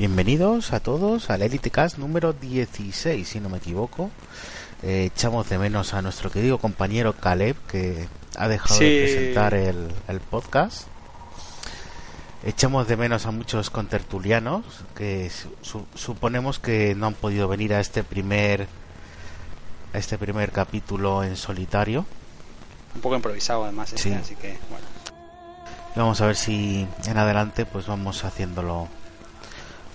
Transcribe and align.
Bienvenidos 0.00 0.72
a 0.72 0.80
todos 0.80 1.28
al 1.28 1.42
Elite 1.42 1.70
Cast 1.70 1.98
número 1.98 2.32
16, 2.32 3.28
si 3.28 3.38
no 3.38 3.50
me 3.50 3.58
equivoco. 3.58 4.10
Eh, 4.82 5.10
echamos 5.14 5.50
de 5.50 5.58
menos 5.58 5.92
a 5.92 6.00
nuestro 6.00 6.30
querido 6.30 6.56
compañero 6.56 7.12
Caleb, 7.12 7.54
que 7.68 8.08
ha 8.34 8.48
dejado 8.48 8.80
de 8.80 9.02
presentar 9.02 9.52
el, 9.52 10.20
podcast. 10.30 10.86
Echamos 12.42 12.88
de 12.88 12.96
menos 12.96 13.26
a 13.26 13.30
muchos 13.30 13.68
contertulianos 13.68 14.64
que 14.96 15.30
suponemos 15.94 16.58
que 16.58 16.94
no 16.94 17.08
han 17.08 17.14
podido 17.14 17.46
venir 17.46 17.74
a 17.74 17.80
este 17.80 18.02
primer 18.02 18.68
a 19.92 19.98
este 19.98 20.16
primer 20.16 20.50
capítulo 20.50 21.24
en 21.24 21.36
solitario. 21.36 22.06
Un 22.94 23.02
poco 23.02 23.16
improvisado 23.16 23.64
además, 23.64 23.92
este, 23.92 24.14
así 24.14 24.34
que 24.34 24.56
bueno. 24.70 24.86
Vamos 25.94 26.22
a 26.22 26.26
ver 26.26 26.36
si 26.36 26.88
en 27.04 27.18
adelante 27.18 27.66
pues 27.66 27.86
vamos 27.86 28.24
haciéndolo 28.24 28.88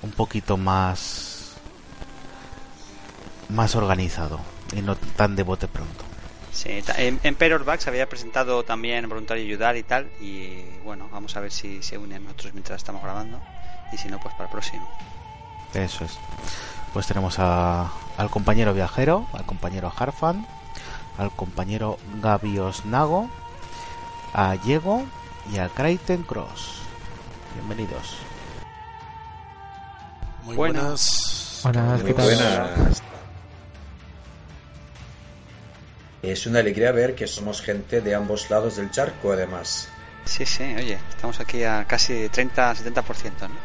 un 0.05 0.11
poquito 0.11 0.55
más 0.55 1.55
más 3.49 3.75
organizado 3.75 4.39
y 4.71 4.81
no 4.81 4.95
tan 4.95 5.35
de 5.35 5.43
bote 5.43 5.67
pronto. 5.67 6.03
Sí, 6.51 6.81
en, 6.97 7.19
en 7.23 7.35
se 7.79 7.89
había 7.89 8.07
presentado 8.07 8.63
también 8.63 9.09
Voluntario 9.09 9.43
Ayudar 9.43 9.75
y 9.75 9.83
tal, 9.83 10.09
y 10.21 10.63
bueno, 10.83 11.09
vamos 11.11 11.35
a 11.35 11.41
ver 11.41 11.51
si 11.51 11.83
se 11.83 11.97
unen 11.97 12.25
otros 12.27 12.53
mientras 12.53 12.77
estamos 12.77 13.03
grabando, 13.03 13.41
y 13.91 13.97
si 13.97 14.07
no, 14.07 14.19
pues 14.19 14.33
para 14.35 14.45
el 14.45 14.51
próximo. 14.51 14.87
Eso 15.73 16.05
es. 16.05 16.17
Pues 16.93 17.07
tenemos 17.07 17.39
a, 17.39 17.91
al 18.17 18.29
compañero 18.29 18.73
viajero, 18.73 19.27
al 19.33 19.45
compañero 19.45 19.91
Harfan, 19.95 20.47
al 21.17 21.31
compañero 21.31 21.97
Gavios 22.21 22.85
Nago, 22.85 23.29
a 24.33 24.55
Diego 24.55 25.03
y 25.51 25.57
a 25.57 25.67
Kraiten 25.67 26.23
Cross. 26.23 26.79
Bienvenidos. 27.55 28.15
Muy 30.45 30.55
buenas. 30.55 31.61
Buenas, 31.63 32.03
Muy 32.03 32.13
buenas. 32.13 33.01
Es 36.21 36.45
una 36.45 36.59
alegría 36.59 36.91
ver 36.91 37.15
que 37.15 37.25
somos 37.25 37.61
gente 37.61 38.01
de 38.01 38.13
ambos 38.13 38.51
lados 38.51 38.75
del 38.75 38.91
charco, 38.91 39.31
además. 39.31 39.89
Sí, 40.25 40.45
sí, 40.45 40.63
oye, 40.63 40.99
estamos 41.09 41.39
aquí 41.39 41.63
a 41.63 41.85
casi 41.85 42.29
30-70%, 42.29 43.03
¿no? 43.41 43.55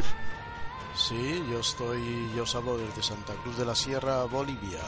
sí, 0.96 1.44
yo 1.48 1.60
estoy, 1.60 2.28
yo 2.34 2.42
os 2.42 2.54
hablo 2.56 2.76
desde 2.76 3.02
Santa 3.04 3.32
Cruz 3.42 3.56
de 3.56 3.64
la 3.64 3.76
Sierra, 3.76 4.24
Bolivia. 4.24 4.80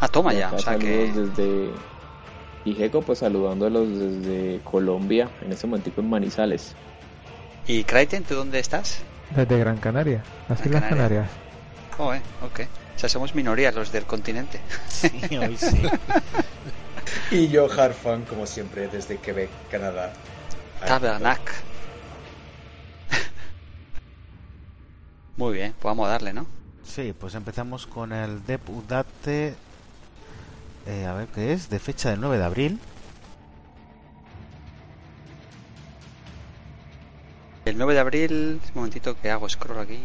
Ah, 0.00 0.08
toma 0.08 0.34
ya, 0.34 0.52
o 0.52 0.58
sea 0.58 0.76
que... 0.78 1.12
desde 1.12 1.70
Ijeco, 2.66 3.00
pues 3.00 3.20
saludándolos 3.20 3.88
desde 3.88 4.60
Colombia, 4.64 5.30
en 5.40 5.52
este 5.52 5.66
momento 5.66 5.90
en 5.98 6.10
Manizales. 6.10 6.74
¿Y 7.66 7.84
Kraiten, 7.84 8.24
tú 8.24 8.34
dónde 8.34 8.58
estás? 8.58 9.02
Desde 9.36 9.58
Gran 9.58 9.78
Canaria, 9.78 10.22
las 10.48 10.64
Islas 10.64 10.84
Canarias. 10.84 11.28
Oh, 11.98 12.12
eh, 12.12 12.20
ok. 12.42 12.60
O 12.94 12.98
sea, 12.98 13.08
somos 13.08 13.34
minorías 13.34 13.74
los 13.74 13.90
del 13.92 14.04
continente. 14.04 14.60
Sí, 14.88 15.10
hoy 15.36 15.56
sí. 15.56 15.82
y 17.30 17.48
yo, 17.48 17.68
Harfan, 17.70 18.24
como 18.24 18.46
siempre, 18.46 18.88
desde 18.88 19.16
Quebec, 19.16 19.50
Canadá. 19.70 20.12
Tabernac. 20.86 21.40
Muy 25.36 25.54
bien, 25.54 25.72
pues 25.72 25.90
vamos 25.90 26.06
a 26.08 26.10
darle, 26.10 26.32
¿no? 26.32 26.46
Sí, 26.84 27.14
pues 27.18 27.34
empezamos 27.34 27.86
con 27.86 28.12
el 28.12 28.44
Deputate. 28.44 29.54
Eh, 30.86 31.06
a 31.06 31.14
ver 31.14 31.28
qué 31.28 31.52
es, 31.52 31.70
de 31.70 31.78
fecha 31.78 32.10
del 32.10 32.20
9 32.20 32.38
de 32.38 32.44
abril. 32.44 32.80
El 37.64 37.78
9 37.78 37.94
de 37.94 38.00
abril, 38.00 38.60
un 38.64 38.74
momentito 38.74 39.16
que 39.20 39.30
hago 39.30 39.48
scroll 39.48 39.78
aquí. 39.78 40.00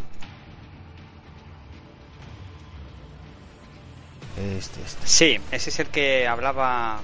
Este, 4.56 4.80
este. 4.80 5.06
Sí, 5.06 5.40
ese 5.50 5.70
es 5.70 5.78
el 5.80 5.88
que 5.88 6.28
hablaba. 6.28 7.00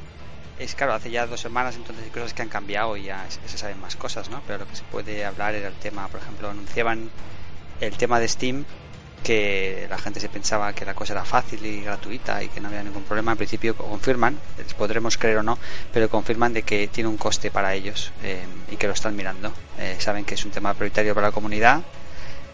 Es 0.59 0.77
claro, 0.77 0.95
hace 0.95 1.11
ya 1.11 1.27
dos 1.27 1.41
semanas, 1.41 1.75
entonces 1.75 2.05
hay 2.05 2.11
cosas 2.11 2.33
que 2.33 2.43
han 2.43 2.49
cambiado 2.49 2.97
y 2.97 3.05
ya 3.05 3.27
se 3.29 3.59
saben 3.59 3.81
más 3.81 3.97
cosas, 3.97 4.31
¿no? 4.31 4.41
Pero 4.47 4.61
lo 4.61 4.69
que 4.69 4.77
se 4.77 4.85
puede 4.85 5.25
hablar 5.25 5.57
era 5.57 5.67
el 5.67 5.75
tema, 5.75 6.07
por 6.07 6.21
ejemplo, 6.21 6.49
anunciaban 6.49 7.11
el 7.81 7.97
tema 7.97 8.21
de 8.21 8.29
Steam 8.29 8.65
que 9.25 9.87
la 9.89 9.97
gente 9.99 10.21
se 10.21 10.29
pensaba 10.29 10.75
que 10.75 10.85
la 10.85 10.95
cosa 10.95 11.15
era 11.15 11.25
fácil 11.25 11.65
y 11.65 11.81
gratuita 11.81 12.43
y 12.43 12.49
que 12.49 12.61
no 12.61 12.69
había 12.69 12.83
ningún 12.83 13.03
problema. 13.05 13.33
En 13.33 13.39
principio 13.39 13.75
confirman, 13.75 14.39
les 14.59 14.75
podremos 14.75 15.17
creer 15.17 15.39
o 15.39 15.43
no, 15.43 15.59
pero 15.93 16.11
confirman 16.11 16.53
de 16.53 16.63
que 16.63 16.87
tiene 16.89 17.09
un 17.09 17.17
coste 17.17 17.51
para 17.51 17.75
ellos 17.75 18.13
eh, 18.23 18.45
y 18.71 18.77
que 18.77 18.87
lo 18.87 18.93
están 18.93 19.17
mirando. 19.17 19.53
Eh, 19.79 19.97
saben 19.99 20.27
que 20.27 20.35
es 20.35 20.45
un 20.45 20.51
tema 20.51 20.75
prioritario 20.75 21.15
para 21.15 21.29
la 21.29 21.33
comunidad 21.33 21.81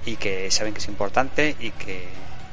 y 0.06 0.16
que 0.16 0.50
saben 0.53 0.72
que 0.72 0.78
es 0.78 0.86
importante 0.86 1.56
y 1.58 1.72
que 1.72 2.08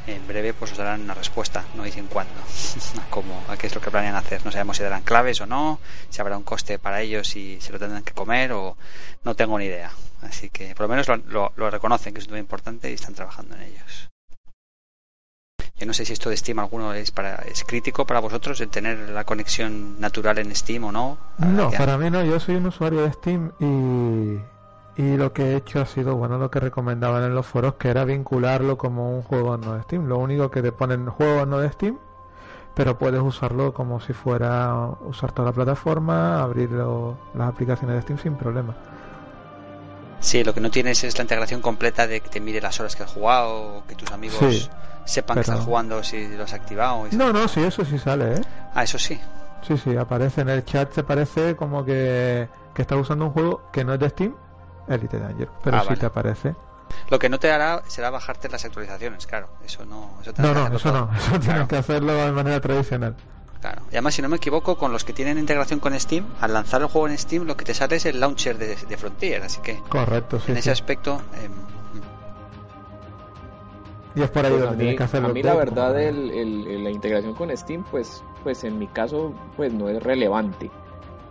en 0.07 0.25
breve 0.27 0.53
pues 0.53 0.71
os 0.71 0.77
darán 0.77 1.01
una 1.01 1.13
respuesta, 1.13 1.65
no 1.75 1.83
dicen 1.83 2.07
cuándo, 2.07 2.33
a 3.47 3.53
a 3.53 3.57
qué 3.57 3.67
es 3.67 3.75
lo 3.75 3.81
que 3.81 3.91
planean 3.91 4.15
hacer. 4.15 4.43
No 4.45 4.51
sabemos 4.51 4.77
si 4.77 4.83
darán 4.83 5.03
claves 5.03 5.41
o 5.41 5.45
no, 5.45 5.79
si 6.09 6.21
habrá 6.21 6.37
un 6.37 6.43
coste 6.43 6.79
para 6.79 7.01
ellos 7.01 7.35
y 7.35 7.59
se 7.61 7.71
lo 7.71 7.79
tendrán 7.79 8.03
que 8.03 8.13
comer 8.13 8.53
o 8.53 8.77
no 9.23 9.35
tengo 9.35 9.59
ni 9.59 9.65
idea. 9.65 9.91
Así 10.21 10.49
que 10.49 10.73
por 10.73 10.83
lo 10.83 10.89
menos 10.89 11.07
lo, 11.07 11.51
lo, 11.55 11.69
reconocen 11.69 12.13
que 12.13 12.19
es 12.19 12.29
muy 12.29 12.39
importante 12.39 12.89
y 12.89 12.93
están 12.93 13.13
trabajando 13.13 13.55
en 13.55 13.63
ellos. 13.63 14.09
Yo 15.75 15.85
no 15.85 15.93
sé 15.93 16.05
si 16.05 16.13
esto 16.13 16.31
de 16.31 16.37
Steam 16.37 16.57
alguno 16.57 16.93
es 16.93 17.11
para 17.11 17.35
es 17.43 17.63
crítico 17.63 18.05
para 18.05 18.19
vosotros 18.19 18.59
el 18.61 18.69
tener 18.69 19.09
la 19.09 19.25
conexión 19.25 19.99
natural 19.99 20.39
en 20.39 20.55
Steam 20.55 20.85
o 20.85 20.91
no. 20.91 21.19
No, 21.37 21.69
para 21.69 21.99
mí 21.99 22.09
no. 22.09 22.23
Yo 22.23 22.39
soy 22.39 22.55
un 22.55 22.65
usuario 22.65 23.03
de 23.03 23.13
Steam 23.13 23.51
y 23.59 24.39
y 24.97 25.15
lo 25.15 25.31
que 25.31 25.43
he 25.43 25.55
hecho 25.55 25.79
ha 25.79 25.85
sido 25.85 26.15
bueno 26.15 26.37
lo 26.37 26.49
que 26.49 26.59
recomendaban 26.59 27.23
en 27.23 27.35
los 27.35 27.45
foros 27.45 27.75
que 27.75 27.89
era 27.89 28.03
vincularlo 28.03 28.77
como 28.77 29.11
un 29.11 29.21
juego 29.21 29.57
no 29.57 29.75
de 29.75 29.83
Steam 29.83 30.07
lo 30.07 30.17
único 30.17 30.49
que 30.49 30.61
te 30.61 30.71
ponen 30.71 31.05
juego 31.05 31.45
no 31.45 31.59
de 31.59 31.71
Steam 31.71 31.97
pero 32.73 32.97
puedes 32.97 33.21
usarlo 33.21 33.73
como 33.73 33.99
si 33.99 34.13
fuera 34.13 34.73
usar 35.01 35.31
toda 35.31 35.49
la 35.49 35.53
plataforma 35.53 36.41
abrir 36.41 36.71
las 36.71 37.47
aplicaciones 37.47 37.95
de 37.95 38.01
Steam 38.01 38.19
sin 38.19 38.35
problema 38.35 38.75
Sí, 40.19 40.43
lo 40.43 40.53
que 40.53 40.61
no 40.61 40.71
tienes 40.71 41.03
es 41.03 41.15
la 41.17 41.21
integración 41.23 41.61
completa 41.61 42.07
de 42.07 42.21
que 42.21 42.29
te 42.29 42.39
mire 42.39 42.59
las 42.59 42.79
horas 42.79 42.95
que 42.95 43.03
has 43.03 43.11
jugado, 43.11 43.83
que 43.87 43.95
tus 43.95 44.11
amigos 44.11 44.69
sepan 45.05 45.35
que 45.35 45.41
estás 45.41 45.63
jugando 45.63 46.03
si 46.03 46.35
lo 46.35 46.43
has 46.43 46.53
activado. 46.53 47.05
no, 47.11 47.31
no, 47.31 47.47
sí, 47.47 47.61
eso 47.61 47.85
sí 47.85 47.99
sale, 47.99 48.35
¿eh? 48.35 48.41
Ah, 48.73 48.83
eso 48.83 48.97
sí. 48.97 49.19
Sí, 49.61 49.77
sí, 49.77 49.95
aparece 49.95 50.41
en 50.41 50.49
el 50.49 50.65
chat, 50.65 50.91
se 50.91 51.03
parece 51.03 51.55
como 51.55 51.85
que, 51.85 52.47
que 52.73 52.81
estás 52.81 52.97
usando 52.97 53.25
un 53.25 53.31
juego 53.31 53.61
que 53.71 53.83
no 53.83 53.93
es 53.93 53.99
de 53.99 54.09
Steam, 54.09 54.35
Elite 54.87 55.19
Danger, 55.19 55.49
pero 55.63 55.77
ah, 55.77 55.85
si 55.87 55.95
te 55.95 56.05
aparece. 56.05 56.55
Lo 57.09 57.19
que 57.19 57.29
no 57.29 57.39
te 57.39 57.51
hará 57.51 57.83
será 57.87 58.09
bajarte 58.09 58.49
las 58.49 58.63
actualizaciones, 58.65 59.27
claro. 59.27 59.49
Eso 59.65 59.85
no. 59.85 60.09
Eso 60.21 60.33
no, 60.37 60.53
no, 60.53 60.75
eso 60.75 60.91
no. 60.91 61.09
Eso 61.17 61.39
tienes 61.39 61.67
que 61.67 61.77
hacerlo 61.77 62.13
de 62.13 62.31
manera 62.31 62.59
tradicional. 62.61 63.15
Claro. 63.61 63.81
Y 63.91 63.95
además, 63.95 64.13
si 64.13 64.21
no 64.21 64.29
me 64.29 64.37
equivoco, 64.37 64.77
con 64.77 64.91
los 64.91 65.03
que 65.03 65.13
tienen 65.13 65.37
integración 65.37 65.79
con 65.79 65.99
Steam, 65.99 66.25
al 66.39 66.53
lanzar 66.53 66.81
el 66.81 66.87
juego 66.87 67.07
en 67.07 67.17
Steam, 67.17 67.45
lo 67.45 67.57
que 67.57 67.65
te 67.65 67.73
sale 67.73 67.95
es 67.95 68.05
el 68.05 68.19
launcher 68.19 68.57
de, 68.57 68.97
Frontier. 68.97 69.41
Así 69.43 69.61
que. 69.61 69.79
Correcto, 69.89 70.39
sí. 70.39 70.51
En 70.51 70.57
ese 70.57 70.71
aspecto. 70.71 71.21
Em, 71.41 71.51
y 74.15 74.21
es 74.23 74.29
por 74.29 74.45
ahí 74.45 74.51
pues 74.51 74.63
donde 74.63 74.77
tienes 74.77 74.97
que 74.97 75.03
hacerlo. 75.03 75.29
A 75.29 75.33
mí, 75.33 75.43
la 75.43 75.55
verdad, 75.55 76.01
el, 76.01 76.83
la 76.83 76.89
integración 76.89 77.33
con 77.33 77.55
Steam, 77.55 77.83
pues, 77.89 78.23
pues 78.43 78.63
en 78.63 78.79
mi 78.79 78.87
caso, 78.87 79.33
pues 79.55 79.73
no 79.73 79.89
es 79.89 80.01
relevante 80.01 80.71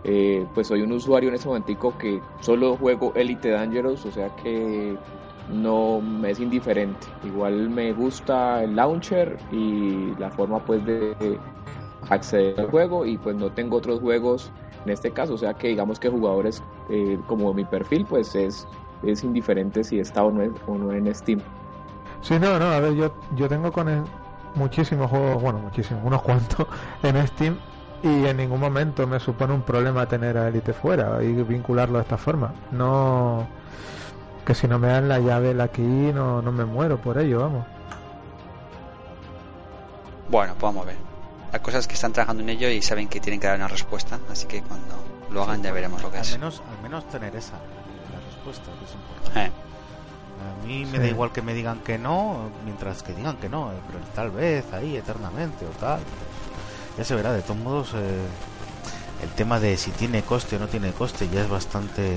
eh, 0.09 0.47
pues 0.53 0.67
soy 0.67 0.81
un 0.81 0.93
usuario 0.93 1.27
en 1.27 1.35
ese 1.35 1.49
momentico 1.49 1.95
que 1.97 2.21
solo 2.39 2.77
juego 2.77 3.11
Elite 3.13 3.49
Dangerous, 3.49 4.05
o 4.05 4.11
sea 4.11 4.33
que 4.37 4.97
no 5.49 5.99
me 5.99 6.31
es 6.31 6.39
indiferente. 6.39 7.07
Igual 7.25 7.69
me 7.69 7.91
gusta 7.91 8.63
el 8.63 8.77
launcher 8.77 9.37
y 9.51 10.15
la 10.15 10.31
forma 10.31 10.63
pues 10.63 10.83
de 10.85 11.37
acceder 12.09 12.57
al 12.57 12.71
juego 12.71 13.05
y 13.05 13.17
pues 13.17 13.35
no 13.35 13.51
tengo 13.51 13.75
otros 13.75 13.99
juegos 13.99 14.49
en 14.85 14.91
este 14.93 15.11
caso, 15.11 15.33
o 15.33 15.37
sea 15.37 15.53
que 15.53 15.67
digamos 15.67 15.99
que 15.99 16.07
jugadores 16.07 16.63
eh, 16.89 17.19
como 17.27 17.53
mi 17.53 17.65
perfil 17.65 18.05
pues 18.05 18.33
es, 18.33 18.65
es 19.03 19.25
indiferente 19.25 19.83
si 19.83 19.99
está 19.99 20.23
o 20.23 20.31
no, 20.31 20.49
o 20.67 20.77
no 20.77 20.93
en 20.93 21.13
Steam. 21.13 21.41
Sí, 22.21 22.39
no, 22.39 22.57
no, 22.57 22.65
a 22.67 22.79
ver, 22.79 22.93
yo, 22.93 23.13
yo 23.35 23.49
tengo 23.49 23.73
con 23.73 24.05
muchísimos 24.55 25.09
juegos, 25.09 25.41
bueno, 25.41 25.59
muchísimos, 25.59 26.01
unos 26.05 26.21
cuantos 26.21 26.65
en 27.03 27.27
Steam 27.27 27.57
y 28.03 28.25
en 28.25 28.37
ningún 28.37 28.59
momento 28.59 29.07
me 29.07 29.19
supone 29.19 29.53
un 29.53 29.63
problema 29.63 30.05
tener 30.07 30.37
a 30.37 30.47
Elite 30.47 30.73
fuera 30.73 31.21
y 31.23 31.33
vincularlo 31.33 31.97
de 31.97 32.03
esta 32.03 32.17
forma. 32.17 32.53
No 32.71 33.47
que 34.45 34.55
si 34.55 34.65
no 34.65 34.79
me 34.79 34.87
dan 34.87 35.09
la 35.09 35.19
llave 35.19 35.53
la 35.53 35.65
aquí 35.65 35.81
no, 35.81 36.41
no 36.41 36.51
me 36.53 36.63
muero 36.63 36.97
por 37.01 37.17
ello, 37.17 37.41
vamos. 37.41 37.65
Bueno, 40.29 40.53
pues 40.53 40.61
vamos 40.61 40.83
a 40.83 40.87
ver. 40.87 40.97
Las 41.51 41.61
cosas 41.61 41.87
que 41.87 41.95
están 41.95 42.13
trabajando 42.13 42.43
en 42.43 42.49
ello 42.49 42.69
y 42.69 42.81
saben 42.81 43.09
que 43.09 43.19
tienen 43.19 43.39
que 43.39 43.47
dar 43.47 43.57
una 43.57 43.67
respuesta, 43.67 44.19
así 44.31 44.47
que 44.47 44.61
cuando 44.61 44.95
lo 45.31 45.43
hagan 45.43 45.63
ya 45.63 45.71
veremos 45.73 46.01
lo 46.01 46.11
que 46.11 46.17
al 46.17 46.23
es. 46.23 46.31
Menos, 46.31 46.61
al 46.69 46.81
menos 46.81 47.07
tener 47.09 47.35
esa, 47.35 47.53
la 47.53 48.25
respuesta, 48.25 48.71
que 48.79 48.85
es 48.85 48.93
importante. 48.93 49.39
Eh. 49.47 49.51
A 50.37 50.65
mí 50.65 50.85
me 50.85 50.99
da 50.99 51.07
igual 51.07 51.31
que 51.31 51.41
me 51.41 51.53
digan 51.53 51.79
que 51.79 51.97
no, 51.97 52.49
mientras 52.63 53.03
que 53.03 53.13
digan 53.13 53.37
que 53.37 53.49
no, 53.49 53.71
pero 53.87 53.99
tal 54.13 54.31
vez 54.31 54.71
ahí 54.71 54.95
eternamente 54.95 55.65
o 55.65 55.69
tal 55.79 55.99
ya 56.97 57.03
se 57.03 57.15
verá, 57.15 57.33
de 57.33 57.41
todos 57.41 57.59
modos, 57.59 57.91
eh, 57.95 58.25
el 59.23 59.29
tema 59.29 59.59
de 59.59 59.77
si 59.77 59.91
tiene 59.91 60.23
coste 60.23 60.55
o 60.55 60.59
no 60.59 60.67
tiene 60.67 60.91
coste 60.91 61.27
ya 61.29 61.41
es 61.41 61.49
bastante 61.49 62.15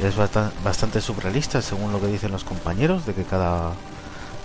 es 0.00 0.16
bastante, 0.16 0.56
bastante 0.64 1.00
surrealista 1.00 1.60
según 1.62 1.92
lo 1.92 2.00
que 2.00 2.06
dicen 2.06 2.32
los 2.32 2.44
compañeros, 2.44 3.06
de 3.06 3.14
que 3.14 3.24
cada, 3.24 3.72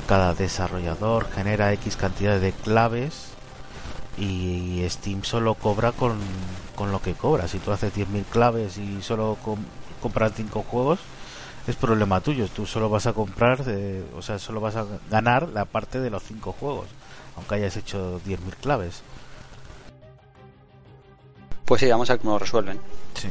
cada 0.08 0.34
desarrollador 0.34 1.30
genera 1.32 1.74
X 1.74 1.96
cantidad 1.96 2.40
de 2.40 2.52
claves 2.52 3.30
y 4.18 4.84
Steam 4.90 5.24
solo 5.24 5.54
cobra 5.56 5.92
con, 5.92 6.18
con 6.76 6.92
lo 6.92 7.02
que 7.02 7.14
cobra. 7.14 7.48
Si 7.48 7.60
tú 7.60 7.72
haces 7.72 7.94
10.000 7.94 8.26
claves 8.26 8.78
y 8.78 9.02
solo 9.02 9.38
compras 10.02 10.34
5 10.36 10.64
juegos, 10.64 11.00
es 11.68 11.76
problema 11.76 12.22
tuyo. 12.22 12.48
Tú 12.48 12.66
solo 12.66 12.90
vas 12.90 13.08
a 13.08 13.14
comprar, 13.14 13.62
o 14.16 14.22
sea, 14.22 14.40
solo 14.40 14.62
vas 14.62 14.76
a 14.76 14.86
ganar 15.10 15.50
la 15.50 15.66
parte 15.66 16.00
de 16.00 16.10
los 16.10 16.24
5 16.24 16.52
juegos, 16.54 16.88
aunque 17.36 17.56
hayas 17.56 17.78
hecho 17.78 18.20
10.000 18.26 18.38
claves. 18.62 19.02
Pues 21.68 21.82
sí, 21.82 21.88
vamos 21.90 22.10
a 22.10 22.14
ver 22.14 22.22
cómo 22.22 22.34
lo 22.34 22.40
resuelven. 22.40 22.80
Sí. 23.14 23.28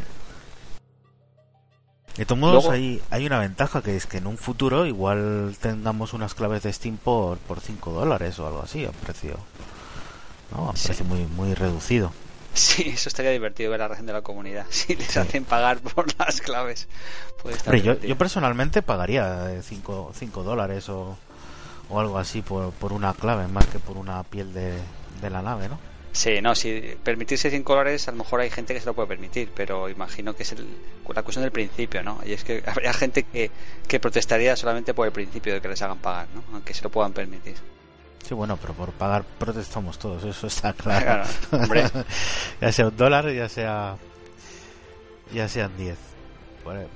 De 2.19 2.27
todos 2.27 2.39
modos, 2.39 2.69
hay, 2.69 3.01
hay 3.09 3.25
una 3.25 3.39
ventaja 3.39 3.81
que 3.81 3.97
es 3.97 4.07
que 4.07 4.19
en 4.19 4.27
un 4.27 4.37
futuro 4.37 4.85
igual 4.85 5.57
tengamos 5.59 6.13
unas 6.13 6.35
claves 6.35 6.63
de 6.63 6.73
Steam 6.73 6.99
por, 6.99 7.39
por 7.39 7.61
5 7.61 7.93
dólares 7.93 8.39
o 8.39 8.47
algo 8.47 8.61
así, 8.61 8.85
a 8.85 8.91
precio, 8.91 9.39
¿no? 10.55 10.69
a 10.69 10.73
precio 10.73 11.05
muy, 11.07 11.25
muy 11.25 11.55
reducido. 11.55 12.13
Sí, 12.53 12.91
eso 12.91 13.09
estaría 13.09 13.31
divertido 13.31 13.71
ver 13.71 13.81
la 13.81 13.89
reacción 13.89 14.07
de 14.07 14.13
la 14.13 14.23
comunidad. 14.23 14.67
Si 14.71 14.95
les 14.95 15.17
hacen 15.17 15.45
pagar 15.45 15.79
por 15.79 16.07
las 16.19 16.43
claves, 16.43 16.89
yo, 17.83 17.99
yo, 18.01 18.19
personalmente 18.19 18.83
pagaría 18.83 19.63
5 19.63 20.13
dólares 20.43 20.91
o, 20.91 21.17
o 21.89 22.01
algo 22.01 22.19
así 22.19 22.43
por, 22.43 22.71
por 22.73 22.93
una 22.93 23.15
clave, 23.15 23.49
más 23.49 23.67
que 23.67 23.79
por 23.79 23.97
una 23.97 24.23
piel 24.25 24.53
de, 24.53 24.75
de 25.23 25.31
la 25.31 25.41
nave, 25.41 25.71
¿no? 25.71 25.96
Sí, 26.17 26.41
no, 26.41 26.55
si 26.55 26.97
permitirse 27.05 27.51
5 27.51 27.75
dólares, 27.75 28.09
a 28.09 28.11
lo 28.11 28.17
mejor 28.17 28.41
hay 28.41 28.49
gente 28.49 28.73
que 28.73 28.81
se 28.81 28.87
lo 28.87 28.95
puede 28.95 29.07
permitir, 29.07 29.51
pero 29.55 29.91
imagino 29.91 30.35
que 30.35 30.45
es 30.45 30.55
la 31.15 31.23
cuestión 31.23 31.43
del 31.43 31.53
principio, 31.53 32.03
¿no? 32.03 32.21
Y 32.25 32.33
es 32.33 32.43
que 32.43 32.63
habría 32.67 32.95
gente 32.95 33.25
que, 33.25 33.51
que 33.87 34.01
protestaría 34.01 34.57
solamente 34.57 34.95
por 34.95 35.07
el 35.07 35.13
principio 35.13 35.53
de 35.53 35.61
que 35.61 35.69
les 35.69 35.83
hagan 35.83 35.99
pagar, 35.99 36.29
¿no? 36.35 36.43
Aunque 36.55 36.73
se 36.73 36.83
lo 36.83 36.91
puedan 36.91 37.13
permitir. 37.13 37.57
Sí, 38.27 38.33
bueno, 38.33 38.57
pero 38.57 38.73
por 38.73 38.93
pagar 38.93 39.25
protestamos 39.39 39.99
todos, 39.99 40.25
eso 40.25 40.47
está 40.47 40.73
claro. 40.73 41.25
ya 42.63 42.73
sea 42.73 42.89
un 42.89 42.97
dólar, 42.97 43.31
ya 43.31 43.51
sea 43.51 43.99
ya 45.35 45.49
sean 45.49 45.77
10. 45.77 45.99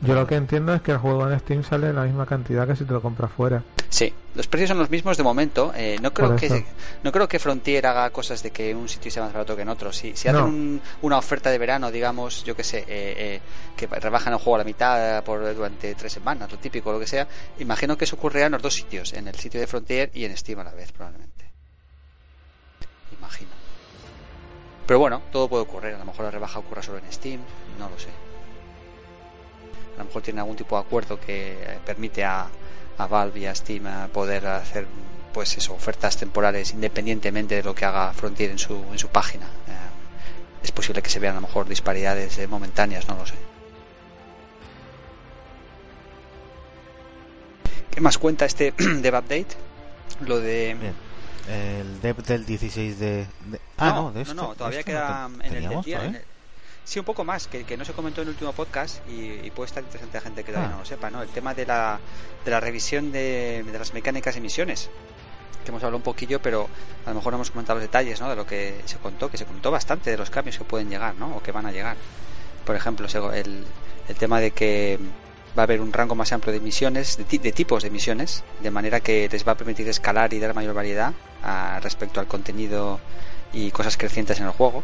Yo 0.00 0.14
lo 0.14 0.26
que 0.26 0.34
entiendo 0.34 0.75
es 0.75 0.82
que 0.82 0.93
el 0.93 0.99
juego 0.99 1.28
en 1.31 1.38
Steam 1.38 1.62
sale 1.62 1.93
la 1.93 2.02
misma 2.02 2.26
cantidad 2.26 2.67
que 2.67 2.76
si 2.76 2.84
te 2.84 2.93
lo 2.93 3.00
compras 3.00 3.31
fuera. 3.32 3.62
Sí, 3.88 4.12
los 4.34 4.46
precios 4.46 4.69
son 4.69 4.78
los 4.78 4.90
mismos 4.90 5.17
de 5.17 5.22
momento. 5.22 5.72
Eh, 5.76 5.99
no 6.00 6.12
creo 6.12 6.37
que 6.37 6.64
no 7.02 7.12
creo 7.12 7.28
que 7.28 7.38
Frontier 7.38 7.87
haga 7.87 8.11
cosas 8.11 8.43
de 8.43 8.50
que 8.50 8.75
un 8.75 8.88
sitio 8.88 9.11
sea 9.11 9.22
más 9.22 9.32
barato 9.32 9.56
que 9.56 9.62
en 9.62 9.69
otro. 9.69 9.93
Si, 9.93 10.17
si 10.17 10.28
hacen 10.28 10.81
una 11.02 11.19
oferta 11.19 11.50
de 11.50 11.58
verano, 11.58 11.90
digamos, 11.90 12.44
yo 12.44 12.56
que 12.56 12.64
sé, 12.64 12.78
eh, 12.81 12.84
eh, 12.88 13.40
que 13.76 13.87
rebajan 13.87 14.32
el 14.32 14.38
juego 14.38 14.56
a 14.56 14.58
la 14.58 14.64
mitad 14.64 15.22
por 15.25 15.55
durante 15.55 15.94
tres 15.94 16.12
semanas, 16.12 16.50
lo 16.50 16.58
típico, 16.58 16.93
lo 16.93 17.00
que 17.00 17.06
sea, 17.06 17.28
imagino 17.58 17.96
que 17.96 18.05
eso 18.05 18.16
ocurrirá 18.16 18.46
en 18.46 18.52
los 18.52 18.62
dos 18.62 18.75
sitios, 18.75 19.12
en 19.12 19.28
el 19.28 19.34
sitio 19.34 19.61
de 19.61 19.66
Frontier 19.66 20.11
y 20.14 20.25
en 20.25 20.37
Steam 20.37 20.58
a 20.61 20.64
la 20.64 20.73
vez, 20.73 20.93
probablemente. 20.93 21.50
Imagino. 23.19 23.50
Pero 24.87 24.99
bueno, 24.99 25.23
todo 25.31 25.49
puede 25.49 25.62
ocurrir. 25.62 25.94
A 25.94 25.99
lo 25.99 26.05
mejor 26.05 26.25
la 26.25 26.31
rebaja 26.31 26.58
ocurra 26.58 26.82
solo 26.82 26.99
en 26.99 27.12
Steam, 27.12 27.40
no 27.78 27.88
lo 27.88 27.99
sé 27.99 28.29
a 30.00 30.02
lo 30.02 30.06
mejor 30.06 30.23
tiene 30.23 30.41
algún 30.41 30.56
tipo 30.56 30.76
de 30.76 30.82
acuerdo 30.82 31.20
que 31.20 31.79
permite 31.85 32.25
a, 32.25 32.49
a 32.99 33.06
Valve 33.06 33.41
y 33.41 33.47
a 33.47 33.55
Steam 33.55 33.85
poder 34.12 34.47
hacer 34.47 34.87
pues 35.32 35.56
eso, 35.56 35.75
ofertas 35.75 36.17
temporales 36.17 36.73
independientemente 36.73 37.55
de 37.55 37.62
lo 37.62 37.75
que 37.75 37.85
haga 37.85 38.12
Frontier 38.12 38.50
en 38.50 38.58
su, 38.58 38.75
en 38.91 38.99
su 38.99 39.08
página. 39.08 39.47
Eh, 39.47 40.64
es 40.64 40.73
posible 40.73 41.02
que 41.02 41.11
se 41.11 41.20
vean 41.20 41.37
a 41.37 41.41
lo 41.41 41.47
mejor 41.47 41.69
disparidades 41.69 42.38
eh, 42.38 42.47
momentáneas, 42.47 43.08
no 43.08 43.17
lo 43.17 43.26
sé. 43.26 43.35
¿Qué 47.91 48.00
más 48.00 48.19
cuenta 48.19 48.44
este 48.44 48.73
dev 48.79 49.14
update? 49.14 49.49
Lo 50.26 50.41
de... 50.41 50.76
El 51.49 52.00
dev 52.00 52.17
del 52.23 52.44
16 52.44 52.99
de... 52.99 53.26
Ah, 53.76 53.93
no, 53.94 54.12
de 54.12 54.23
esto, 54.23 54.35
no, 54.35 54.55
todavía 54.55 54.82
queda 54.82 55.29
en 55.43 55.55
el, 55.55 55.82
día, 55.82 56.23
Sí, 56.90 56.98
un 56.98 57.04
poco 57.04 57.22
más, 57.22 57.46
que, 57.46 57.76
no 57.76 57.84
se 57.84 57.92
comentó 57.92 58.20
en 58.20 58.26
el 58.26 58.32
último 58.32 58.52
podcast 58.52 58.98
y, 59.08 59.48
puede 59.52 59.69
estar 59.69 59.81
interesante 59.81 60.19
a 60.19 60.20
gente 60.22 60.42
que 60.42 60.50
todavía 60.50 60.70
ah. 60.70 60.72
no 60.72 60.81
lo 60.81 60.84
sepa, 60.84 61.08
¿no? 61.08 61.22
El 61.22 61.28
tema 61.28 61.54
de 61.54 61.64
la, 61.64 62.00
de 62.44 62.50
la 62.50 62.58
revisión 62.58 63.12
de, 63.12 63.62
de 63.64 63.78
las 63.78 63.94
mecánicas 63.94 64.37
y 64.37 64.40
misiones 64.40 64.90
que 65.62 65.69
hemos 65.69 65.84
hablado 65.84 65.98
un 65.98 66.02
poquillo, 66.02 66.42
pero 66.42 66.69
a 67.06 67.10
lo 67.10 67.14
mejor 67.14 67.32
no 67.32 67.37
hemos 67.37 67.52
comentado 67.52 67.78
los 67.78 67.84
detalles, 67.84 68.20
¿no? 68.20 68.28
De 68.28 68.34
lo 68.34 68.44
que 68.44 68.75
se 68.87 68.96
contó, 68.96 69.31
que 69.31 69.38
se 69.38 69.44
contó 69.44 69.70
bastante 69.70 70.10
de 70.10 70.16
los 70.16 70.31
cambios 70.31 70.58
que 70.58 70.64
pueden 70.64 70.90
llegar, 70.90 71.14
¿no? 71.14 71.37
O 71.37 71.42
que 71.44 71.52
van 71.52 71.64
a 71.64 71.70
llegar. 71.70 71.96
Por 72.64 72.75
ejemplo, 72.75 73.06
el, 73.32 73.64
el 74.08 74.16
tema 74.16 74.40
de 74.40 74.50
que 74.50 74.98
va 75.56 75.62
a 75.62 75.66
haber 75.66 75.81
un 75.81 75.92
rango 75.92 76.16
más 76.16 76.32
amplio 76.32 76.52
de 76.52 76.58
misiones, 76.58 77.19
de, 77.19 77.38
de, 77.38 77.52
tipos 77.52 77.84
de 77.84 77.90
misiones, 77.90 78.42
de 78.64 78.70
manera 78.72 78.98
que 78.98 79.28
les 79.31 79.46
va 79.46 79.52
a 79.52 79.56
permitir 79.56 79.88
escalar 79.88 80.34
y 80.34 80.40
dar 80.40 80.56
mayor 80.56 80.75
variedad 80.75 81.12
a, 81.44 81.78
respecto 81.78 82.19
al 82.19 82.26
contenido 82.26 82.98
y 83.52 83.70
cosas 83.70 83.96
crecientes 83.96 84.40
en 84.40 84.46
el 84.46 84.50
juego 84.50 84.82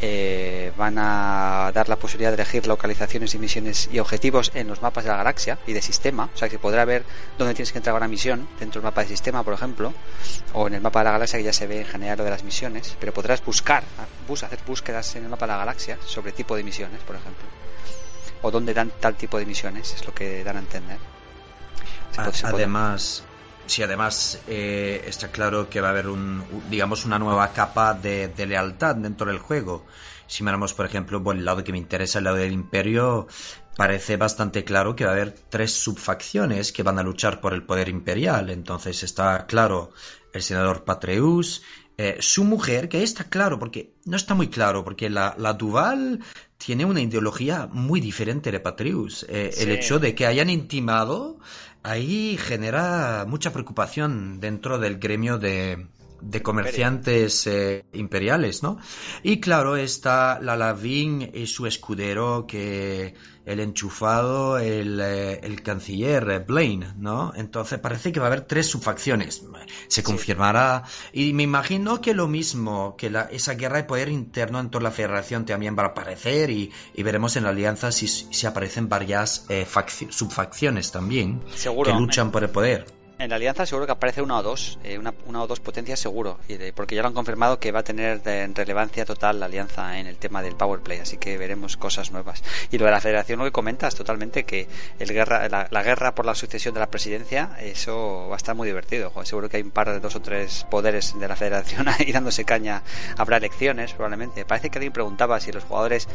eh, 0.00 0.72
van 0.76 0.96
a 0.98 1.72
dar 1.74 1.88
la 1.88 1.96
posibilidad 1.96 2.30
de 2.30 2.36
elegir 2.36 2.66
localizaciones 2.66 3.34
y 3.34 3.38
misiones 3.38 3.88
y 3.92 3.98
objetivos 3.98 4.52
en 4.54 4.68
los 4.68 4.80
mapas 4.80 5.04
de 5.04 5.10
la 5.10 5.16
galaxia 5.16 5.58
y 5.66 5.72
de 5.72 5.82
sistema. 5.82 6.30
O 6.32 6.38
sea 6.38 6.48
que 6.48 6.58
podrá 6.58 6.84
ver 6.84 7.04
dónde 7.36 7.54
tienes 7.54 7.72
que 7.72 7.78
entrar 7.78 7.94
a 7.94 7.98
una 7.98 8.08
misión 8.08 8.48
dentro 8.60 8.80
del 8.80 8.84
mapa 8.84 9.02
de 9.02 9.08
sistema, 9.08 9.42
por 9.42 9.54
ejemplo, 9.54 9.92
o 10.52 10.68
en 10.68 10.74
el 10.74 10.80
mapa 10.80 11.00
de 11.00 11.06
la 11.06 11.12
galaxia 11.12 11.38
que 11.38 11.44
ya 11.44 11.52
se 11.52 11.66
ve 11.66 11.80
en 11.80 11.86
general 11.86 12.18
lo 12.18 12.24
de 12.24 12.30
las 12.30 12.44
misiones. 12.44 12.96
Pero 13.00 13.12
podrás 13.12 13.44
buscar, 13.44 13.82
hacer 14.42 14.58
búsquedas 14.66 15.16
en 15.16 15.24
el 15.24 15.28
mapa 15.28 15.46
de 15.46 15.52
la 15.52 15.58
galaxia 15.58 15.98
sobre 16.06 16.32
tipo 16.32 16.54
de 16.54 16.62
misiones, 16.62 17.00
por 17.02 17.16
ejemplo, 17.16 17.44
o 18.42 18.50
dónde 18.50 18.74
dan 18.74 18.92
tal 19.00 19.16
tipo 19.16 19.38
de 19.38 19.46
misiones, 19.46 19.94
es 19.94 20.06
lo 20.06 20.14
que 20.14 20.44
dan 20.44 20.56
a 20.56 20.60
entender. 20.60 20.98
Además, 22.44 23.22
Sí, 23.68 23.82
además 23.82 24.40
eh, 24.48 25.04
está 25.06 25.28
claro 25.28 25.68
que 25.68 25.82
va 25.82 25.88
a 25.88 25.90
haber 25.90 26.08
un, 26.08 26.42
digamos, 26.70 27.04
una 27.04 27.18
nueva 27.18 27.52
capa 27.52 27.92
de, 27.92 28.32
lealtad 28.46 28.96
dentro 28.96 29.26
del 29.26 29.38
juego. 29.38 29.84
Si 30.26 30.42
miramos, 30.42 30.72
por 30.72 30.86
ejemplo, 30.86 31.22
por 31.22 31.36
el 31.36 31.44
lado 31.44 31.62
que 31.62 31.72
me 31.72 31.78
interesa, 31.78 32.18
el 32.18 32.24
lado 32.24 32.38
del 32.38 32.52
Imperio, 32.52 33.28
parece 33.76 34.16
bastante 34.16 34.64
claro 34.64 34.96
que 34.96 35.04
va 35.04 35.10
a 35.10 35.14
haber 35.14 35.32
tres 35.50 35.72
subfacciones 35.72 36.72
que 36.72 36.82
van 36.82 36.98
a 36.98 37.02
luchar 37.02 37.42
por 37.42 37.52
el 37.52 37.62
poder 37.62 37.90
imperial. 37.90 38.48
Entonces 38.48 39.02
está 39.02 39.46
claro 39.46 39.90
el 40.32 40.42
senador 40.42 40.84
Patreus, 40.84 41.62
eh, 41.98 42.16
su 42.20 42.44
mujer, 42.44 42.88
que 42.88 43.02
está 43.02 43.24
claro, 43.24 43.58
porque 43.58 43.92
no 44.06 44.16
está 44.16 44.34
muy 44.34 44.48
claro, 44.48 44.82
porque 44.82 45.10
la, 45.10 45.34
la 45.36 45.52
Duval 45.52 46.20
tiene 46.56 46.84
una 46.84 47.00
ideología 47.00 47.68
muy 47.70 48.00
diferente 48.00 48.50
de 48.50 48.60
Patreus. 48.60 49.26
Eh, 49.28 49.52
el 49.58 49.70
hecho 49.70 49.98
de 49.98 50.14
que 50.14 50.26
hayan 50.26 50.50
intimado 50.50 51.38
ahí 51.82 52.36
genera 52.38 53.24
mucha 53.26 53.52
preocupación 53.52 54.40
dentro 54.40 54.78
del 54.78 54.98
gremio 54.98 55.38
de, 55.38 55.86
de 56.20 56.42
comerciantes 56.42 57.46
eh, 57.46 57.84
imperiales, 57.92 58.62
¿no? 58.62 58.78
Y 59.22 59.40
claro, 59.40 59.76
está 59.76 60.40
la 60.40 60.56
Lavín 60.56 61.30
y 61.34 61.46
su 61.46 61.66
escudero, 61.66 62.46
que 62.46 63.14
el 63.44 63.60
enchufado, 63.60 64.58
el, 64.58 65.00
eh, 65.00 65.40
el, 65.42 65.62
canciller 65.62 66.28
eh, 66.30 66.38
Blaine, 66.40 66.94
¿no? 66.98 67.32
Entonces 67.34 67.78
parece 67.78 68.12
que 68.12 68.20
va 68.20 68.26
a 68.26 68.28
haber 68.28 68.42
tres 68.42 68.66
subfacciones. 68.66 69.44
Se 69.88 70.02
confirmará. 70.02 70.84
Y 71.12 71.32
me 71.32 71.44
imagino 71.44 72.00
que 72.00 72.14
lo 72.14 72.28
mismo, 72.28 72.96
que 72.96 73.10
la, 73.10 73.22
esa 73.22 73.54
guerra 73.54 73.78
de 73.78 73.84
poder 73.84 74.08
interno 74.10 74.60
en 74.60 74.70
toda 74.70 74.84
la 74.84 74.90
federación 74.90 75.46
también 75.46 75.76
va 75.78 75.84
a 75.84 75.86
aparecer 75.86 76.50
y, 76.50 76.72
y 76.94 77.02
veremos 77.02 77.36
en 77.36 77.44
la 77.44 77.50
alianza 77.50 77.90
si, 77.92 78.06
si 78.08 78.46
aparecen 78.46 78.88
varias 78.88 79.46
subfacciones 80.10 80.92
también 80.92 81.42
que 81.84 81.92
luchan 81.92 82.30
por 82.30 82.42
el 82.42 82.50
poder. 82.50 82.97
En 83.20 83.30
la 83.30 83.36
alianza 83.36 83.66
seguro 83.66 83.84
que 83.84 83.90
aparece 83.90 84.22
una 84.22 84.38
o 84.38 84.42
dos, 84.44 84.78
eh, 84.84 84.96
una, 84.96 85.12
una, 85.26 85.42
o 85.42 85.48
dos 85.48 85.58
potencias 85.58 85.98
seguro, 85.98 86.38
porque 86.76 86.94
ya 86.94 87.02
lo 87.02 87.08
han 87.08 87.14
confirmado 87.14 87.58
que 87.58 87.72
va 87.72 87.80
a 87.80 87.82
tener 87.82 88.22
relevancia 88.54 89.04
total 89.04 89.40
la 89.40 89.46
alianza 89.46 89.98
en 89.98 90.06
el 90.06 90.18
tema 90.18 90.40
del 90.40 90.54
power 90.54 90.82
play, 90.82 91.00
así 91.00 91.16
que 91.16 91.36
veremos 91.36 91.76
cosas 91.76 92.12
nuevas. 92.12 92.44
Y 92.70 92.78
lo 92.78 92.84
de 92.84 92.92
la 92.92 93.00
federación, 93.00 93.40
lo 93.40 93.44
que 93.44 93.50
comentas 93.50 93.96
totalmente, 93.96 94.44
que 94.44 94.68
el 95.00 95.12
guerra, 95.12 95.48
la, 95.48 95.82
guerra 95.82 96.14
por 96.14 96.26
la 96.26 96.36
sucesión 96.36 96.74
de 96.74 96.80
la 96.80 96.92
presidencia, 96.92 97.56
eso 97.60 98.28
va 98.28 98.34
a 98.34 98.36
estar 98.36 98.54
muy 98.54 98.68
divertido. 98.68 99.12
seguro 99.24 99.48
que 99.48 99.56
hay 99.56 99.64
un 99.64 99.72
par 99.72 99.90
de 99.90 99.98
dos 99.98 100.14
o 100.14 100.22
tres 100.22 100.64
poderes 100.70 101.18
de 101.18 101.26
la 101.26 101.34
federación 101.34 101.88
ahí 101.98 102.12
dándose 102.12 102.44
caña. 102.44 102.84
Habrá 103.16 103.38
elecciones, 103.38 103.94
probablemente. 103.94 104.44
Parece 104.44 104.70
que 104.70 104.78
alguien 104.78 104.92
preguntaba 104.92 105.40
si 105.40 105.50
los 105.50 105.64
jugadores 105.64 106.06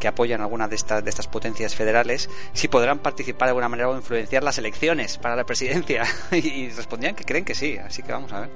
que 0.00 0.06
apoyan 0.06 0.42
alguna 0.42 0.68
de 0.68 0.76
estas, 0.76 1.02
de 1.02 1.08
estas 1.08 1.28
potencias 1.28 1.74
federales, 1.74 2.28
si 2.52 2.68
podrán 2.68 2.98
participar 2.98 3.46
de 3.46 3.50
alguna 3.52 3.70
manera 3.70 3.88
o 3.88 3.96
influenciar 3.96 4.42
las 4.42 4.58
elecciones 4.58 5.16
para 5.16 5.34
la 5.34 5.46
presidencia. 5.46 6.04
y 6.48 6.70
respondían 6.70 7.14
que 7.14 7.24
creen 7.24 7.44
que 7.44 7.54
sí, 7.54 7.78
así 7.78 8.02
que 8.02 8.12
vamos 8.12 8.32
a 8.32 8.40
ver. 8.40 8.50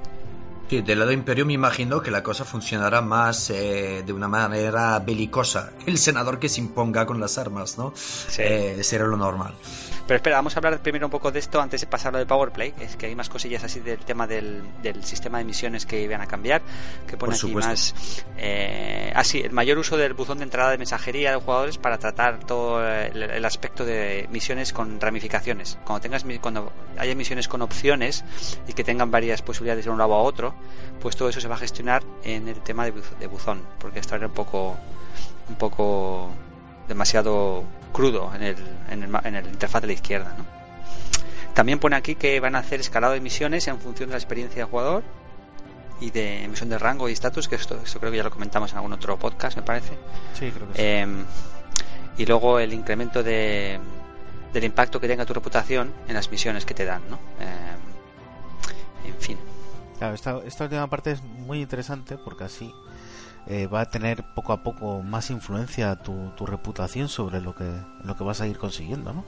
Sí, 0.69 0.81
del 0.81 0.99
lado 0.99 1.13
imperio 1.13 1.45
me 1.45 1.53
imagino 1.53 2.01
que 2.01 2.11
la 2.11 2.23
cosa 2.23 2.43
funcionará 2.43 3.01
más 3.01 3.49
eh, 3.49 4.03
de 4.05 4.13
una 4.13 4.27
manera 4.27 4.99
belicosa. 4.99 5.71
El 5.85 5.97
senador 5.97 6.39
que 6.39 6.49
se 6.49 6.59
imponga 6.59 7.05
con 7.05 7.19
las 7.19 7.37
armas, 7.37 7.77
¿no? 7.77 7.93
Sí. 7.95 8.41
Eh, 8.41 8.83
será 8.83 9.05
lo 9.05 9.15
normal. 9.15 9.53
Pero 10.07 10.15
espera, 10.15 10.37
vamos 10.37 10.55
a 10.55 10.59
hablar 10.59 10.81
primero 10.81 11.07
un 11.07 11.11
poco 11.11 11.31
de 11.31 11.39
esto 11.39 11.59
antes 11.59 11.81
de 11.81 11.87
pasar 11.87 12.09
a 12.09 12.11
lo 12.13 12.19
de 12.19 12.25
PowerPlay. 12.25 12.73
Es 12.79 12.95
que 12.95 13.07
hay 13.07 13.15
más 13.15 13.27
cosillas 13.27 13.65
así 13.65 13.81
del 13.81 13.99
tema 13.99 14.25
del, 14.25 14.63
del 14.81 15.03
sistema 15.03 15.37
de 15.39 15.43
misiones 15.43 15.85
que 15.85 16.01
iban 16.01 16.21
a 16.21 16.27
cambiar. 16.27 16.61
Que 17.07 17.17
pone 17.17 17.35
aquí 17.35 17.53
más. 17.53 17.93
Eh, 18.37 19.11
ah, 19.13 19.23
sí, 19.25 19.41
el 19.41 19.51
mayor 19.51 19.77
uso 19.77 19.97
del 19.97 20.13
buzón 20.13 20.37
de 20.37 20.45
entrada 20.45 20.71
de 20.71 20.77
mensajería 20.77 21.31
de 21.31 21.37
jugadores 21.37 21.77
para 21.77 21.97
tratar 21.97 22.39
todo 22.45 22.87
el, 22.87 23.43
aspecto 23.43 23.83
de 23.83 24.27
misiones 24.31 24.71
con 24.71 25.01
ramificaciones. 25.01 25.77
Cuando 25.83 26.01
tengas 26.01 26.25
cuando 26.41 26.71
haya 26.97 27.13
misiones 27.13 27.49
con 27.49 27.61
opciones 27.61 28.23
y 28.65 28.73
que 28.73 28.85
tengan 28.85 29.11
varias 29.11 29.41
posibilidades 29.41 29.85
de 29.85 29.91
un 29.91 29.97
lado 29.97 30.13
a 30.13 30.21
otro, 30.21 30.55
pues 31.01 31.15
todo 31.15 31.29
eso 31.29 31.39
se 31.39 31.47
va 31.47 31.55
a 31.55 31.59
gestionar 31.59 32.03
en 32.23 32.47
el 32.47 32.59
tema 32.61 32.85
de, 32.85 33.27
buzón. 33.27 33.61
Porque 33.79 33.99
esto 33.99 34.15
era 34.15 34.27
un 34.27 34.33
poco. 34.33 34.77
Un 35.49 35.55
poco 35.55 36.29
demasiado 36.89 37.63
crudo 37.93 38.31
en 38.35 38.43
el, 38.43 38.55
en 38.89 39.03
el, 39.03 39.15
en 39.23 39.35
el 39.35 39.47
interfaz 39.47 39.81
de 39.81 39.87
la 39.87 39.93
izquierda. 39.93 40.35
¿no? 40.37 40.45
También 41.53 41.79
pone 41.79 41.95
aquí 41.95 42.15
que 42.15 42.39
van 42.39 42.55
a 42.55 42.59
hacer 42.59 42.79
escalado 42.79 43.13
de 43.13 43.21
misiones 43.21 43.67
en 43.67 43.79
función 43.79 44.09
de 44.09 44.13
la 44.13 44.19
experiencia 44.19 44.63
del 44.63 44.69
jugador 44.69 45.03
y 45.99 46.11
de 46.11 46.43
emisión 46.43 46.69
de 46.69 46.77
rango 46.77 47.09
y 47.09 47.13
estatus, 47.13 47.47
que 47.47 47.55
esto, 47.55 47.79
esto, 47.83 47.99
creo 47.99 48.11
que 48.11 48.17
ya 48.17 48.23
lo 48.23 48.29
comentamos 48.29 48.71
en 48.71 48.77
algún 48.77 48.93
otro 48.93 49.17
podcast, 49.17 49.57
me 49.57 49.63
parece. 49.63 49.93
Sí, 50.33 50.51
creo 50.51 50.67
que 50.71 50.75
sí. 50.75 50.81
Em, 50.83 51.25
y 52.17 52.25
luego 52.25 52.59
el 52.59 52.73
incremento 52.73 53.23
de, 53.23 53.79
del 54.53 54.63
impacto 54.63 54.99
que 54.99 55.07
tenga 55.07 55.25
tu 55.25 55.33
reputación 55.33 55.93
en 56.07 56.13
las 56.13 56.29
misiones 56.29 56.65
que 56.65 56.73
te 56.73 56.85
dan, 56.85 57.01
¿no? 57.09 57.17
Em, 57.39 59.11
en 59.11 59.19
fin. 59.19 59.37
Claro, 59.97 60.13
esta, 60.13 60.39
esta 60.45 60.65
última 60.65 60.87
parte 60.87 61.11
es 61.11 61.23
muy 61.23 61.61
interesante 61.61 62.17
porque 62.17 62.43
así 62.43 62.71
eh, 63.47 63.67
va 63.67 63.81
a 63.81 63.85
tener 63.85 64.23
poco 64.35 64.51
a 64.51 64.61
poco 64.61 65.01
más 65.01 65.31
influencia 65.31 65.95
tu, 65.95 66.31
tu 66.35 66.45
reputación 66.45 67.07
sobre 67.07 67.39
lo 67.39 67.55
que, 67.55 67.63
lo 68.03 68.15
que 68.15 68.23
vas 68.23 68.41
a 68.41 68.47
ir 68.47 68.57
consiguiendo, 68.57 69.13
¿no? 69.13 69.23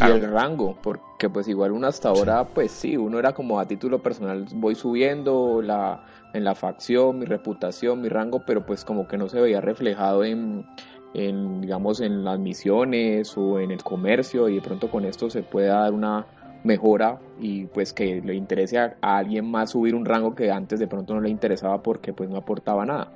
Y 0.00 0.10
el 0.10 0.28
rango, 0.28 0.76
porque 0.82 1.30
pues 1.30 1.46
igual 1.46 1.70
uno 1.70 1.86
hasta 1.86 2.08
ahora, 2.08 2.44
pues 2.48 2.72
sí, 2.72 2.96
uno 2.96 3.18
era 3.20 3.32
como 3.32 3.60
a 3.60 3.66
título 3.66 4.02
personal, 4.02 4.44
voy 4.54 4.74
subiendo 4.74 5.62
la, 5.62 6.00
en 6.32 6.42
la 6.42 6.56
facción, 6.56 7.20
mi 7.20 7.26
reputación, 7.26 8.00
mi 8.00 8.08
rango, 8.08 8.40
pero 8.44 8.66
pues 8.66 8.84
como 8.84 9.06
que 9.06 9.16
no 9.16 9.28
se 9.28 9.40
veía 9.40 9.60
reflejado 9.60 10.24
en, 10.24 10.66
en, 11.14 11.60
digamos, 11.60 12.00
en 12.00 12.24
las 12.24 12.40
misiones 12.40 13.36
o 13.36 13.60
en 13.60 13.70
el 13.70 13.84
comercio 13.84 14.48
y 14.48 14.56
de 14.56 14.62
pronto 14.62 14.90
con 14.90 15.04
esto 15.04 15.30
se 15.30 15.44
puede 15.44 15.68
dar 15.68 15.92
una 15.92 16.26
mejora 16.64 17.20
y 17.40 17.66
pues 17.66 17.92
que 17.92 18.20
le 18.20 18.34
interese 18.34 18.78
a, 18.78 18.96
a 19.00 19.18
alguien 19.18 19.48
más 19.48 19.70
subir 19.70 19.94
un 19.94 20.04
rango 20.04 20.34
que 20.34 20.50
antes 20.50 20.80
de 20.80 20.88
pronto 20.88 21.14
no 21.14 21.20
le 21.20 21.28
interesaba 21.28 21.82
porque 21.82 22.12
pues 22.12 22.28
no 22.28 22.36
aportaba 22.36 22.84
nada. 22.84 23.12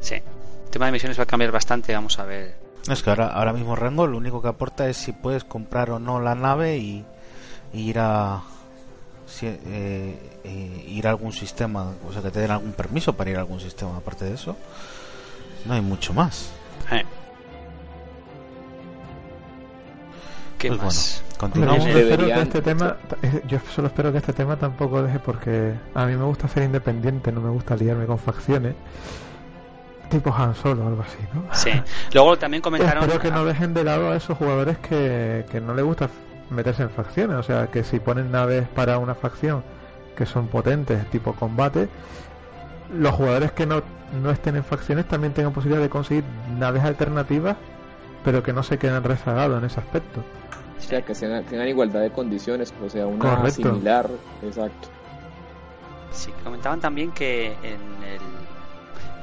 Sí. 0.00 0.16
El 0.16 0.70
tema 0.70 0.86
de 0.86 0.92
misiones 0.92 1.18
va 1.18 1.22
a 1.22 1.26
cambiar 1.26 1.52
bastante, 1.52 1.94
vamos 1.94 2.18
a 2.18 2.24
ver. 2.24 2.66
Es 2.90 3.02
que 3.02 3.10
ahora, 3.10 3.28
ahora 3.28 3.52
mismo 3.52 3.74
Rango 3.74 4.06
lo 4.06 4.16
único 4.16 4.40
que 4.40 4.48
aporta 4.48 4.88
es 4.88 4.96
si 4.96 5.12
puedes 5.12 5.44
comprar 5.44 5.90
o 5.90 5.98
no 5.98 6.20
la 6.20 6.34
nave 6.34 6.76
y, 6.78 7.04
ir 7.72 7.98
a 7.98 8.42
eh, 9.42 10.14
eh, 10.44 10.84
ir 10.88 11.06
a 11.06 11.10
algún 11.10 11.32
sistema, 11.32 11.92
o 12.08 12.12
sea 12.12 12.22
que 12.22 12.30
te 12.30 12.40
den 12.40 12.52
algún 12.52 12.72
permiso 12.72 13.14
para 13.14 13.30
ir 13.30 13.36
a 13.36 13.40
algún 13.40 13.60
sistema. 13.60 13.96
Aparte 13.96 14.24
de 14.24 14.34
eso, 14.34 14.56
no 15.64 15.74
hay 15.74 15.80
mucho 15.80 16.12
más. 16.12 16.52
Eh. 16.92 17.02
¿Qué 20.58 20.68
Pues 20.68 20.82
más? 20.82 21.22
bueno, 21.22 21.38
continuamos. 21.38 21.84
Yo 21.86 21.98
espero 21.98 22.26
que 22.26 22.40
este 22.42 22.62
tema, 22.62 22.96
yo 23.46 23.58
solo 23.74 23.88
espero 23.88 24.12
que 24.12 24.18
este 24.18 24.32
tema 24.32 24.56
tampoco 24.56 25.02
deje 25.02 25.18
porque 25.18 25.74
a 25.94 26.06
mí 26.06 26.16
me 26.16 26.24
gusta 26.24 26.48
ser 26.48 26.62
independiente, 26.64 27.30
no 27.32 27.40
me 27.40 27.50
gusta 27.50 27.76
liarme 27.76 28.06
con 28.06 28.18
facciones. 28.18 28.74
Tipo 30.10 30.32
Han 30.32 30.54
Solo 30.54 30.84
o 30.84 30.88
algo 30.88 31.02
así, 31.02 31.18
¿no? 31.34 31.42
Sí. 31.52 31.70
Luego 32.14 32.38
también 32.38 32.62
comentaron. 32.62 33.02
Espero 33.02 33.20
que 33.20 33.30
no 33.30 33.44
dejen 33.44 33.74
de 33.74 33.84
lado 33.84 34.10
a 34.10 34.16
esos 34.16 34.38
jugadores 34.38 34.78
que, 34.78 35.44
que 35.50 35.60
no 35.60 35.74
les 35.74 35.84
gusta 35.84 36.08
meterse 36.50 36.82
en 36.84 36.90
facciones. 36.90 37.36
O 37.36 37.42
sea, 37.42 37.66
que 37.66 37.82
si 37.84 37.98
ponen 37.98 38.30
naves 38.30 38.66
para 38.68 38.98
una 38.98 39.14
facción 39.14 39.62
que 40.16 40.24
son 40.24 40.46
potentes, 40.48 41.04
tipo 41.10 41.32
combate, 41.34 41.88
los 42.96 43.12
jugadores 43.14 43.52
que 43.52 43.66
no, 43.66 43.82
no 44.22 44.30
estén 44.30 44.56
en 44.56 44.64
facciones 44.64 45.06
también 45.06 45.32
tengan 45.34 45.52
posibilidad 45.52 45.82
de 45.82 45.90
conseguir 45.90 46.24
naves 46.56 46.84
alternativas, 46.84 47.56
pero 48.24 48.42
que 48.42 48.52
no 48.52 48.62
se 48.62 48.78
queden 48.78 49.02
rezagados 49.04 49.58
en 49.58 49.64
ese 49.66 49.80
aspecto. 49.80 50.22
O 50.78 50.82
sea, 50.82 51.02
que 51.02 51.14
sean- 51.14 51.44
tengan 51.44 51.68
igualdad 51.68 52.00
de 52.02 52.10
condiciones, 52.10 52.72
o 52.84 52.88
sea, 52.90 53.06
una 53.06 53.36
Correcto. 53.36 53.70
similar, 53.70 54.10
exacto. 54.42 54.88
Sí, 56.12 56.32
comentaban 56.44 56.80
también 56.80 57.12
que 57.12 57.52
en 57.62 58.02
el, 58.04 58.20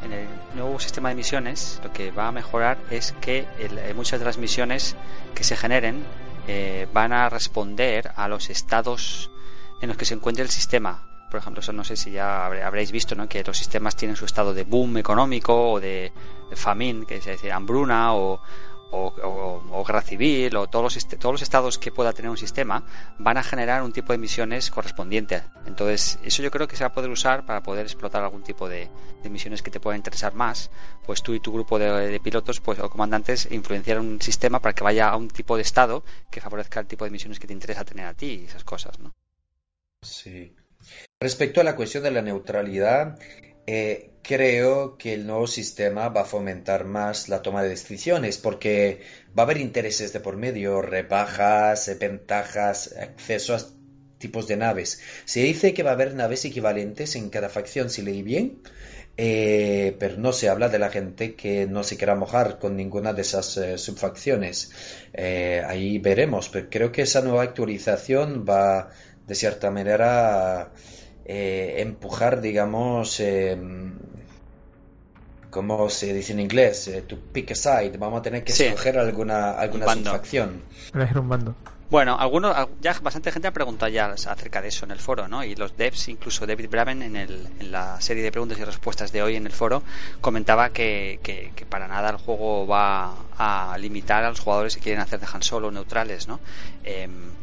en 0.06 0.14
el 0.14 0.28
nuevo 0.56 0.80
sistema 0.80 1.10
de 1.10 1.16
misiones 1.16 1.80
lo 1.84 1.92
que 1.92 2.12
va 2.12 2.28
a 2.28 2.32
mejorar 2.32 2.78
es 2.90 3.14
que 3.22 3.48
el- 3.60 3.78
eh, 3.78 3.94
muchas 3.94 4.20
de 4.20 4.26
las 4.26 4.38
misiones 4.38 4.96
que 5.36 5.44
se 5.44 5.56
generen 5.56 6.04
eh, 6.48 6.88
van 6.94 7.14
a 7.14 7.30
responder 7.30 8.12
a 8.18 8.28
los 8.28 8.50
estados 8.50 9.30
en 9.80 9.88
los 9.88 9.96
que 9.98 10.04
se 10.06 10.14
encuentre 10.14 10.44
el 10.44 10.50
sistema. 10.50 11.02
Por 11.32 11.40
ejemplo, 11.40 11.62
eso 11.62 11.72
no 11.72 11.84
sé 11.86 11.96
si 11.96 12.12
ya 12.12 12.46
habré- 12.46 12.64
habréis 12.64 12.92
visto 12.92 13.16
¿no? 13.16 13.28
que 13.30 13.44
los 13.46 13.58
sistemas 13.58 13.96
tienen 13.96 14.18
su 14.18 14.26
estado 14.26 14.54
de 14.54 14.64
boom 14.66 14.98
económico 14.98 15.72
o 15.72 15.80
de, 15.80 16.12
de 16.50 16.56
famine, 16.58 17.06
que 17.06 17.16
es 17.16 17.26
decir, 17.26 17.52
hambruna 17.54 18.14
o, 18.14 18.42
o, 18.94 19.08
o- 19.08 19.80
o 19.80 19.84
guerra 19.84 20.02
civil 20.02 20.56
o 20.56 20.68
todos 20.68 20.84
los, 20.96 21.08
todos 21.20 21.34
los 21.34 21.42
estados 21.42 21.78
que 21.78 21.92
pueda 21.92 22.14
tener 22.14 22.30
un 22.30 22.38
sistema 22.38 22.84
van 23.18 23.38
a 23.38 23.44
generar 23.44 23.82
un 23.84 23.92
tipo 23.92 24.14
de 24.14 24.20
misiones 24.20 24.70
correspondiente. 24.70 25.42
Entonces, 25.66 26.20
eso 26.24 26.44
yo 26.44 26.52
creo 26.52 26.68
que 26.68 26.76
se 26.76 26.84
va 26.84 26.90
a 26.90 26.94
poder 26.94 27.10
usar 27.10 27.46
para 27.46 27.64
poder 27.64 27.86
explotar 27.86 28.24
algún 28.24 28.44
tipo 28.44 28.70
de, 28.70 28.90
de 29.24 29.30
misiones 29.30 29.62
que 29.64 29.72
te 29.72 29.80
puedan 29.80 29.98
interesar 29.98 30.34
más. 30.36 30.70
Pues 31.06 31.24
tú 31.24 31.34
y 31.34 31.40
tu 31.40 31.52
grupo 31.52 31.80
de, 31.80 31.90
de 32.08 32.20
pilotos 32.20 32.60
pues, 32.62 32.80
o 32.80 32.90
comandantes 32.90 33.48
influenciar 33.52 34.00
un 34.00 34.22
sistema 34.22 34.60
para 34.60 34.74
que 34.74 34.84
vaya 34.84 35.10
a 35.10 35.18
un 35.18 35.28
tipo 35.28 35.56
de 35.56 35.64
estado 35.64 36.04
que 36.30 36.40
favorezca 36.42 36.80
el 36.80 36.86
tipo 36.88 37.04
de 37.06 37.12
misiones 37.12 37.40
que 37.40 37.48
te 37.48 37.54
interesa 37.54 37.84
tener 37.84 38.06
a 38.06 38.14
ti 38.14 38.42
y 38.44 38.46
esas 38.46 38.64
cosas, 38.64 39.00
¿no? 39.00 39.12
Sí. 40.04 40.56
Respecto 41.20 41.62
a 41.62 41.64
la 41.64 41.76
cuestión 41.76 42.04
de 42.04 42.12
la 42.12 42.22
neutralidad, 42.22 43.18
eh, 43.68 44.12
creo 44.22 44.98
que 44.98 45.14
el 45.14 45.28
nuevo 45.28 45.48
sistema 45.48 46.10
va 46.10 46.22
a 46.22 46.26
fomentar 46.26 46.86
más 46.86 47.30
la 47.30 47.42
toma 47.42 47.64
de 47.64 47.70
decisiones 47.70 48.38
porque 48.38 49.02
va 49.38 49.44
a 49.44 49.46
haber 49.46 49.58
intereses 49.58 50.14
de 50.14 50.20
por 50.20 50.38
medio, 50.38 50.82
rebajas, 50.82 51.88
eh, 51.88 51.96
ventajas, 51.96 52.96
acceso 53.00 53.56
a 53.56 53.60
tipos 54.18 54.48
de 54.48 54.56
naves. 54.56 55.02
Se 55.26 55.42
dice 55.42 55.74
que 55.74 55.84
va 55.84 55.92
a 55.92 55.94
haber 55.94 56.16
naves 56.16 56.46
equivalentes 56.46 57.16
en 57.18 57.30
cada 57.30 57.50
facción, 57.50 57.90
si 57.90 58.02
leí 58.02 58.24
bien, 58.24 58.62
eh, 59.16 59.96
pero 60.00 60.18
no 60.18 60.34
se 60.34 60.50
habla 60.50 60.70
de 60.70 60.80
la 60.80 60.90
gente 60.90 61.36
que 61.36 61.68
no 61.68 61.84
se 61.84 61.98
quiera 61.98 62.16
mojar 62.16 62.58
con 62.58 62.76
ninguna 62.76 63.14
de 63.14 63.22
esas 63.22 63.58
eh, 63.58 63.78
subfacciones. 63.78 64.72
Eh, 65.14 65.62
ahí 65.68 66.00
veremos, 66.00 66.50
pero 66.50 66.68
creo 66.70 66.92
que 66.92 67.04
esa 67.04 67.22
nueva 67.22 67.44
actualización 67.44 68.46
va 68.48 68.90
de 69.28 69.36
cierta 69.36 69.70
manera 69.72 70.72
eh, 71.26 71.76
empujar, 71.80 72.42
digamos, 72.42 73.20
eh, 73.20 73.58
como 75.50 75.90
se 75.90 76.14
dice 76.14 76.34
en 76.34 76.40
inglés, 76.40 76.88
eh, 76.88 77.02
to 77.04 77.18
pick 77.32 77.52
a 77.52 77.56
side. 77.56 77.98
Vamos 77.98 78.20
a 78.20 78.24
tener 78.24 78.44
que 78.44 78.54
Sí. 78.54 78.66
escoger 78.66 78.98
alguna, 78.98 79.52
alguna 79.52 79.86
subfacción. 79.94 80.64
Elegir 80.94 81.20
un 81.20 81.30
bando. 81.30 81.56
Bueno, 81.90 82.18
algunos, 82.20 82.56
ya 82.82 82.98
bastante 83.04 83.32
gente 83.32 83.48
ha 83.48 83.52
preguntado 83.52 83.92
ya 83.92 84.08
acerca 84.08 84.64
de 84.64 84.70
eso 84.70 84.84
en 84.86 84.90
el 84.92 84.98
foro, 85.00 85.28
¿no? 85.28 85.44
Y 85.44 85.54
los 85.56 85.78
devs, 85.78 86.08
incluso 86.08 86.48
David 86.48 86.70
Braven 86.72 87.04
en, 87.04 87.16
el, 87.16 87.48
en 87.60 87.72
la 87.72 88.02
serie 88.02 88.24
de 88.24 88.32
preguntas 88.32 88.58
y 88.58 88.64
respuestas 88.64 89.12
de 89.12 89.22
hoy 89.22 89.36
en 89.36 89.46
el 89.46 89.52
foro, 89.52 89.84
comentaba 90.20 90.72
que, 90.72 91.20
que- 91.22 91.52
que 91.56 91.66
para 91.68 91.88
nada 91.88 92.10
el 92.10 92.18
juego 92.18 92.66
va 92.66 93.14
a 93.38 93.78
limitar 93.78 94.24
a 94.24 94.30
los 94.30 94.40
jugadores 94.40 94.74
que 94.76 94.82
quieren 94.82 95.02
hacer 95.02 95.20
de 95.20 95.28
Han 95.32 95.44
Solo 95.44 95.70
neutrales, 95.70 96.28
¿no? 96.28 96.40
Em, 96.84 97.12
eh, 97.28 97.34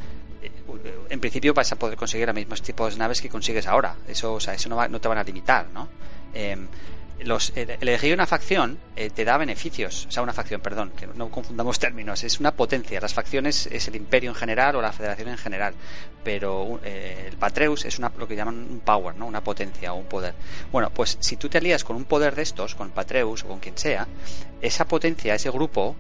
en 1.09 1.21
principio 1.21 1.55
vas 1.55 1.73
a 1.73 1.77
poder 1.77 1.97
conseguir 1.97 2.27
los 2.27 2.35
mismos 2.35 2.63
tipos 2.63 2.95
de 2.95 2.99
naves 2.99 3.21
que 3.21 3.29
consigues 3.29 3.67
ahora. 3.67 3.97
Eso, 4.09 4.35
o 4.35 4.41
sea, 4.41 4.55
eso 4.55 4.69
no, 4.69 5.01
te 5.01 5.09
van 5.09 5.19
a 5.19 5.25
limitar, 5.25 5.67
¿no? 5.73 5.89
Em, 6.33 6.69
elegir 7.21 8.15
una 8.15 8.27
facción 8.27 8.79
eh, 8.97 9.11
te 9.11 9.27
da 9.27 9.37
beneficios, 9.37 10.07
o 10.07 10.11
sea, 10.11 10.23
una 10.23 10.33
facción, 10.33 10.63
perdón, 10.63 10.91
que 10.97 11.07
no 11.07 11.31
confundamos 11.31 11.79
términos, 11.79 12.25
es 12.25 12.41
una 12.41 12.53
potencia. 12.53 12.99
Las 13.01 13.13
facciones 13.13 13.67
es 13.67 13.89
el 13.89 13.97
imperio 13.97 14.31
en 14.31 14.37
general 14.37 14.77
o 14.77 14.81
la 14.81 14.93
federación 14.93 15.29
en 15.29 15.37
general, 15.37 15.75
pero 16.25 16.81
eh, 16.83 17.27
el 17.29 17.37
Patreus 17.37 17.85
es 17.85 17.99
una, 17.99 18.11
lo 18.17 18.27
que 18.27 18.37
llaman 18.37 18.55
un 18.71 18.81
power, 18.81 19.17
¿no? 19.17 19.27
Una 19.27 19.45
potencia 19.45 19.93
o 19.93 19.97
un 19.97 20.07
poder. 20.07 20.35
Bueno, 20.73 20.91
pues 20.91 21.19
si 21.21 21.37
tú 21.37 21.49
te 21.51 21.59
alías 21.59 21.85
con 21.85 21.97
un 21.97 22.05
poder 22.05 22.35
de 22.35 22.43
estos, 22.43 22.75
con 22.75 22.91
Patreus 22.91 23.45
o 23.45 23.49
con 23.49 23.59
quien 23.59 23.77
sea, 23.77 24.09
esa 24.63 24.87
potencia, 24.87 25.35
ese 25.35 25.51
grupo, 25.51 25.97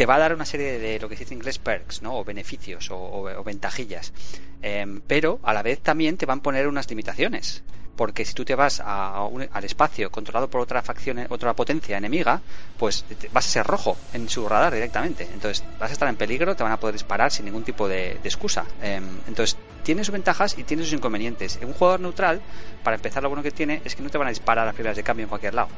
te 0.00 0.06
va 0.06 0.14
a 0.14 0.18
dar 0.18 0.32
una 0.34 0.46
serie 0.46 0.78
de 0.78 0.98
lo 0.98 1.10
que 1.10 1.16
se 1.16 1.24
dice 1.24 1.34
en 1.34 1.40
inglés 1.40 1.58
perks, 1.58 2.00
¿no? 2.00 2.16
O 2.18 2.24
beneficios 2.24 2.90
o, 2.90 2.96
o- 2.96 3.40
o 3.40 3.44
ventajillas. 3.44 4.14
Em, 4.62 5.02
pero 5.06 5.40
a 5.42 5.52
la 5.52 5.62
vez 5.62 5.82
también 5.82 6.16
te 6.16 6.24
van 6.24 6.38
a 6.38 6.42
poner 6.42 6.68
unas 6.68 6.88
limitaciones. 6.88 7.62
Porque 8.00 8.24
si 8.24 8.32
tú 8.32 8.46
te 8.46 8.54
vas 8.54 8.80
al 8.80 9.64
espacio 9.64 10.10
controlado 10.10 10.48
por 10.48 10.62
otra 10.62 10.80
facción, 10.80 11.26
otra 11.28 11.52
potencia 11.52 11.98
enemiga, 11.98 12.40
pues 12.78 13.04
vas 13.30 13.46
a 13.46 13.50
ser 13.50 13.66
rojo 13.66 13.94
en 14.14 14.26
su 14.26 14.48
radar 14.48 14.72
directamente. 14.72 15.28
Entonces 15.34 15.62
vas 15.78 15.90
a 15.90 15.92
estar 15.92 16.08
en 16.08 16.16
peligro, 16.16 16.56
te 16.56 16.62
van 16.62 16.72
a 16.72 16.80
poder 16.80 16.94
disparar 16.94 17.30
sin 17.30 17.44
ningún 17.44 17.62
tipo 17.62 17.88
de, 17.88 18.12
excusa. 18.24 18.64
Em, 18.80 19.04
entonces 19.28 19.58
tiene 19.82 20.02
sus 20.02 20.14
ventajas 20.14 20.56
y 20.56 20.64
tiene 20.64 20.82
sus 20.82 20.94
inconvenientes. 20.94 21.58
En 21.60 21.68
un 21.68 21.74
jugador 21.74 22.00
neutral, 22.00 22.40
para 22.82 22.96
empezar, 22.96 23.22
lo 23.22 23.28
bueno 23.28 23.42
que 23.42 23.50
tiene 23.50 23.82
es 23.84 23.94
que 23.94 24.02
no 24.02 24.08
te 24.08 24.16
van 24.16 24.28
a 24.28 24.30
disparar 24.30 24.66
a 24.66 24.72
primeras 24.72 24.96
de 24.96 25.02
cambio 25.02 25.24
en 25.24 25.28
cualquier 25.28 25.52
lado. 25.52 25.68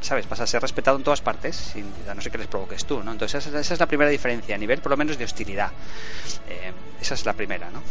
¿Sabes? 0.00 0.26
Vas 0.26 0.40
a 0.40 0.46
ser 0.46 0.62
respetado 0.62 0.96
en 0.96 1.04
todas 1.04 1.20
partes, 1.20 1.54
sin, 1.54 1.84
a 2.08 2.14
no 2.14 2.22
ser 2.22 2.32
que 2.32 2.38
les 2.38 2.46
provoques 2.46 2.86
tú, 2.86 3.02
¿no? 3.02 3.12
Entonces 3.12 3.44
esa, 3.44 3.60
es 3.60 3.78
la 3.78 3.86
primera 3.86 4.10
diferencia, 4.10 4.54
a 4.54 4.58
nivel 4.58 4.80
por 4.80 4.88
lo 4.88 4.96
menos 4.96 5.18
de 5.18 5.24
hostilidad. 5.24 5.70
Em, 6.48 6.72
esa 6.98 7.12
es 7.12 7.26
la 7.26 7.34
primera, 7.34 7.68
¿no? 7.68 7.82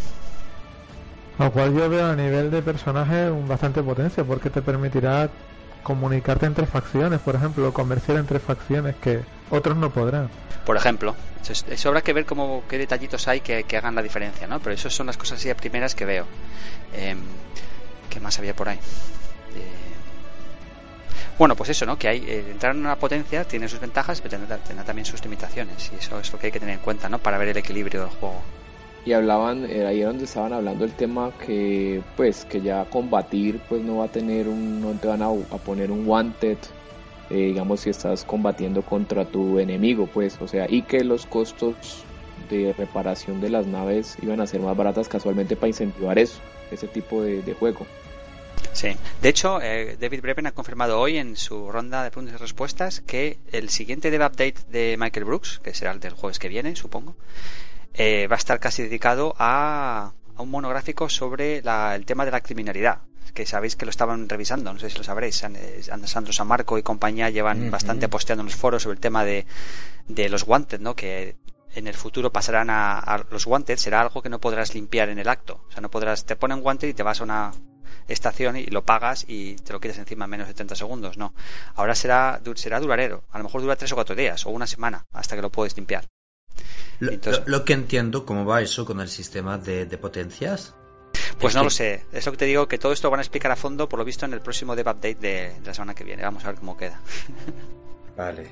Lo 1.39 1.51
cual 1.51 1.73
yo 1.73 1.89
veo 1.89 2.07
a 2.07 2.15
nivel 2.15 2.49
de 2.49 2.61
personaje 2.61 3.29
un 3.29 3.47
bastante 3.47 3.83
potencia, 3.83 4.23
porque 4.23 4.49
te 4.49 4.61
permitirá 4.61 5.29
comunicarte 5.83 6.45
entre 6.45 6.65
facciones, 6.65 7.19
por 7.19 7.35
ejemplo, 7.35 7.71
comerciar 7.73 8.17
entre 8.17 8.39
facciones 8.39 8.95
que 8.95 9.21
otros 9.49 9.77
no 9.77 9.91
podrán. 9.91 10.29
Por 10.65 10.75
ejemplo, 10.75 11.15
eso, 11.47 11.87
habrá 11.87 12.01
que 12.01 12.11
ver 12.11 12.25
cómo, 12.25 12.63
qué 12.67 12.77
detallitos 12.77 13.27
hay 13.27 13.39
que, 13.39 13.63
hagan 13.77 13.95
la 13.95 14.01
diferencia, 14.01 14.47
¿no? 14.47 14.59
Pero 14.59 14.73
esas 14.73 14.93
son 14.93 15.07
las 15.07 15.15
cosas 15.15 15.39
así 15.39 15.53
primeras 15.53 15.95
que 15.95 16.05
veo. 16.05 16.25
Eh, 16.93 17.15
¿Qué 18.09 18.19
más 18.19 18.37
había 18.39 18.55
por 18.55 18.67
ahí? 18.67 18.77
Eh, 19.55 19.97
bueno, 21.37 21.55
pues 21.55 21.69
eso, 21.69 21.85
¿no? 21.85 21.97
Que 21.97 22.07
hay 22.07 22.17
eh, 22.27 22.51
entrar 22.51 22.75
en 22.75 22.81
una 22.81 22.95
potencia 22.95 23.45
tiene 23.45 23.69
sus 23.69 23.79
ventajas, 23.79 24.19
pero 24.19 24.31
tendrá, 24.37 24.57
tendrá, 24.57 24.83
también 24.83 25.05
sus 25.05 25.23
limitaciones. 25.23 25.91
Y 25.93 25.97
eso 25.97 26.19
es 26.19 26.33
lo 26.33 26.39
que 26.39 26.47
hay 26.47 26.51
que 26.51 26.59
tener 26.59 26.75
en 26.75 26.81
cuenta, 26.81 27.07
¿no? 27.07 27.19
Para 27.19 27.37
ver 27.37 27.49
el 27.49 27.57
equilibrio 27.57 28.01
del 28.01 28.09
juego 28.09 28.41
y 29.07 29.13
hablaban 29.13 29.65
eh, 29.69 29.85
ahí 29.85 30.01
donde 30.01 30.25
estaban 30.25 30.51
hablando 30.51 30.83
el 30.83 30.91
tema 30.91 31.31
que 31.45 32.01
pues 32.17 32.43
que 32.43 32.59
ya 32.59 32.83
combatir 32.83 33.57
pues 33.69 33.81
no 33.81 33.97
va 33.97 34.05
a 34.05 34.07
tener 34.09 34.49
un 34.49 34.81
no 34.81 34.91
te 34.99 35.07
van 35.07 35.21
a, 35.21 35.29
poner 35.65 35.91
un 35.91 36.05
wanted 36.05 36.57
eh, 37.29 37.35
digamos 37.35 37.79
si 37.79 37.89
estás 37.89 38.25
combatiendo 38.25 38.81
contra 38.81 39.23
tu 39.23 39.59
enemigo 39.59 40.09
pues 40.13 40.37
o 40.41 40.47
sea 40.47 40.67
y 40.69 40.81
que 40.81 41.05
los 41.05 41.25
costos 41.25 42.03
de 42.49 42.73
reparación 42.77 43.39
de 43.39 43.49
las 43.49 43.65
naves 43.65 44.17
iban 44.21 44.41
a 44.41 44.47
ser 44.47 44.59
más 44.59 44.75
baratas 44.75 45.07
casualmente 45.07 45.55
para 45.55 45.69
incentivar 45.69 46.19
eso 46.19 46.41
ese 46.69 46.89
tipo 46.89 47.23
de, 47.23 47.53
juego. 47.57 47.87
Sí, 48.73 48.89
de 49.21 49.29
hecho, 49.29 49.61
eh, 49.61 49.95
David 49.97 50.21
Breven 50.21 50.47
ha 50.47 50.51
confirmado 50.51 50.99
hoy 50.99 51.15
en 51.17 51.37
su 51.37 51.71
ronda 51.71 52.03
de 52.03 52.11
preguntas 52.11 52.35
y 52.35 52.41
respuestas 52.41 52.99
que 52.99 53.37
el 53.53 53.69
siguiente 53.69 54.11
dev 54.11 54.21
update 54.21 54.55
de 54.69 54.97
Michael 54.99 55.23
Brooks, 55.23 55.61
que 55.63 55.73
será 55.73 55.93
el 55.93 56.01
del 56.01 56.11
jueves 56.11 56.39
que 56.39 56.49
viene, 56.49 56.75
supongo, 56.75 57.15
eh, 57.93 58.27
va 58.27 58.35
a 58.35 58.39
estar 58.39 58.59
casi 58.59 58.83
dedicado 58.83 59.35
a, 59.37 60.13
un 60.37 60.51
monográfico 60.51 61.09
sobre 61.09 61.57
el 61.57 62.05
tema 62.05 62.25
de 62.25 62.31
la 62.31 62.41
criminalidad 62.41 63.01
que 63.33 63.45
sabéis 63.45 63.75
que 63.75 63.85
lo 63.85 63.91
estaban 63.91 64.27
revisando, 64.27 64.73
no 64.73 64.79
sé 64.79 64.89
si 64.89 64.97
lo 64.97 65.03
sabréis, 65.03 65.43
eh, 65.43 65.83
Sandro 65.83 66.33
Samarco 66.33 66.79
y 66.79 66.81
compañía 66.81 67.29
llevan 67.29 67.69
bastante 67.69 68.09
posteando 68.09 68.41
en 68.41 68.47
los 68.47 68.55
foros 68.55 68.81
sobre 68.81 68.95
el 68.95 68.99
tema 68.99 69.23
de, 69.25 69.45
los 70.29 70.43
guantes, 70.43 70.79
¿no? 70.79 70.95
Que 70.95 71.35
en 71.75 71.85
el 71.85 71.93
futuro 71.93 72.31
pasarán 72.31 72.69
a, 72.71 73.25
los 73.29 73.45
guantes, 73.45 73.79
será 73.79 74.01
algo 74.01 74.23
que 74.23 74.29
no 74.29 74.39
podrás 74.39 74.73
limpiar 74.73 75.09
en 75.09 75.19
el 75.19 75.29
acto. 75.29 75.61
O 75.69 75.71
sea, 75.71 75.81
no 75.81 75.91
podrás, 75.91 76.25
te 76.25 76.35
ponen 76.35 76.61
guante 76.61 76.87
y 76.87 76.95
te 76.95 77.03
vas 77.03 77.21
a 77.21 77.25
una 77.25 77.51
estación 78.07 78.57
y 78.57 78.65
lo 78.65 78.83
pagas 78.83 79.25
y 79.27 79.55
te 79.57 79.71
lo 79.71 79.79
quitas 79.79 79.99
encima 79.99 80.25
en 80.25 80.31
menos 80.31 80.47
de 80.47 80.55
30 80.55 80.75
segundos. 80.75 81.17
No. 81.17 81.35
Ahora 81.75 81.93
será, 81.93 82.41
será 82.55 82.79
duradero. 82.79 83.23
A 83.29 83.37
lo 83.37 83.43
mejor 83.43 83.61
dura 83.61 83.75
tres 83.75 83.91
o 83.91 83.95
cuatro 83.95 84.15
días 84.15 84.47
o 84.47 84.49
una 84.49 84.65
semana 84.65 85.05
hasta 85.11 85.35
que 85.35 85.43
lo 85.43 85.51
puedes 85.51 85.77
limpiar. 85.77 86.07
Lo, 86.99 87.63
que 87.65 87.73
entiendo, 87.73 88.25
¿cómo 88.25 88.45
va 88.45 88.61
eso 88.61 88.85
con 88.85 88.99
el 89.01 89.09
sistema 89.09 89.57
de, 89.57 89.85
potencias? 89.97 90.73
Pues 91.39 91.55
no 91.55 91.63
lo 91.63 91.69
sé. 91.69 92.05
Es 92.11 92.25
lo 92.25 92.31
que 92.31 92.37
te 92.39 92.45
digo, 92.45 92.67
que 92.67 92.77
todo 92.77 92.91
esto 92.91 93.09
van 93.11 93.19
a 93.19 93.23
explicar 93.23 93.51
a 93.51 93.55
fondo, 93.55 93.87
por 93.87 93.99
lo 93.99 94.05
visto, 94.05 94.25
en 94.25 94.33
el 94.33 94.41
próximo 94.41 94.75
dev 94.75 94.87
update 94.87 95.15
de, 95.15 95.53
la 95.63 95.73
semana 95.73 95.93
que 95.93 96.03
viene. 96.03 96.23
Vamos 96.23 96.43
a 96.45 96.47
ver 96.47 96.55
cómo 96.55 96.75
queda. 96.75 96.99
Vale. 98.17 98.49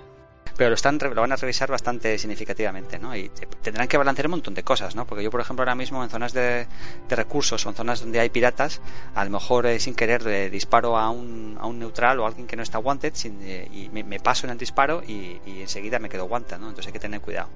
Pero 0.58 0.70
lo, 0.70 0.76
están, 0.76 0.98
lo 0.98 1.22
van 1.22 1.32
a 1.34 1.36
revisar 1.36 1.70
bastante 1.70 2.18
significativamente, 2.18 2.98
¿no? 2.98 3.14
Y 3.14 3.30
tendrán 3.62 3.90
que 3.90 3.98
balancear 3.98 4.28
un 4.28 4.32
montón 4.32 4.54
de 4.54 4.64
cosas, 4.64 4.96
¿no? 4.96 5.06
Porque 5.06 5.22
yo, 5.22 5.30
por 5.30 5.42
ejemplo, 5.42 5.64
ahora 5.64 5.76
mismo 5.76 6.02
en 6.02 6.10
zonas 6.10 6.32
de, 6.32 6.68
recursos 7.10 7.66
o 7.66 7.70
en 7.70 7.76
zonas 7.76 8.00
donde 8.00 8.22
hay 8.22 8.30
piratas, 8.30 8.80
a 9.16 9.26
lo 9.26 9.32
mejor 9.32 9.66
eh, 9.66 9.80
sin 9.80 9.96
querer 9.96 10.24
le 10.24 10.50
disparo 10.50 10.98
a 10.98 11.10
un, 11.10 11.58
a 11.60 11.66
un 11.66 11.80
neutral 11.80 12.22
o 12.22 12.26
a 12.26 12.28
alguien 12.30 12.48
que 12.48 12.56
no 12.56 12.64
está 12.64 12.80
wanted 12.80 13.14
eh, 13.26 13.68
y 13.70 13.90
me, 13.90 14.20
paso 14.22 14.48
en 14.48 14.52
el 14.52 14.58
disparo 14.58 15.04
y, 15.06 15.42
y 15.46 15.60
enseguida 15.62 16.00
me 16.00 16.08
quedo 16.08 16.24
wanted, 16.24 16.58
¿no? 16.58 16.70
Entonces 16.70 16.88
hay 16.88 16.94
que 16.94 17.00
tener 17.00 17.20
cuidado 17.20 17.50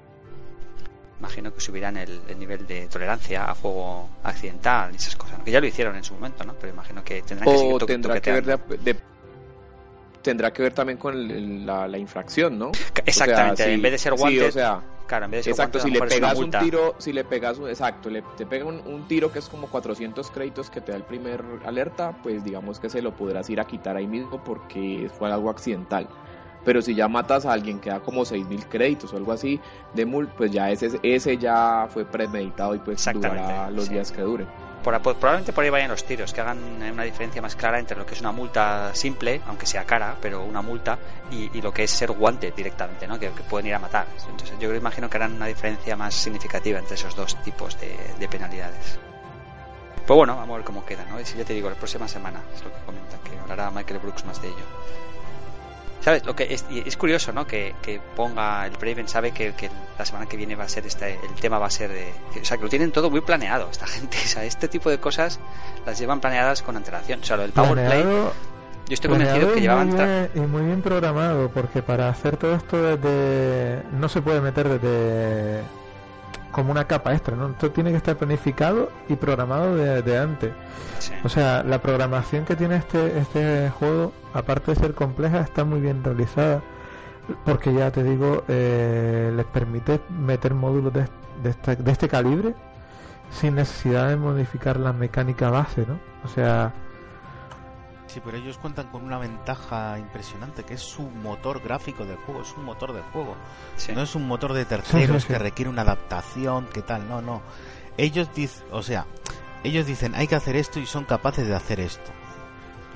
imagino 1.19 1.53
que 1.53 1.59
subirán 1.59 1.97
el, 1.97 2.21
nivel 2.37 2.65
de 2.65 2.87
tolerancia 2.87 3.45
a 3.45 3.55
fuego 3.55 4.09
accidental 4.23 4.91
y 4.93 4.95
esas 4.95 5.15
cosas. 5.15 5.39
Que 5.43 5.51
ya 5.51 5.59
lo 5.59 5.67
hicieron 5.67 5.95
en 5.95 6.03
su 6.03 6.13
momento, 6.13 6.43
¿no? 6.43 6.53
Pero 6.53 6.73
imagino 6.73 7.03
que 7.03 7.21
tendrán 7.21 7.49
que 7.49 7.85
tendrá 7.85 8.21
que 8.21 8.31
ver 8.31 8.59
tendrá 10.21 10.51
que 10.51 10.61
ver 10.61 10.73
también 10.73 10.97
con 10.97 11.65
la, 11.65 11.97
infracción, 11.97 12.57
¿no? 12.57 12.71
Exactamente, 13.05 13.73
en 13.73 13.81
vez 13.81 13.93
de 13.93 13.97
ser 13.97 14.13
guantes, 14.13 14.49
o 14.49 14.51
sea, 14.51 14.81
claro, 15.07 15.25
en 15.25 15.31
vez 15.31 15.39
de 15.39 15.43
ser 15.43 15.51
exacto, 15.51 15.79
si 15.79 15.89
le 15.89 16.01
pegas 16.01 16.37
un 16.37 16.51
tiro, 16.51 16.95
si 16.97 17.13
le 17.13 17.23
pegas 17.23 17.57
un, 17.57 17.69
exacto, 17.69 18.09
le, 18.09 18.21
te 18.37 18.45
pega 18.45 18.65
un, 18.65 19.07
tiro 19.07 19.31
que 19.31 19.39
es 19.39 19.47
como 19.47 19.67
400 19.67 20.29
créditos 20.31 20.69
que 20.69 20.81
te 20.81 20.91
da 20.91 20.97
el 20.97 21.03
primer 21.03 21.43
alerta, 21.65 22.13
pues 22.21 22.43
digamos 22.43 22.79
que 22.79 22.89
se 22.89 23.01
lo 23.01 23.15
podrás 23.15 23.49
ir 23.49 23.59
a 23.59 23.65
quitar 23.65 23.95
ahí 23.95 24.07
mismo 24.07 24.43
porque 24.43 25.09
fue 25.17 25.31
algo 25.31 25.49
accidental 25.49 26.07
pero 26.63 26.81
si 26.81 26.95
ya 26.95 27.07
matas 27.07 27.45
a 27.45 27.53
alguien 27.53 27.79
que 27.79 27.89
da 27.89 27.99
como 27.99 28.21
6.000 28.21 28.65
créditos 28.67 29.13
o 29.13 29.17
algo 29.17 29.31
así 29.31 29.59
de 29.93 30.05
mul, 30.05 30.27
pues 30.27 30.51
ya 30.51 30.69
ese, 30.69 30.99
ese 31.03 31.37
ya 31.37 31.87
fue 31.91 32.05
premeditado 32.05 32.75
y 32.75 32.79
pues 32.79 33.07
durará 33.13 33.69
los 33.69 33.89
días 33.89 34.11
que 34.11 34.21
dure. 34.21 34.45
probablemente 34.83 35.53
por 35.53 35.63
ahí 35.63 35.69
vayan 35.69 35.89
los 35.89 36.03
tiros, 36.03 36.33
que 36.33 36.41
hagan 36.41 36.59
una 36.91 37.03
diferencia 37.03 37.41
más 37.41 37.55
clara 37.55 37.79
entre 37.79 37.97
lo 37.97 38.05
que 38.05 38.13
es 38.13 38.21
una 38.21 38.31
multa 38.31 38.93
simple, 38.93 39.41
aunque 39.47 39.65
sea 39.65 39.85
cara, 39.85 40.17
pero 40.21 40.43
una 40.43 40.61
multa, 40.61 40.99
y, 41.31 41.61
lo 41.61 41.73
que 41.73 41.83
es 41.83 41.91
ser 41.91 42.11
guante 42.11 42.51
directamente, 42.51 43.07
¿no? 43.07 43.19
Que, 43.19 43.29
pueden 43.29 43.67
ir 43.67 43.75
a 43.75 43.79
matar. 43.79 44.07
Entonces 44.29 44.57
yo 44.59 44.73
imagino 44.75 45.09
que 45.09 45.17
harán 45.17 45.33
una 45.33 45.47
diferencia 45.47 45.95
más 45.95 46.13
significativa 46.13 46.79
entre 46.79 46.95
esos 46.95 47.15
dos 47.15 47.41
tipos 47.43 47.77
de, 47.79 48.27
penalidades. 48.27 48.99
Pues 50.05 50.17
bueno, 50.17 50.35
vamos 50.35 50.53
a 50.53 50.57
ver 50.57 50.65
cómo 50.65 50.85
queda, 50.85 51.05
¿no? 51.05 51.19
Y 51.19 51.25
si 51.25 51.37
ya 51.37 51.45
te 51.45 51.53
digo, 51.53 51.69
la 51.69 51.75
próxima 51.75 52.07
semana 52.07 52.41
es 52.55 52.63
lo 52.63 52.71
que 52.71 52.79
comenta, 52.85 53.17
que 53.23 53.37
hablará 53.37 53.69
Michael 53.69 53.99
Brooks 53.99 54.25
más 54.25 54.41
de 54.41 54.47
ello. 54.47 54.65
¿Sabes? 56.09 56.25
Lo 56.25 56.35
que 56.35 56.51
es, 56.51 56.65
es 56.71 56.97
curioso, 56.97 57.33
¿no? 57.33 57.45
Que, 57.45 58.01
ponga 58.15 58.65
el 58.65 58.75
Braven 58.77 59.07
sabe 59.07 59.31
que, 59.31 59.53
la 59.95 60.05
semana 60.05 60.25
que 60.25 60.37
viene 60.37 60.55
va 60.55 60.63
a 60.63 60.67
ser 60.67 60.87
este, 60.87 61.13
el 61.13 61.35
tema 61.39 61.59
va 61.59 61.67
a 61.67 61.69
ser 61.69 61.91
de, 61.91 62.11
o 62.41 62.43
sea, 62.43 62.57
que 62.57 62.63
lo 62.63 62.69
tienen 62.69 62.91
todo 62.91 63.11
muy 63.11 63.21
planeado 63.21 63.69
esta 63.69 63.85
gente, 63.85 64.17
o 64.25 64.27
sea, 64.27 64.43
este 64.43 64.67
tipo 64.67 64.89
de 64.89 64.99
cosas 64.99 65.39
las 65.85 65.99
llevan 65.99 66.19
planeadas 66.19 66.63
con 66.63 66.75
antelación, 66.75 67.19
o 67.21 67.23
sea, 67.23 67.35
lo 67.37 67.43
del 67.43 67.51
PowerPlay 67.51 68.01
yo 68.01 68.95
estoy 68.95 69.11
convencido 69.11 69.53
que 69.53 69.61
llevaban 69.61 70.29
y 70.33 70.39
muy 70.39 70.63
bien 70.63 70.81
programado 70.81 71.49
porque 71.49 71.83
para 71.83 72.09
hacer 72.09 72.37
todo 72.37 72.55
esto 72.55 72.81
desde 72.81 73.83
no 73.91 74.09
se 74.09 74.23
puede 74.23 74.41
meter 74.41 74.67
desde 74.67 75.61
como 76.51 76.71
una 76.71 76.87
capa 76.87 77.13
extra, 77.13 77.35
¿no? 77.35 77.49
Esto 77.49 77.69
tiene 77.69 77.91
que 77.91 77.97
estar 77.97 78.15
planificado 78.17 78.89
y 79.07 79.15
programado 79.15 79.75
de, 79.75 80.17
antes. 80.17 80.53
O 81.23 81.29
sea, 81.29 81.61
la 81.61 81.79
programación 81.83 82.45
que 82.45 82.55
tiene 82.55 82.77
este, 82.77 83.19
este 83.19 83.69
juego, 83.77 84.11
aparte 84.33 84.73
de 84.73 84.79
ser 84.79 84.93
compleja, 84.93 85.41
está 85.41 85.63
muy 85.63 85.79
bien 85.79 86.03
realizada. 86.03 86.61
Porque 87.45 87.73
ya 87.73 87.91
te 87.91 88.03
digo, 88.03 88.43
eh, 88.47 89.31
les 89.35 89.45
permite 89.45 90.01
meter 90.09 90.55
módulos 90.55 90.91
de, 90.93 91.05
de, 91.43 91.75
de 91.75 91.91
este 91.91 92.07
calibre 92.07 92.55
sin 93.29 93.55
necesidad 93.55 94.09
de 94.09 94.15
modificar 94.15 94.77
la 94.77 94.93
mecánica 94.93 95.51
base, 95.51 95.85
¿no? 95.85 95.99
O 96.23 96.27
sea, 96.27 96.73
Sí, 98.09 98.19
pero 98.25 98.37
ellos 98.37 98.57
cuentan 98.57 98.87
con 98.87 99.03
una 99.03 99.19
ventaja 99.19 99.99
impresionante, 99.99 100.63
que 100.63 100.73
es 100.73 100.81
su 100.81 101.03
motor 101.03 101.61
gráfico 101.61 102.05
del 102.05 102.17
juego, 102.17 102.41
es 102.41 102.51
un 102.57 102.65
motor 102.65 102.91
de 102.91 103.03
juego. 103.13 103.35
No 103.93 104.01
es 104.01 104.15
un 104.15 104.27
motor 104.27 104.53
de 104.53 104.65
terceros 104.65 105.25
que 105.25 105.37
requiere 105.37 105.69
una 105.69 105.83
adaptación, 105.83 106.65
que 106.73 106.81
tal, 106.81 107.07
no, 107.07 107.21
no. 107.21 107.43
Ellos 107.97 108.33
dicen, 108.33 108.65
o 108.71 108.81
sea, 108.81 109.05
ellos 109.63 109.85
dicen, 109.85 110.15
hay 110.15 110.25
que 110.25 110.33
hacer 110.33 110.55
esto 110.55 110.79
y 110.79 110.87
son 110.87 111.05
capaces 111.05 111.47
de 111.47 111.53
hacer 111.53 111.79
esto. 111.79 112.09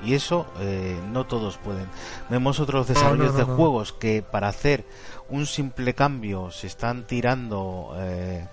Y 0.04 0.14
eso 0.14 0.46
eh, 0.60 0.98
no 1.10 1.26
todos 1.26 1.56
pueden. 1.58 1.86
Vemos 2.28 2.60
otros 2.60 2.86
desarrollos 2.86 3.36
de 3.36 3.44
juegos 3.44 3.92
que 3.92 4.22
para 4.22 4.48
hacer 4.48 4.84
un 5.28 5.46
simple 5.46 5.94
cambio 5.94 6.50
se 6.50 6.66
están 6.66 7.06
tirando... 7.06 7.94
Eh, 7.98 8.46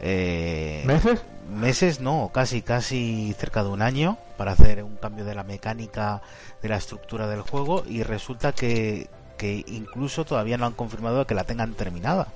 eh, 0.00 0.82
¿Meses? 0.86 1.20
Meses, 1.50 2.00
no, 2.00 2.30
casi, 2.32 2.62
casi 2.62 3.34
cerca 3.38 3.62
de 3.62 3.70
un 3.70 3.82
año 3.82 4.18
para 4.36 4.52
hacer 4.52 4.84
un 4.84 4.96
cambio 4.96 5.24
de 5.24 5.34
la 5.34 5.44
mecánica, 5.44 6.22
de 6.62 6.68
la 6.68 6.76
estructura 6.76 7.26
del 7.26 7.40
juego 7.40 7.84
y 7.86 8.02
resulta 8.02 8.52
que, 8.52 9.08
que 9.36 9.64
incluso 9.66 10.24
todavía 10.24 10.58
no 10.58 10.66
han 10.66 10.74
confirmado 10.74 11.26
que 11.26 11.34
la 11.34 11.44
tengan 11.44 11.74
terminada. 11.74 12.28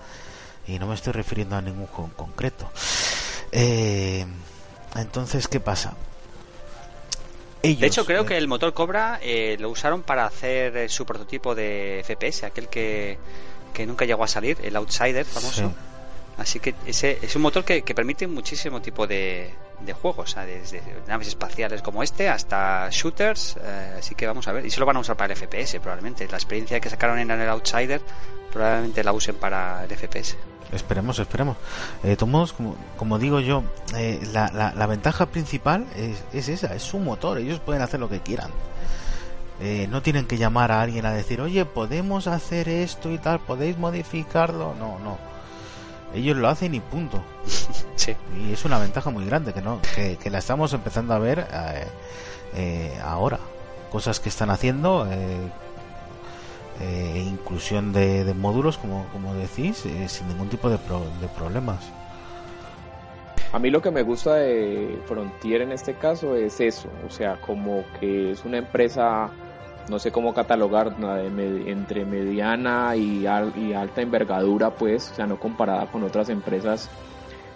Y 0.67 0.79
no 0.79 0.87
me 0.87 0.95
estoy 0.95 1.12
refiriendo 1.12 1.57
a 1.57 1.61
ningún 1.61 1.87
juego 1.87 2.09
en 2.11 2.15
concreto. 2.15 2.71
Eh, 3.51 4.25
entonces, 4.97 5.49
¿qué 5.49 5.61
pasa? 5.61 5.95
De 7.62 7.87
hecho, 7.87 8.05
creo 8.05 8.22
eh, 8.22 8.27
que 8.27 8.37
el 8.37 8.48
motor 8.48 8.75
Cobra 8.75 9.18
eh, 9.22 9.57
lo 9.59 9.70
usaron 9.70 10.03
para 10.03 10.27
hacer 10.27 10.90
su 10.90 11.07
prototipo 11.07 11.55
de 11.55 12.05
FPS, 12.05 12.44
aquel 12.44 12.68
que, 12.68 13.18
que 13.72 13.87
nunca 13.87 14.05
llegó 14.05 14.25
a 14.25 14.29
salir, 14.29 14.59
el 14.62 14.77
Outsider 14.77 15.25
famoso. 15.25 15.72
Así 16.38 16.61
que 16.61 16.75
ese 16.87 17.18
es 17.20 17.37
un 17.37 17.42
motor 17.42 17.64
que, 17.64 17.83
permite 17.83 18.27
muchísimo 18.27 18.81
tipo 18.81 19.07
de, 19.07 19.51
de 19.81 19.92
juegos, 19.92 20.35
desde 20.35 20.83
naves 21.07 21.29
espaciales 21.29 21.83
como 21.83 22.03
este 22.03 22.29
hasta 22.29 22.88
shooters. 22.90 23.57
Eh, 23.62 23.94
así 23.98 24.14
que 24.14 24.27
vamos 24.27 24.48
a 24.48 24.53
ver. 24.53 24.64
Y 24.64 24.70
se 24.70 24.81
lo 24.81 24.87
van 24.87 24.96
a 24.96 25.01
usar 25.01 25.16
para 25.16 25.33
el 25.33 25.38
FPS 25.38 25.79
probablemente. 25.81 26.27
La 26.29 26.38
experiencia 26.38 26.81
que 26.81 26.88
sacaron 26.88 27.18
en 27.18 27.31
el 27.31 27.48
Outsider 27.48 28.01
probablemente 28.51 29.05
la 29.05 29.12
usen 29.12 29.37
para 29.37 29.85
el 29.85 29.90
FPS. 29.90 30.37
Esperemos, 30.73 31.19
esperemos. 31.19 31.57
Eh, 32.03 32.17
tomos, 32.17 32.55
como, 32.55 32.77
como, 32.97 33.19
digo 33.19 33.41
yo, 33.41 33.63
eh, 33.95 34.21
la, 34.33 34.73
la, 34.75 34.87
ventaja 34.87 35.27
principal 35.27 35.87
es, 35.95 36.25
es, 36.33 36.49
esa, 36.49 36.75
es 36.75 36.83
su 36.83 36.99
motor. 36.99 37.39
Ellos 37.39 37.61
pueden 37.61 37.83
hacer 37.83 38.01
lo 38.01 38.09
que 38.09 38.21
quieran. 38.21 38.51
Eh, 39.61 39.87
no 39.91 40.03
tienen 40.03 40.27
que 40.27 40.39
llamar 40.39 40.73
a 40.73 40.81
alguien 40.81 41.05
a 41.05 41.13
decir, 41.13 41.41
oye, 41.41 41.65
podemos 41.67 42.27
hacer 42.27 42.69
esto 42.69 43.11
y 43.13 43.19
tal, 43.19 43.41
podéis 43.41 43.77
modificarlo. 43.77 44.75
No, 44.79 44.99
no. 44.99 45.19
Ellos 46.15 46.37
lo 46.37 46.49
hacen 46.49 46.75
y 46.75 46.81
punto. 46.81 47.23
sí. 47.97 48.17
Y 48.41 48.53
es 48.53 48.65
una 48.65 48.79
ventaja 48.79 49.11
muy 49.11 49.27
grande 49.27 49.53
que 49.53 49.63
no 49.63 49.81
que, 49.95 50.17
que 50.17 50.31
la 50.31 50.39
estamos 50.39 50.73
empezando 50.73 51.13
a 51.13 51.19
ver 51.19 51.47
eh, 52.55 52.99
ahora. 53.05 53.39
Cosas 53.91 54.21
que 54.21 54.31
están 54.31 54.49
haciendo, 54.49 55.07
inclusión 57.16 57.92
de, 57.92 58.33
módulos, 58.35 58.79
como, 58.79 59.07
como 59.12 59.35
decís, 59.35 59.85
sin 60.07 60.29
ningún 60.29 60.49
tipo 60.49 60.68
de, 60.68 60.77
de 60.77 61.29
problemas. 61.37 61.92
A 63.53 63.59
mí 63.59 63.71
lo 63.71 63.83
que 63.83 63.90
me 63.90 64.03
gusta 64.03 64.37
de 64.37 64.99
Frontier 65.05 65.61
en 65.61 65.73
este 65.73 65.92
caso 65.92 66.35
es 66.37 66.59
eso, 66.59 66.88
o 67.07 67.11
sea, 67.11 67.38
como 67.38 67.85
que 68.01 68.31
es 68.31 68.47
una 68.47 68.57
empresa, 68.57 69.29
no 69.90 69.99
sé 69.99 70.11
cómo 70.11 70.33
catalogar, 70.33 70.97
entre 71.66 72.07
mediana 72.07 72.97
y, 72.97 73.27
alta 73.27 74.01
envergadura, 74.01 74.71
pues, 74.71 75.11
o 75.11 75.14
sea, 75.16 75.27
no 75.27 75.38
comparada 75.38 75.87
con 75.90 76.03
otras 76.03 76.31
empresas 76.31 76.88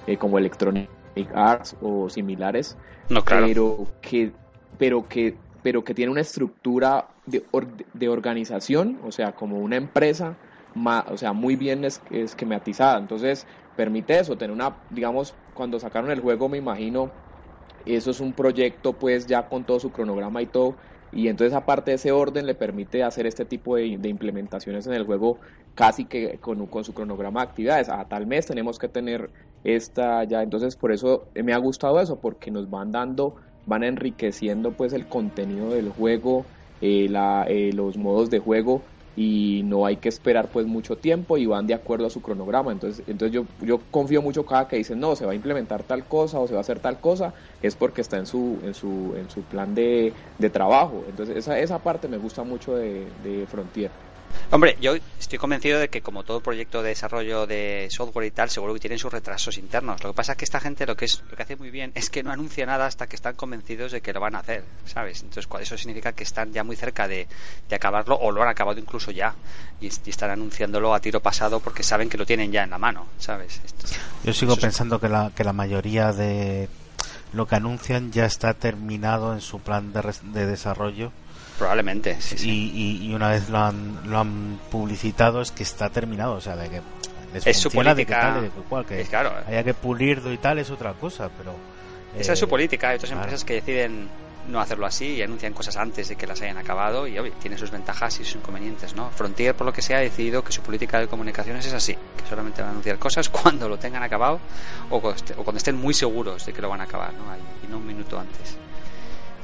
eh, 0.07 0.19
como 0.19 0.37
Electronic 0.37 0.91
Arts 1.35 1.77
o 1.81 2.11
similares, 2.11 2.77
no, 3.09 3.25
claro. 3.25 3.47
pero 3.47 3.87
que, 4.03 4.33
pero 4.77 5.09
que, 5.09 5.35
pero 5.67 5.83
que 5.83 5.95
tiene 5.95 6.13
una 6.13 6.21
estructura 6.21 7.09
de, 7.27 7.45
de 7.93 8.09
organización, 8.09 9.01
o 9.03 9.11
sea, 9.11 9.33
como 9.33 9.59
una 9.59 9.75
empresa, 9.75 10.37
o 11.11 11.17
sea, 11.17 11.33
muy 11.33 11.57
bien 11.57 11.85
esquematizada. 11.85 13.01
Entonces, 13.01 13.49
permite 13.75 14.17
eso, 14.17 14.39
tener 14.39 14.55
una, 14.55 14.77
digamos, 14.91 15.35
cuando 15.55 15.81
sacaron 15.81 16.13
el 16.13 16.21
juego, 16.21 16.49
me 16.49 16.59
imagino, 16.59 17.11
eso 17.85 18.13
es 18.13 18.21
un 18.21 18.33
proyecto 18.33 18.93
pues 18.93 19.27
ya 19.27 19.49
con 19.49 19.65
todo 19.65 19.81
su 19.81 19.91
cronograma 19.91 20.41
y 20.41 20.47
todo, 20.47 20.77
y 21.11 21.27
entonces 21.27 21.53
aparte 21.53 21.91
de 21.91 21.97
ese 21.97 22.13
orden 22.13 22.47
le 22.47 22.55
permite 22.55 23.03
hacer 23.03 23.27
este 23.27 23.45
tipo 23.45 23.75
de, 23.75 23.87
implementaciones 23.87 24.87
en 24.87 24.93
el 24.93 25.03
juego 25.03 25.41
casi 25.75 26.05
que 26.05 26.39
con, 26.39 26.69
con, 26.69 26.85
su 26.85 26.95
cronograma 26.95 27.41
de 27.41 27.49
actividades. 27.49 27.89
A 27.89 28.05
tal 28.05 28.29
mes 28.29 28.47
tenemos 28.47 28.79
que 28.79 28.87
tener 28.87 29.33
esta 29.65 30.23
ya, 30.23 30.45
entonces 30.45 30.77
por 30.77 30.93
eso 30.93 31.27
me 31.35 31.53
ha 31.53 31.59
gustado 31.59 32.01
eso, 32.01 32.21
porque 32.21 32.53
nos 32.53 32.71
van 32.71 32.93
dando, 32.93 33.35
van 33.67 33.85
enriqueciendo 33.85 34.77
pues 34.77 34.93
el 34.95 35.09
contenido 35.09 35.73
del 35.73 35.91
juego, 35.91 36.49
eh, 36.81 37.09
eh, 37.49 37.73
los 37.75 37.99
modos 37.99 38.31
de 38.31 38.39
juego 38.39 38.87
y 39.15 39.63
no 39.65 39.87
hay 39.87 39.97
que 39.99 40.09
esperar 40.11 40.51
pues 40.51 40.67
mucho 40.67 40.99
tiempo 40.99 41.39
y 41.39 41.47
van 41.47 41.67
de 41.67 41.75
acuerdo 41.75 42.07
a 42.07 42.11
su 42.11 42.21
cronograma. 42.23 42.73
Entonces, 42.73 43.05
entonces 43.09 43.35
yo, 43.35 43.49
yo 43.59 43.91
confío 43.91 44.23
mucho 44.23 44.45
cada 44.47 44.69
que 44.69 44.77
dicen 44.77 45.01
no, 45.01 45.17
se 45.17 45.27
va 45.27 45.33
a 45.33 45.35
implementar 45.35 45.85
tal 45.85 46.07
cosa 46.09 46.39
o 46.41 46.47
se 46.47 46.55
va 46.55 46.61
a 46.61 46.63
hacer 46.63 46.81
tal 46.81 47.01
cosa, 47.01 47.35
es 47.63 47.77
porque 47.77 48.03
está 48.03 48.19
en 48.19 48.27
su, 48.27 48.61
en 48.63 48.75
su, 48.75 49.15
en 49.17 49.31
su 49.31 49.47
plan 49.49 49.75
de, 49.75 50.17
de 50.39 50.51
trabajo. 50.51 51.07
Entonces 51.09 51.37
esa, 51.37 51.59
esa 51.59 51.83
parte 51.83 52.09
me 52.09 52.19
gusta 52.19 52.45
mucho 52.45 52.75
de, 52.77 53.15
de 53.19 53.47
Frontier. 53.47 53.97
Hombre, 54.51 54.77
yo 54.81 54.95
estoy 55.19 55.39
convencido 55.39 55.81
de 55.81 55.89
que 55.89 56.03
como 56.03 56.23
todo 56.23 56.41
proyecto 56.41 56.83
de 56.83 56.91
desarrollo 56.91 57.47
de 57.47 57.89
software 57.91 58.27
y 58.27 58.31
tal, 58.31 58.49
seguro 58.49 58.75
que 58.75 58.81
tienen 58.81 58.99
sus 58.99 59.13
retrasos 59.13 59.59
internos. 59.59 60.03
Lo 60.05 60.11
que 60.11 60.17
pasa 60.17 60.33
es 60.33 60.39
que 60.39 60.45
esta 60.45 60.61
gente 60.61 60.87
lo 60.87 60.97
que 60.97 61.07
es 61.07 61.23
lo 61.29 61.37
que 61.37 61.43
hace 61.43 61.57
muy 61.57 61.71
bien 61.71 61.91
es 61.97 62.11
que 62.11 62.23
no 62.23 62.31
anuncia 62.31 62.65
nada 62.65 62.87
hasta 62.87 63.09
que 63.09 63.17
están 63.17 63.35
convencidos 63.35 63.91
de 63.91 64.01
que 64.01 64.13
lo 64.13 64.21
van 64.21 64.37
a 64.37 64.39
hacer, 64.39 64.65
¿sabes? 64.85 65.23
Entonces, 65.23 65.49
eso 65.61 65.77
significa 65.77 66.13
que 66.13 66.23
están 66.23 66.53
ya 66.53 66.63
muy 66.63 66.77
cerca 66.77 67.09
de, 67.09 67.27
acabarlo 67.73 68.17
o 68.17 68.31
lo 68.31 68.43
han 68.43 68.49
acabado 68.49 68.79
incluso 68.79 69.11
ya 69.11 69.35
y, 69.81 69.89
están 69.89 70.31
anunciándolo 70.31 70.95
a 70.95 71.01
tiro 71.01 71.21
pasado 71.21 71.61
porque 71.61 71.83
saben 71.83 72.09
que 72.09 72.17
lo 72.17 72.25
tienen 72.25 72.53
ya 72.53 72.63
en 72.63 72.71
la 72.71 72.79
mano, 72.79 73.07
¿sabes? 73.19 73.61
yo 74.25 74.33
sigo 74.33 74.57
pensando 74.57 75.01
que 75.01 75.09
la, 75.09 75.33
que 75.35 75.45
la 75.45 75.53
mayoría 75.53 76.13
de 76.13 76.69
lo 77.33 77.47
que 77.47 77.57
anuncian 77.57 78.13
ya 78.13 78.25
está 78.25 78.55
terminado 78.55 79.35
en 79.35 79.41
su 79.41 79.61
plan 79.61 79.93
de, 79.93 80.03
de 80.23 80.47
desarrollo 80.47 81.13
Probablemente, 81.59 82.19
Y, 82.43 83.13
una 83.15 83.31
vez 83.31 83.49
lo 83.49 83.59
han, 83.59 84.11
lo 84.11 84.19
han 84.19 84.61
publicitado 84.71 85.41
es 85.41 85.51
que 85.51 85.63
está 85.63 85.89
terminado, 85.89 86.35
o 86.35 86.41
sea, 86.41 86.57
de 86.57 86.69
que 86.69 86.81
es 87.45 87.57
su 87.57 87.71
política. 87.71 88.43
que 88.89 89.05
claro. 89.05 89.33
haya 89.47 89.65
que 89.65 89.75
pulirlo 89.75 90.33
y 90.33 90.39
tal 90.39 90.59
es 90.59 90.71
otra 90.71 90.93
cosa, 90.95 91.31
pero... 91.37 91.55
Esa 92.19 92.33
es 92.33 92.39
su 92.39 92.47
eh, 92.47 92.49
política. 92.49 92.91
Hay 92.91 92.97
otras 92.97 93.13
empresas 93.13 93.45
que 93.45 93.55
deciden 93.55 94.09
no 94.49 94.61
hacerlo 94.61 94.87
así 94.87 95.07
y 95.15 95.23
anuncian 95.23 95.53
cosas 95.53 95.77
antes 95.77 96.09
de 96.09 96.17
que 96.17 96.27
las 96.27 96.41
hayan 96.41 96.57
acabado 96.57 97.07
y 97.07 97.17
tiene 97.41 97.59
sus 97.59 97.71
ventajas 97.71 98.21
y 98.21 98.25
sus 98.25 98.37
inconvenientes, 98.37 98.95
¿no? 98.95 99.11
Frontier, 99.11 99.55
por 99.55 99.67
lo 99.67 99.73
que 99.73 99.83
sea, 99.83 99.99
ha 99.99 100.01
decidido 100.01 100.45
que 100.45 100.53
su 100.53 100.63
política 100.63 101.01
de 101.01 101.09
comunicaciones 101.09 101.67
es 101.67 101.73
así, 101.73 101.95
que 101.95 102.27
solamente 102.29 102.63
van 102.63 102.69
a 102.69 102.71
anunciar 102.73 102.99
cosas 102.99 103.29
cuando 103.31 103.69
lo 103.69 103.79
tengan 103.79 104.03
acabado 104.03 104.41
o 104.91 105.01
cuando 105.01 105.57
estén 105.57 105.77
muy 105.77 105.95
seguros 105.95 106.47
de 106.47 106.53
que 106.53 106.63
lo 106.63 106.69
van 106.69 106.81
a 106.81 106.85
acabar, 106.85 107.13
¿no? 107.15 107.25
Y 107.67 107.71
no 107.71 107.79
un 107.79 107.87
minuto 107.87 108.19
antes. 108.19 108.57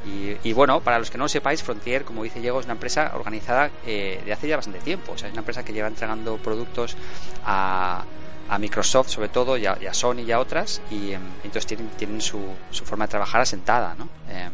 Y, 0.05 0.53
bueno, 0.53 0.81
para 0.81 0.99
los 0.99 1.11
que 1.11 1.19
no 1.19 1.25
lo 1.25 1.29
sepáis, 1.29 1.63
Frontier, 1.63 2.05
como 2.05 2.25
dice 2.25 2.41
Diego, 2.41 2.59
es 2.59 2.67
una 2.67 2.75
empresa 2.75 3.13
organizada 3.15 3.71
eh, 3.87 4.21
de 4.25 4.33
hace 4.33 4.49
ya 4.49 4.57
bastante 4.57 4.81
tiempo. 4.81 5.13
O 5.13 5.19
sea, 5.19 5.29
es 5.29 5.33
una 5.33 5.43
empresa 5.43 5.65
que 5.65 5.73
lleva 5.73 5.89
entregando 5.89 6.39
productos 6.39 6.97
a, 7.45 8.05
a 8.49 8.59
Microsoft, 8.59 9.09
sobre 9.09 9.29
todo, 9.29 9.57
y 9.57 9.67
a, 9.67 9.95
Sony 9.95 10.23
y 10.27 10.33
a 10.33 10.41
otras. 10.41 10.81
Y 10.91 11.13
em, 11.13 11.23
entonces 11.45 11.67
tienen, 11.67 11.89
tienen 11.91 12.21
su, 12.21 12.41
su, 12.71 12.85
forma 12.85 13.07
de 13.07 13.11
trabajar 13.11 13.43
asentada, 13.43 13.95
¿no? 13.97 14.09
Em, 14.29 14.51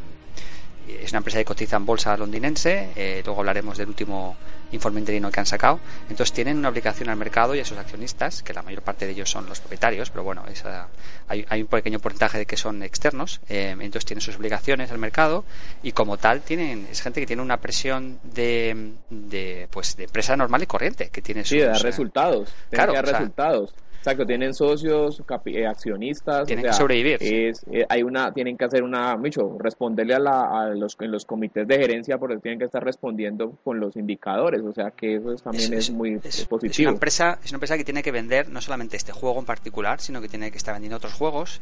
es 0.89 1.13
una 1.13 1.19
empresa 1.19 1.39
que 1.39 1.45
cotiza 1.45 1.77
en 1.77 1.87
bolsa 1.87 2.17
londinense. 2.17 2.91
Eh, 2.97 3.23
luego 3.25 3.41
hablaremos 3.41 3.79
del 3.79 3.89
último 3.89 4.37
informe 4.73 5.01
interino 5.01 5.31
que 5.31 5.41
han 5.41 5.47
sacado. 5.47 5.81
Entonces 6.09 6.33
tienen 6.33 6.59
una 6.59 6.69
obligación 6.69 7.09
al 7.09 7.17
mercado 7.17 7.55
y 7.55 7.61
a 7.61 7.65
sus 7.65 7.79
accionistas, 7.79 8.43
que 8.43 8.53
la 8.53 8.63
mayor 8.63 8.83
parte 8.83 9.07
de 9.07 9.13
ellos 9.13 9.31
son 9.31 9.47
los 9.49 9.61
propietarios, 9.61 10.11
pero 10.11 10.25
bueno, 10.25 10.45
hay, 11.29 11.47
hay, 11.49 11.63
un 11.63 11.69
pequeño 11.69 11.99
porcentaje 11.99 12.39
de 12.39 12.47
que 12.47 12.57
son 12.57 12.83
externos. 12.83 13.41
Eh, 13.49 13.71
entonces 13.71 14.05
tienen 14.05 14.21
sus 14.21 14.37
obligaciones 14.37 14.91
al 14.91 14.99
mercado 14.99 15.45
y 15.83 15.93
como 15.93 16.17
tal 16.17 16.43
tienen 16.43 16.89
es 16.91 17.01
gente 17.03 17.21
que 17.21 17.27
tiene 17.27 17.43
una 17.43 17.59
presión 17.59 18.19
de, 18.23 18.93
de 19.11 19.69
pues 19.71 19.97
de 19.97 20.05
empresa 20.05 20.37
normal 20.37 20.63
y 20.63 20.67
corriente, 20.67 21.09
que 21.11 21.23
tiene 21.23 21.43
sus, 21.43 21.51
sí, 21.51 21.59
de 21.59 21.67
dar 21.67 21.83
resultados, 21.83 22.51
claro, 22.71 23.01
resultados. 23.03 23.75
Exacto, 24.09 24.27
tienen 24.27 24.55
socios, 24.55 25.23
eh, 25.45 25.67
accionistas. 25.67 26.47
Tienen 26.47 26.65
que 26.65 26.73
sobrevivir. 26.73 27.19
Es, 27.21 27.63
eh, 27.71 27.85
hay 27.91 28.03
una, 28.03 28.33
tienen 28.33 28.57
que 28.57 28.65
hacer 28.65 28.83
una, 28.83 29.19
mucho, 29.19 29.59
responderle 29.59 30.15
a, 30.15 30.19
la, 30.19 30.41
a 30.41 30.69
los, 30.71 30.97
en 31.01 31.11
los 31.11 31.27
comités 31.27 31.69
de 31.69 31.77
gerencia 31.77 32.17
porque 32.17 32.39
tienen 32.39 32.59
que 32.59 32.65
estar 32.65 32.83
respondiendo 32.83 33.53
con 33.63 33.79
los 33.79 33.97
indicadores. 33.97 34.63
O 34.63 34.73
sea 34.73 34.93
que 34.93 35.17
eso 35.17 35.35
también 35.37 35.75
es, 35.75 35.91
muy 35.91 36.19
positivo. 36.49 36.71
Es 36.71 36.79
una, 36.79 36.91
empresa, 36.91 37.39
es 37.45 37.51
una 37.51 37.57
empresa 37.57 37.77
que 37.77 37.85
tiene 37.85 38.03
que 38.03 38.13
vender 38.13 38.49
no 38.49 38.63
solamente 38.63 38.97
este 38.97 39.13
juego 39.13 39.41
en 39.41 39.45
particular, 39.45 40.01
sino 40.01 40.23
que 40.23 40.29
tiene 40.29 40.51
que 40.51 40.57
estar 40.57 40.73
vendiendo 40.73 40.97
otros 40.97 41.13
juegos. 41.13 41.61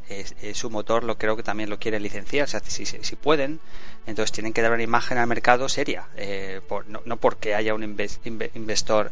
su 0.53 0.71
motor 0.71 1.03
lo 1.03 1.19
creo 1.19 1.37
que 1.37 1.43
también 1.43 1.69
lo 1.69 1.81
quiere 1.81 1.99
licenciar. 1.99 2.45
O 2.45 2.49
sea, 2.49 2.61
si, 2.61 2.87
si 2.87 3.17
pueden, 3.17 3.59
entonces 4.07 4.31
tienen 4.31 4.53
que 4.53 4.63
dar 4.63 4.73
una 4.73 4.85
imagen 4.85 5.19
al 5.19 5.27
mercado 5.27 5.69
seria, 5.69 6.07
eh, 6.17 6.61
no, 7.05 7.17
porque 7.17 7.55
haya 7.55 7.75
un 7.75 7.83
investor, 7.83 9.11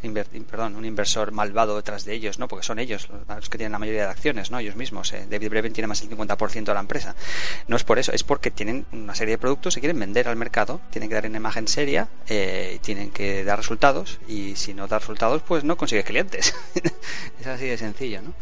perdón, 0.49 0.75
un 0.77 0.85
inversor 0.85 1.33
malvado 1.33 1.75
detrás 1.75 2.05
de 2.05 2.13
ellos, 2.13 2.39
no, 2.39 2.47
porque 2.47 2.65
son 2.65 2.79
ellos 2.79 3.09
los, 3.27 3.49
que 3.49 3.57
tienen 3.57 3.71
la 3.71 3.79
mayoría 3.79 4.03
de 4.03 4.09
acciones, 4.09 4.51
no, 4.51 4.59
ellos 4.59 4.75
mismos. 4.75 5.11
Eh. 5.13 5.25
David 5.29 5.49
Brevin 5.49 5.73
tiene 5.73 5.87
más 5.87 6.01
del 6.01 6.09
50% 6.17 6.63
de 6.65 6.73
la 6.73 6.79
empresa. 6.79 7.15
No 7.67 7.75
es 7.75 7.83
por 7.83 7.99
eso, 7.99 8.11
es 8.11 8.23
porque 8.23 8.51
tienen 8.51 8.85
una 8.91 9.15
serie 9.15 9.33
de 9.33 9.37
productos 9.37 9.77
y 9.77 9.79
quieren 9.79 9.99
vender 9.99 10.27
al 10.27 10.35
mercado, 10.35 10.81
tienen 10.89 11.09
que 11.09 11.15
dar 11.15 11.25
una 11.27 11.37
imagen 11.37 11.67
seria, 11.67 12.07
eh, 12.27 12.79
tienen 12.81 13.11
que 13.11 13.43
dar 13.43 13.57
resultados 13.57 14.19
y 14.27 14.55
si 14.55 14.73
no 14.73 14.87
da 14.87 14.99
resultados, 14.99 15.41
pues 15.41 15.63
no 15.63 15.77
consigue 15.77 16.03
clientes. 16.03 16.53
es 17.39 17.47
así 17.47 17.65
de 17.65 17.77
sencillo, 17.77 18.21
¿no? 18.21 18.33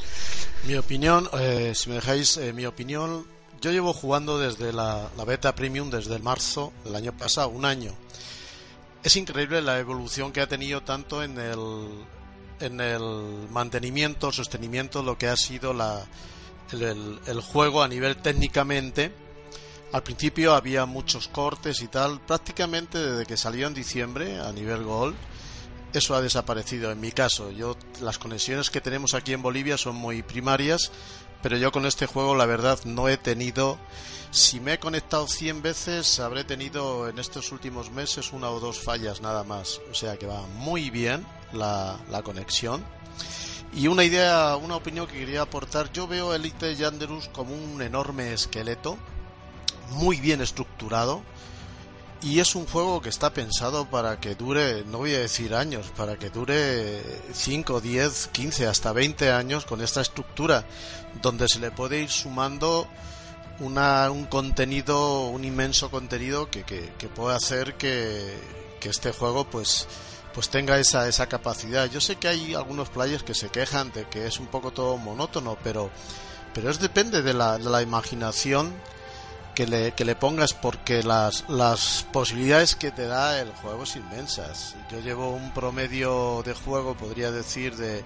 Mi 0.65 0.75
opinión, 0.75 1.29
eh, 1.39 1.73
si 1.75 1.89
me 1.89 1.95
dejáis, 1.95 2.39
mi 2.53 2.65
opinión 2.65 3.25
yo 3.63 3.71
llevo 3.71 3.93
jugando 3.93 4.39
desde 4.39 4.73
la, 4.73 5.09
beta 5.25 5.55
premium 5.55 5.89
desde 5.89 6.13
el 6.17 6.21
marzo 6.21 6.73
del 6.83 6.95
año 6.95 7.13
pasado, 7.13 7.47
un 7.47 7.63
año. 7.63 7.93
Es 9.03 9.15
increíble 9.15 9.61
la 9.61 9.79
evolución 9.79 10.33
que 10.33 10.41
ha 10.41 10.47
tenido 10.47 10.81
tanto 10.83 11.23
en 11.23 11.39
el, 11.39 11.87
en 12.59 12.79
el 12.79 13.47
mantenimiento, 13.49 14.31
sostenimiento, 14.31 15.03
lo 15.03 15.17
que 15.17 15.27
ha 15.27 15.35
sido 15.35 15.73
la, 15.73 16.05
el, 16.71 17.19
el, 17.25 17.41
juego 17.41 17.83
a 17.83 17.87
nivel 17.87 18.17
técnicamente. 18.17 19.13
Al 19.91 20.03
principio 20.03 20.53
había 20.55 20.85
muchos 20.85 21.27
cortes 21.27 21.81
y 21.81 21.87
tal, 21.87 22.19
prácticamente 22.21 22.97
desde 22.97 23.25
que 23.25 23.37
salió 23.37 23.67
en 23.67 23.73
diciembre 23.73 24.39
a 24.39 24.51
nivel 24.51 24.83
Gold, 24.83 25.15
eso 25.93 26.15
ha 26.15 26.21
desaparecido. 26.21 26.91
En 26.91 26.99
mi 26.99 27.11
caso, 27.11 27.51
yo 27.51 27.77
las 28.01 28.17
conexiones 28.17 28.71
que 28.71 28.81
tenemos 28.81 29.13
aquí 29.13 29.33
en 29.33 29.43
Bolivia 29.43 29.77
son 29.77 29.95
muy 29.95 30.23
primarias 30.23 30.91
pero 31.43 31.57
yo 31.57 31.73
con 31.73 31.85
este 31.85 32.07
juego 32.07 32.35
la 32.35 32.47
verdad 32.47 32.79
no 32.85 33.09
he 33.09 33.17
tenido... 33.17 33.77
Si 34.31 34.59
me 34.59 34.73
he 34.73 34.79
conectado 34.79 35.27
100 35.27 35.61
veces, 35.61 36.19
habré 36.19 36.43
tenido 36.43 37.07
en 37.07 37.19
estos 37.19 37.51
últimos 37.51 37.91
meses 37.91 38.33
una 38.33 38.49
o 38.49 38.59
dos 38.59 38.79
fallas 38.79 39.21
nada 39.21 39.43
más. 39.43 39.79
O 39.91 39.93
sea 39.93 40.17
que 40.17 40.25
va 40.25 40.47
muy 40.55 40.89
bien 40.89 41.23
la, 41.53 42.21
conexión. 42.23 42.83
Y 43.73 43.87
una 43.87 44.03
idea, 44.03 44.55
una 44.55 44.75
opinión 44.75 45.07
que 45.07 45.17
quería 45.17 45.41
aportar, 45.41 45.91
yo 45.91 46.07
veo 46.07 46.33
Elite 46.33 46.75
Dangerous 46.75 47.27
como 47.29 47.55
un 47.55 47.81
enorme 47.81 48.33
esqueleto, 48.33 48.97
muy 49.91 50.19
bien 50.19 50.41
estructurado, 50.41 51.23
y 52.21 52.39
es 52.39 52.55
un 52.55 52.65
juego 52.65 53.01
que 53.01 53.09
está 53.09 53.33
pensado 53.33 53.89
para 53.89 54.19
que 54.19 54.35
dure, 54.35 54.85
no 54.85 54.99
voy 54.99 55.13
a 55.13 55.19
decir 55.19 55.53
años, 55.53 55.91
para 55.97 56.17
que 56.17 56.29
dure 56.29 57.01
5, 57.33 57.81
10, 57.81 58.29
15, 58.31 58.67
hasta 58.67 58.93
20 58.93 59.31
años 59.31 59.65
con 59.65 59.81
esta 59.81 60.01
estructura, 60.01 60.65
donde 61.21 61.47
se 61.49 61.59
le 61.59 61.71
puede 61.71 62.01
ir 62.01 62.09
sumando 62.09 62.87
una, 63.59 64.09
un 64.09 64.25
contenido, 64.25 65.27
un 65.27 65.43
inmenso 65.43 65.91
contenido 65.91 66.49
que, 66.49 66.63
que, 66.63 66.93
que 66.97 67.07
puede 67.07 67.35
hacer 67.35 67.75
que, 67.75 68.33
que, 68.79 68.89
este 68.89 69.11
juego 69.11 69.45
pues, 69.45 69.87
pues 70.33 70.49
tenga 70.49 70.79
esa, 70.79 71.07
esa 71.07 71.27
capacidad. 71.27 71.89
Yo 71.89 72.01
sé 72.01 72.15
que 72.15 72.27
hay 72.27 72.53
algunos 72.55 72.89
players 72.89 73.23
que 73.23 73.33
se 73.33 73.49
quejan 73.49 73.91
de 73.91 74.05
que 74.05 74.27
es 74.27 74.39
un 74.39 74.47
poco 74.47 74.71
todo 74.71 74.97
monótono, 74.97 75.57
pero, 75.63 75.89
pero 76.53 76.69
es 76.69 76.79
depende 76.79 77.21
de 77.21 77.33
la, 77.33 77.57
de 77.57 77.69
la 77.69 77.81
imaginación 77.81 78.73
que 79.53 79.67
le, 79.67 79.91
que 79.91 80.05
le 80.05 80.15
pongas 80.15 80.53
porque 80.53 81.03
las, 81.03 81.47
las 81.47 82.07
posibilidades 82.11 82.75
que 82.75 82.91
te 82.91 83.05
da 83.05 83.39
el 83.39 83.51
juego 83.51 83.83
es 83.83 83.95
inmensas. 83.95 84.75
Yo 84.91 84.99
llevo 84.99 85.31
un 85.31 85.53
promedio 85.53 86.41
de 86.43 86.53
juego, 86.53 86.95
podría 86.95 87.31
decir, 87.31 87.75
de, 87.75 88.03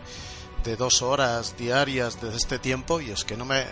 de 0.64 0.76
dos 0.76 1.02
horas 1.02 1.56
diarias 1.58 2.22
desde 2.22 2.38
este 2.38 2.60
tiempo 2.60 3.00
y 3.00 3.12
es 3.12 3.24
que 3.24 3.38
no 3.38 3.46
me, 3.46 3.66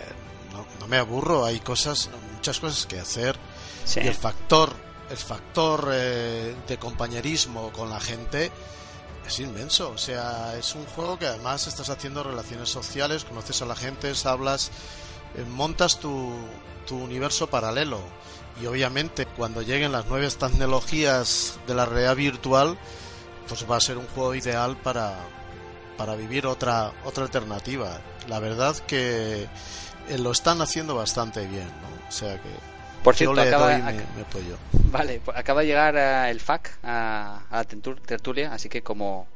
no, 0.80 0.86
me 0.86 0.96
aburro, 0.96 1.44
hay 1.44 1.60
cosas, 1.60 2.08
muchas 2.34 2.58
cosas 2.60 2.86
que 2.86 2.98
hacer 2.98 3.36
y 3.96 4.06
el 4.06 4.14
factor, 4.14 4.74
el 5.10 5.16
factor 5.16 5.90
eh, 5.92 6.54
de 6.66 6.78
compañerismo 6.78 7.70
con 7.72 7.90
la 7.90 8.00
gente 8.00 8.50
es 9.26 9.40
inmenso, 9.40 9.90
o 9.90 9.98
sea, 9.98 10.56
es 10.56 10.74
un 10.74 10.84
juego 10.86 11.18
que 11.18 11.26
además 11.26 11.66
estás 11.66 11.90
haciendo 11.90 12.22
relaciones 12.22 12.68
sociales, 12.68 13.24
conoces 13.24 13.60
a 13.60 13.66
la 13.66 13.74
gente, 13.74 14.12
hablas, 14.24 14.70
eh, 15.34 15.44
montas 15.44 15.98
tu, 15.98 16.32
tu 16.86 16.96
universo 16.96 17.48
paralelo. 17.48 18.00
Y 18.60 18.66
obviamente 18.66 19.26
cuando 19.26 19.62
lleguen 19.62 19.92
las 19.92 20.06
nuevas 20.06 20.36
tecnologías 20.36 21.58
de 21.66 21.74
la 21.74 21.84
realidad 21.84 22.16
virtual, 22.16 22.78
pues 23.48 23.70
va 23.70 23.76
a 23.76 23.80
ser 23.80 23.98
un 23.98 24.06
juego 24.06 24.34
ideal 24.34 24.76
para, 24.76 25.18
para 25.96 26.14
vivir 26.14 26.46
otra, 26.46 26.92
otra 27.04 27.24
alternativa. 27.24 28.00
La 28.28 28.38
verdad 28.38 28.76
que 28.86 29.48
eh, 30.08 30.18
lo 30.18 30.30
están 30.30 30.62
haciendo 30.62 30.94
bastante 30.94 31.46
bien, 31.46 31.66
¿no? 31.66 32.08
O 32.08 32.12
sea 32.12 32.40
que 32.40 32.75
por 33.02 33.14
cierto, 33.14 33.40
acaba, 33.40 33.80
Vale, 34.90 35.20
pues 35.24 35.36
acaba 35.36 35.60
de 35.60 35.66
llegar 35.66 35.94
uh, 35.94 36.30
el 36.30 36.40
FAC 36.40 36.78
a, 36.82 37.42
a, 37.50 37.56
la 37.56 37.64
tertulia, 37.64 38.52
así 38.52 38.68
que 38.68 38.82
como 38.82 39.28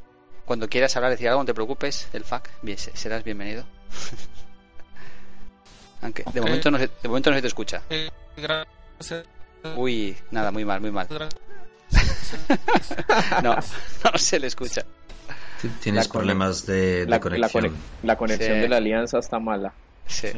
cuando 0.45 0.69
quieras 0.69 0.97
hablar, 0.97 1.13
decir 1.13 1.29
algo, 1.29 1.43
no 1.43 1.47
te 1.47 1.55
preocupes, 1.55 2.09
el 2.13 2.25
FAC, 2.25 2.51
bien, 2.63 2.77
serás 2.77 3.23
bienvenido. 3.23 3.65
Aunque 6.03 6.25
de, 6.33 6.41
momento 6.41 6.71
no 6.71 6.79
se, 6.79 6.89
de 6.89 7.09
momento 7.09 7.31
no 7.31 7.37
se 7.37 7.43
te 7.43 7.49
escucha. 7.49 7.83
Eh, 7.91 8.11
gracias. 8.37 9.27
Uy, 9.77 10.17
nada, 10.31 10.51
muy 10.51 10.65
mal, 10.65 10.81
muy 10.81 10.91
mal. 10.91 11.07
no, 13.43 13.55
no 14.05 14.19
se 14.19 14.41
le 14.41 14.47
escucha. 14.47 14.85
Tienes 15.81 16.09
problemas 16.09 16.67
de, 16.67 17.05
la, 17.07 17.21
conexión. 17.21 17.77
La, 18.03 18.17
conexión 18.17 18.61
de 18.61 18.69
la 18.69 18.79
alianza 18.79 19.19
está 19.19 19.39
mala. 19.39 19.75
Sí. 20.07 20.29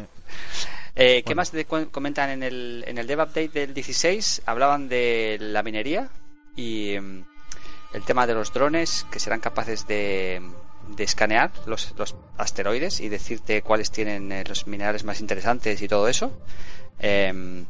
Eh, 0.94 1.22
¿Qué 1.24 1.35
más 1.35 1.52
comentan 1.90 2.31
en 2.31 2.42
el, 2.42 2.85
en 2.87 2.98
el 2.98 3.07
dev 3.07 3.20
update 3.20 3.48
del 3.48 3.74
16? 3.74 4.42
Hablaban 4.46 4.88
de 4.88 5.38
la 5.40 5.62
minería 5.62 6.09
y 6.55 6.96
mm, 7.00 7.24
el 7.94 8.02
tema 8.02 8.26
de 8.26 8.35
los 8.35 8.52
drones 8.52 9.07
que 9.11 9.18
serán 9.18 9.40
capaces 9.40 9.87
de, 9.87 10.42
de 10.88 11.05
escanear 11.05 11.50
los, 11.66 11.94
los, 11.96 12.14
asteroides 12.37 13.00
y 13.00 13.09
decirte 13.09 13.62
cuáles 13.62 13.90
tienen 13.90 14.33
eh, 14.33 14.44
los 14.46 14.66
minerales 14.66 15.05
más 15.05 15.20
interesantes 15.20 15.81
y 15.81 15.88
todo 15.88 16.09
eso. 16.09 16.33
Em, 16.98 17.64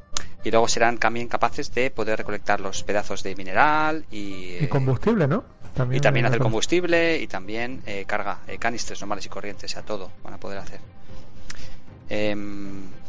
y 0.45 0.51
luego 0.51 0.67
serán 0.67 0.99
también 0.99 1.29
capaces 1.29 1.73
de 1.73 1.91
poder 1.91 2.19
recolectar 2.19 2.61
los 2.61 2.83
pedazos 2.83 3.23
de 3.23 3.37
mineral 3.37 4.05
y, 4.11 4.57
y 4.61 4.67
combustible, 4.67 5.29
¿no? 5.29 5.45
También 5.75 5.99
y 5.99 6.01
también 6.01 6.27
hacer 6.27 6.41
combustible 6.41 7.19
y 7.19 7.27
también 7.29 7.83
eh, 7.87 8.05
carga, 8.07 8.41
eh, 8.47 8.59
canistres 8.59 9.01
normales 9.01 9.25
y 9.25 9.29
corrientes, 9.29 9.71
o 9.71 9.75
sea, 9.75 9.83
todo 9.83 10.11
van 10.23 10.35
a 10.35 10.39
poder 10.39 10.59
hacer. 10.59 10.81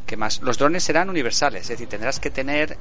¿Qué 0.05 0.17
más? 0.17 0.41
Los 0.41 0.57
drones 0.57 0.83
serán 0.83 1.09
universales, 1.09 1.63
es 1.63 1.69
decir, 1.69 1.87
tendrás 1.87 2.19
que 2.19 2.29
tener. 2.29 2.77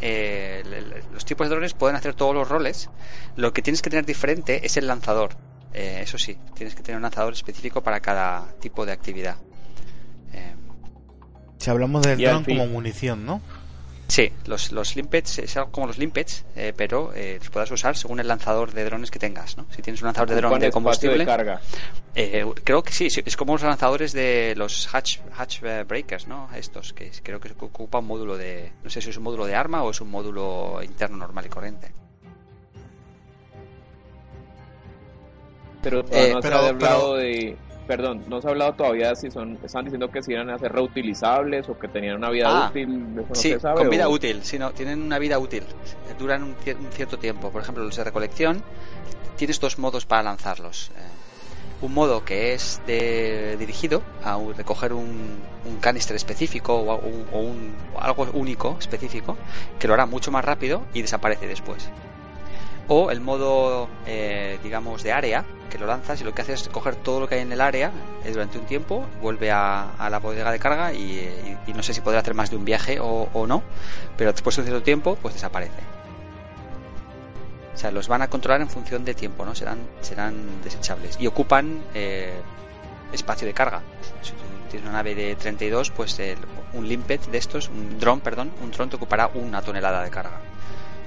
los 1.13 1.25
tipos 1.25 1.49
de 1.49 1.55
drones 1.55 1.75
pueden 1.75 1.97
hacer 1.97 2.15
todos 2.15 2.35
los 2.35 2.49
roles. 2.49 2.91
Lo 3.37 3.53
que 3.53 3.63
tienes 3.63 3.81
que 3.83 3.91
tener 3.91 4.05
diferente 4.05 4.67
es 4.67 4.77
el 4.77 4.87
lanzador. 4.87 5.37
Eh, 5.73 6.01
eso 6.03 6.19
sí, 6.19 6.37
tienes 6.55 6.75
que 6.75 6.83
tener 6.83 6.97
un 6.97 7.03
lanzador 7.03 7.33
específico 7.33 7.83
para 7.83 8.01
cada 8.01 8.53
tipo 8.61 8.85
de 8.85 8.93
actividad. 8.93 9.37
Eh, 10.33 10.55
si 11.59 11.71
hablamos 11.71 12.03
del 12.03 12.21
dron 12.21 12.45
como 12.45 12.67
munición, 12.67 13.25
¿no? 13.25 13.41
Sí, 14.09 14.31
los, 14.45 14.73
los 14.73 14.95
limpets 14.95 15.39
es 15.39 15.57
algo 15.57 15.71
como 15.71 15.87
los 15.87 15.97
limpets, 15.97 16.45
eh, 16.55 16.75
pero 16.77 17.13
eh, 17.15 17.39
los 17.39 17.49
puedes 17.49 17.71
usar 17.71 17.97
según 17.97 18.21
el 18.21 18.29
lanzador 18.29 18.73
de 18.73 18.85
drones 18.85 19.11
que 19.11 19.19
tengas, 19.19 19.57
¿no? 19.57 19.67
Si 19.75 19.81
tienes 19.81 20.03
un 20.03 20.07
lanzador 20.07 20.29
de 20.31 20.37
dron 20.37 20.61
de 20.61 20.71
combustible, 20.71 21.19
de 21.19 21.25
carga? 21.25 21.61
Eh, 22.15 22.45
creo 22.63 22.83
que 22.83 22.93
sí, 22.93 23.07
es 23.07 23.37
como 23.37 23.55
los 23.55 23.63
lanzadores 23.63 24.13
de 24.13 24.55
los 24.57 24.93
hatch, 24.95 25.19
hatch 25.35 25.61
breakers, 25.87 26.27
¿no? 26.29 26.49
Estos 26.55 26.93
que 26.93 27.11
creo 27.23 27.41
que 27.41 27.53
ocupa 27.59 28.01
un 28.01 28.07
módulo 28.07 28.37
de, 28.37 28.73
no 28.85 28.91
sé 28.91 29.01
si 29.01 29.11
es 29.11 29.17
un 29.17 29.23
módulo 29.23 29.47
de 29.47 29.55
arma 29.55 29.83
o 29.83 29.91
es 29.91 30.01
un 30.03 30.11
módulo 30.11 30.81
interno 30.83 31.17
normal 31.17 31.47
y 31.47 31.49
corriente. 31.49 31.93
Pero 35.83 36.05
eh, 36.11 36.31
no 36.33 36.43
se 36.43 36.49
ha 36.49 36.69
hablado 36.69 37.17
de. 37.17 37.57
Perdón, 37.93 38.25
no 38.27 38.41
se 38.41 38.49
ha 38.49 38.53
hablado 38.53 38.73
todavía 38.73 39.15
si 39.15 39.31
son. 39.31 39.59
Están 39.63 39.85
diciendo 39.85 40.11
que 40.11 40.23
si 40.23 40.33
iban 40.33 40.49
a 40.49 40.59
ser 40.59 40.73
reutilizables 40.73 41.69
o 41.69 41.79
que 41.79 41.89
tenían 41.89 42.17
una 42.17 42.31
vida 42.31 42.47
ah, 42.49 42.71
útil. 42.71 43.23
sí, 43.33 43.55
con 43.61 43.91
vida 43.91 44.09
útil. 44.09 44.43
Sí, 44.45 44.59
no, 44.59 44.71
tienen 44.71 45.03
una 45.03 45.19
vida 45.19 45.39
útil. 45.39 45.63
Duran 46.19 46.43
un, 46.43 46.57
cierto 46.93 47.19
tiempo. 47.19 47.51
Por 47.51 47.61
ejemplo, 47.61 47.85
los 47.85 47.95
de 47.95 48.03
recolección, 48.03 48.63
tienes 49.37 49.61
dos 49.61 49.79
modos 49.79 50.07
para 50.07 50.23
lanzarlos. 50.23 50.91
Eh, 50.97 51.83
un 51.83 51.93
modo 51.93 52.25
que 52.25 52.55
es 52.55 52.81
de, 52.87 53.59
dirigido 53.59 54.03
a 54.25 54.39
recoger 54.57 54.95
un, 54.95 55.43
un 55.67 55.77
canister 55.77 56.17
específico 56.17 56.75
o, 56.75 56.95
o, 56.95 57.41
un, 57.41 57.75
algo 58.01 58.27
único 58.33 58.79
específico 58.81 59.37
que 59.79 59.87
lo 59.87 59.93
hará 59.93 60.07
mucho 60.07 60.31
más 60.31 60.47
rápido 60.47 60.87
y 60.95 61.03
desaparece 61.03 61.47
después 61.47 61.91
o 62.89 63.11
el 63.11 63.21
modo 63.21 63.89
eh, 64.07 64.59
digamos 64.63 65.03
de 65.03 65.13
área 65.13 65.45
que 65.71 65.79
lo 65.79 65.87
lanzas 65.87 66.21
y 66.21 66.25
lo 66.25 66.35
que 66.35 66.43
hace 66.43 66.53
es 66.53 66.69
coger 66.69 66.97
todo 66.97 67.21
lo 67.21 67.29
que 67.29 67.37
hay 67.37 67.41
en 67.41 67.53
el 67.53 67.61
área 67.61 67.93
eh, 68.25 68.33
durante 68.33 68.59
un 68.59 68.67
tiempo 68.67 69.07
vuelve 69.21 69.51
a, 69.51 70.09
la 70.11 70.19
bodega 70.19 70.53
de 70.53 70.59
carga 70.59 70.93
y, 70.93 71.57
no 71.75 71.83
sé 71.83 71.95
si 71.95 72.01
podrá 72.01 72.21
hacer 72.21 72.35
más 72.35 72.51
de 72.51 72.57
un 72.57 72.65
viaje 72.65 72.99
o, 73.01 73.47
no 73.47 73.63
pero 74.17 74.33
después 74.33 74.57
de 74.57 74.63
un 74.63 74.67
cierto 74.67 74.83
tiempo 74.85 75.17
pues 75.21 75.35
desaparece. 75.35 75.81
O 77.75 77.77
sea 77.77 77.91
los 77.91 78.09
van 78.09 78.23
a 78.23 78.29
controlar 78.29 78.61
en 78.61 78.69
función 78.69 79.05
de 79.05 79.15
tiempo 79.15 79.45
no 79.45 79.55
serán 79.55 79.79
serán 80.03 80.63
desechables. 80.63 81.17
Y 81.19 81.27
ocupan 81.27 81.83
eh, 81.95 82.35
espacio 83.13 83.47
de 83.47 83.55
carga. 83.55 83.81
Si 84.21 84.33
tienes 84.71 84.87
una 84.87 84.99
nave 84.99 85.15
de 85.15 85.37
32 85.37 85.91
pues 85.91 86.21
un 86.75 86.89
limpet 86.89 87.25
de 87.27 87.39
estos 87.39 87.69
un 87.69 87.99
dron 87.99 88.21
perdón 88.21 88.51
un 88.63 88.71
dron 88.71 88.91
te 88.91 88.97
ocupará 88.97 89.31
una 89.35 89.63
tonelada 89.63 90.03
de 90.03 90.11
carga 90.11 90.52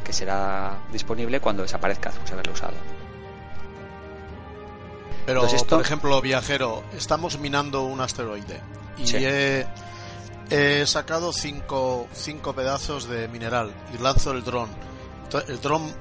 que 0.06 0.14
será 0.14 0.78
disponible 0.94 1.42
cuando 1.42 1.64
desaparezca 1.64 2.10
después 2.10 2.30
de 2.30 2.34
haberlo 2.34 2.54
usado. 2.54 2.76
Pero, 5.26 5.48
por 5.68 5.82
ejemplo, 5.82 6.22
viajero, 6.22 6.84
estamos 6.96 7.40
minando 7.40 7.84
un 7.84 8.00
asteroide 8.00 8.62
y 8.98 9.16
he, 10.52 10.86
sacado 10.86 11.34
cinco, 11.34 12.08
cinco 12.14 12.54
pedazos 12.54 13.10
de 13.10 13.28
mineral 13.28 13.74
y 13.94 14.02
lanzo 14.02 14.32
el 14.32 14.44
dron. 14.44 14.70
El 15.48 15.60
dron 15.60 15.92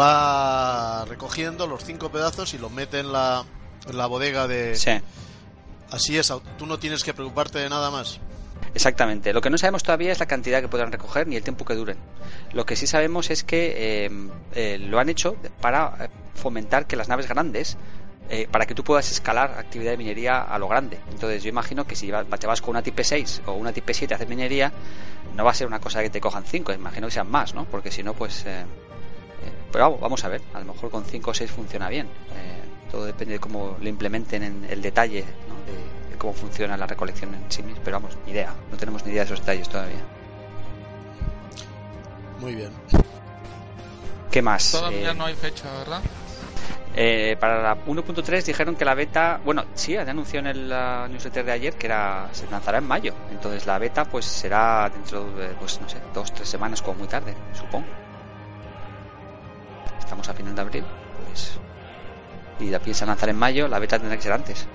va 0.00 1.04
recogiendo 1.04 1.66
los 1.66 1.84
cinco 1.84 2.10
pedazos 2.10 2.54
y 2.54 2.58
los 2.58 2.72
mete 2.72 3.00
en 3.00 3.12
la, 3.12 3.44
en 3.86 3.98
la 3.98 4.06
bodega 4.06 4.48
de... 4.48 4.74
Sí. 4.74 4.90
Así 5.90 6.16
es, 6.16 6.32
tú 6.58 6.66
no 6.66 6.78
tienes 6.78 7.04
que 7.04 7.12
preocuparte 7.12 7.58
de 7.58 7.68
nada 7.68 7.90
más. 7.90 8.18
Exactamente. 8.74 9.32
Lo 9.32 9.40
que 9.40 9.50
no 9.50 9.58
sabemos 9.58 9.84
todavía 9.84 10.10
es 10.10 10.18
la 10.18 10.26
cantidad 10.26 10.60
que 10.60 10.68
podrán 10.68 10.90
recoger 10.90 11.28
ni 11.28 11.36
el 11.36 11.42
tiempo 11.42 11.64
que 11.64 11.74
duren. 11.74 11.96
Lo 12.52 12.66
que 12.66 12.74
sí 12.74 12.86
sabemos 12.86 13.30
es 13.30 13.44
que 13.44 14.06
eh, 14.06 14.10
eh, 14.54 14.78
lo 14.78 14.98
han 14.98 15.08
hecho 15.08 15.36
para 15.60 15.94
eh, 16.00 16.08
fomentar 16.34 16.86
que 16.86 16.96
las 16.96 17.08
naves 17.08 17.28
grandes 17.28 17.76
para 18.50 18.66
que 18.66 18.74
tú 18.74 18.82
puedas 18.82 19.12
escalar 19.12 19.52
actividad 19.58 19.92
de 19.92 19.96
minería 19.98 20.40
a 20.40 20.58
lo 20.58 20.66
grande. 20.66 20.98
Entonces 21.12 21.42
yo 21.42 21.50
imagino 21.50 21.86
que 21.86 21.94
si 21.94 22.10
te 22.10 22.46
vas 22.46 22.60
con 22.62 22.70
una 22.70 22.82
Type 22.82 23.04
6 23.04 23.42
o 23.46 23.52
una 23.52 23.70
Type 23.70 23.94
7 23.94 24.12
a 24.12 24.16
hacer 24.16 24.28
minería, 24.28 24.72
no 25.36 25.44
va 25.44 25.52
a 25.52 25.54
ser 25.54 25.68
una 25.68 25.78
cosa 25.78 26.02
que 26.02 26.10
te 26.10 26.20
cojan 26.20 26.42
5, 26.42 26.72
imagino 26.72 27.06
que 27.06 27.12
sean 27.12 27.30
más, 27.30 27.54
¿no? 27.54 27.66
Porque 27.66 27.92
si 27.92 28.02
no, 28.02 28.14
pues... 28.14 28.44
pero 29.70 29.98
vamos 29.98 30.24
a 30.24 30.28
ver, 30.30 30.40
a 30.52 30.58
lo 30.58 30.72
mejor 30.72 30.90
con 30.90 31.04
5 31.04 31.30
o 31.30 31.34
6 31.34 31.50
funciona 31.50 31.88
bien. 31.90 32.08
todo 32.90 33.04
depende 33.04 33.34
de 33.34 33.40
cómo 33.40 33.76
lo 33.80 33.88
implementen 33.88 34.42
en 34.42 34.66
el 34.68 34.82
detalle 34.82 35.20
de, 35.20 35.93
cómo 36.16 36.32
funciona 36.32 36.76
la 36.76 36.86
recolección 36.86 37.34
en 37.34 37.50
sí 37.50 37.62
misma. 37.62 37.82
Pero 37.84 38.00
vamos, 38.00 38.16
ni 38.26 38.32
idea, 38.32 38.54
no 38.70 38.76
tenemos 38.76 39.04
ni 39.04 39.12
idea 39.12 39.22
de 39.22 39.26
esos 39.26 39.40
detalles 39.40 39.68
todavía. 39.68 40.02
Muy 42.40 42.54
bien. 42.54 42.70
¿Qué 44.30 44.42
más? 44.42 44.72
Todavía 44.72 45.12
eh, 45.12 45.14
no 45.14 45.26
hay 45.26 45.34
fecha, 45.34 45.72
¿verdad? 45.78 46.02
Eh, 46.96 47.36
para 47.40 47.60
la 47.60 47.84
1.3 47.84 48.44
dijeron 48.44 48.76
que 48.76 48.84
la 48.84 48.94
beta, 48.94 49.40
bueno, 49.44 49.64
sí, 49.74 49.96
anunció 49.96 50.38
en 50.38 50.46
el 50.46 50.68
newsletter 51.10 51.44
de 51.44 51.52
ayer 51.52 51.74
que 51.74 51.86
era 51.86 52.28
se 52.32 52.48
lanzará 52.48 52.78
en 52.78 52.84
mayo. 52.84 53.14
Entonces 53.30 53.66
la 53.66 53.78
beta 53.78 54.04
pues 54.04 54.24
será 54.24 54.90
dentro 54.92 55.24
de, 55.32 55.48
pues 55.54 55.80
no 55.80 55.88
sé, 55.88 55.98
dos, 56.12 56.32
tres 56.32 56.48
semanas 56.48 56.82
como 56.82 56.98
muy 56.98 57.08
tarde, 57.08 57.34
supongo. 57.52 57.86
Estamos 59.98 60.28
a 60.28 60.34
final 60.34 60.54
de 60.54 60.60
abril, 60.60 60.84
pues. 61.26 61.58
Y 62.60 62.70
la 62.70 62.78
piensa 62.78 63.04
lanzar 63.06 63.28
en 63.28 63.36
mayo, 63.36 63.66
la 63.66 63.80
beta 63.80 63.98
tendrá 63.98 64.16
que 64.16 64.22
ser 64.22 64.32
antes. 64.32 64.66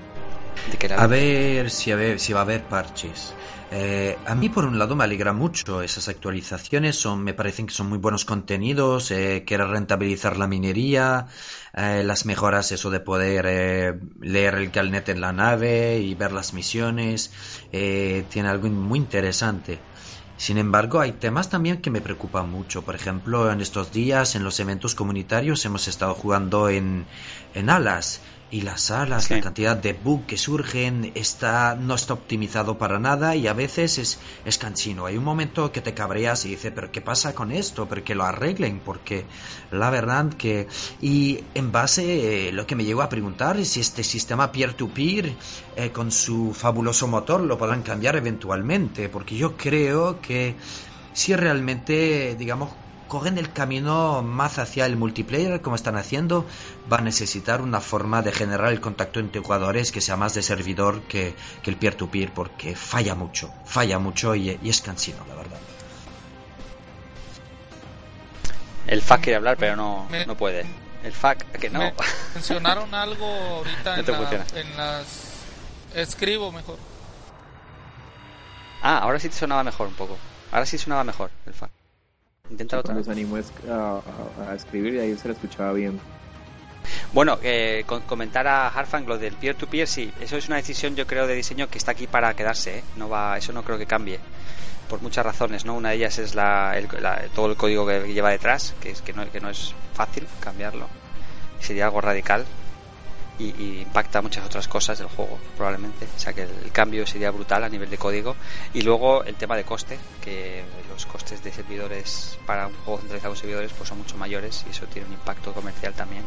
A 0.96 1.06
ver 1.06 1.70
si, 1.70 1.90
a 1.90 1.96
ver 1.96 2.20
si 2.20 2.32
va 2.32 2.40
a 2.40 2.42
haber 2.42 2.68
parches. 2.68 3.36
Eh, 3.70 4.22
a 4.24 4.34
mí 4.34 4.48
por 4.48 4.64
un 4.64 4.78
lado 4.78 4.96
me 4.96 5.04
alegra 5.04 5.32
mucho 5.32 5.80
esas 5.82 6.08
actualizaciones, 6.08 6.96
son, 6.96 7.22
me 7.22 7.34
parecen 7.34 7.66
que 7.66 7.74
son 7.74 7.88
muy 7.88 7.98
buenos 7.98 8.24
contenidos, 8.24 9.10
eh, 9.10 9.44
quiere 9.46 9.64
rentabilizar 9.64 10.36
la 10.36 10.48
minería, 10.48 11.26
eh, 11.74 12.02
las 12.04 12.26
mejoras, 12.26 12.72
eso 12.72 12.90
de 12.90 13.00
poder 13.00 13.44
eh, 13.48 14.00
leer 14.20 14.54
el 14.56 14.70
calnet 14.72 15.08
en 15.08 15.20
la 15.20 15.32
nave 15.32 15.98
y 16.00 16.14
ver 16.14 16.32
las 16.32 16.52
misiones, 16.52 17.32
tiene 17.70 18.48
algo 18.48 18.68
muy 18.68 18.98
interesante. 18.98 19.84
Sin 20.36 20.56
embargo, 20.56 21.00
hay 21.00 21.12
temas 21.12 21.50
también 21.50 21.82
que 21.82 21.90
me 21.90 22.00
preocupan 22.00 22.48
mucho. 22.48 22.82
Por 22.82 22.94
ejemplo, 22.94 23.52
en 23.52 23.60
estos 23.60 23.92
días, 23.92 24.34
en 24.34 24.42
los 24.42 24.58
eventos 24.58 24.94
comunitarios, 24.94 25.66
hemos 25.66 25.86
estado 25.86 26.14
jugando 26.14 26.70
en, 26.70 27.06
en 27.52 27.68
Alas 27.68 28.22
y 28.50 28.62
las 28.62 28.82
salas, 28.82 29.30
la 29.30 29.40
cantidad 29.40 29.76
de 29.76 29.92
bugs 29.92 30.26
que 30.26 30.36
surgen, 30.36 31.12
está, 31.14 31.76
no 31.76 31.94
está 31.94 32.14
optimizado 32.14 32.78
para 32.78 32.98
nada 32.98 33.36
y 33.36 33.46
a 33.46 33.52
veces 33.52 33.98
es, 33.98 34.18
es 34.44 34.58
cansino. 34.58 35.06
Hay 35.06 35.16
un 35.16 35.24
momento 35.24 35.70
que 35.70 35.80
te 35.80 35.94
cabreas 35.94 36.44
y 36.44 36.50
dices, 36.50 36.72
pero 36.74 36.90
¿qué 36.90 37.00
pasa 37.00 37.34
con 37.34 37.52
esto? 37.52 37.88
Pero 37.88 38.02
que 38.02 38.16
lo 38.16 38.24
arreglen, 38.24 38.80
porque 38.80 39.24
la 39.70 39.90
verdad 39.90 40.32
que... 40.34 40.66
Y 41.00 41.44
en 41.54 41.70
base, 41.70 42.48
eh, 42.48 42.52
lo 42.52 42.66
que 42.66 42.74
me 42.74 42.84
llegó 42.84 43.02
a 43.02 43.08
preguntar 43.08 43.56
es 43.56 43.68
si 43.68 43.80
este 43.80 44.02
sistema 44.02 44.50
peer-to-peer, 44.50 45.32
eh, 45.76 45.90
con 45.92 46.10
su 46.10 46.52
fabuloso 46.52 47.06
motor, 47.06 47.42
lo 47.42 47.56
podrán 47.56 47.82
cambiar 47.82 48.16
eventualmente, 48.16 49.08
porque 49.08 49.36
yo 49.36 49.56
creo 49.56 50.20
que 50.20 50.56
si 51.12 51.34
realmente, 51.36 52.34
digamos, 52.36 52.70
cogen 53.10 53.38
el 53.38 53.52
camino 53.52 54.22
más 54.22 54.60
hacia 54.60 54.86
el 54.86 54.96
multiplayer 54.96 55.60
como 55.60 55.74
están 55.74 55.96
haciendo, 55.96 56.46
va 56.90 56.98
a 56.98 57.00
necesitar 57.00 57.60
una 57.60 57.80
forma 57.80 58.22
de 58.22 58.30
generar 58.30 58.72
el 58.72 58.80
contacto 58.80 59.18
entre 59.18 59.42
jugadores 59.42 59.90
que 59.90 60.00
sea 60.00 60.16
más 60.16 60.32
de 60.32 60.42
servidor 60.42 61.02
que, 61.02 61.34
el 61.66 61.76
peer-to-peer, 61.76 62.32
porque 62.32 62.76
falla 62.76 63.16
mucho, 63.16 63.52
falla 63.66 63.98
mucho 63.98 64.36
y, 64.36 64.58
es 64.64 64.80
cansino, 64.80 65.18
la 65.28 65.34
verdad. 65.34 65.58
El 68.86 69.02
FAC 69.02 69.22
quiere 69.22 69.36
hablar, 69.36 69.56
pero 69.58 69.74
no, 69.74 70.08
no 70.26 70.36
puede. 70.36 70.64
El 71.02 71.12
FAC, 71.12 71.50
que 71.58 71.68
no. 71.68 71.92
mencionaron 72.34 72.94
algo 72.94 73.26
ahorita 73.26 73.96
en, 74.54 74.76
las. 74.76 75.42
Escribo 75.94 76.52
mejor. 76.52 76.78
Ah, 78.82 78.98
ahora 78.98 79.18
sí 79.18 79.28
te 79.28 79.36
sonaba 79.36 79.64
mejor 79.64 79.88
un 79.88 79.94
poco. 79.94 80.16
Ahora 80.52 80.64
sí 80.64 80.78
sonaba 80.78 81.02
mejor 81.02 81.30
el 81.46 81.54
FAC. 81.54 81.79
Intenta 82.50 82.78
otra. 82.78 82.94
Los 82.94 83.08
animó 83.08 83.36
a, 83.36 84.00
a, 84.48 84.54
escribir 84.54 84.94
y 84.94 84.98
ahí 84.98 85.16
se 85.16 85.28
le 85.28 85.34
escuchaba 85.34 85.72
bien. 85.72 86.00
Bueno, 87.12 87.38
eh, 87.42 87.84
comentar 88.06 88.46
a 88.46 88.68
Harfang 88.68 89.06
lo 89.06 89.18
del 89.18 89.34
peer-to-peer, 89.34 89.86
sí, 89.86 90.12
eso 90.20 90.36
es 90.36 90.48
una 90.48 90.56
decisión 90.56 90.96
yo 90.96 91.06
creo 91.06 91.26
de 91.26 91.34
diseño 91.34 91.68
que 91.68 91.78
está 91.78 91.92
aquí 91.92 92.06
para 92.06 92.34
quedarse, 92.34 92.78
¿eh? 92.78 92.84
no 92.96 93.08
va, 93.08 93.36
eso 93.36 93.52
no 93.52 93.62
creo 93.64 93.78
que 93.78 93.86
cambie, 93.86 94.18
por 94.88 95.02
muchas 95.02 95.26
razones, 95.26 95.64
¿no? 95.64 95.74
Una 95.74 95.90
de 95.90 95.96
ellas 95.96 96.18
es 96.18 96.34
la, 96.34 96.76
todo 97.34 97.46
el 97.46 97.56
código 97.56 97.86
que 97.86 98.12
lleva 98.12 98.30
detrás, 98.30 98.74
que 98.80 98.90
es 98.90 99.02
que 99.02 99.12
no, 99.12 99.30
que 99.30 99.40
no 99.40 99.50
es 99.50 99.74
fácil 99.92 100.26
cambiarlo, 100.40 100.88
sería 101.60 101.86
algo 101.86 102.00
radical, 102.00 102.46
y, 103.40 103.80
impacta 103.82 104.20
muchas 104.20 104.44
otras 104.44 104.68
cosas 104.68 104.98
del 104.98 105.08
juego, 105.08 105.38
probablemente. 105.56 106.06
O 106.16 106.18
sea 106.18 106.32
que 106.32 106.42
el, 106.42 106.72
cambio 106.72 107.06
sería 107.06 107.30
brutal 107.30 107.64
a 107.64 107.68
nivel 107.68 107.88
de 107.90 107.98
código. 107.98 108.36
Y 108.74 108.82
luego 108.82 109.24
el 109.24 109.34
tema 109.36 109.56
de 109.56 109.64
coste, 109.64 109.98
que 110.22 110.62
los 110.88 111.06
costes 111.06 111.42
de 111.42 111.52
servidores 111.52 112.38
para 112.46 112.66
un 112.66 112.74
juego 112.84 113.00
centralizado 113.00 113.32
con 113.32 113.40
servidores 113.40 113.72
pues 113.72 113.88
son 113.88 113.98
mucho 113.98 114.16
mayores 114.16 114.64
y 114.66 114.70
eso 114.70 114.86
tiene 114.86 115.08
un 115.08 115.14
impacto 115.14 115.52
comercial 115.52 115.94
también. 115.94 116.24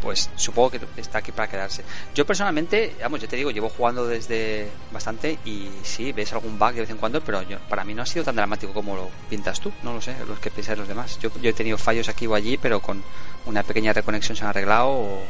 Pues 0.00 0.30
supongo 0.34 0.70
que 0.70 0.80
está 0.96 1.18
aquí 1.18 1.30
para 1.30 1.46
quedarse. 1.46 1.84
Yo 2.14 2.24
personalmente, 2.24 2.96
vamos, 3.02 3.20
yo 3.20 3.28
te 3.28 3.36
digo, 3.36 3.50
llevo 3.50 3.68
jugando 3.68 4.06
desde 4.06 4.70
bastante 4.90 5.38
y 5.44 5.68
sí, 5.82 6.12
ves 6.12 6.32
algún 6.32 6.58
bug 6.58 6.72
de 6.72 6.80
vez 6.80 6.90
en 6.90 6.96
cuando, 6.96 7.20
pero 7.20 7.42
yo, 7.42 7.58
para 7.68 7.84
mí 7.84 7.92
no 7.92 8.00
ha 8.00 8.06
sido 8.06 8.24
tan 8.24 8.36
dramático 8.36 8.72
como 8.72 8.96
lo 8.96 9.10
pintas 9.28 9.60
tú, 9.60 9.70
no 9.82 9.92
lo 9.92 10.00
sé, 10.00 10.16
los 10.26 10.38
que 10.38 10.50
piensan 10.50 10.78
los 10.78 10.88
demás. 10.88 11.18
Yo, 11.18 11.30
yo 11.42 11.50
he 11.50 11.52
tenido 11.52 11.76
fallos 11.76 12.08
aquí 12.08 12.26
o 12.26 12.34
allí, 12.34 12.56
pero 12.56 12.80
con 12.80 13.02
una 13.44 13.62
pequeña 13.62 13.92
reconexión 13.92 14.36
se 14.36 14.42
han 14.42 14.48
arreglado 14.48 14.88
o, 14.88 15.22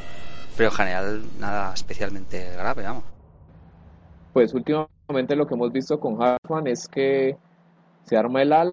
pero 0.60 0.68
en 0.68 0.76
general 0.76 1.22
nada 1.38 1.72
especialmente 1.72 2.52
grave, 2.52 2.82
vamos. 2.82 3.04
Pues 4.34 4.52
últimamente 4.52 5.34
lo 5.34 5.46
que 5.46 5.54
hemos 5.54 5.72
visto 5.72 5.98
con 5.98 6.22
Harfan 6.22 6.66
es 6.66 6.86
que 6.86 7.34
se 8.04 8.18
arma 8.18 8.42
el 8.42 8.52
ala 8.52 8.72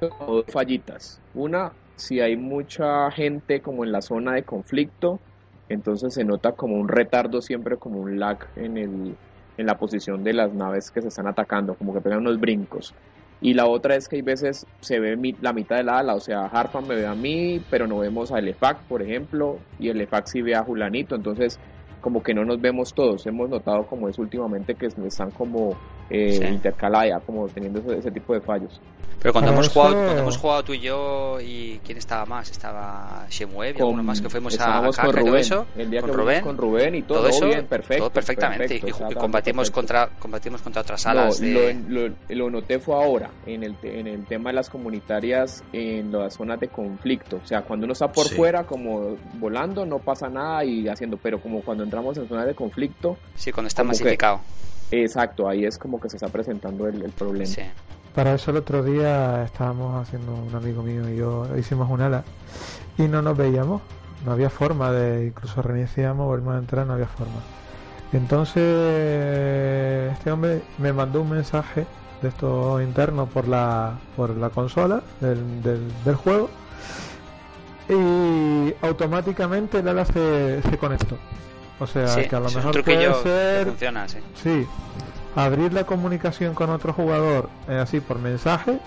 dos 0.00 0.46
fallitas. 0.48 1.20
Una, 1.34 1.70
si 1.96 2.20
hay 2.20 2.34
mucha 2.34 3.10
gente 3.10 3.60
como 3.60 3.84
en 3.84 3.92
la 3.92 4.00
zona 4.00 4.32
de 4.32 4.42
conflicto, 4.42 5.20
entonces 5.68 6.14
se 6.14 6.24
nota 6.24 6.52
como 6.52 6.76
un 6.76 6.88
retardo 6.88 7.42
siempre, 7.42 7.76
como 7.76 8.00
un 8.00 8.18
lag 8.18 8.38
en, 8.56 8.78
el, 8.78 9.16
en 9.58 9.66
la 9.66 9.76
posición 9.76 10.24
de 10.24 10.32
las 10.32 10.50
naves 10.54 10.90
que 10.90 11.02
se 11.02 11.08
están 11.08 11.26
atacando, 11.26 11.74
como 11.74 11.92
que 11.92 12.00
pegan 12.00 12.20
unos 12.20 12.40
brincos. 12.40 12.94
Y 13.40 13.54
la 13.54 13.66
otra 13.66 13.96
es 13.96 14.08
que 14.08 14.16
hay 14.16 14.22
veces 14.22 14.66
se 14.80 14.98
ve 14.98 15.16
la 15.40 15.52
mitad 15.52 15.76
del 15.76 15.90
ala, 15.90 16.14
o 16.14 16.20
sea, 16.20 16.46
Harpan 16.46 16.88
me 16.88 16.94
ve 16.94 17.06
a 17.06 17.14
mí, 17.14 17.60
pero 17.70 17.86
no 17.86 17.98
vemos 17.98 18.32
a 18.32 18.38
Elefac, 18.38 18.82
por 18.84 19.02
ejemplo, 19.02 19.58
y 19.78 19.90
Elefac 19.90 20.26
sí 20.26 20.40
ve 20.40 20.54
a 20.54 20.62
Julanito, 20.62 21.14
entonces 21.14 21.60
como 22.00 22.22
que 22.22 22.34
no 22.34 22.44
nos 22.44 22.60
vemos 22.60 22.94
todos. 22.94 23.26
Hemos 23.26 23.50
notado 23.50 23.84
como 23.86 24.08
es 24.08 24.18
últimamente 24.18 24.74
que 24.74 24.86
están 24.86 25.30
como 25.32 25.76
eh, 26.08 26.48
intercaladas, 26.52 27.22
como 27.24 27.48
teniendo 27.48 27.80
ese 27.92 28.10
tipo 28.10 28.32
de 28.32 28.40
fallos. 28.40 28.80
Pero 29.26 29.32
cuando 29.32 29.50
hemos, 29.52 29.68
jugado, 29.68 29.94
cuando 29.94 30.22
hemos 30.22 30.36
jugado 30.36 30.62
tú 30.62 30.72
y 30.74 30.80
yo, 30.80 31.38
¿y 31.40 31.80
quién 31.84 31.98
estaba 31.98 32.26
más? 32.26 32.50
Estaba 32.50 33.26
Shemuev 33.28 33.76
y 33.76 33.80
alguno 33.80 34.02
más 34.02 34.20
que 34.20 34.28
fuimos 34.28 34.58
a, 34.60 34.78
a 34.78 34.92
con 34.92 35.12
Rubén. 35.12 35.36
Eso, 35.36 35.66
el 35.76 35.90
día 35.90 36.00
con 36.00 36.10
que 36.10 36.16
Rubén, 36.16 36.42
con 36.42 36.56
Rubén 36.56 36.94
y 36.94 37.02
todo, 37.02 37.18
todo 37.18 37.28
eso, 37.30 37.46
bien, 37.46 37.66
perfecto. 37.66 38.04
Todo 38.04 38.10
perfectamente. 38.10 38.76
y, 38.76 39.14
combatimos, 39.14 39.70
Contra, 39.70 40.10
combatimos 40.18 40.62
contra 40.62 40.82
otras 40.82 41.00
salas. 41.00 41.40
Lo, 41.40 42.08
lo, 42.28 42.50
noté 42.50 42.78
fue 42.78 42.94
ahora, 42.94 43.30
en 43.46 43.64
el, 43.64 43.76
en 43.82 44.06
el 44.06 44.24
tema 44.26 44.50
de 44.50 44.54
las 44.54 44.70
comunitarias 44.70 45.64
en 45.72 46.12
las 46.12 46.34
zonas 46.34 46.60
de 46.60 46.68
conflicto. 46.68 47.40
O 47.42 47.46
sea, 47.46 47.62
cuando 47.62 47.84
uno 47.84 47.94
está 47.94 48.12
por 48.12 48.28
fuera, 48.28 48.64
como 48.64 49.16
volando, 49.34 49.84
no 49.86 49.98
pasa 49.98 50.28
nada 50.28 50.64
y 50.64 50.86
haciendo, 50.88 51.16
pero 51.16 51.40
como 51.40 51.62
cuando 51.62 51.82
entramos 51.82 52.16
en 52.18 52.28
zonas 52.28 52.46
de 52.46 52.54
conflicto. 52.54 53.16
Sí, 53.34 53.50
cuando 53.50 53.68
está 53.68 53.82
masificado. 53.82 54.40
exacto, 54.90 55.48
ahí 55.48 55.64
es 55.64 55.78
como 55.78 56.00
que 56.00 56.08
se 56.08 56.16
está 56.16 56.28
presentando 56.28 56.86
el, 56.86 57.02
el 57.02 57.10
problema. 57.10 57.46
Sí. 57.46 57.62
Para 58.16 58.32
eso 58.32 58.50
el 58.50 58.56
otro 58.56 58.82
día 58.82 59.44
estábamos 59.44 60.00
haciendo 60.00 60.32
un 60.32 60.54
amigo 60.54 60.82
mío 60.82 61.06
y 61.06 61.16
yo 61.16 61.46
hicimos 61.58 61.90
un 61.90 62.00
ala 62.00 62.24
y 62.96 63.02
no 63.02 63.20
nos 63.20 63.36
veíamos, 63.36 63.82
no 64.24 64.32
había 64.32 64.48
forma 64.48 64.90
de, 64.90 65.26
incluso 65.26 65.60
reiniciamos, 65.60 66.26
volvimos 66.26 66.54
a 66.54 66.58
entrar, 66.58 66.86
no 66.86 66.94
había 66.94 67.08
forma. 67.08 67.42
Entonces 68.14 68.62
este 70.12 70.30
hombre 70.32 70.62
me 70.78 70.94
mandó 70.94 71.20
un 71.20 71.28
mensaje 71.28 71.84
de 72.22 72.28
esto 72.28 72.80
interno 72.80 73.26
por 73.26 73.46
la 73.48 73.98
por 74.16 74.30
la 74.30 74.48
consola 74.48 75.02
del, 75.20 75.62
del, 75.62 76.14
juego 76.14 76.48
y 77.90 78.74
automáticamente 78.80 79.80
el 79.80 79.88
ala 79.88 80.06
se, 80.06 80.62
se 80.62 80.78
conectó. 80.78 81.18
O 81.78 81.86
sea, 81.86 82.06
que 82.26 82.34
a 82.34 82.40
lo 82.40 82.50
mejor 82.50 82.82
puede 82.82 83.22
ser... 83.22 83.66
funciona, 83.66 84.08
sí. 84.08 84.18
Sí, 84.42 84.66
abrir 85.36 85.72
la 85.72 85.84
comunicación 85.84 86.54
con 86.54 86.70
otro 86.70 86.92
jugador 86.92 87.48
eh, 87.68 87.76
así 87.76 88.00
por 88.00 88.18
mensaje 88.18 88.80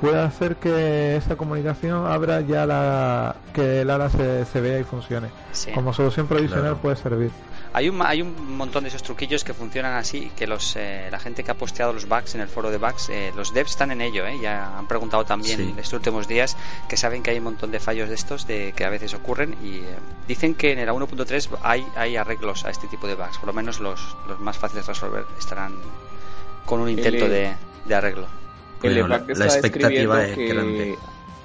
puede 0.00 0.18
hacer 0.18 0.56
que 0.56 1.14
esa 1.16 1.36
comunicación 1.36 2.06
abra 2.06 2.40
ya 2.40 2.66
la 2.66 3.36
que 3.54 3.82
el 3.82 3.90
ala 3.90 4.10
se, 4.10 4.44
se 4.46 4.60
vea 4.60 4.80
y 4.80 4.84
funcione. 4.84 5.28
Como 5.74 5.92
solución 5.94 6.26
provisional 6.26 6.74
puede 6.76 6.96
servir. 6.96 7.30
Hay 7.74 7.88
un, 7.88 8.02
hay 8.02 8.20
un 8.20 8.56
montón 8.56 8.84
de 8.84 8.88
esos 8.88 9.02
truquillos 9.02 9.44
que 9.44 9.54
funcionan 9.54 9.94
así, 9.94 10.30
que 10.36 10.46
los 10.46 10.76
eh, 10.76 11.08
la 11.10 11.18
gente 11.18 11.42
que 11.42 11.50
ha 11.50 11.54
posteado 11.54 11.92
los 11.92 12.06
bugs 12.06 12.34
en 12.34 12.42
el 12.42 12.48
foro 12.48 12.70
de 12.70 12.76
bugs, 12.76 13.08
eh, 13.08 13.32
los 13.34 13.54
devs 13.54 13.70
están 13.70 13.90
en 13.90 14.02
ello, 14.02 14.24
ya 14.28 14.76
han 14.78 14.86
preguntado 14.86 15.24
también 15.24 15.60
en 15.60 15.78
estos 15.78 15.94
últimos 15.94 16.28
días 16.28 16.56
que 16.88 16.96
saben 16.96 17.22
que 17.22 17.30
hay 17.30 17.38
un 17.38 17.44
montón 17.44 17.70
de 17.70 17.80
fallos 17.80 18.10
de 18.10 18.14
estos 18.14 18.46
de 18.46 18.74
que 18.76 18.84
a 18.84 18.90
veces 18.90 19.14
ocurren 19.14 19.54
y 19.64 19.80
dicen 20.28 20.54
que 20.54 20.72
en 20.72 20.80
el 20.80 20.88
1.3 20.90 21.48
hay, 21.62 21.86
hay 21.96 22.16
arreglos 22.16 22.64
a 22.66 22.70
este 22.70 22.88
tipo 22.88 23.06
de 23.06 23.14
bugs, 23.14 23.38
por 23.38 23.46
lo 23.46 23.54
menos 23.54 23.80
los, 23.80 24.16
los 24.28 24.38
más 24.38 24.58
fáciles 24.58 24.86
de 24.86 24.92
resolver 24.92 25.24
estarán 25.38 25.74
con 26.66 26.80
un 26.80 26.90
intento 26.90 27.26
de, 27.26 27.54
de, 27.86 27.94
arreglo. 27.94 28.26
la, 28.82 29.16
expectativa 29.46 30.24
es 30.24 30.36
grande. 30.36 30.98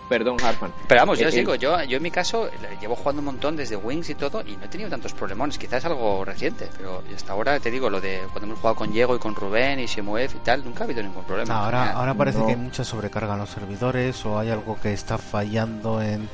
Perdón, 0.10 0.38
Harpan. 0.42 0.72
Pero 0.88 1.02
vamos, 1.02 1.20
yo 1.20 1.28
os 1.28 1.34
digo, 1.34 1.56
yo, 1.56 1.84
yo 1.84 1.98
en 1.98 2.04
mi 2.04 2.12
caso 2.12 2.50
llevo 2.80 2.96
jugando 2.96 3.20
un 3.20 3.26
montón 3.26 3.56
desde 3.56 3.76
Wings 3.76 4.10
y 4.10 4.16
todo 4.16 4.42
y 4.46 4.56
no 4.56 4.66
he 4.66 4.68
tenido 4.68 4.90
tantos 4.90 5.14
problemones. 5.14 5.58
Quizás 5.58 5.80
es 5.80 5.86
algo 5.86 6.24
reciente, 6.24 6.70
pero 6.78 7.04
hasta 7.14 7.34
ahora 7.34 7.60
te 7.60 7.70
digo, 7.72 7.90
lo 7.90 8.00
de 8.00 8.22
cuando 8.32 8.48
hemos 8.48 8.60
jugado 8.60 8.76
con 8.76 8.92
Diego 8.92 9.16
y 9.16 9.20
con 9.20 9.36
Rubén 9.36 9.80
y 9.80 9.86
Shemuev 9.86 10.32
y 10.36 10.40
tal, 10.40 10.64
nunca 10.64 10.82
ha 10.82 10.84
habido 10.86 11.04
ningún 11.04 11.24
problema. 11.24 11.66
ahora, 11.66 11.92
ahora 11.92 12.14
parece 12.14 12.40
que 12.40 12.52
hay 12.52 12.56
mucha 12.56 12.84
sobrecarga 12.84 13.34
en 13.34 13.40
los 13.40 13.50
servidores 13.50 14.26
o 14.26 14.40
hay 14.40 14.50
algo 14.50 14.80
que 14.82 14.94
está 14.94 15.18
fallando 15.18 16.02
en 16.02 16.30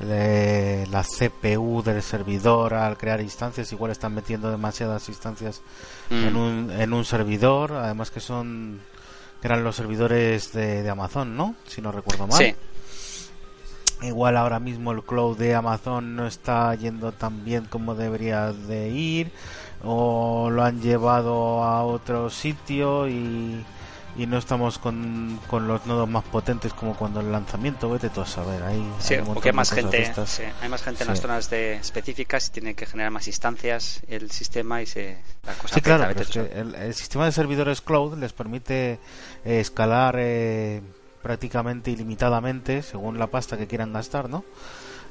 la 0.00 1.04
CPU 1.04 1.82
del 1.82 2.02
servidor 2.02 2.74
al 2.74 2.96
crear 2.96 3.20
instancias 3.20 3.72
igual 3.72 3.92
están 3.92 4.14
metiendo 4.14 4.50
demasiadas 4.50 5.08
instancias 5.08 5.60
en, 6.10 6.32
mm. 6.32 6.36
un, 6.36 6.70
en 6.70 6.92
un 6.92 7.04
servidor 7.04 7.72
además 7.72 8.10
que 8.10 8.20
son 8.20 8.80
eran 9.42 9.62
los 9.62 9.76
servidores 9.76 10.52
de, 10.52 10.88
Amazon 10.88 11.36
no 11.36 11.54
si 11.66 11.82
no 11.82 11.92
recuerdo 11.92 12.26
mal 12.26 12.38
sí. 12.38 12.54
Igual 14.02 14.36
ahora 14.36 14.58
mismo 14.58 14.92
el 14.92 15.02
cloud 15.02 15.38
de 15.38 15.54
Amazon 15.54 16.16
no 16.16 16.26
está 16.26 16.74
yendo 16.74 17.12
tan 17.12 17.44
bien 17.44 17.66
como 17.66 17.94
debería 17.94 18.52
de 18.52 18.88
ir 18.88 19.32
o 19.82 20.50
lo 20.50 20.62
han 20.62 20.80
llevado 20.80 21.62
a 21.62 21.84
otro 21.84 22.30
sitio 22.30 23.08
y 23.08 23.64
y 24.16 24.26
no 24.26 24.36
estamos 24.36 24.78
con, 24.78 25.40
con, 25.46 25.66
los 25.66 25.86
nodos 25.86 26.08
más 26.08 26.24
potentes 26.24 26.74
como 26.74 26.94
cuando 26.94 27.20
el 27.20 27.32
lanzamiento 27.32 27.88
vete 27.88 28.10
todo 28.10 28.22
a 28.22 28.26
saber 28.26 28.62
ahí 28.62 28.86
sí, 28.98 29.14
porque 29.24 29.48
hay 29.48 29.54
más 29.54 29.70
gente 29.72 30.12
hay 30.60 30.68
más 30.68 30.82
gente 30.82 31.04
en 31.04 31.08
las 31.08 31.20
zonas 31.20 31.48
de 31.48 31.74
específicas 31.74 32.48
y 32.48 32.50
tiene 32.52 32.74
que 32.74 32.84
generar 32.84 33.10
más 33.10 33.26
instancias 33.26 34.02
el 34.08 34.30
sistema 34.30 34.82
y 34.82 34.86
se 34.86 35.16
la 35.46 35.54
cosa 35.54 35.74
sí 35.74 35.80
claro 35.80 36.10
el, 36.10 36.94
sistema 36.94 37.24
de 37.24 37.32
servidores 37.32 37.80
cloud 37.80 38.18
les 38.18 38.32
permite 38.34 38.98
eh, 39.44 39.60
escalar 39.60 40.16
eh, 40.18 40.82
prácticamente 41.22 41.90
ilimitadamente 41.90 42.82
según 42.82 43.18
la 43.18 43.28
pasta 43.28 43.56
que 43.56 43.66
quieran 43.66 43.92
gastar 43.92 44.28
no 44.28 44.44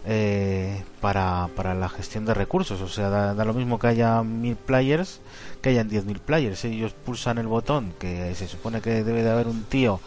eh, 0.05 0.84
para, 0.99 1.49
para 1.55 1.76
la 1.76 1.88
gestión 1.88 2.26
de 2.26 2.34
recursos. 2.34 2.82
O 2.82 2.88
sea, 2.88 3.09
da, 3.09 3.45
lo 3.45 3.53
mismo 3.53 3.78
que 3.78 3.88
haya 3.88 4.24
mil 4.24 4.55
players 4.55 5.22
que 5.62 5.70
hayan 5.70 5.89
diez 5.89 6.05
mil 6.05 6.20
players. 6.20 6.66
Ellos 6.66 6.93
pulsan 6.93 7.38
el 7.38 7.47
botón 7.47 7.93
que 7.99 8.34
se 8.36 8.47
supone 8.47 8.82
que 8.82 9.03
debe 9.03 9.24
de 9.24 9.30
haber 9.30 9.47
un 9.47 9.64
tío 9.64 9.99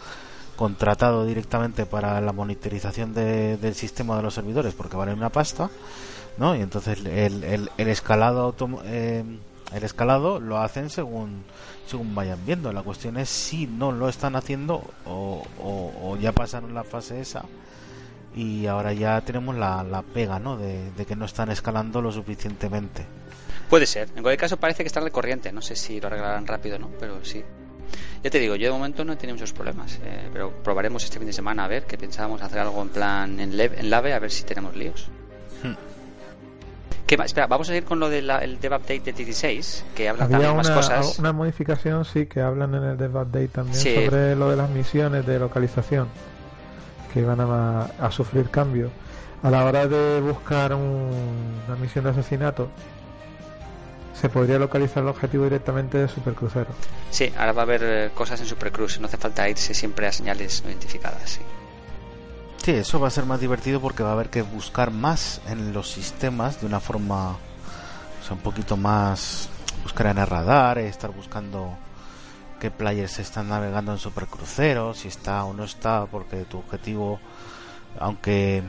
contratado 0.55 1.25
directamente 1.25 1.85
para 1.85 2.21
la 2.21 2.31
monitorización 2.31 3.13
del 3.13 3.75
sistema 3.75 4.15
de 4.17 4.23
los 4.23 4.33
servidores 4.33 4.73
porque 4.73 4.95
vale 4.95 5.13
una 5.13 5.29
pasta, 5.29 5.69
¿no? 6.37 6.55
Y 6.55 6.61
entonces 6.61 6.99
el, 7.05 7.43
el, 7.43 7.87
escalado 7.89 8.55
eh, 8.85 9.23
el 9.75 9.83
escalado 9.83 10.39
lo 10.39 10.57
hacen 10.57 10.89
según 10.89 11.43
según 11.87 12.15
vayan 12.15 12.43
viendo. 12.45 12.71
La 12.73 12.81
cuestión 12.81 13.17
es 13.17 13.29
si 13.29 13.67
no 13.67 13.91
lo 13.91 14.09
están 14.09 14.35
haciendo 14.35 14.83
o, 15.05 15.45
o 15.61 16.17
ya 16.17 16.31
pasaron 16.31 16.73
la 16.73 16.83
fase 16.83 17.21
esa 17.21 17.43
y 18.35 18.67
ahora 18.67 18.91
ya 18.91 19.21
tenemos 19.21 19.55
la, 19.55 19.81
la 19.83 20.01
pega, 20.01 20.39
¿no? 20.39 20.57
De, 20.57 20.91
que 21.07 21.15
no 21.15 21.25
están 21.25 21.49
escalando 21.49 22.01
lo 22.01 22.11
suficientemente. 22.11 23.05
Puede 23.69 23.85
ser. 23.85 24.09
En 24.09 24.21
cualquier 24.21 24.37
caso 24.37 24.57
parece 24.57 24.83
que 24.83 24.87
está 24.87 25.01
de 25.01 25.09
corriente. 25.09 25.51
No 25.53 25.61
sé 25.61 25.75
si 25.75 26.01
lo 26.01 26.07
arreglarán 26.07 26.45
rápido, 26.45 26.77
¿no? 26.77 26.89
Pero 26.99 27.23
sí. 27.23 27.43
Ya 28.23 28.29
te 28.29 28.39
digo, 28.39 28.55
yo 28.55 28.67
de 28.67 28.73
momento 28.73 29.05
no 29.05 29.13
he 29.13 29.15
tenido 29.15 29.35
muchos 29.35 29.53
problemas, 29.53 29.99
eh, 30.03 30.29
pero 30.33 30.51
probaremos 30.63 31.03
este 31.03 31.17
fin 31.17 31.27
de 31.27 31.33
semana 31.33 31.65
a 31.65 31.67
ver 31.67 31.85
que 31.85 31.97
pensábamos 31.97 32.41
hacer 32.41 32.59
algo 32.59 32.81
en 32.81 32.89
plan 32.89 33.39
en, 33.39 33.57
en 33.59 33.89
Lave 33.89 34.13
a 34.13 34.19
ver 34.19 34.31
si 34.31 34.43
tenemos 34.43 34.75
líos. 34.75 35.07
Hmm. 35.63 35.73
¿Qué 37.05 37.17
más? 37.17 37.27
Espera, 37.27 37.45
vamos 37.47 37.69
a 37.69 37.75
ir 37.75 37.83
con 37.83 37.99
lo 37.99 38.09
del 38.09 38.27
dev 38.59 38.73
update 38.73 39.01
de 39.01 39.13
16, 39.13 39.85
que 39.95 40.09
habla 40.09 40.27
también 40.27 40.51
una, 40.51 40.57
más 40.57 40.71
cosas. 40.71 41.19
Una 41.19 41.33
modificación, 41.33 42.03
sí, 42.03 42.25
que 42.25 42.41
hablan 42.41 42.73
en 42.73 42.83
el 42.83 42.97
dev 42.97 43.15
update 43.15 43.49
también 43.49 43.77
sobre 43.77 44.35
lo 44.35 44.49
de 44.49 44.55
las 44.55 44.69
misiones 44.69 45.25
de 45.25 45.37
localización 45.37 46.07
que 47.13 47.23
van 47.23 47.39
a, 47.39 48.11
sufrir 48.11 48.49
cambios. 48.49 48.91
A 49.43 49.51
la 49.51 49.63
hora 49.65 49.87
de 49.87 50.19
buscar 50.21 50.73
una 50.73 51.75
misión 51.79 52.03
de 52.05 52.09
asesinato, 52.09 52.69
se 54.19 54.27
podría 54.27 54.57
localizar 54.57 55.03
el 55.03 55.09
objetivo 55.09 55.43
directamente 55.43 55.99
de 55.99 56.07
Supercrucero. 56.07 56.67
Sí, 57.11 57.31
ahora 57.37 57.51
va 57.51 57.61
a 57.61 57.65
haber 57.65 57.81
eh, 57.83 58.09
cosas 58.15 58.39
en 58.41 58.47
Supercruise, 58.47 58.99
no 58.99 59.05
hace 59.07 59.17
falta 59.17 59.47
irse 59.47 59.73
siempre 59.73 60.07
a 60.07 60.11
señales 60.11 60.63
no 60.63 60.71
identificadas. 60.71 61.29
Sí. 61.29 61.41
Sí, 62.65 62.71
eso 62.71 62.99
va 62.99 63.09
a 63.09 63.11
ser 63.11 63.25
más 63.25 63.39
divertido 63.39 63.79
porque 63.79 64.01
va 64.01 64.09
a 64.09 64.13
haber 64.13 64.31
que 64.31 64.41
buscar 64.41 64.89
más 64.89 65.39
en 65.47 65.71
los 65.71 65.87
sistemas 65.91 66.59
de 66.59 66.65
una 66.65 66.79
forma 66.79 67.37
un 68.31 68.39
poquito 68.39 68.75
más 68.75 69.49
buscar 69.83 70.07
en 70.07 70.17
el 70.17 70.25
radar, 70.25 70.79
estar 70.79 71.11
buscando 71.11 71.77
qué 72.59 72.71
players 72.71 73.19
están 73.19 73.49
navegando 73.49 73.91
en 73.91 73.99
supercrucero, 73.99 74.95
si 74.95 75.09
está 75.09 75.45
o 75.45 75.53
no 75.53 75.63
está, 75.63 76.07
porque 76.07 76.37
tu 76.45 76.57
objetivo, 76.57 77.19
aunque 77.99 78.63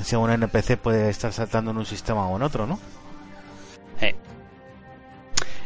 sea 0.00 0.20
un 0.20 0.30
NPC, 0.30 0.76
puede 0.76 1.10
estar 1.10 1.32
saltando 1.32 1.72
en 1.72 1.78
un 1.78 1.86
sistema 1.86 2.28
o 2.28 2.36
en 2.36 2.42
otro, 2.42 2.68
¿no? 2.68 2.78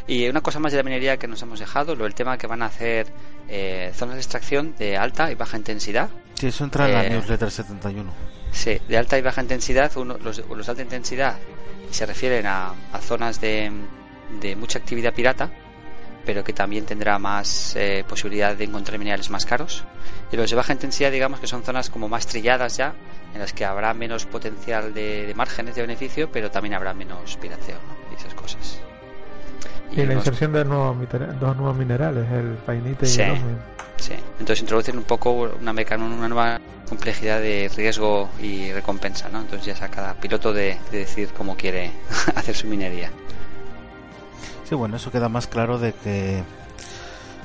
Y 0.07 0.27
una 0.27 0.41
cosa 0.41 0.59
más 0.59 0.71
de 0.71 0.77
la 0.77 0.83
minería 0.83 1.17
que 1.17 1.27
nos 1.27 1.41
hemos 1.43 1.59
dejado, 1.59 1.95
lo 1.95 2.05
el 2.05 2.13
tema 2.13 2.37
que 2.37 2.47
van 2.47 2.61
a 2.61 2.67
hacer 2.67 3.07
eh, 3.47 3.91
zonas 3.95 4.15
de 4.15 4.21
extracción 4.21 4.75
de 4.75 4.97
alta 4.97 5.31
y 5.31 5.35
baja 5.35 5.57
intensidad. 5.57 6.09
Sí, 6.35 6.47
eso 6.47 6.63
entra 6.63 6.85
en 6.85 6.93
la 6.93 7.05
eh, 7.05 7.09
newsletter 7.09 7.49
71. 7.49 8.11
Sí, 8.51 8.79
de 8.87 8.97
alta 8.97 9.17
y 9.17 9.21
baja 9.21 9.41
intensidad, 9.41 9.91
uno, 9.97 10.17
los, 10.17 10.37
de 10.37 10.71
alta 10.71 10.81
intensidad 10.81 11.35
se 11.91 12.05
refieren 12.05 12.45
a, 12.45 12.73
a 12.91 12.99
zonas 12.99 13.41
de, 13.41 13.71
de 14.41 14.55
mucha 14.55 14.79
actividad 14.79 15.13
pirata, 15.13 15.49
pero 16.25 16.43
que 16.43 16.53
también 16.53 16.85
tendrá 16.85 17.19
más 17.19 17.75
eh, 17.75 18.03
posibilidad 18.07 18.55
de 18.55 18.63
encontrar 18.63 18.97
minerales 18.97 19.29
más 19.29 19.45
caros. 19.45 19.83
Y 20.31 20.37
los 20.37 20.49
de 20.49 20.55
baja 20.55 20.73
intensidad, 20.73 21.11
digamos 21.11 21.39
que 21.39 21.47
son 21.47 21.63
zonas 21.63 21.89
como 21.89 22.09
más 22.09 22.25
trilladas 22.25 22.77
ya, 22.77 22.93
en 23.33 23.39
las 23.39 23.53
que 23.53 23.65
habrá 23.65 23.93
menos 23.93 24.25
potencial 24.25 24.93
de, 24.93 25.31
márgenes 25.35 25.75
de 25.75 25.81
beneficio, 25.81 26.29
pero 26.31 26.49
también 26.51 26.73
habrá 26.73 26.93
menos 26.93 27.37
pirateo 27.37 27.77
y 28.11 28.15
esas 28.15 28.33
cosas. 28.33 28.79
Y, 29.91 30.03
la 30.05 30.15
inserción 30.15 30.51
de 30.51 30.65
nuevos, 30.65 30.97
dos 31.39 31.55
nuevos 31.55 31.77
minerales, 31.77 32.29
el 32.31 32.55
painite 32.65 33.07
y 33.07 33.21
el 33.21 33.37
Sí, 33.97 34.13
entonces 34.39 34.61
introducen 34.61 34.97
un 34.97 35.03
poco 35.03 35.31
una 35.31 35.71
una 35.71 36.27
nueva 36.27 36.59
complejidad 36.87 37.39
de 37.39 37.71
riesgo 37.75 38.29
y 38.41 38.71
recompensa, 38.71 39.29
¿no? 39.29 39.41
Entonces 39.41 39.65
ya 39.65 39.73
es 39.73 39.81
a 39.81 39.89
cada 39.89 40.13
piloto 40.15 40.53
de, 40.53 40.77
de 40.91 40.99
decir 40.99 41.29
cómo 41.35 41.55
quiere 41.55 41.91
hacer 42.35 42.55
su 42.55 42.67
minería. 42.67 43.09
Sí, 44.67 44.75
bueno, 44.75 44.97
eso 44.97 45.11
queda 45.11 45.29
más 45.29 45.47
claro 45.47 45.77
de 45.77 45.93
que 45.93 46.43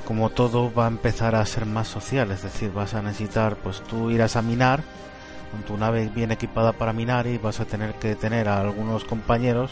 como 0.05 0.29
todo 0.29 0.73
va 0.73 0.85
a 0.85 0.87
empezar 0.87 1.35
a 1.35 1.45
ser 1.45 1.65
más 1.65 1.87
social, 1.87 2.31
es 2.31 2.41
decir, 2.41 2.71
vas 2.71 2.93
a 2.93 3.01
necesitar, 3.01 3.55
pues 3.55 3.81
tú 3.81 4.09
irás 4.09 4.35
a 4.35 4.41
minar 4.41 4.83
con 5.51 5.63
tu 5.63 5.77
nave 5.77 6.09
bien 6.13 6.31
equipada 6.31 6.73
para 6.73 6.93
minar 6.93 7.27
y 7.27 7.37
vas 7.37 7.59
a 7.59 7.65
tener 7.65 7.93
que 7.95 8.15
tener 8.15 8.47
a 8.47 8.61
algunos 8.61 9.03
compañeros 9.03 9.71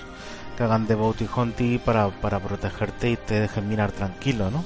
que 0.57 0.63
hagan 0.63 0.87
de 0.87 0.95
bounty 0.95 1.27
hunting 1.33 1.79
para, 1.79 2.09
para 2.09 2.39
protegerte 2.39 3.11
y 3.11 3.17
te 3.17 3.39
dejen 3.39 3.67
minar 3.67 3.91
tranquilo, 3.91 4.51
¿no? 4.51 4.63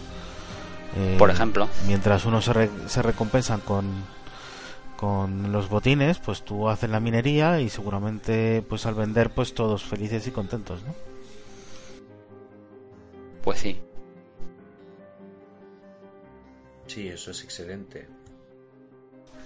Eh, 0.98 1.16
Por 1.18 1.30
ejemplo. 1.30 1.68
Mientras 1.88 2.26
unos 2.26 2.46
se, 2.46 2.70
se 2.88 3.02
recompensan 3.02 3.62
con, 3.62 3.86
con 4.96 5.52
los 5.52 5.70
botines, 5.70 6.20
pues 6.20 6.44
tú 6.44 6.70
haces 6.70 6.90
la 6.90 7.00
minería 7.00 7.60
y 7.60 7.70
seguramente 7.70 8.64
pues 8.68 8.86
al 8.86 8.96
vender 8.96 9.32
pues 9.32 9.54
todos 9.54 9.84
felices 9.84 10.28
y 10.28 10.32
contentos, 10.32 10.84
¿no? 10.84 10.94
Pues 13.44 13.60
sí. 13.60 13.82
Sí, 16.88 17.08
eso 17.08 17.32
es 17.32 17.44
excelente. 17.44 18.08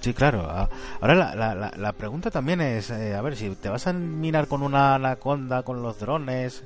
Sí, 0.01 0.13
claro. 0.13 0.47
Ahora 1.01 1.15
la, 1.15 1.33
la, 1.35 1.71
la 1.75 1.93
pregunta 1.93 2.29
también 2.29 2.61
es, 2.61 2.91
eh, 2.91 3.15
a 3.15 3.21
ver, 3.21 3.35
si 3.35 3.49
te 3.55 3.69
vas 3.69 3.87
a 3.87 3.93
mirar 3.93 4.47
con 4.47 4.61
una 4.61 4.95
anaconda, 4.95 5.63
con 5.63 5.81
los 5.81 5.97
drones 5.99 6.63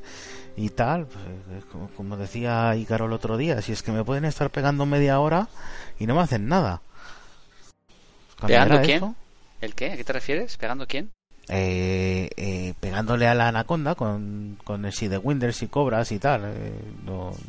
y 0.57 0.69
tal, 0.69 1.05
pues, 1.05 1.23
eh, 1.51 1.87
como, 1.95 2.17
decía 2.17 2.75
Ícaro 2.75 3.05
el 3.05 3.13
otro 3.13 3.37
día, 3.37 3.61
si 3.61 3.71
es 3.71 3.83
que 3.83 3.91
me 3.91 4.03
pueden 4.03 4.25
estar 4.25 4.49
pegando 4.49 4.85
media 4.85 5.19
hora 5.19 5.47
y 5.99 6.07
no 6.07 6.15
me 6.15 6.21
hacen 6.21 6.47
nada. 6.47 6.81
¿Pegando 8.45 8.81
quién? 8.81 9.15
¿El 9.61 9.75
qué? 9.75 9.91
¿A 9.91 9.97
qué 9.97 10.03
te 10.03 10.13
refieres? 10.13 10.57
¿Pegando 10.57 10.87
quién? 10.87 11.11
eh, 11.53 12.29
eh, 12.37 12.73
pegándole 12.79 13.27
a 13.27 13.35
la 13.35 13.49
anaconda 13.49 13.95
con, 13.95 14.57
con 14.63 14.85
el 14.85 14.93
de 14.93 15.17
Winders 15.17 15.61
y 15.63 15.67
cobras 15.67 16.11
y 16.11 16.19
tal. 16.19 16.43
Eh, 16.45 16.73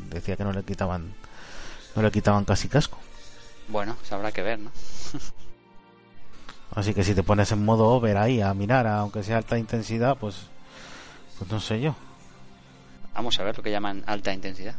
decía 0.09 0.35
que 0.35 0.43
no 0.43 0.51
le 0.51 0.63
quitaban 0.63 1.13
no 1.95 2.01
le 2.01 2.11
quitaban 2.11 2.43
casi 2.43 2.67
casco. 2.67 2.97
Bueno, 3.69 3.95
se 4.03 4.13
habrá 4.13 4.31
que 4.31 4.41
ver, 4.41 4.59
¿no? 4.59 4.71
Así 6.75 6.93
que 6.93 7.03
si 7.03 7.13
te 7.13 7.23
pones 7.23 7.51
en 7.51 7.63
modo 7.63 7.87
over 7.87 8.17
ahí 8.17 8.41
a 8.41 8.53
mirar, 8.53 8.87
aunque 8.87 9.23
sea 9.23 9.37
alta 9.37 9.59
intensidad, 9.59 10.17
pues, 10.17 10.47
pues 11.37 11.51
no 11.51 11.59
sé 11.59 11.79
yo. 11.79 11.95
Vamos 13.13 13.39
a 13.39 13.43
ver 13.43 13.57
lo 13.57 13.63
que 13.63 13.71
llaman 13.71 14.03
alta 14.05 14.33
intensidad. 14.33 14.75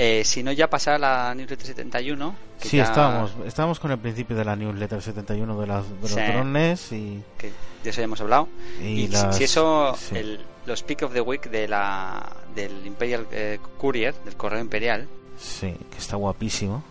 Eh, 0.00 0.22
si 0.24 0.44
no, 0.44 0.52
ya 0.52 0.70
pasar 0.70 0.94
a 0.94 0.98
la 0.98 1.34
newsletter 1.34 1.66
71. 1.66 2.36
sí, 2.60 2.78
estábamos, 2.78 3.32
estábamos 3.44 3.80
con 3.80 3.90
el 3.90 3.98
principio 3.98 4.36
de 4.36 4.44
la 4.44 4.54
newsletter 4.54 5.02
71 5.02 5.60
de, 5.60 5.66
las, 5.66 5.84
los 6.00 6.14
drones 6.14 6.92
y. 6.92 7.20
Que 7.36 7.50
de 7.82 7.90
eso 7.90 8.00
ya 8.00 8.04
hemos 8.04 8.20
hablado. 8.20 8.48
Y, 8.80 9.10
si, 9.32 9.42
eso, 9.42 9.98
los 10.66 10.82
pick 10.84 11.02
of 11.02 11.12
the 11.12 11.20
week 11.20 11.50
de 11.50 11.66
la, 11.66 12.30
del 12.54 12.86
Imperial 12.86 13.26
eh, 13.32 13.58
Courier, 13.76 14.14
del 14.24 14.36
correo 14.36 14.60
imperial. 14.60 15.08
Sí, 15.36 15.74
que 15.90 15.98
está 15.98 16.14
guapísimo. 16.14 16.84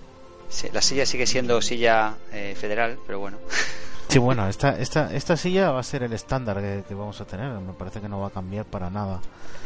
Sí, 0.49 0.67
la 0.73 0.81
silla 0.81 1.05
sigue 1.05 1.27
siendo 1.27 1.61
silla 1.61 2.15
eh, 2.33 2.55
federal, 2.59 2.99
pero 3.07 3.19
bueno. 3.19 3.37
Sí, 4.07 4.19
bueno, 4.19 4.47
esta, 4.47 4.77
esta, 4.79 5.13
esta 5.13 5.35
silla 5.35 5.71
va 5.71 5.79
a 5.79 5.83
ser 5.83 6.03
el 6.03 6.13
estándar 6.13 6.61
que, 6.87 6.95
vamos 6.95 7.19
a 7.19 7.25
tener. 7.25 7.51
Me 7.59 7.73
parece 7.73 7.99
que 7.99 8.07
no 8.07 8.19
va 8.19 8.27
a 8.27 8.31
cambiar 8.31 8.65
para 8.65 8.89
nada. 8.89 9.19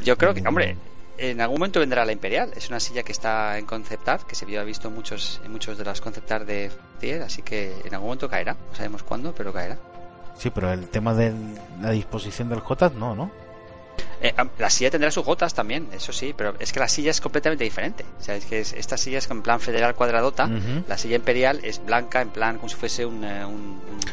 Yo 0.03 0.17
creo 0.17 0.33
que, 0.33 0.41
hombre, 0.47 0.77
en 1.17 1.41
algún 1.41 1.59
momento 1.59 1.79
vendrá 1.79 2.03
la 2.05 2.11
Imperial. 2.11 2.51
Es 2.55 2.69
una 2.69 2.79
silla 2.79 3.03
que 3.03 3.11
está 3.11 3.57
en 3.59 3.65
concept 3.65 4.07
art, 4.07 4.23
que 4.27 4.35
se 4.35 4.45
había 4.45 4.63
visto 4.63 4.87
en 4.87 4.95
muchos, 4.95 5.41
en 5.45 5.51
muchos 5.51 5.77
de 5.77 5.85
las 5.85 6.01
concept 6.01 6.31
art 6.31 6.47
de 6.47 6.71
Tier, 6.99 7.21
así 7.21 7.43
que 7.43 7.75
en 7.85 7.93
algún 7.93 8.07
momento 8.07 8.27
caerá. 8.27 8.53
No 8.53 8.75
sabemos 8.75 9.03
cuándo, 9.03 9.33
pero 9.35 9.53
caerá. 9.53 9.77
Sí, 10.37 10.49
pero 10.49 10.71
el 10.71 10.87
tema 10.87 11.13
de 11.13 11.33
la 11.79 11.91
disposición 11.91 12.49
del 12.49 12.61
JOTAS 12.61 12.93
no, 12.93 13.15
¿no? 13.15 13.31
Eh, 14.21 14.33
la 14.59 14.69
silla 14.69 14.91
tendrá 14.91 15.09
sus 15.11 15.25
gotas 15.25 15.53
también, 15.53 15.87
eso 15.93 16.13
sí, 16.13 16.33
pero 16.35 16.53
es 16.59 16.71
que 16.71 16.79
la 16.79 16.87
silla 16.87 17.11
es 17.11 17.21
completamente 17.21 17.63
diferente. 17.63 18.05
O 18.19 18.23
sea, 18.23 18.35
es 18.35 18.45
que 18.45 18.59
esta 18.59 18.97
silla 18.97 19.17
es 19.17 19.29
en 19.29 19.41
plan 19.41 19.59
federal 19.59 19.95
cuadradota, 19.95 20.49
la 20.87 20.97
silla 20.97 21.15
imperial 21.15 21.59
es 21.63 21.83
blanca, 21.83 22.21
en 22.21 22.29
plan 22.29 22.57
como 22.57 22.69
si 22.69 22.75
fuese 22.75 23.05
un. 23.05 23.23
Eh, 23.23 23.45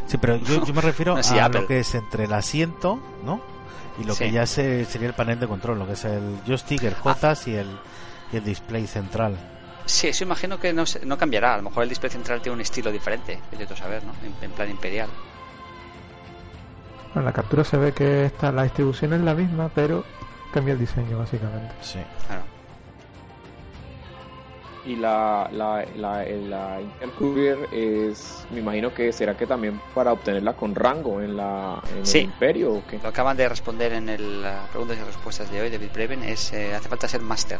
sí, 0.06 0.16
pero 0.18 0.36
yo, 0.36 0.64
me 0.72 0.80
refiero 0.80 1.16
a 1.40 1.48
lo 1.48 1.66
que 1.66 1.80
es 1.80 1.94
entre 1.94 2.24
el 2.24 2.32
asiento, 2.32 3.00
¿no? 3.24 3.42
Y 4.00 4.04
lo 4.04 4.14
que 4.14 4.30
ya 4.30 4.46
se, 4.46 4.84
sería 4.84 5.08
el 5.08 5.14
panel 5.14 5.40
de 5.40 5.48
control, 5.48 5.78
lo 5.78 5.86
que 5.86 5.94
es 5.94 6.04
el 6.04 6.38
joystick, 6.46 6.84
el 6.84 6.94
JOTAS 6.94 7.48
y, 7.48 7.56
el, 7.56 7.68
y 8.32 8.36
el 8.36 8.44
display 8.44 8.86
central. 8.86 9.36
Sí, 9.86 10.06
eso 10.06 10.22
imagino 10.22 10.60
que 10.60 10.72
no, 10.72 10.84
no 11.04 11.18
cambiará. 11.18 11.54
A 11.54 11.56
lo 11.56 11.64
mejor 11.64 11.82
el 11.82 11.88
display 11.88 12.12
central 12.12 12.40
tiene 12.40 12.54
un 12.54 12.60
estilo 12.60 12.92
diferente, 12.92 13.40
de 13.50 13.76
saber, 13.76 14.04
¿no? 14.04 14.12
en 14.40 14.52
plan 14.52 14.70
imperial. 14.70 15.08
En 17.18 17.24
la 17.24 17.32
captura 17.32 17.64
se 17.64 17.76
ve 17.76 17.92
que 17.92 18.26
está, 18.26 18.52
la 18.52 18.62
distribución 18.62 19.12
es 19.12 19.20
la 19.20 19.34
misma, 19.34 19.70
pero 19.74 20.04
cambia 20.52 20.72
el 20.72 20.78
diseño 20.78 21.18
básicamente. 21.18 21.74
Sí, 21.80 21.98
claro. 22.26 22.42
Y 24.86 24.96
la, 24.96 25.50
la, 25.52 25.84
la, 25.96 26.24
la 26.24 26.80
Intel 26.80 27.10
Courier 27.10 27.58
es, 27.72 28.46
me 28.50 28.60
imagino 28.60 28.94
que 28.94 29.12
será 29.12 29.36
que 29.36 29.46
también 29.46 29.78
para 29.94 30.12
obtenerla 30.12 30.54
con 30.54 30.74
rango 30.74 31.20
en, 31.20 31.36
la, 31.36 31.82
en 31.90 32.06
el 32.06 32.22
Imperio 32.22 32.72
o 32.72 32.86
qué? 32.86 32.98
Lo 33.02 33.10
acaban 33.10 33.36
de 33.36 33.48
responder 33.48 33.92
en 33.92 34.08
el, 34.08 34.40
las 34.42 34.68
preguntas 34.68 34.96
y 34.98 35.04
respuestas 35.04 35.50
de 35.50 35.60
hoy, 35.60 35.68
David 35.68 35.90
Breven, 35.92 36.22
es 36.22 36.52
eh, 36.54 36.74
hace 36.74 36.88
falta 36.88 37.06
ser 37.06 37.20
Master 37.20 37.58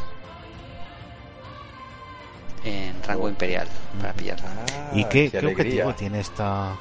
en 2.65 3.03
rango 3.03 3.25
oh. 3.25 3.29
imperial 3.29 3.69
para 4.01 4.13
pillarla. 4.15 4.49
Ah, 4.49 4.91
¿Y 4.95 5.05
qué, 5.05 5.31
qué, 5.31 5.47
objetivo 5.47 5.95
tiene 5.95 6.21
esta? 6.21 6.77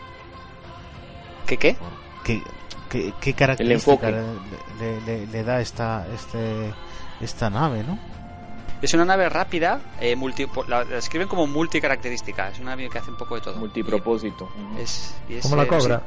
¿Qué 1.46 1.58
qué? 1.58 1.76
¿Qué, 2.28 2.44
qué, 2.90 3.14
qué 3.22 3.34
característica 3.34 4.12
le, 4.12 5.26
le, 5.28 5.44
da 5.44 5.62
esta, 5.62 6.06
este, 6.14 6.74
esta 7.22 7.50
nave, 7.50 7.86
no? 7.86 7.98
Es 8.82 8.94
una 8.94 9.06
nave 9.06 9.30
rápida, 9.30 9.80
eh, 10.02 10.14
multi, 10.18 10.46
la, 10.68 10.82
escriben 10.82 11.30
como 11.30 11.48
multicaracterística, 11.48 12.50
es 12.50 12.60
una 12.60 12.72
nave 12.72 12.90
que 12.90 12.98
hace 12.98 13.12
un 13.12 13.18
poco 13.18 13.36
de 13.36 13.42
todo. 13.42 13.56
Multipropósito. 13.56 14.50
Es, 14.78 15.16
como 15.42 15.56
la 15.56 15.64
eh, 15.64 15.68
cobra. 15.68 16.04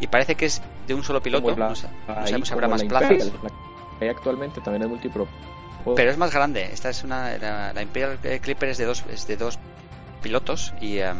Y 0.00 0.08
parece 0.08 0.34
que 0.34 0.46
es 0.46 0.60
de 0.88 0.94
un 0.94 1.04
solo 1.04 1.22
piloto, 1.22 1.54
no, 1.54 1.74
sabemos 1.76 2.48
si 2.48 2.52
habrá 2.52 2.66
más 2.66 2.82
plazas. 2.82 3.30
Hay 4.00 4.08
actualmente 4.08 4.60
también 4.60 4.82
es 4.82 4.88
multipropósito. 4.88 5.94
Pero 5.94 6.10
es 6.10 6.18
más 6.18 6.34
grande, 6.34 6.64
esta 6.72 6.90
es 6.90 7.04
una, 7.04 7.38
la, 7.38 7.80
Imperial 7.80 8.18
Clipper 8.18 8.70
es 8.70 8.78
de 8.78 8.84
dos, 8.86 9.04
es 9.12 9.28
de 9.28 9.36
dos 9.36 9.60
pilotos 10.22 10.74
y... 10.80 10.98
Em, 10.98 11.16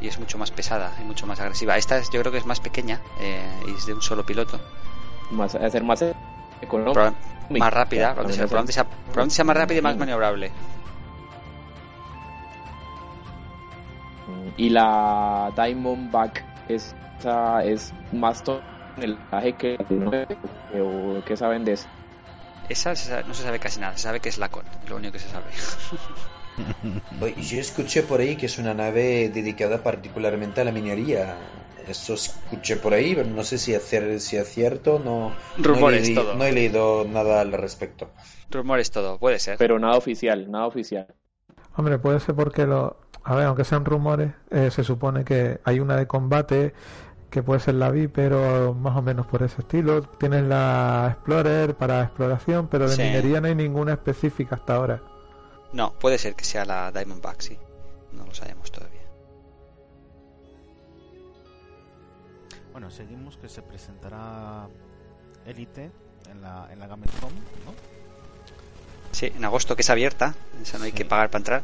y 0.00 0.08
es 0.08 0.18
mucho 0.18 0.38
más 0.38 0.50
pesada 0.50 0.92
y 1.00 1.04
mucho 1.04 1.26
más 1.26 1.40
agresiva. 1.40 1.76
Esta 1.76 1.98
es, 1.98 2.10
yo 2.10 2.20
creo 2.20 2.32
que 2.32 2.38
es 2.38 2.46
más 2.46 2.60
pequeña 2.60 3.00
eh, 3.20 3.48
y 3.66 3.72
es 3.72 3.86
de 3.86 3.94
un 3.94 4.02
solo 4.02 4.24
piloto. 4.24 4.58
Más, 5.30 5.52
ser 5.52 5.84
más 5.84 6.04
económica. 6.60 7.14
Más 7.50 7.72
rápida, 7.72 8.14
probablemente 8.14 8.72
sea, 8.72 8.86
sea, 9.28 9.44
más 9.44 9.56
rápida 9.56 9.78
y 9.78 9.82
más 9.82 9.96
maniobrable. 9.96 10.52
Y 14.56 14.70
la 14.70 15.52
Diamondback 15.56 16.44
es, 16.68 16.94
es 17.64 17.92
más 18.12 18.44
tonelaje 18.44 19.54
que 19.54 19.76
o 20.80 21.22
¿qué 21.24 21.36
saben 21.36 21.64
de 21.64 21.72
eso? 21.72 21.88
Esa 22.68 22.90
no 23.24 23.34
se 23.34 23.42
sabe 23.42 23.58
casi 23.58 23.80
nada, 23.80 23.96
se 23.96 24.04
sabe 24.04 24.20
que 24.20 24.28
es 24.28 24.38
la 24.38 24.48
CON, 24.48 24.64
lo 24.88 24.96
único 24.96 25.14
que 25.14 25.18
se 25.18 25.28
sabe. 25.28 25.46
Yo 27.40 27.60
escuché 27.60 28.02
por 28.02 28.20
ahí 28.20 28.36
que 28.36 28.46
es 28.46 28.58
una 28.58 28.74
nave 28.74 29.28
dedicada 29.28 29.82
particularmente 29.82 30.60
a 30.60 30.64
la 30.64 30.72
minería. 30.72 31.36
Eso 31.88 32.14
escuché 32.14 32.76
por 32.76 32.94
ahí, 32.94 33.14
pero 33.14 33.28
no 33.28 33.42
sé 33.42 33.58
si, 33.58 33.74
hacer, 33.74 34.20
si 34.20 34.36
es 34.36 34.48
cierto. 34.48 35.00
No, 35.04 35.32
Rumores 35.58 36.08
no, 36.08 36.12
he, 36.12 36.14
todo. 36.14 36.34
no 36.34 36.44
he 36.44 36.52
leído 36.52 37.04
nada 37.04 37.40
al 37.40 37.52
respecto. 37.52 38.10
Rumores 38.50 38.90
todo, 38.90 39.18
puede 39.18 39.38
ser. 39.38 39.58
Pero 39.58 39.78
nada 39.78 39.96
oficial, 39.96 40.50
nada 40.50 40.66
oficial. 40.66 41.06
Hombre, 41.76 41.98
puede 41.98 42.20
ser 42.20 42.34
porque 42.34 42.66
lo. 42.66 42.96
A 43.22 43.34
ver, 43.34 43.46
aunque 43.46 43.64
sean 43.64 43.84
rumores, 43.84 44.32
eh, 44.50 44.70
se 44.70 44.82
supone 44.82 45.24
que 45.24 45.60
hay 45.64 45.80
una 45.80 45.96
de 45.96 46.06
combate 46.06 46.72
que 47.30 47.42
puede 47.42 47.60
ser 47.60 47.74
la 47.74 47.90
vi, 47.90 48.08
pero 48.08 48.74
más 48.74 48.96
o 48.96 49.02
menos 49.02 49.26
por 49.26 49.42
ese 49.42 49.60
estilo. 49.60 50.02
Tienes 50.02 50.44
la 50.44 51.08
Explorer 51.12 51.74
para 51.74 52.02
exploración, 52.02 52.68
pero 52.68 52.88
de 52.88 52.96
minería 52.96 53.40
no 53.40 53.46
hay 53.48 53.54
ninguna 53.54 53.92
específica 53.92 54.56
hasta 54.56 54.74
ahora. 54.74 55.02
No, 55.72 55.92
puede 55.92 56.18
ser 56.18 56.34
que 56.34 56.44
sea 56.44 56.64
la 56.64 56.90
Diamondback, 56.90 57.40
sí. 57.40 57.58
No 58.12 58.26
lo 58.26 58.34
sabemos 58.34 58.70
todavía. 58.72 59.00
Bueno, 62.72 62.90
seguimos 62.90 63.36
que 63.36 63.48
se 63.48 63.62
presentará 63.62 64.68
Elite 65.46 65.90
en 66.30 66.42
la, 66.42 66.68
en 66.72 66.78
la 66.78 66.86
Gamescom, 66.86 67.32
¿no? 67.64 67.74
Sí, 69.12 69.32
en 69.34 69.44
agosto 69.44 69.74
que 69.74 69.82
es 69.82 69.90
abierta, 69.90 70.34
esa 70.62 70.78
no 70.78 70.84
hay 70.84 70.92
que 70.92 71.04
pagar 71.04 71.30
para 71.30 71.40
entrar. 71.40 71.62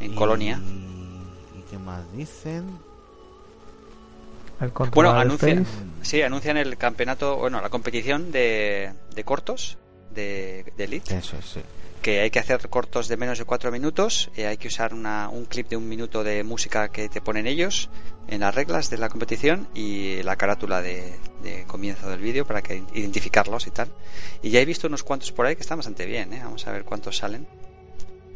En 0.00 0.14
Colonia. 0.14 0.60
¿Y 1.58 1.62
qué 1.70 1.78
más 1.78 2.10
dicen? 2.12 2.78
bueno, 4.92 5.10
anuncian, 5.10 5.66
sí, 6.02 6.22
anuncian 6.22 6.56
el 6.56 6.76
campeonato, 6.76 7.36
bueno, 7.36 7.60
la 7.60 7.70
competición 7.70 8.30
de, 8.30 8.92
de 9.14 9.24
cortos 9.24 9.78
de, 10.10 10.72
de 10.76 10.84
Elite. 10.84 11.18
Eso 11.18 11.40
sí 11.42 11.60
que 12.04 12.20
hay 12.20 12.30
que 12.30 12.38
hacer 12.38 12.68
cortos 12.68 13.08
de 13.08 13.16
menos 13.16 13.38
de 13.38 13.46
cuatro 13.46 13.72
minutos, 13.72 14.30
y 14.36 14.42
hay 14.42 14.58
que 14.58 14.68
usar 14.68 14.92
un 14.92 15.46
clip 15.48 15.70
de 15.70 15.78
un 15.78 15.88
minuto 15.88 16.22
de 16.22 16.44
música 16.44 16.90
que 16.90 17.08
te 17.08 17.22
ponen 17.22 17.46
ellos 17.46 17.88
en 18.28 18.40
las 18.40 18.54
reglas 18.54 18.90
de 18.90 18.98
la 18.98 19.08
competición 19.08 19.68
y 19.74 20.22
la 20.22 20.36
carátula 20.36 20.82
de, 20.82 21.18
comienzo 21.66 22.10
del 22.10 22.20
vídeo 22.20 22.46
para 22.46 22.60
que 22.60 22.84
identificarlos 22.92 23.66
y 23.68 23.70
tal. 23.70 23.88
Y 24.42 24.50
ya 24.50 24.60
he 24.60 24.66
visto 24.66 24.86
unos 24.86 25.02
cuantos 25.02 25.32
por 25.32 25.46
ahí 25.46 25.56
que 25.56 25.62
están 25.62 25.78
bastante 25.78 26.04
bien, 26.04 26.34
¿eh? 26.34 26.42
vamos 26.44 26.66
a 26.66 26.72
ver 26.72 26.84
cuántos 26.84 27.16
salen. 27.16 27.46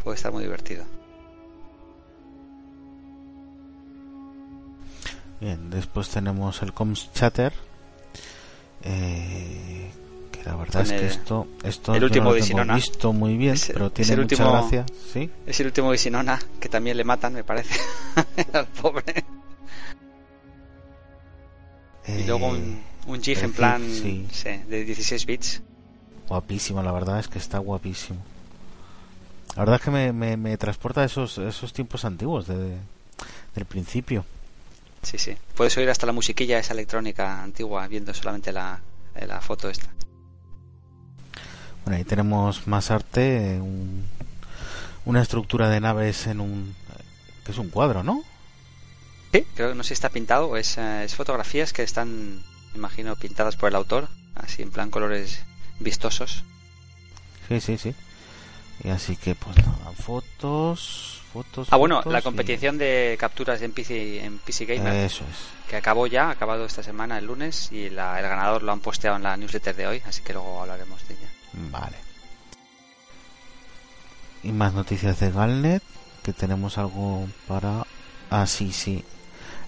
Puede 0.02 0.16
estar 0.16 0.32
muy 0.32 0.44
divertido. 0.44 0.86
Bien, 5.42 5.68
después 5.68 6.08
tenemos 6.08 6.62
el 6.62 6.72
Coms 6.72 7.12
Chatter. 7.12 7.52
Eh, 8.82 9.90
la 10.44 10.56
verdad 10.56 10.82
es 10.82 10.92
que 10.92 11.06
esto, 11.06 11.46
esto 11.62 11.94
el 11.94 12.04
último 12.04 12.32
no 12.34 12.64
lo 12.64 12.74
visto 12.74 13.12
muy 13.12 13.36
bien, 13.36 13.56
pero 13.66 13.90
tiene 13.90 14.16
mucha 14.16 14.22
último, 14.22 14.52
gracia. 14.52 14.86
¿sí? 15.12 15.30
Es 15.46 15.60
el 15.60 15.66
último 15.66 15.92
de 15.92 15.98
Sinona, 15.98 16.38
que 16.60 16.68
también 16.68 16.96
le 16.96 17.04
matan, 17.04 17.34
me 17.34 17.44
parece, 17.44 17.78
al 18.52 18.66
pobre. 18.66 19.24
y 22.06 22.24
luego 22.24 22.48
un, 22.48 22.80
un 23.06 23.22
GIF 23.22 23.42
en 23.42 23.52
plan 23.52 23.82
de 23.82 24.84
16 24.84 25.26
bits. 25.26 25.62
Guapísimo, 26.28 26.82
la 26.82 26.92
verdad 26.92 27.18
es 27.18 27.28
que 27.28 27.38
está 27.38 27.58
guapísimo. 27.58 28.20
La 29.56 29.62
verdad 29.62 29.76
es 29.76 29.82
que 29.82 29.90
me, 29.90 30.12
me, 30.12 30.36
me 30.36 30.56
transporta 30.56 31.00
a 31.00 31.04
esos, 31.04 31.38
esos 31.38 31.72
tiempos 31.72 32.04
antiguos 32.04 32.46
de, 32.46 32.76
del 33.54 33.64
principio. 33.64 34.24
Sí, 35.02 35.18
sí. 35.18 35.36
Puedes 35.54 35.76
oír 35.78 35.88
hasta 35.90 36.06
la 36.06 36.12
musiquilla 36.12 36.58
esa 36.58 36.74
electrónica 36.74 37.42
antigua 37.42 37.86
viendo 37.88 38.12
solamente 38.14 38.52
la, 38.52 38.80
la 39.26 39.40
foto 39.40 39.68
esta. 39.68 39.88
Bueno, 41.88 42.00
ahí 42.00 42.04
tenemos 42.04 42.66
más 42.66 42.90
arte, 42.90 43.62
una 45.06 45.22
estructura 45.22 45.70
de 45.70 45.80
naves 45.80 46.26
en 46.26 46.38
un... 46.38 46.76
es 47.48 47.56
un 47.56 47.70
cuadro, 47.70 48.02
¿no? 48.02 48.22
Sí, 49.32 49.46
creo 49.54 49.70
que 49.70 49.74
no 49.74 49.82
sé 49.82 49.88
si 49.88 49.94
está 49.94 50.10
pintado 50.10 50.54
es, 50.58 50.76
eh, 50.76 51.04
es 51.04 51.14
fotografías 51.14 51.72
que 51.72 51.82
están, 51.82 52.42
imagino, 52.74 53.16
pintadas 53.16 53.56
por 53.56 53.70
el 53.70 53.74
autor, 53.74 54.08
así 54.34 54.60
en 54.60 54.70
plan 54.70 54.90
colores 54.90 55.40
vistosos. 55.78 56.44
Sí, 57.48 57.58
sí, 57.58 57.78
sí. 57.78 57.94
Y 58.84 58.90
así 58.90 59.16
que, 59.16 59.34
pues 59.34 59.56
nada, 59.56 59.90
fotos, 59.92 61.22
fotos. 61.32 61.68
Ah, 61.70 61.78
bueno, 61.78 62.02
la 62.04 62.20
competición 62.20 62.76
de 62.76 63.16
capturas 63.18 63.62
en 63.62 63.72
PC, 63.72 64.26
en 64.26 64.38
PC 64.40 64.66
Gamer. 64.66 64.92
Eso 64.92 65.24
es. 65.24 65.70
Que 65.70 65.76
acabó 65.76 66.06
ya, 66.06 66.26
ha 66.26 66.32
acabado 66.32 66.66
esta 66.66 66.82
semana, 66.82 67.16
el 67.16 67.24
lunes, 67.24 67.72
y 67.72 67.88
la, 67.88 68.20
el 68.20 68.28
ganador 68.28 68.62
lo 68.62 68.72
han 68.72 68.80
posteado 68.80 69.16
en 69.16 69.22
la 69.22 69.38
newsletter 69.38 69.74
de 69.74 69.86
hoy, 69.86 70.02
así 70.04 70.20
que 70.20 70.34
luego 70.34 70.60
hablaremos 70.60 71.08
de 71.08 71.14
ella. 71.14 71.37
Vale. 71.52 71.96
Y 74.42 74.52
más 74.52 74.74
noticias 74.74 75.18
de 75.20 75.30
Galnet, 75.30 75.82
que 76.22 76.32
tenemos 76.32 76.78
algo 76.78 77.28
para... 77.46 77.86
Ah, 78.30 78.46
sí, 78.46 78.72
sí. 78.72 79.04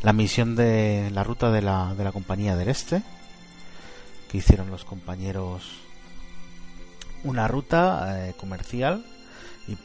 La 0.02 0.12
misión 0.12 0.56
de 0.56 1.10
la 1.12 1.24
ruta 1.24 1.50
de 1.50 1.62
la, 1.62 1.94
de 1.94 2.04
la 2.04 2.12
compañía 2.12 2.56
del 2.56 2.68
Este, 2.68 3.02
que 4.30 4.38
hicieron 4.38 4.70
los 4.70 4.84
compañeros 4.84 5.80
una 7.24 7.48
ruta 7.48 8.28
eh, 8.28 8.34
comercial 8.34 9.04
y 9.68 9.76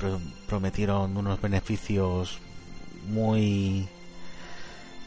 prometieron 0.47 1.17
unos 1.17 1.41
beneficios 1.41 2.39
muy... 3.07 3.87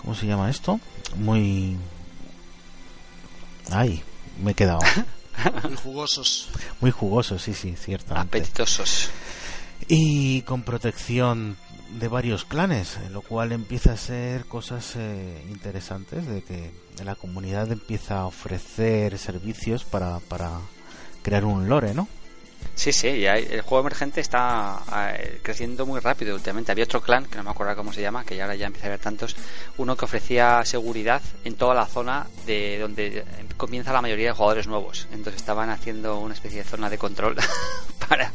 ¿Cómo 0.03 0.15
se 0.15 0.27
llama 0.27 0.51
esto? 0.51 0.79
Muy... 1.17 1.77
Ay, 3.71 4.03
me 4.43 4.53
he 4.53 4.55
quedado. 4.55 4.81
Muy 5.63 5.77
jugosos. 5.77 6.49
Muy 6.81 6.91
jugosos, 6.91 7.43
sí, 7.43 7.55
sí, 7.55 7.75
cierto. 7.77 8.17
Apetitosos. 8.17 9.11
Y 9.89 10.43
con 10.43 10.63
protección 10.63 11.57
de 11.99 12.09
varios 12.09 12.45
clanes, 12.45 12.99
lo 13.11 13.23
cual 13.23 13.53
empieza 13.53 13.93
a 13.93 13.97
ser 13.97 14.45
cosas 14.45 14.95
eh, 14.97 15.43
interesantes 15.51 16.27
de 16.27 16.43
que 16.43 16.71
la 17.03 17.15
comunidad 17.15 17.71
empieza 17.73 18.21
a 18.21 18.27
ofrecer 18.27 19.19
servicios 19.19 19.85
para, 19.85 20.21
para 20.21 20.51
crear 21.23 21.45
un 21.45 21.69
lore, 21.69 21.95
¿no? 21.95 22.09
Sí, 22.79 22.93
sí, 22.93 23.27
el 23.27 23.61
juego 23.63 23.81
emergente 23.81 24.21
está 24.21 24.81
eh, 25.11 25.41
creciendo 25.43 25.85
muy 25.85 25.99
rápido 25.99 26.37
últimamente. 26.37 26.71
Había 26.71 26.85
otro 26.85 27.01
clan, 27.01 27.25
que 27.25 27.37
no 27.37 27.43
me 27.43 27.51
acuerdo 27.51 27.75
cómo 27.75 27.93
se 27.93 28.01
llama, 28.01 28.25
que 28.25 28.41
ahora 28.41 28.55
ya 28.55 28.67
empieza 28.67 28.87
a 28.87 28.91
haber 28.91 29.01
tantos, 29.01 29.35
uno 29.79 29.97
que 29.97 30.05
ofrecía 30.05 30.65
seguridad 30.65 31.21
en 31.45 31.57
toda 31.57 31.75
la 31.75 31.87
zona 31.87 32.29
de 32.47 32.79
donde 32.79 33.25
comienza 33.57 33.93
la 33.93 34.01
mayoría 34.01 34.29
de 34.29 34.33
jugadores 34.33 34.69
nuevos. 34.69 35.09
Entonces 35.11 35.41
estaban 35.41 35.71
haciendo 35.71 36.21
una 36.21 36.35
especie 36.35 36.59
de 36.59 36.65
zona 36.65 36.89
de 36.89 36.99
control 36.99 37.35
para, 38.09 38.33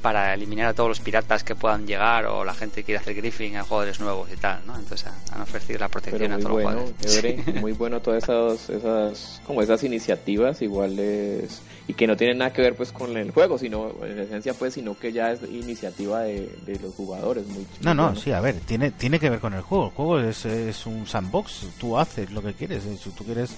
para 0.00 0.34
eliminar 0.34 0.68
a 0.68 0.74
todos 0.74 0.88
los 0.88 1.00
piratas 1.00 1.42
que 1.42 1.56
puedan 1.56 1.84
llegar 1.84 2.26
o 2.26 2.44
la 2.44 2.54
gente 2.54 2.76
que 2.76 2.84
quiere 2.84 3.00
hacer 3.00 3.16
griffing 3.16 3.56
a 3.56 3.64
jugadores 3.64 3.98
nuevos 3.98 4.30
y 4.32 4.36
tal, 4.36 4.60
¿no? 4.66 4.76
Entonces 4.76 5.10
han 5.32 5.40
ofrecido 5.40 5.80
la 5.80 5.88
protección 5.88 6.32
a 6.32 6.38
todos 6.38 6.62
los 6.62 6.62
jugadores. 6.62 7.54
muy 7.60 7.72
bueno 7.72 8.00
todas 8.00 8.22
esas, 8.22 8.70
esas, 8.70 9.42
como 9.44 9.62
esas 9.62 9.82
iniciativas, 9.82 10.62
iguales 10.62 11.60
y 11.90 11.94
que 11.94 12.06
no 12.06 12.16
tienen 12.16 12.38
nada 12.38 12.52
que 12.52 12.62
ver 12.62 12.76
pues 12.76 12.92
con 12.92 13.16
el 13.16 13.32
juego, 13.32 13.58
sino 13.58 13.92
en 14.04 14.20
esencia 14.20 14.54
pues, 14.54 14.74
sino 14.74 14.96
que 14.96 15.10
ya 15.12 15.32
es 15.32 15.42
iniciativa 15.42 16.20
de, 16.20 16.78
los 16.80 16.94
jugadores. 16.94 17.44
Muy, 17.48 17.66
no, 17.80 17.94
no, 17.94 18.14
sí, 18.14 18.30
a 18.30 18.40
ver, 18.40 18.60
tiene, 18.60 18.92
tiene 18.92 19.18
que 19.18 19.28
ver 19.28 19.40
con 19.40 19.54
el 19.54 19.62
juego. 19.62 19.86
El 19.86 19.90
juego 19.90 20.20
es, 20.20 20.44
es 20.44 20.86
un 20.86 21.08
sandbox, 21.08 21.66
tú 21.80 21.98
haces 21.98 22.30
lo 22.30 22.42
que 22.42 22.54
quieres, 22.54 22.84
si 22.84 23.10
tú 23.10 23.24
quieres 23.24 23.56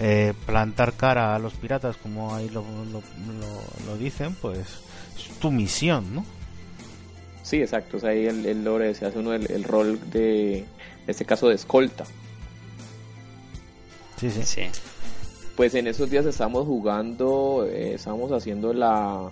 eh, 0.00 0.34
plantar 0.46 0.94
cara 0.94 1.36
a 1.36 1.38
los 1.38 1.52
piratas 1.54 1.96
como 1.96 2.34
ahí 2.34 2.48
lo, 2.48 2.64
lo, 2.90 3.02
lo 3.86 3.96
dicen, 3.96 4.34
pues 4.34 4.66
tu 5.40 5.52
misión, 5.52 6.12
¿no? 6.12 6.24
Sí, 7.44 7.62
exacto. 7.62 7.98
O 7.98 8.00
sea, 8.00 8.10
ahí 8.10 8.26
el, 8.26 8.46
el 8.46 8.64
lore 8.64 8.96
se 8.96 9.06
hace 9.06 9.20
uno 9.20 9.32
el, 9.32 9.62
rol 9.62 10.00
de, 10.10 10.58
en 10.58 10.66
este 11.06 11.24
caso, 11.24 11.48
de 11.48 11.54
escolta. 11.54 12.04
Sí, 14.16 14.28
sí. 14.28 14.42
sí. 14.42 14.62
Pues 15.60 15.74
en 15.74 15.86
esos 15.88 16.08
días 16.08 16.24
estamos 16.24 16.64
jugando, 16.64 17.68
eh, 17.70 17.92
estamos 17.92 18.32
haciendo 18.32 18.72
la, 18.72 19.30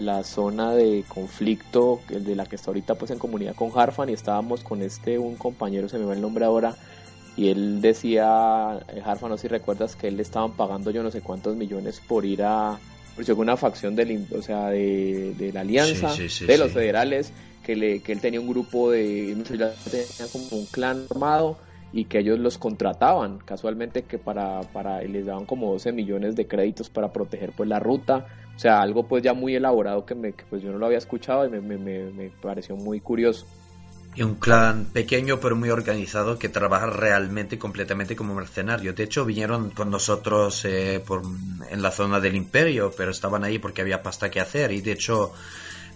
la 0.00 0.24
zona 0.24 0.72
de 0.72 1.04
conflicto, 1.06 2.00
el 2.10 2.24
de 2.24 2.34
la 2.34 2.46
que 2.46 2.56
está 2.56 2.70
ahorita 2.70 2.96
pues 2.96 3.12
en 3.12 3.20
comunidad 3.20 3.54
con 3.54 3.70
Harfan 3.72 4.08
y 4.08 4.12
estábamos 4.12 4.64
con 4.64 4.82
este, 4.82 5.20
un 5.20 5.36
compañero, 5.36 5.88
se 5.88 6.00
me 6.00 6.04
va 6.04 6.14
el 6.14 6.20
nombre 6.20 6.44
ahora, 6.44 6.74
y 7.36 7.46
él 7.46 7.80
decía, 7.80 8.80
eh, 8.88 9.00
Harfan, 9.04 9.30
no 9.30 9.36
sé 9.36 9.42
si 9.42 9.46
recuerdas 9.46 9.94
que 9.94 10.08
él 10.08 10.16
le 10.16 10.24
estaban 10.24 10.50
pagando 10.54 10.90
yo 10.90 11.04
no 11.04 11.12
sé 11.12 11.20
cuántos 11.20 11.54
millones 11.54 12.02
por 12.04 12.24
ir 12.24 12.42
a, 12.42 12.80
por 13.14 13.38
una 13.38 13.56
facción 13.56 13.94
del, 13.94 14.26
o 14.36 14.42
sea, 14.42 14.70
de, 14.70 15.52
la 15.54 15.60
alianza 15.60 16.12
de 16.12 16.58
los 16.58 16.72
federales, 16.72 17.30
que, 17.62 17.76
le, 17.76 18.00
que 18.00 18.10
él 18.10 18.20
tenía 18.20 18.40
un 18.40 18.48
grupo 18.48 18.90
de, 18.90 19.32
tenía 19.44 20.32
como 20.32 20.44
un 20.50 20.66
clan 20.66 21.06
armado 21.08 21.56
y 21.96 22.04
que 22.04 22.18
ellos 22.18 22.38
los 22.38 22.58
contrataban 22.58 23.38
casualmente 23.38 24.02
que 24.02 24.18
para, 24.18 24.60
para 24.60 25.00
les 25.00 25.24
daban 25.24 25.46
como 25.46 25.72
12 25.72 25.92
millones 25.92 26.36
de 26.36 26.46
créditos 26.46 26.90
para 26.90 27.10
proteger 27.10 27.52
pues 27.52 27.68
la 27.68 27.80
ruta 27.80 28.26
o 28.54 28.58
sea 28.58 28.82
algo 28.82 29.04
pues 29.04 29.22
ya 29.22 29.32
muy 29.32 29.54
elaborado 29.54 30.04
que, 30.04 30.14
me, 30.14 30.34
pues 30.50 30.62
yo 30.62 30.70
no 30.70 30.76
lo 30.76 30.84
había 30.84 30.98
escuchado 30.98 31.46
y 31.46 31.48
me, 31.48 31.60
me, 31.60 31.78
me 31.78 32.30
pareció 32.42 32.76
muy 32.76 33.00
curioso 33.00 33.46
y 34.14 34.22
un 34.22 34.34
clan 34.34 34.86
pequeño 34.86 35.40
pero 35.40 35.56
muy 35.56 35.70
organizado 35.70 36.38
que 36.38 36.48
trabaja 36.48 36.86
realmente 36.86 37.58
completamente 37.58 38.16
como 38.16 38.34
mercenario. 38.34 38.94
De 38.94 39.04
hecho, 39.04 39.26
vinieron 39.26 39.68
con 39.68 39.90
nosotros 39.90 40.64
eh, 40.64 41.04
en 41.70 41.82
la 41.82 41.90
zona 41.90 42.18
del 42.18 42.34
imperio, 42.34 42.90
pero 42.96 43.10
estaban 43.10 43.44
ahí 43.44 43.58
porque 43.58 43.82
había 43.82 44.02
pasta 44.02 44.30
que 44.30 44.40
hacer. 44.40 44.72
Y 44.72 44.80
de 44.80 44.92
hecho, 44.92 45.34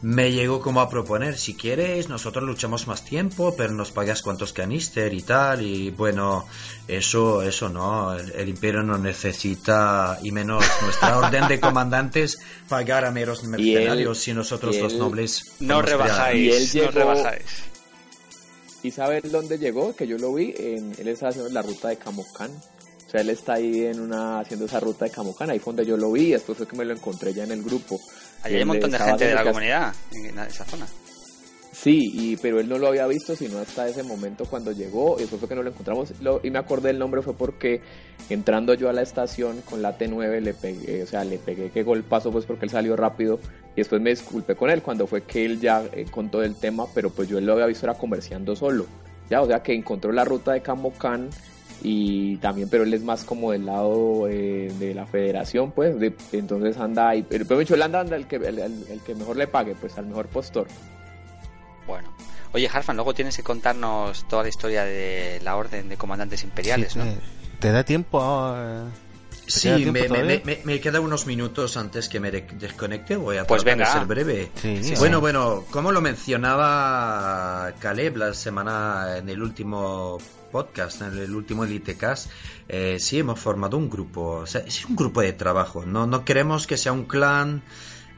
me 0.03 0.32
llegó 0.32 0.61
como 0.61 0.80
a 0.80 0.88
proponer, 0.88 1.36
si 1.36 1.55
quieres, 1.55 2.09
nosotros 2.09 2.44
luchamos 2.44 2.86
más 2.86 3.05
tiempo, 3.05 3.55
pero 3.57 3.72
nos 3.74 3.92
pagas 3.92 4.22
cuantos 4.22 4.53
canister 4.53 5.12
y 5.12 5.22
tal. 5.22 5.61
Y 5.61 5.90
bueno, 5.90 6.46
eso, 6.88 7.42
eso 7.42 7.68
no, 7.68 8.14
el, 8.14 8.48
imperio 8.48 8.82
no 8.82 8.96
necesita, 8.96 10.18
y 10.22 10.32
menos 10.32 10.64
nuestra 10.82 11.18
orden 11.18 11.48
de 11.48 11.61
comandantes, 11.61 12.38
pagar 12.68 13.05
a 13.05 13.11
meros 13.11 13.44
mercenarios 13.44 14.18
si 14.18 14.32
nosotros 14.32 14.76
los 14.76 14.94
nobles... 14.94 15.53
No 15.61 15.82
rebajáis, 15.82 16.74
no 16.74 16.90
rebajáis. 16.90 17.44
¿Y 18.82 18.90
sabes 18.90 19.30
dónde 19.30 19.59
llegó? 19.59 19.94
Que 19.94 20.07
yo 20.07 20.16
lo 20.16 20.32
vi, 20.32 20.55
en, 20.57 20.94
él 20.98 21.09
está 21.09 21.28
haciendo 21.28 21.51
la 21.51 21.61
ruta 21.61 21.88
de 21.88 21.96
Camocán. 21.96 22.51
O 23.07 23.11
sea, 23.11 23.20
él 23.20 23.30
está 23.30 23.55
ahí 23.55 23.86
en 23.86 24.01
una, 24.01 24.38
haciendo 24.38 24.64
esa 24.64 24.80
ruta 24.80 25.05
de 25.05 25.11
Camocán, 25.11 25.51
ahí 25.51 25.59
fue 25.59 25.72
donde 25.72 25.84
yo 25.84 25.96
lo 25.96 26.12
vi, 26.12 26.30
después 26.30 26.57
fue 26.57 26.66
que 26.66 26.76
me 26.76 26.84
lo 26.84 26.94
encontré 26.94 27.34
ya 27.34 27.44
en 27.44 27.51
el 27.51 27.62
grupo. 27.62 28.01
Ahí 28.43 28.57
hay 28.57 28.62
un 28.62 28.68
montón 28.68 28.91
de 28.91 28.99
gente 28.99 29.26
de 29.26 29.34
la 29.34 29.45
comunidad 29.45 29.95
en 30.12 30.38
esa 30.38 30.64
zona. 30.64 30.86
Sí, 31.80 32.11
y, 32.12 32.36
pero 32.36 32.61
él 32.61 32.68
no 32.68 32.76
lo 32.76 32.88
había 32.88 33.07
visto 33.07 33.34
sino 33.34 33.59
hasta 33.59 33.88
ese 33.88 34.03
momento 34.03 34.45
cuando 34.45 34.70
llegó 34.70 35.16
y 35.16 35.20
después 35.20 35.41
fue 35.41 35.49
que 35.49 35.55
no 35.55 35.62
lo 35.62 35.70
encontramos. 35.70 36.12
y 36.43 36.51
me 36.51 36.59
acordé 36.59 36.91
el 36.91 36.99
nombre 36.99 37.22
fue 37.22 37.32
porque 37.32 37.80
entrando 38.28 38.74
yo 38.74 38.91
a 38.91 38.93
la 38.93 39.01
estación 39.01 39.62
con 39.62 39.80
la 39.80 39.97
T9 39.97 40.41
le 40.41 40.53
pegué, 40.53 41.03
o 41.03 41.07
sea, 41.07 41.24
le 41.24 41.38
pegué 41.38 41.70
que 41.70 41.82
golpazo 41.82 42.30
pues 42.30 42.45
porque 42.45 42.66
él 42.66 42.70
salió 42.70 42.97
rápido 42.97 43.41
y 43.74 43.76
después 43.76 44.03
me 44.03 44.11
disculpé 44.11 44.57
con 44.57 44.68
él 44.68 44.82
cuando 44.82 45.07
fue 45.07 45.22
que 45.22 45.47
él 45.47 45.59
ya 45.59 45.82
eh, 45.93 46.05
contó 46.11 46.43
el 46.43 46.55
tema, 46.57 46.84
pero 46.95 47.09
pues 47.09 47.28
yo 47.28 47.38
él 47.38 47.47
lo 47.47 47.55
había 47.55 47.64
visto 47.64 47.86
era 47.86 47.95
comerciando 47.95 48.55
solo. 48.55 48.84
Ya, 49.30 49.41
o 49.41 49.47
sea, 49.47 49.62
que 49.62 49.72
encontró 49.72 50.12
la 50.12 50.24
ruta 50.26 50.53
de 50.53 50.61
Camocán 50.61 51.30
y 51.83 52.37
también, 52.39 52.68
pero 52.68 52.85
él 52.85 52.93
es 52.93 53.03
más 53.03 53.24
como 53.24 53.53
del 53.53 53.66
lado 53.66 54.28
eh, 54.28 54.72
de 54.78 54.95
la 54.95 55.07
federación, 55.07 55.72
pues, 55.72 55.95
entonces 56.33 56.76
anda 56.76 57.09
ahí, 57.09 57.22
pero, 57.22 57.47
pero 57.47 57.61
él 57.61 57.83
anda, 57.83 58.01
anda 58.01 58.16
el, 58.16 58.26
que, 58.26 58.37
el 58.37 59.01
que 59.05 59.14
mejor 59.14 59.37
le 59.37 59.47
pague, 59.47 59.74
pues 59.74 59.97
al 59.97 60.07
mejor 60.07 60.26
postor. 60.28 60.66
Bueno. 61.87 62.09
Oye, 62.53 62.68
Harfan, 62.72 62.97
luego 62.97 63.14
tienes 63.14 63.37
que 63.37 63.43
contarnos 63.43 64.26
toda 64.28 64.43
la 64.43 64.49
historia 64.49 64.85
de 64.85 65.41
la 65.43 65.57
Orden 65.57 65.89
de 65.89 65.97
Comandantes 65.97 66.43
Imperiales, 66.43 66.97
¿no? 66.97 67.05
¿Te 67.61 67.70
da 67.70 67.85
tiempo 67.85 68.20
a... 68.22 68.89
Sí, 69.47 69.68
me, 69.87 70.09
me, 70.09 70.61
me, 70.64 70.81
queda 70.81 71.01
unos 71.01 71.26
minutos 71.26 71.76
antes 71.76 72.09
que 72.09 72.20
me 72.20 72.31
desconecte. 72.31 73.16
Voy 73.16 73.37
a 73.37 73.47
pues 73.47 73.64
venga. 73.64 73.87
ser 73.87 74.05
breve. 74.05 74.51
bueno, 74.99 75.20
bueno, 75.20 75.64
como 75.70 75.91
lo 75.91 76.01
mencionaba 76.01 77.72
Caleb 77.81 78.16
la 78.16 78.33
semana 78.33 79.16
en 79.18 79.28
el 79.28 79.43
último 79.43 80.18
podcast, 80.51 81.03
en 81.03 81.16
el 81.18 81.34
último 81.34 81.64
Elitecast, 81.64 82.30
eh, 82.68 82.98
sí 83.01 83.18
hemos 83.18 83.38
formado 83.40 83.76
un 83.76 83.88
grupo. 83.88 84.40
O 84.42 84.46
sea, 84.46 84.62
es 84.62 84.84
un 84.84 84.96
grupo 84.96 85.20
de 85.20 85.32
trabajo. 85.32 85.86
No, 85.86 86.07
no 86.07 86.24
queremos 86.24 86.66
que 86.66 86.76
sea 86.76 86.92
un 86.92 87.05
clan 87.05 87.62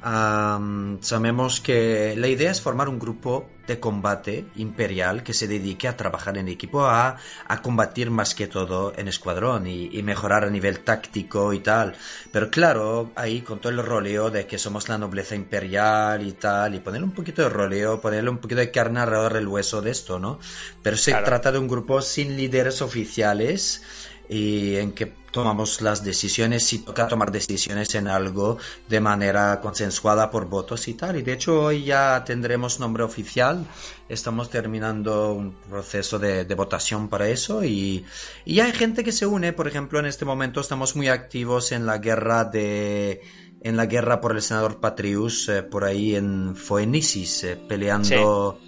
sabemos 0.02 1.60
que 1.60 2.14
la 2.16 2.28
idea 2.28 2.50
es 2.50 2.60
formar 2.60 2.88
un 2.88 2.98
grupo 2.98 3.46
de 3.66 3.78
combate 3.78 4.46
imperial 4.56 5.22
que 5.22 5.32
se 5.32 5.46
dedique 5.46 5.86
a 5.86 5.96
trabajar 5.96 6.36
en 6.36 6.48
equipo, 6.48 6.84
a, 6.84 7.18
a 7.46 7.62
combatir 7.62 8.10
más 8.10 8.34
que 8.34 8.48
todo 8.48 8.92
en 8.96 9.06
escuadrón 9.06 9.66
y, 9.66 10.02
mejorar 10.02 10.44
a 10.44 10.50
nivel 10.50 10.80
táctico 10.80 11.52
y 11.52 11.60
tal. 11.60 11.94
Pero 12.32 12.50
claro, 12.50 13.12
ahí 13.14 13.42
con 13.42 13.60
todo 13.60 13.70
el 13.70 13.84
roleo 13.84 14.30
de 14.30 14.46
que 14.46 14.58
somos 14.58 14.88
la 14.88 14.98
nobleza 14.98 15.36
imperial 15.36 16.26
y 16.26 16.32
tal, 16.32 16.74
y 16.74 16.80
poner 16.80 17.04
un 17.04 17.12
poquito 17.12 17.42
de 17.42 17.50
roleo, 17.50 18.00
ponerle 18.00 18.30
un 18.30 18.38
poquito 18.38 18.60
de 18.60 18.72
carne 18.72 19.00
alrededor 19.00 19.34
del 19.34 19.46
hueso 19.46 19.80
de 19.80 19.92
esto, 19.92 20.18
¿no? 20.18 20.40
Pero 20.82 20.96
se 20.96 21.12
trata 21.12 21.52
de 21.52 21.58
un 21.58 21.68
grupo 21.68 22.02
sin 22.02 22.36
líderes 22.36 22.82
oficiales 22.82 23.82
y 24.28 24.76
en 24.76 24.92
que 24.92 25.06
tomamos 25.32 25.80
las 25.80 26.04
decisiones, 26.04 26.64
si 26.64 26.80
toca 26.80 27.08
tomar 27.08 27.32
decisiones 27.32 27.94
en 27.94 28.06
algo 28.06 28.58
de 28.88 29.00
manera 29.00 29.60
consensuada 29.60 30.30
por 30.30 30.46
votos 30.46 30.86
y 30.88 30.94
tal. 30.94 31.16
Y 31.16 31.22
de 31.22 31.32
hecho 31.32 31.62
hoy 31.62 31.84
ya 31.84 32.22
tendremos 32.24 32.78
nombre 32.78 33.02
oficial, 33.02 33.66
estamos 34.08 34.50
terminando 34.50 35.32
un 35.32 35.52
proceso 35.52 36.18
de, 36.18 36.44
votación 36.54 37.08
para 37.08 37.28
eso 37.28 37.64
y, 37.64 38.04
y 38.44 38.60
hay 38.60 38.72
gente 38.72 39.02
que 39.02 39.12
se 39.12 39.26
une, 39.26 39.54
por 39.54 39.66
ejemplo 39.66 39.98
en 39.98 40.06
este 40.06 40.26
momento 40.26 40.60
estamos 40.60 40.94
muy 40.94 41.08
activos 41.08 41.72
en 41.72 41.86
la 41.86 41.98
guerra 41.98 42.44
de 42.44 43.22
en 43.62 43.76
la 43.76 43.86
guerra 43.86 44.20
por 44.20 44.32
el 44.32 44.42
senador 44.42 44.80
Patrius 44.80 45.48
eh, 45.48 45.62
por 45.62 45.84
ahí 45.84 46.16
en 46.16 46.56
Foenisis, 46.56 47.44
eh, 47.44 47.56
peleando 47.56 48.58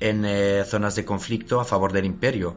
en 0.00 0.24
eh, 0.24 0.64
zonas 0.64 0.94
de 0.94 1.04
conflicto 1.04 1.60
a 1.60 1.64
favor 1.64 1.92
del 1.92 2.04
imperio 2.04 2.56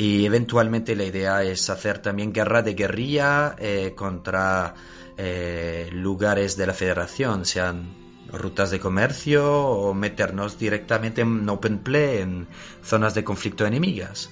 y 0.00 0.24
eventualmente 0.24 0.96
la 0.96 1.04
idea 1.04 1.42
es 1.42 1.68
hacer 1.68 1.98
también 1.98 2.32
guerra 2.32 2.62
de 2.62 2.72
guerrilla 2.72 3.54
eh, 3.58 3.92
contra 3.94 4.74
eh, 5.18 5.90
lugares 5.92 6.56
de 6.56 6.66
la 6.66 6.72
federación, 6.72 7.44
sean 7.44 7.94
rutas 8.32 8.70
de 8.70 8.80
comercio 8.80 9.46
o 9.46 9.92
meternos 9.92 10.58
directamente 10.58 11.20
en 11.20 11.46
open 11.46 11.80
play 11.80 12.22
en 12.22 12.48
zonas 12.82 13.12
de 13.12 13.24
conflicto 13.24 13.66
enemigas. 13.66 14.30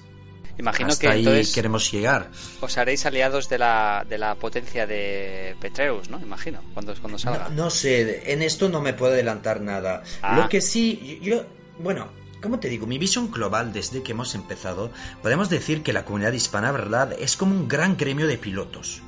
Imagino 0.57 0.89
Hasta 0.89 1.01
que 1.01 1.29
ahí 1.29 1.45
queremos 1.53 1.91
llegar. 1.91 2.31
Os 2.61 2.75
haréis 2.79 3.05
aliados 3.05 3.47
de 3.47 3.59
la, 3.59 4.03
de 4.09 4.17
la 4.17 4.33
potencia 4.33 4.87
de 4.87 5.55
Petreus, 5.61 6.09
¿no? 6.09 6.19
Imagino, 6.19 6.63
cuando, 6.73 6.95
cuando 6.95 7.19
salga. 7.19 7.49
No, 7.49 7.69
sé, 7.69 8.33
en 8.33 8.41
esto 8.41 8.69
no 8.69 8.81
me 8.81 8.93
puedo 8.93 9.13
adelantar 9.13 9.61
nada. 9.61 10.01
Ah. 10.23 10.35
Lo 10.35 10.49
que 10.49 10.61
sí, 10.61 11.19
yo, 11.21 11.43
bueno, 11.77 12.09
como 12.41 12.59
te 12.59 12.69
digo, 12.69 12.87
mi 12.87 12.97
visión 12.97 13.31
global 13.31 13.73
desde 13.73 14.03
que 14.03 14.11
hemos 14.11 14.35
empezado, 14.35 14.91
podemos 15.21 15.49
decir 15.49 15.83
que 15.83 15.93
la 15.93 16.05
comunidad 16.05 16.33
hispana, 16.33 16.71
¿verdad?, 16.71 17.13
es 17.19 17.37
como 17.37 17.55
un 17.55 17.67
gran 17.67 17.97
gremio 17.97 18.27
de 18.27 18.37
pilotos. 18.37 19.01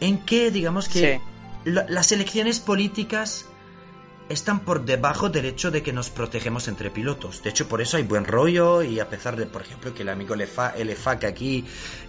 En 0.00 0.18
que, 0.18 0.50
digamos 0.50 0.88
que 0.88 1.20
las 1.64 2.12
elecciones 2.12 2.60
políticas 2.60 3.46
están 4.28 4.60
por 4.60 4.84
debajo 4.84 5.28
del 5.28 5.44
hecho 5.44 5.70
de 5.70 5.82
que 5.82 5.92
nos 5.92 6.10
protegemos 6.10 6.68
entre 6.68 6.90
pilotos. 6.90 7.42
De 7.42 7.50
hecho, 7.50 7.68
por 7.68 7.80
eso 7.80 7.96
hay 7.96 8.04
buen 8.04 8.24
rollo 8.24 8.82
y 8.82 9.00
a 9.00 9.08
pesar 9.08 9.36
de, 9.36 9.46
por 9.46 9.62
ejemplo, 9.62 9.94
que 9.94 10.02
el 10.02 10.08
amigo 10.08 10.34
Lefa, 10.34 10.72
que 11.18 11.26
aquí 11.26 11.64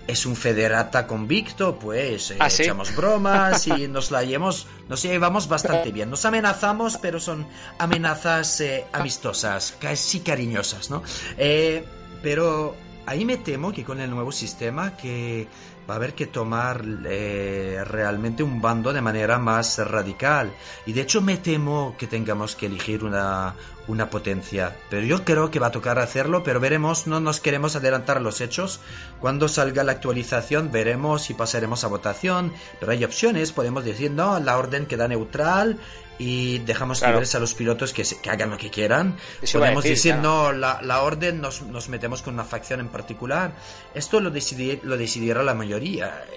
es 0.08 0.26
un 0.26 0.36
federata 0.36 1.08
convicto, 1.08 1.78
pues 1.78 2.32
eh, 2.32 2.38
¿Ah, 2.40 2.48
echamos 2.48 2.96
bromas 2.96 3.68
y 3.68 3.88
nos 3.90 4.12
la 4.12 4.24
llevamos, 4.24 4.68
nos 4.88 5.04
llevamos 5.04 5.48
bastante 5.48 5.92
bien. 5.92 6.10
Nos 6.10 6.26
amenazamos, 6.26 6.98
pero 6.98 7.20
son 7.20 7.46
amenazas 7.80 8.62
eh, 8.62 8.86
amistosas, 8.94 9.76
casi 9.80 10.22
cariñosas, 10.22 10.90
¿no? 10.90 11.04
Eh, 11.38 11.84
pero 12.24 12.76
ahí 13.06 13.26
me 13.26 13.38
temo 13.38 13.72
que 13.74 13.84
con 13.84 14.00
el 14.00 14.10
nuevo 14.10 14.32
sistema 14.32 14.96
que 14.96 15.48
va 15.90 15.96
a 15.96 15.98
haber 15.98 16.16
que 16.16 16.26
tomar 16.26 16.84
eh, 17.06 17.84
realmente 17.86 18.44
un 18.44 18.62
bando 18.62 18.94
de 18.94 19.02
manera 19.02 19.38
más 19.38 19.78
radical. 19.78 20.52
Y 20.86 20.94
de 20.94 21.02
hecho 21.02 21.22
me 21.22 21.38
temo 21.38 21.96
que 21.98 22.08
tengamos 22.08 22.56
que 22.56 22.66
elegir 22.66 23.04
una, 23.04 23.56
una 23.88 24.10
potencia. 24.10 24.76
Pero 24.90 25.06
yo 25.06 25.24
creo 25.24 25.52
que 25.52 25.60
va 25.60 25.68
a 25.68 25.72
tocar 25.72 26.00
hacerlo, 26.00 26.44
pero 26.44 26.60
veremos, 26.60 27.08
no 27.08 27.20
nos 27.20 27.40
queremos 27.40 27.76
adelantar 27.76 28.22
los 28.22 28.42
hechos. 28.42 28.80
Cuando 29.20 29.48
salga 29.48 29.84
la 29.84 29.94
actualización 29.94 30.72
veremos 30.72 31.30
y 31.30 31.34
pasaremos 31.34 31.84
a 31.84 31.88
votación. 31.88 32.54
Pero 32.80 32.92
hay 32.92 33.04
opciones, 33.04 33.52
podemos 33.52 33.86
decir, 33.86 34.12
no, 34.12 34.40
la 34.40 34.58
orden 34.58 34.86
queda 34.86 35.08
neutral 35.08 35.80
y 36.18 36.60
dejamos 36.60 37.02
libres 37.02 37.36
a 37.36 37.40
los 37.40 37.54
pilotos 37.54 37.94
que, 37.94 38.04
que, 38.04 38.30
hagan 38.30 38.50
lo 38.50 38.58
que 38.58 38.70
quieran. 38.70 39.18
Podemos 39.52 39.84
decir, 39.84 40.16
no, 40.16 40.52
la, 40.52 40.80
la 40.82 41.02
orden 41.02 41.42
nos, 41.42 41.62
nos, 41.64 41.90
metemos 41.90 42.22
con 42.22 42.36
una 42.36 42.46
facción 42.46 42.80
en 42.80 42.88
particular. 42.88 43.54
Esto 43.94 44.22
lo, 44.22 44.32
decidir, 44.32 44.80
lo 44.84 44.98
decidirá 44.98 45.44
la 45.44 45.54
mayoría. 45.54 45.75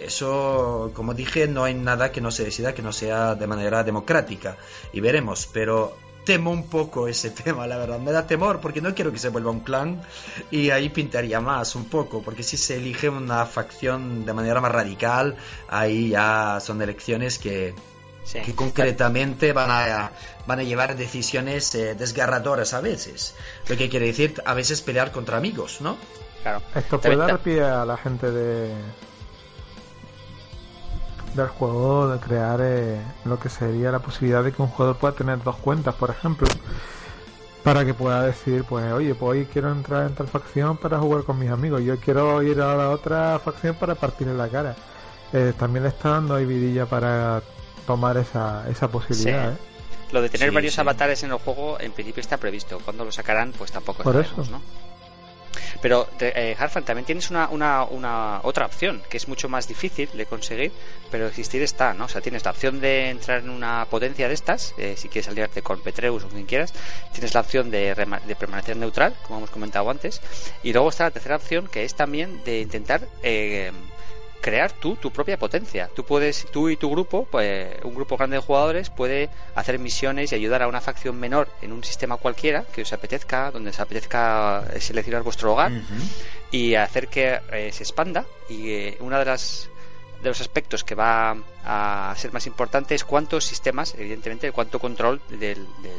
Eso, 0.01 0.91
como 0.95 1.15
dije, 1.15 1.49
no 1.49 1.65
hay 1.65 1.75
nada 1.75 2.13
que 2.13 2.21
no 2.21 2.31
se 2.31 2.45
decida 2.45 2.75
que 2.75 2.83
no 2.83 2.93
sea 2.93 3.35
de 3.35 3.47
manera 3.47 3.85
democrática. 3.85 4.57
Y 4.93 5.01
veremos, 5.01 5.49
pero 5.53 5.97
temo 6.25 6.51
un 6.51 6.69
poco 6.69 7.09
ese 7.09 7.31
tema, 7.45 7.67
la 7.67 7.79
verdad. 7.79 7.99
Me 7.99 8.13
da 8.13 8.27
temor 8.27 8.61
porque 8.61 8.81
no 8.81 8.95
quiero 8.95 9.13
que 9.13 9.19
se 9.19 9.31
vuelva 9.31 9.51
un 9.51 9.61
clan 9.61 10.03
y 10.51 10.71
ahí 10.71 10.89
pintaría 10.91 11.41
más 11.41 11.75
un 11.75 11.87
poco, 11.87 12.23
porque 12.23 12.43
si 12.43 12.57
se 12.57 12.77
elige 12.77 13.09
una 13.09 13.47
facción 13.47 14.27
de 14.27 14.33
manera 14.33 14.61
más 14.61 14.73
radical, 14.73 15.37
ahí 15.69 16.11
ya 16.11 16.59
son 16.61 16.83
elecciones 16.83 17.39
que 17.39 17.75
que 18.33 18.55
concretamente 18.55 19.53
van 19.53 19.71
a, 19.71 20.11
van 20.47 20.59
a 20.59 20.63
llevar 20.63 20.97
decisiones 20.97 21.75
eh, 21.75 21.95
desgarradoras 21.95 22.75
a 22.75 22.81
veces. 22.81 23.35
Lo 23.69 23.77
que 23.77 23.89
quiere 23.89 24.07
decir 24.07 24.43
a 24.45 24.55
veces 24.55 24.83
pelear 24.83 25.13
contra 25.13 25.39
amigos, 25.39 25.81
¿no? 25.81 25.97
Claro. 26.43 26.63
Esto 26.75 27.01
puede 27.01 27.17
dar 27.17 27.39
pie 27.41 27.63
a 27.63 27.85
la 27.85 27.97
gente 27.97 28.31
de 28.31 28.75
del 31.35 31.49
juego 31.49 32.09
de 32.09 32.19
crear 32.19 32.61
eh, 32.63 33.01
lo 33.25 33.39
que 33.39 33.49
sería 33.49 33.91
la 33.91 33.99
posibilidad 33.99 34.43
de 34.43 34.53
que 34.53 34.63
un 34.63 34.69
jugador 34.69 34.97
pueda 34.97 35.15
tener 35.15 35.43
dos 35.43 35.57
cuentas, 35.57 35.95
por 35.95 36.11
ejemplo, 36.11 36.49
para 37.63 37.85
que 37.85 37.95
pueda 37.95 38.23
decir, 38.23 38.65
pues, 38.65 38.93
oye, 38.93 39.15
pues 39.15 39.31
hoy 39.31 39.47
quiero 39.47 39.71
entrar 39.71 40.07
en 40.07 40.15
tal 40.15 40.29
facción 40.29 40.77
para 40.77 40.99
jugar 40.99 41.25
con 41.25 41.39
mis 41.39 41.51
amigos, 41.51 41.83
yo 41.83 41.99
quiero 41.99 42.43
ir 42.43 42.61
a 42.61 42.75
la 42.75 42.91
otra 42.91 43.39
facción 43.39 43.75
para 43.77 43.95
partirle 43.95 44.35
la 44.35 44.49
cara. 44.49 44.77
Eh, 45.33 45.53
también 45.59 45.85
está 45.85 46.11
dando 46.11 46.35
ahí 46.35 46.47
vidilla 46.47 46.87
para 46.87 47.43
tomar 47.87 48.17
esa, 48.17 48.69
esa 48.71 48.89
posibilidad. 48.89 49.53
¿eh? 49.53 49.57
Lo 50.13 50.23
de 50.23 50.31
tener 50.31 50.51
varios 50.53 50.79
avatares 50.79 51.23
en 51.23 51.33
el 51.33 51.39
juego 51.39 51.79
en 51.81 51.93
principio 51.93 52.21
está 52.21 52.39
previsto. 52.39 52.81
Cuando 52.85 53.05
lo 53.05 53.13
sacarán, 53.13 53.53
pues 53.53 53.73
tampoco 53.73 54.03
Por 54.03 54.17
eso. 54.17 54.37
¿no? 54.51 54.63
Pero 55.81 56.09
eh, 56.21 56.57
Harfan, 56.59 56.85
también 56.85 57.05
tienes 57.05 57.31
una, 57.31 57.49
una, 57.49 57.85
una, 57.85 58.41
otra 58.43 58.67
opción 58.67 59.03
que 59.09 59.17
es 59.17 59.29
mucho 59.29 59.49
más 59.49 59.69
difícil 59.69 60.09
de 60.13 60.27
conseguir, 60.27 60.73
pero 61.11 61.27
existir 61.27 61.63
está, 61.63 61.95
¿no? 61.95 62.05
O 62.07 62.09
sea, 62.09 62.21
tienes 62.21 62.45
la 62.45 62.51
opción 62.51 62.81
de 62.81 63.11
entrar 63.11 63.41
en 63.41 63.51
una 63.51 63.87
potencia 63.91 64.29
de 64.29 64.35
estas, 64.35 64.75
eh, 64.79 64.95
si 64.97 65.09
quieres 65.09 65.29
aliarte 65.29 65.63
con 65.63 65.81
Petreus 65.81 66.25
o 66.25 66.29
quien 66.29 66.47
quieras, 66.47 66.73
tienes 67.13 67.35
la 67.35 67.41
opción 67.41 67.71
de, 67.71 67.95
de, 68.27 68.37
permanecer 68.37 68.77
neutral, 68.77 69.15
como 69.23 69.39
hemos 69.39 69.51
comentado 69.51 69.89
antes, 69.91 70.21
y 70.63 70.73
luego 70.73 70.89
está 70.89 71.05
la 71.05 71.11
tercera 71.11 71.37
opción 71.37 71.69
que 71.69 71.85
es 71.85 71.95
también 71.95 72.43
de 72.45 72.61
intentar 72.61 73.09
eh, 73.23 73.73
crear 74.41 74.73
tú 74.73 74.97
tu 74.97 75.11
propia 75.11 75.39
potencia. 75.39 75.91
Tú 75.95 76.05
puedes, 76.05 76.47
tú 76.51 76.69
y 76.69 76.77
tu 76.77 76.91
grupo, 76.91 77.27
pues, 77.31 77.69
un 77.83 77.95
grupo 77.95 78.17
grande 78.17 78.37
de 78.37 78.43
jugadores 78.43 78.91
puede 78.91 79.31
hacer 79.55 79.79
misiones 79.79 80.33
y 80.33 80.35
ayudar 80.35 80.63
a 80.63 80.69
una 80.69 80.81
facción 80.81 81.19
menor 81.19 81.49
en 81.63 81.73
un 81.73 81.85
sistema 81.85 82.17
cualquiera 82.17 82.65
que 82.65 82.83
os 82.83 82.93
apetezca, 82.93 83.51
donde 83.51 83.71
os 83.71 83.81
apetezca 83.81 84.65
seleccionar 84.79 85.23
vuestro 85.23 85.53
hogar 85.53 85.73
y 86.51 86.75
hacer 86.75 87.09
que 87.09 87.41
eh, 87.53 87.71
se 87.73 87.83
expanda. 87.83 88.25
Y 88.49 88.71
eh, 88.71 88.97
una 89.01 89.19
de 89.19 89.25
las 89.25 89.69
de 90.23 90.29
los 90.29 90.41
aspectos 90.41 90.85
que 90.85 90.95
va 90.95 91.37
a 91.65 92.15
ser 92.17 92.33
más 92.33 92.47
importante 92.47 92.95
es 92.95 93.05
cuántos 93.05 93.45
sistemas, 93.45 93.95
evidentemente, 93.97 94.53
cuánto 94.53 94.79
control 94.79 95.21
de, 95.29 95.57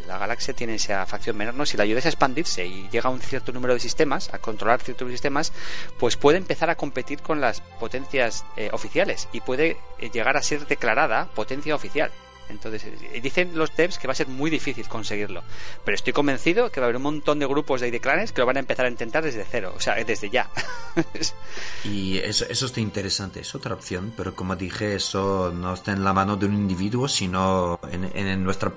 la 0.08 0.18
galaxia 0.18 0.54
tiene 0.54 0.76
esa 0.76 1.06
facción 1.06 1.38
menor. 1.38 1.54
¿no? 1.54 1.66
Si 1.66 1.78
la 1.78 1.84
ayuda 1.84 2.02
a 2.04 2.10
expandirse 2.10 2.66
y 2.66 2.90
llega 2.90 3.10
a 3.10 3.12
un 3.12 3.22
cierto 3.22 3.52
número 3.52 3.74
de 3.74 3.80
sistemas, 3.80 4.34
a 4.34 4.40
controlar 4.40 4.82
ciertos 4.82 5.10
sistemas, 5.10 5.54
pues 5.98 6.18
puede 6.18 6.38
empezar 6.38 6.70
a 6.70 6.76
competir 6.76 7.22
con 7.22 7.40
las 7.40 7.62
potencias 7.62 8.46
eh, 8.58 8.70
oficiales 8.74 9.28
y 9.32 9.42
puede 9.42 9.78
eh, 10.00 10.10
llegar 10.10 10.38
a 10.38 10.42
ser 10.42 10.68
declarada 10.68 11.26
potencia 11.36 11.76
oficial. 11.76 12.12
Entonces, 12.50 12.84
eh, 12.86 13.22
dicen 13.22 13.52
los 13.56 13.76
devs 13.76 13.98
que 13.98 14.08
va 14.08 14.14
a 14.14 14.16
ser 14.16 14.28
muy 14.28 14.50
difícil 14.50 14.88
conseguirlo. 14.88 15.44
Pero 15.86 15.96
estoy 15.96 16.14
convencido 16.14 16.72
que 16.72 16.80
va 16.80 16.86
a 16.86 16.88
haber 16.88 16.98
un 16.98 17.04
montón 17.04 17.40
de 17.40 17.46
grupos 17.46 17.82
de 17.82 18.00
clanes 18.00 18.32
que 18.32 18.42
lo 18.42 18.48
van 18.48 18.58
a 18.58 18.60
empezar 18.60 18.86
a 18.86 18.90
intentar 18.90 19.24
desde 19.24 19.46
cero, 19.50 19.74
o 19.76 19.80
sea, 19.80 19.96
desde 20.04 20.30
ya. 20.30 20.50
y 21.84 22.18
eso, 22.18 22.46
eso 22.50 22.66
está 22.66 22.80
interesante, 22.80 23.40
es 23.40 23.56
otra 23.56 23.74
opción, 23.74 24.14
pero 24.16 24.36
como 24.36 24.56
dije, 24.56 24.96
eso 24.96 25.52
no 25.54 25.74
está 25.74 25.92
en 25.92 26.04
la 26.04 26.14
mano 26.14 26.36
de 26.36 26.46
un 26.46 26.54
individuo, 26.54 27.08
sino 27.08 27.80
en, 27.92 28.44
nuestra 28.44 28.72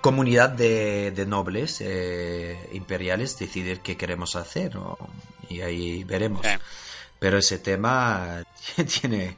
comunidad 0.00 0.50
de, 0.50 1.24
nobles 1.26 1.80
eh, 1.80 2.68
imperiales 2.72 3.38
decidir 3.38 3.80
qué 3.80 3.96
queremos 3.96 4.36
hacer, 4.36 4.72
y 5.48 5.60
ahí 5.60 6.04
veremos. 6.04 6.46
Pero 7.18 7.38
ese 7.38 7.58
tema 7.58 8.44
tiene 9.00 9.36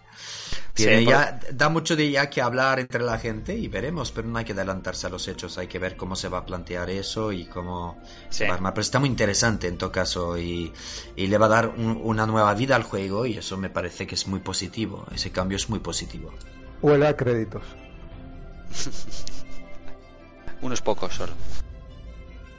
ya, 0.77 1.41
da 1.53 1.69
mucho 1.69 1.97
de 1.97 2.11
ya 2.11 2.31
que 2.31 2.43
hablar 2.43 2.81
entre 2.81 3.03
la 3.03 3.19
gente 3.19 3.55
y 3.57 3.69
veremos, 3.69 4.13
pero 4.13 4.29
no 4.29 4.39
hay 4.39 4.45
que 4.45 4.53
adelantarse 4.53 5.07
a 5.07 5.11
los 5.11 5.29
hechos, 5.29 5.59
hay 5.59 5.67
que 5.67 5.79
ver 5.79 5.97
cómo 5.97 6.17
se 6.17 6.29
va 6.29 6.39
a 6.39 6.47
plantear 6.47 6.91
eso 6.91 7.33
y 7.33 7.47
cómo 7.47 8.01
se 8.29 8.47
va 8.47 8.53
a 8.53 8.55
armar. 8.55 8.75
Pero 8.75 8.83
está 8.83 8.99
muy 8.99 9.09
interesante 9.09 9.69
en 9.69 9.79
todo 9.79 9.93
caso 9.93 10.39
y, 10.39 10.73
le 11.17 11.39
va 11.39 11.47
a 11.47 11.49
dar 11.49 11.69
una 11.69 12.27
nueva 12.27 12.55
vida 12.55 12.77
al 12.77 12.83
juego 12.83 13.27
y 13.27 13.39
eso 13.39 13.57
me 13.57 13.71
parece 13.71 14.07
que 14.07 14.15
es 14.15 14.27
muy 14.27 14.41
positivo, 14.41 15.07
ese 15.13 15.31
cambio 15.31 15.57
es 15.57 15.69
muy 15.69 15.81
positivo. 15.81 16.33
Huele 16.83 17.07
a 17.07 17.17
créditos. 17.17 17.63
Unos 20.61 20.81
pocos 20.81 21.15
solo. 21.15 21.33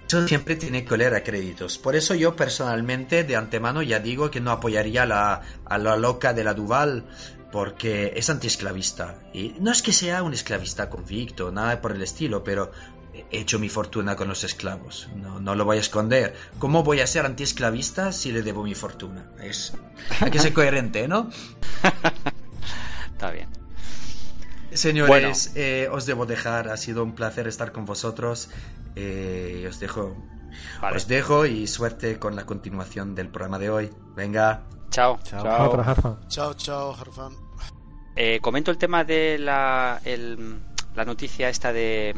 Eso 0.07 0.27
siempre 0.27 0.55
tiene 0.55 0.85
que 0.85 0.93
oler 0.93 1.15
a 1.15 1.23
créditos. 1.23 1.79
Por 1.79 1.95
eso 1.95 2.13
yo 2.13 2.35
personalmente 2.35 3.23
de 3.23 3.35
antemano 3.35 3.81
ya 3.81 3.99
digo 3.99 4.29
que 4.29 4.39
no 4.39 4.51
apoyaría 4.51 5.05
la, 5.05 5.41
a 5.65 5.77
la 5.79 5.97
loca 5.97 6.33
de 6.33 6.43
la 6.43 6.53
Duval 6.53 7.05
porque 7.51 8.13
es 8.15 8.29
antiesclavista. 8.29 9.15
Y 9.33 9.55
no 9.59 9.71
es 9.71 9.81
que 9.81 9.91
sea 9.91 10.23
un 10.23 10.33
esclavista 10.33 10.89
convicto, 10.89 11.51
nada 11.51 11.81
por 11.81 11.91
el 11.91 12.01
estilo, 12.01 12.43
pero 12.43 12.71
he 13.31 13.39
hecho 13.39 13.59
mi 13.59 13.69
fortuna 13.69 14.15
con 14.15 14.27
los 14.27 14.43
esclavos. 14.43 15.07
No, 15.15 15.39
no 15.39 15.55
lo 15.55 15.65
voy 15.65 15.77
a 15.77 15.79
esconder. 15.79 16.35
¿Cómo 16.59 16.83
voy 16.83 17.01
a 17.01 17.07
ser 17.07 17.25
antiesclavista 17.25 18.11
si 18.11 18.31
le 18.31 18.41
debo 18.41 18.63
mi 18.63 18.75
fortuna? 18.75 19.31
Es, 19.41 19.73
hay 20.19 20.31
que 20.31 20.39
ser 20.39 20.53
coherente, 20.53 21.07
¿no? 21.07 21.29
Está 23.13 23.31
bien. 23.31 23.49
Señores, 24.71 25.53
eh, 25.55 25.87
os 25.91 26.05
debo 26.05 26.25
dejar. 26.25 26.69
Ha 26.69 26.77
sido 26.77 27.03
un 27.03 27.15
placer 27.15 27.47
estar 27.47 27.71
con 27.71 27.85
vosotros. 27.85 28.49
Eh, 28.95 29.65
os 29.69 29.79
dejo. 29.79 30.15
Os 30.93 31.07
dejo 31.07 31.45
y 31.45 31.67
suerte 31.67 32.19
con 32.19 32.35
la 32.35 32.45
continuación 32.45 33.15
del 33.15 33.29
programa 33.29 33.59
de 33.59 33.69
hoy. 33.69 33.89
Venga. 34.15 34.63
Chao. 34.89 35.19
Chao. 35.23 36.17
Chao, 36.27 36.53
chao, 36.53 36.93
Harfan. 36.93 37.33
Eh, 38.15 38.39
comento 38.41 38.71
el 38.71 38.77
tema 38.77 39.03
de 39.03 39.37
la, 39.37 40.01
la 40.95 41.05
noticia 41.05 41.49
esta 41.49 41.73
de, 41.73 42.15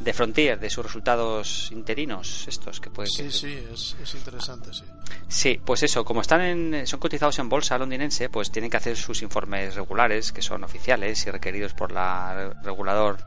de 0.00 0.12
Frontier, 0.14 0.58
de 0.58 0.70
sus 0.70 0.84
resultados 0.84 1.70
interinos, 1.72 2.48
estos 2.48 2.80
que 2.80 2.88
pueden... 2.88 3.10
Sí, 3.10 3.30
sí, 3.30 3.62
es, 3.70 4.14
interesante, 4.14 4.72
sí. 4.72 4.84
Sí, 5.28 5.60
pues 5.62 5.82
eso, 5.82 6.04
como 6.04 6.22
están 6.22 6.40
en, 6.40 6.86
son 6.86 6.98
cotizados 7.00 7.38
en 7.38 7.50
bolsa 7.50 7.76
londinense, 7.76 8.30
pues 8.30 8.50
tienen 8.50 8.70
que 8.70 8.78
hacer 8.78 8.96
sus 8.96 9.20
informes 9.20 9.74
regulares, 9.74 10.32
que 10.32 10.40
son 10.40 10.64
oficiales 10.64 11.26
y 11.26 11.30
requeridos 11.30 11.74
por 11.74 11.92
la 11.92 12.54
regulador 12.62 13.18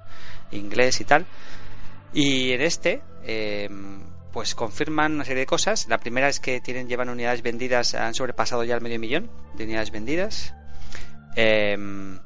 inglés 0.51 0.99
y 0.99 1.05
tal. 1.05 1.27
Y 2.11 2.51
en 2.51 2.61
este, 2.61 3.03
eh, 3.23 3.69
pues 4.33 4.55
confirman 4.55 5.13
una 5.13 5.25
serie 5.25 5.41
de 5.41 5.45
cosas. 5.45 5.87
La 5.87 5.99
primera 5.99 6.27
es 6.27 6.39
que 6.39 6.59
tienen 6.59 6.89
llevan 6.89 7.07
unidades 7.09 7.43
vendidas, 7.43 7.93
han 7.93 8.15
sobrepasado 8.15 8.63
ya 8.63 8.75
el 8.75 8.81
medio 8.81 8.99
millón 8.99 9.29
de 9.53 9.63
unidades 9.63 9.91
vendidas. 9.91 10.53
Em, 11.35 12.19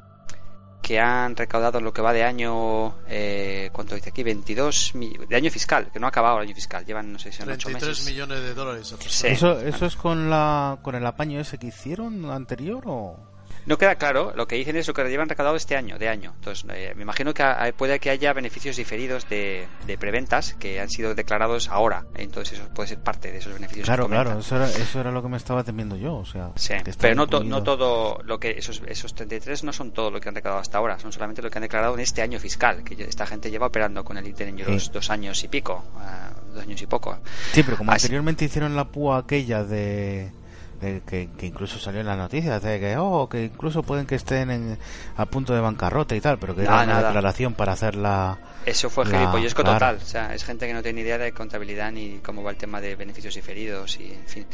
que 0.81 1.01
han 1.01 1.35
recaudado 1.35 1.81
lo 1.81 1.91
que 1.91 2.01
va 2.01 2.13
de 2.13 2.23
año, 2.23 2.95
eh, 3.09 3.69
¿cuánto 3.73 3.93
dice 3.95 4.09
aquí? 4.11 4.23
22 4.23 4.93
de 5.27 5.35
año 5.35 5.51
fiscal, 5.51 5.91
que 5.91 5.99
no 5.99 6.05
ha 6.05 6.09
acabado 6.09 6.37
el 6.37 6.47
año 6.47 6.55
fiscal, 6.55 6.85
llevan 6.85 7.11
no 7.11 7.19
sé 7.19 7.31
si 7.33 7.39
son 7.39 7.47
33 7.47 8.05
millones 8.05 8.39
de 8.39 8.53
dólares. 8.53 8.95
¿Eso, 9.25 9.59
¿Eso 9.59 9.85
es 9.85 9.95
con, 9.97 10.29
la, 10.29 10.79
con 10.81 10.95
el 10.95 11.05
apaño 11.05 11.41
ese 11.41 11.57
que 11.57 11.67
hicieron 11.67 12.31
anterior 12.31 12.83
o...? 12.85 13.36
No 13.67 13.77
queda 13.77 13.95
claro, 13.95 14.33
lo 14.33 14.47
que 14.47 14.55
dicen 14.55 14.77
es 14.77 14.87
lo 14.87 14.93
que 14.93 15.03
llevan 15.09 15.27
recaudado 15.27 15.57
este 15.57 15.75
año, 15.75 15.99
de 15.99 16.07
año. 16.07 16.33
Entonces, 16.37 16.65
eh, 16.73 16.93
me 16.95 17.03
imagino 17.03 17.33
que 17.33 17.43
puede 17.77 17.99
que 17.99 18.09
haya 18.09 18.31
beneficios 18.31 18.77
diferidos 18.77 19.27
de, 19.29 19.67
preventas 19.99 20.53
que 20.53 20.79
han 20.79 20.89
sido 20.89 21.15
declarados 21.15 21.67
ahora. 21.67 22.05
Entonces, 22.15 22.59
eso 22.59 22.69
puede 22.73 22.87
ser 22.87 22.99
parte 22.99 23.31
de 23.31 23.39
esos 23.39 23.53
beneficios. 23.53 23.85
Claro, 23.85 24.07
claro, 24.07 24.39
eso 24.39 24.55
era, 24.55 24.69
eso 24.69 25.01
era 25.01 25.11
lo 25.11 25.21
que 25.21 25.27
me 25.27 25.37
estaba 25.37 25.65
temiendo 25.65 25.97
yo. 25.97 26.15
O 26.15 26.25
sea, 26.25 26.51
sí, 26.55 26.75
pero 26.99 27.15
no, 27.15 27.25
no 27.25 27.61
todo 27.61 28.21
lo 28.23 28.39
que. 28.39 28.51
Esos, 28.51 28.81
esos 28.87 29.13
33 29.13 29.65
no 29.65 29.73
son 29.73 29.91
todo 29.91 30.11
lo 30.11 30.21
que 30.21 30.29
han 30.29 30.35
recaudado 30.35 30.61
hasta 30.61 30.77
ahora, 30.77 30.97
son 30.97 31.11
solamente 31.11 31.41
lo 31.41 31.49
que 31.49 31.57
han 31.57 31.63
declarado 31.63 31.93
en 31.93 31.99
este 31.99 32.21
año 32.21 32.39
fiscal, 32.39 32.85
que 32.85 33.03
esta 33.03 33.25
gente 33.25 33.51
lleva 33.51 33.67
operando 33.67 34.03
con 34.05 34.17
el 34.17 34.25
Intel 34.25 34.47
los 34.65 34.91
dos 34.91 35.09
años 35.09 35.43
y 35.43 35.47
pico, 35.47 35.83
uh, 35.95 36.53
dos 36.53 36.63
años 36.63 36.81
y 36.81 36.87
poco. 36.87 37.17
Sí, 37.51 37.63
pero 37.63 37.77
como 37.77 37.91
anteriormente 37.91 38.45
hicieron 38.45 38.75
la 38.75 38.85
púa 38.85 39.19
aquella 39.19 39.63
de 39.63 40.31
que, 40.79 41.29
incluso 41.41 41.79
salió 41.79 42.01
en 42.01 42.07
las 42.07 42.17
noticias 42.17 42.61
de 42.61 42.79
que 42.79 42.97
oh 42.97 43.27
que 43.27 43.45
incluso 43.45 43.83
pueden 43.83 44.05
que 44.05 44.15
estén 44.15 44.77
a 45.15 45.25
punto 45.25 45.53
de 45.53 45.59
bancarrota 45.59 46.15
y 46.15 46.21
tal 46.21 46.37
pero 46.37 46.55
que 46.55 46.63
era 46.63 46.83
una 46.83 47.03
declaración 47.03 47.53
para 47.53 47.73
hacer 47.73 47.95
la 47.95 48.37
eso 48.65 48.89
fue 48.89 49.05
gilipollesco 49.05 49.63
total 49.63 49.97
o 50.01 50.05
sea 50.05 50.33
es 50.33 50.43
gente 50.43 50.67
que 50.67 50.73
no 50.73 50.81
tiene 50.81 51.01
ni 51.01 51.07
idea 51.07 51.17
de 51.17 51.31
contabilidad 51.31 51.91
ni 51.91 52.19
cómo 52.19 52.43
va 52.43 52.51
el 52.51 52.57
tema 52.57 52.79
de 52.81 52.95
beneficios 52.95 53.33
diferidos 53.35 53.99
y 53.99 54.13
en 54.13 54.27
fin 54.27 54.45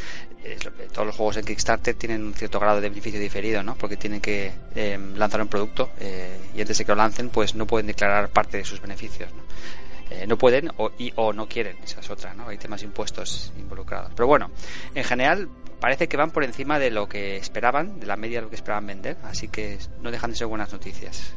todos 0.91 1.07
los 1.07 1.15
juegos 1.15 1.37
en 1.37 1.45
Kickstarter 1.45 1.95
tienen 1.95 2.23
un 2.23 2.33
cierto 2.33 2.59
grado 2.59 2.79
de 2.79 2.89
beneficio 2.89 3.19
diferido 3.19 3.63
no 3.63 3.75
porque 3.75 3.97
tienen 3.97 4.21
que 4.21 4.51
eh, 4.75 4.99
lanzar 5.15 5.41
un 5.41 5.47
producto 5.47 5.89
eh, 5.99 6.37
y 6.55 6.61
antes 6.61 6.77
de 6.77 6.85
que 6.85 6.91
lo 6.91 6.95
lancen 6.95 7.29
pues 7.29 7.55
no 7.55 7.67
pueden 7.67 7.87
declarar 7.87 8.29
parte 8.29 8.57
de 8.57 8.65
sus 8.65 8.81
beneficios 8.81 9.29
¿no? 9.33 9.43
Eh, 10.09 10.27
no 10.27 10.37
pueden 10.37 10.69
o, 10.77 10.91
y, 10.97 11.11
o 11.15 11.33
no 11.33 11.47
quieren, 11.47 11.77
esa 11.83 12.01
es 12.01 12.09
otra, 12.09 12.33
¿no? 12.33 12.47
Hay 12.49 12.57
temas 12.57 12.83
impuestos 12.83 13.51
involucrados. 13.57 14.11
Pero 14.15 14.27
bueno, 14.27 14.51
en 14.93 15.03
general 15.03 15.49
parece 15.83 16.07
que 16.07 16.15
van 16.15 16.31
por 16.31 16.45
encima 16.45 16.79
de 16.79 16.91
lo 16.91 17.09
que 17.09 17.35
esperaban, 17.35 17.99
de 17.99 18.05
la 18.05 18.15
media 18.15 18.37
de 18.37 18.43
lo 18.43 18.49
que 18.49 18.55
esperaban 18.55 18.87
vender, 18.87 19.17
así 19.23 19.49
que 19.49 19.77
no 20.01 20.11
dejan 20.11 20.31
de 20.31 20.37
ser 20.37 20.47
buenas 20.47 20.71
noticias. 20.71 21.35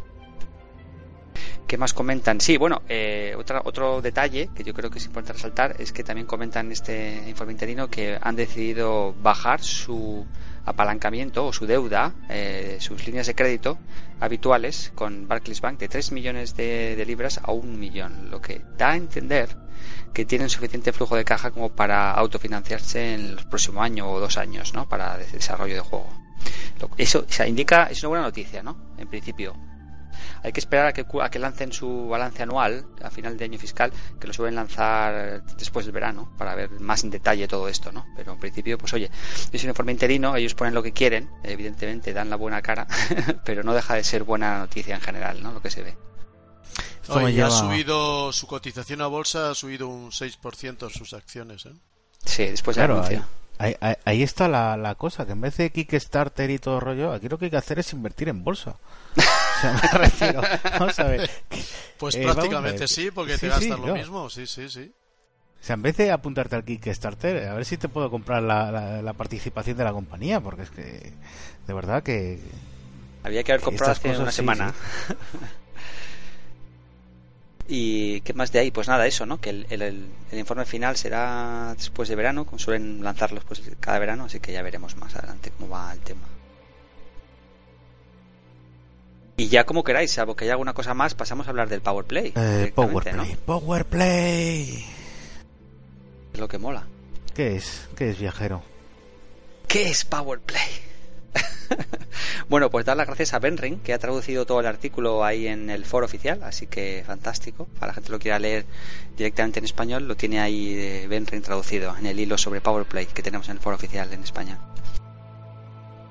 ¿Qué 1.67 1.77
más 1.77 1.93
comentan? 1.93 2.41
Sí, 2.41 2.57
bueno, 2.57 2.83
eh, 2.89 3.35
otra, 3.37 3.63
otro 3.65 4.01
detalle 4.03 4.49
que 4.55 4.63
yo 4.63 4.73
creo 4.73 4.89
que 4.89 4.99
es 4.99 5.07
importante 5.07 5.33
resaltar 5.33 5.75
es 5.81 5.93
que 5.93 6.05
también 6.05 6.29
comentan 6.29 6.67
en 6.67 6.73
este 6.73 7.25
informe 7.27 7.55
interino 7.55 7.91
que 7.91 8.21
han 8.23 8.37
decidido 8.37 9.17
bajar 9.21 9.65
su 9.65 10.25
apalancamiento 10.65 11.45
o 11.45 11.53
su 11.53 11.67
deuda, 11.67 12.15
eh, 12.29 12.77
sus 12.79 13.05
líneas 13.05 13.27
de 13.27 13.35
crédito 13.35 13.79
habituales 14.21 14.93
con 14.95 15.27
Barclays 15.27 15.61
Bank 15.61 15.81
de 15.81 15.89
3 15.89 16.13
millones 16.13 16.55
de, 16.57 17.03
libras 17.05 17.41
a 17.43 17.51
1 17.51 17.77
millón, 17.77 18.31
lo 18.31 18.41
que 18.41 18.63
da 18.79 18.91
a 18.91 18.97
entender 18.97 19.66
que 20.17 20.25
tienen 20.25 20.49
suficiente 20.49 20.95
flujo 20.95 21.15
de 21.15 21.27
caja 21.27 21.51
como 21.51 21.69
para 21.69 22.11
autofinanciarse 22.13 23.13
en 23.13 23.21
el 23.21 23.47
próximo 23.51 23.83
año 23.83 24.11
o 24.11 24.19
dos 24.19 24.39
años, 24.39 24.73
¿no? 24.73 24.89
Para 24.89 25.19
desarrollo 25.19 25.75
de 25.75 25.81
juego. 25.81 26.09
Eso 26.97 27.27
o 27.29 27.31
sea, 27.31 27.47
indica, 27.47 27.89
es 27.91 28.03
una 28.03 28.09
buena 28.09 28.25
noticia, 28.25 28.63
¿no? 28.63 28.79
En 28.97 29.09
principio, 29.09 29.55
hay 30.43 30.53
que 30.53 30.61
esperar 30.61 30.87
a 30.87 30.93
que, 30.95 31.05
a 31.21 31.29
que 31.29 31.39
lancen 31.39 31.71
su 31.71 32.09
balance 32.09 32.43
anual 32.43 32.87
a 33.03 33.11
final 33.11 33.37
de 33.37 33.45
año 33.45 33.59
fiscal, 33.59 33.93
que 34.19 34.27
lo 34.27 34.33
suelen 34.33 34.55
lanzar 34.55 35.45
después 35.59 35.85
del 35.85 35.93
verano, 35.93 36.33
para 36.39 36.55
ver 36.55 36.71
más 36.81 37.05
en 37.05 37.11
detalle 37.11 37.47
todo 37.47 37.69
esto, 37.69 37.93
¿no? 37.93 38.07
Pero 38.17 38.33
en 38.33 38.39
principio, 38.39 38.79
pues 38.79 38.95
oye, 38.95 39.11
es 39.53 39.63
un 39.65 39.69
informe 39.69 39.93
interino, 39.93 40.35
ellos 40.35 40.55
ponen 40.55 40.73
lo 40.73 40.83
que 40.83 40.95
quieren, 40.95 41.29
evidentemente 41.43 42.15
dan 42.15 42.31
la 42.31 42.37
buena 42.37 42.63
cara, 42.63 42.87
pero 43.45 43.63
no 43.63 43.75
deja 43.75 43.93
de 43.93 44.03
ser 44.03 44.25
buena 44.25 44.61
noticia 44.61 44.95
en 44.95 45.03
general, 45.03 45.43
¿no? 45.43 45.53
Lo 45.53 45.61
que 45.61 45.71
se 45.71 45.83
ve. 45.83 45.95
Hoy 47.09 47.41
ha 47.41 47.51
subido 47.51 48.33
su 48.33 48.47
cotización 48.47 49.01
a 49.01 49.07
bolsa, 49.07 49.51
ha 49.51 49.55
subido 49.55 49.89
un 49.89 50.11
6% 50.11 50.91
sus 50.91 51.13
acciones, 51.13 51.67
¿eh? 51.67 51.73
Sí, 52.25 52.45
después 52.45 52.77
de 52.77 52.85
claro, 52.85 53.05
ahí, 53.59 53.77
ahí, 54.05 54.23
está 54.23 54.49
la, 54.49 54.77
la, 54.77 54.97
cosa, 54.97 55.25
que 55.27 55.33
en 55.33 55.41
vez 55.41 55.57
de 55.57 55.71
Kickstarter 55.71 56.51
y 56.51 56.59
todo 56.59 56.81
rollo, 56.81 57.13
aquí 57.13 57.29
lo 57.29 57.39
que 57.39 57.47
hay 57.47 57.51
que 57.53 57.57
hacer 57.57 57.79
es 57.79 57.93
invertir 57.93 58.29
en 58.29 58.45
bolsa. 58.45 58.77
Pues 61.99 62.15
eh, 62.15 62.25
prácticamente 62.25 62.87
sí, 62.87 63.11
porque 63.11 63.39
te 63.39 63.49
gastas 63.49 63.81
lo 63.81 63.95
mismo, 63.95 64.29
sí, 64.29 64.47
sí, 64.47 64.69
sí. 64.69 64.93
O 65.59 65.65
sea, 65.65 65.75
en 65.75 65.83
vez 65.83 65.97
de 65.97 66.13
apuntarte 66.13 66.55
al 66.55 66.63
Kickstarter, 66.63 67.49
a 67.49 67.55
ver 67.55 67.65
si 67.65 67.79
te 67.79 67.89
puedo 67.89 68.11
comprar 68.11 68.43
la, 68.43 69.01
la, 69.01 69.13
participación 69.15 69.79
de 69.79 69.85
la 69.85 69.93
compañía, 69.93 70.41
porque 70.41 70.63
es 70.63 70.71
que, 70.71 71.15
de 71.67 71.73
verdad 71.73 72.03
que... 72.03 72.39
Había 73.25 73.43
que 73.43 73.53
haber 73.53 73.65
comprado 73.65 73.93
hace 73.93 74.19
una 74.19 74.31
semana. 74.31 74.75
¿Y 77.69 78.21
qué 78.21 78.33
más 78.33 78.53
de 78.53 78.61
ahí? 78.61 78.71
Pues 78.71 78.87
nada, 78.87 79.07
eso, 79.07 79.27
¿no? 79.27 79.41
Que 79.41 79.51
el, 79.51 79.67
el, 79.71 80.09
informe 80.33 80.65
final 80.65 80.97
será 80.97 81.75
después 81.77 82.09
de 82.09 82.15
verano, 82.15 82.45
como 82.45 82.59
suelen 82.59 83.03
lanzarlos 83.03 83.45
pues 83.45 83.61
cada 83.81 83.99
verano, 83.99 84.25
así 84.25 84.39
que 84.39 84.53
ya 84.53 84.63
veremos 84.63 84.97
más 84.97 85.17
adelante 85.17 85.51
cómo 85.57 85.71
va 85.71 85.93
el 85.93 86.01
tema. 86.01 86.23
Y 89.37 89.49
ya 89.49 89.65
como 89.65 89.85
queráis, 89.85 90.13
salvo 90.13 90.37
que 90.37 90.45
haya 90.45 90.55
alguna 90.55 90.73
cosa 90.73 90.95
más, 90.95 91.15
pasamos 91.15 91.47
a 91.47 91.51
hablar 91.51 91.69
del 91.69 91.81
Power 91.81 92.05
Play. 92.07 92.33
Eh, 92.37 92.73
Power 92.75 93.05
Play, 93.05 93.37
Power 93.45 93.85
Play. 93.85 94.87
Es 96.33 96.41
lo 96.41 96.49
que 96.49 96.59
mola. 96.59 96.87
¿Qué 97.35 97.57
es? 97.57 97.89
¿Qué 97.97 98.11
es 98.11 98.19
viajero? 98.19 98.63
¿Qué 99.67 99.91
es 99.91 100.05
Power 100.05 100.41
Play? 100.41 100.86
bueno, 102.49 102.71
pues 102.71 102.85
dar 102.85 102.97
las 102.97 103.07
gracias 103.07 103.35
a 103.35 103.39
Benring, 103.39 103.81
que 103.81 103.93
ha 103.93 103.99
traducido 103.99 104.47
todo 104.47 104.61
el 104.61 104.67
artículo 104.67 105.25
ahí 105.25 105.47
en 105.47 105.71
el 105.71 105.85
foro 105.85 106.07
oficial, 106.07 106.43
así 106.43 106.67
que 106.67 107.03
fantástico. 107.07 107.67
Para 107.79 107.89
la 107.89 107.95
gente 107.95 108.07
que 108.07 108.13
lo 108.13 108.19
quiera 108.19 108.39
leer 108.39 108.67
directamente 109.17 109.59
en 109.59 109.65
español, 109.65 110.09
lo 110.09 110.17
tiene 110.17 110.41
ahí 110.41 111.07
Benring 111.07 111.43
traducido 111.43 111.97
en 111.99 112.07
el 112.07 112.19
hilo 112.19 112.39
sobre 112.39 112.61
Power 112.61 112.87
Play 112.87 113.07
que 113.07 113.23
tenemos 113.23 113.49
en 113.49 113.57
el 113.57 113.63
foro 113.63 113.77
oficial 113.77 114.13
en 114.13 114.23
España. 114.23 114.59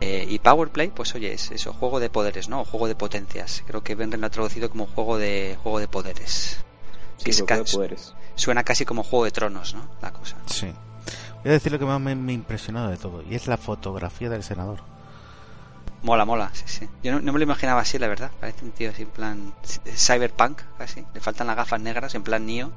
Eh, 0.01 0.25
y 0.29 0.39
Powerplay, 0.39 0.89
pues 0.89 1.15
oye, 1.15 1.33
es 1.33 1.51
eso, 1.51 1.73
juego 1.73 1.99
de 1.99 2.09
poderes, 2.09 2.49
¿no? 2.49 2.65
juego 2.65 2.87
de 2.87 2.95
potencias. 2.95 3.63
Creo 3.65 3.81
que 3.81 3.95
Benren 3.95 4.21
lo 4.21 4.27
ha 4.27 4.29
traducido 4.29 4.69
como 4.69 4.85
juego 4.87 5.17
de 5.17 5.57
juego 5.63 5.79
de 5.79 5.87
poderes. 5.87 6.57
Sí, 7.17 7.31
juego 7.31 7.63
de 7.63 7.71
poderes. 7.71 8.13
Suena 8.35 8.63
casi 8.63 8.85
como 8.85 9.03
juego 9.03 9.25
de 9.25 9.31
tronos, 9.31 9.73
¿no? 9.73 9.89
La 10.01 10.11
cosa. 10.11 10.37
Sí. 10.47 10.67
Voy 11.43 11.49
a 11.49 11.53
decir 11.53 11.71
lo 11.71 11.79
que 11.79 11.85
más 11.85 12.01
me, 12.01 12.11
ha 12.11 12.33
impresionado 12.33 12.89
de 12.89 12.97
todo, 12.97 13.23
y 13.27 13.35
es 13.35 13.47
la 13.47 13.57
fotografía 13.57 14.29
del 14.29 14.43
senador. 14.43 14.79
Mola, 16.05 16.23
mola, 16.23 16.51
sí, 16.53 16.65
sí. 16.67 16.87
Yo 17.01 17.19
no, 17.19 17.33
me 17.33 17.39
lo 17.39 17.43
imaginaba 17.45 17.81
así, 17.81 17.97
la 17.97 18.07
verdad. 18.07 18.29
Parece 18.39 18.63
un 18.63 18.69
tío 18.69 18.91
así 18.91 19.01
en 19.01 19.09
plan 19.09 19.53
cyberpunk, 19.63 20.61
casi. 20.77 21.03
Le 21.15 21.19
faltan 21.19 21.47
las 21.47 21.55
gafas 21.55 21.81
negras, 21.81 22.13
en 22.13 22.21
plan 22.21 22.45
Neo. 22.45 22.71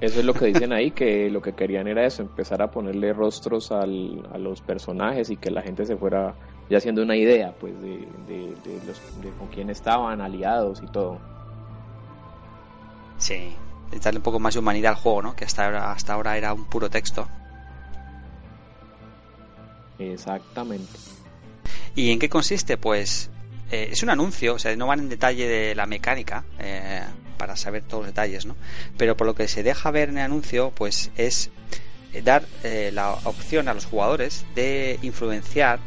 Eso 0.00 0.20
es 0.20 0.24
lo 0.24 0.32
que 0.32 0.46
dicen 0.46 0.72
ahí, 0.72 0.92
que 0.92 1.28
lo 1.28 1.42
que 1.42 1.52
querían 1.52 1.88
era 1.88 2.06
eso, 2.06 2.22
empezar 2.22 2.62
a 2.62 2.70
ponerle 2.70 3.12
rostros 3.12 3.70
al, 3.70 4.26
a 4.32 4.38
los 4.38 4.62
personajes 4.62 5.28
y 5.28 5.36
que 5.36 5.50
la 5.50 5.60
gente 5.60 5.84
se 5.84 5.98
fuera 5.98 6.36
ya 6.70 6.78
haciendo 6.78 7.02
una 7.02 7.16
idea 7.16 7.52
pues 7.60 7.74
de, 7.82 8.08
los, 8.86 8.98
con 9.38 9.48
quién 9.48 9.68
estaban, 9.68 10.22
aliados 10.22 10.82
y 10.82 10.86
todo. 10.86 11.18
Sí, 13.18 13.54
darle 14.02 14.20
un 14.20 14.24
poco 14.24 14.38
más 14.38 14.54
de 14.54 14.60
humanidad 14.60 14.92
al 14.92 14.98
juego, 14.98 15.20
¿no? 15.20 15.36
Que 15.36 15.44
hasta 15.44 15.66
ahora, 15.66 15.92
hasta 15.92 16.14
ahora 16.14 16.38
era 16.38 16.54
un 16.54 16.64
puro 16.64 16.88
texto. 16.88 17.28
Exactamente. 19.98 20.98
¿Y 21.94 22.12
en 22.12 22.18
qué 22.18 22.28
consiste? 22.28 22.76
Pues 22.76 23.30
eh, 23.70 23.88
es 23.92 24.02
un 24.02 24.10
anuncio, 24.10 24.54
o 24.54 24.58
sea, 24.58 24.74
no 24.76 24.86
van 24.86 25.00
en 25.00 25.08
detalle 25.08 25.46
de 25.46 25.74
la 25.74 25.86
mecánica, 25.86 26.44
eh, 26.58 27.02
para 27.38 27.56
saber 27.56 27.82
todos 27.82 28.02
los 28.02 28.08
detalles, 28.08 28.44
¿no? 28.44 28.56
Pero 28.98 29.16
por 29.16 29.26
lo 29.26 29.34
que 29.34 29.48
se 29.48 29.62
deja 29.62 29.90
ver 29.90 30.10
en 30.10 30.18
el 30.18 30.24
anuncio, 30.24 30.72
pues 30.74 31.10
es 31.16 31.50
eh, 32.12 32.20
dar 32.20 32.44
eh, 32.64 32.90
la 32.92 33.12
opción 33.12 33.68
a 33.68 33.74
los 33.74 33.86
jugadores 33.86 34.44
de 34.54 34.98
influenciar 35.02 35.78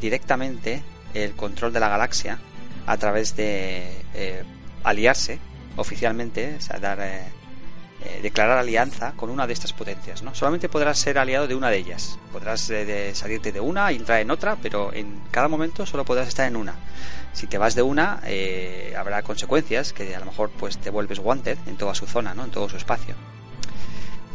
directamente 0.00 0.82
el 1.12 1.32
control 1.32 1.72
de 1.72 1.80
la 1.80 1.88
galaxia 1.88 2.38
a 2.86 2.96
través 2.96 3.36
de 3.36 3.84
eh, 4.14 4.44
aliarse 4.84 5.38
oficialmente, 5.76 6.54
o 6.56 6.60
sea, 6.60 6.78
dar, 6.78 6.98
declarar 8.22 8.58
alianza 8.58 9.12
con 9.16 9.30
una 9.30 9.46
de 9.46 9.52
estas 9.52 9.72
potencias. 9.72 10.22
¿no? 10.22 10.34
Solamente 10.34 10.68
podrás 10.68 10.98
ser 10.98 11.18
aliado 11.18 11.46
de 11.46 11.54
una 11.54 11.70
de 11.70 11.78
ellas. 11.78 12.18
Podrás 12.32 12.72
salirte 13.12 13.52
de 13.52 13.60
una 13.60 13.92
y 13.92 13.96
entrar 13.96 14.20
en 14.20 14.30
otra, 14.30 14.56
pero 14.56 14.92
en 14.92 15.22
cada 15.30 15.48
momento 15.48 15.86
solo 15.86 16.04
podrás 16.04 16.28
estar 16.28 16.46
en 16.46 16.56
una 16.56 16.76
si 17.36 17.46
te 17.46 17.58
vas 17.58 17.74
de 17.74 17.82
una 17.82 18.20
eh, 18.24 18.94
habrá 18.96 19.22
consecuencias 19.22 19.92
que 19.92 20.16
a 20.16 20.20
lo 20.20 20.24
mejor 20.24 20.50
pues 20.50 20.78
te 20.78 20.88
vuelves 20.88 21.18
wanted 21.18 21.58
en 21.66 21.76
toda 21.76 21.94
su 21.94 22.06
zona, 22.06 22.34
¿no? 22.34 22.44
en 22.44 22.50
todo 22.50 22.68
su 22.68 22.78
espacio. 22.78 23.14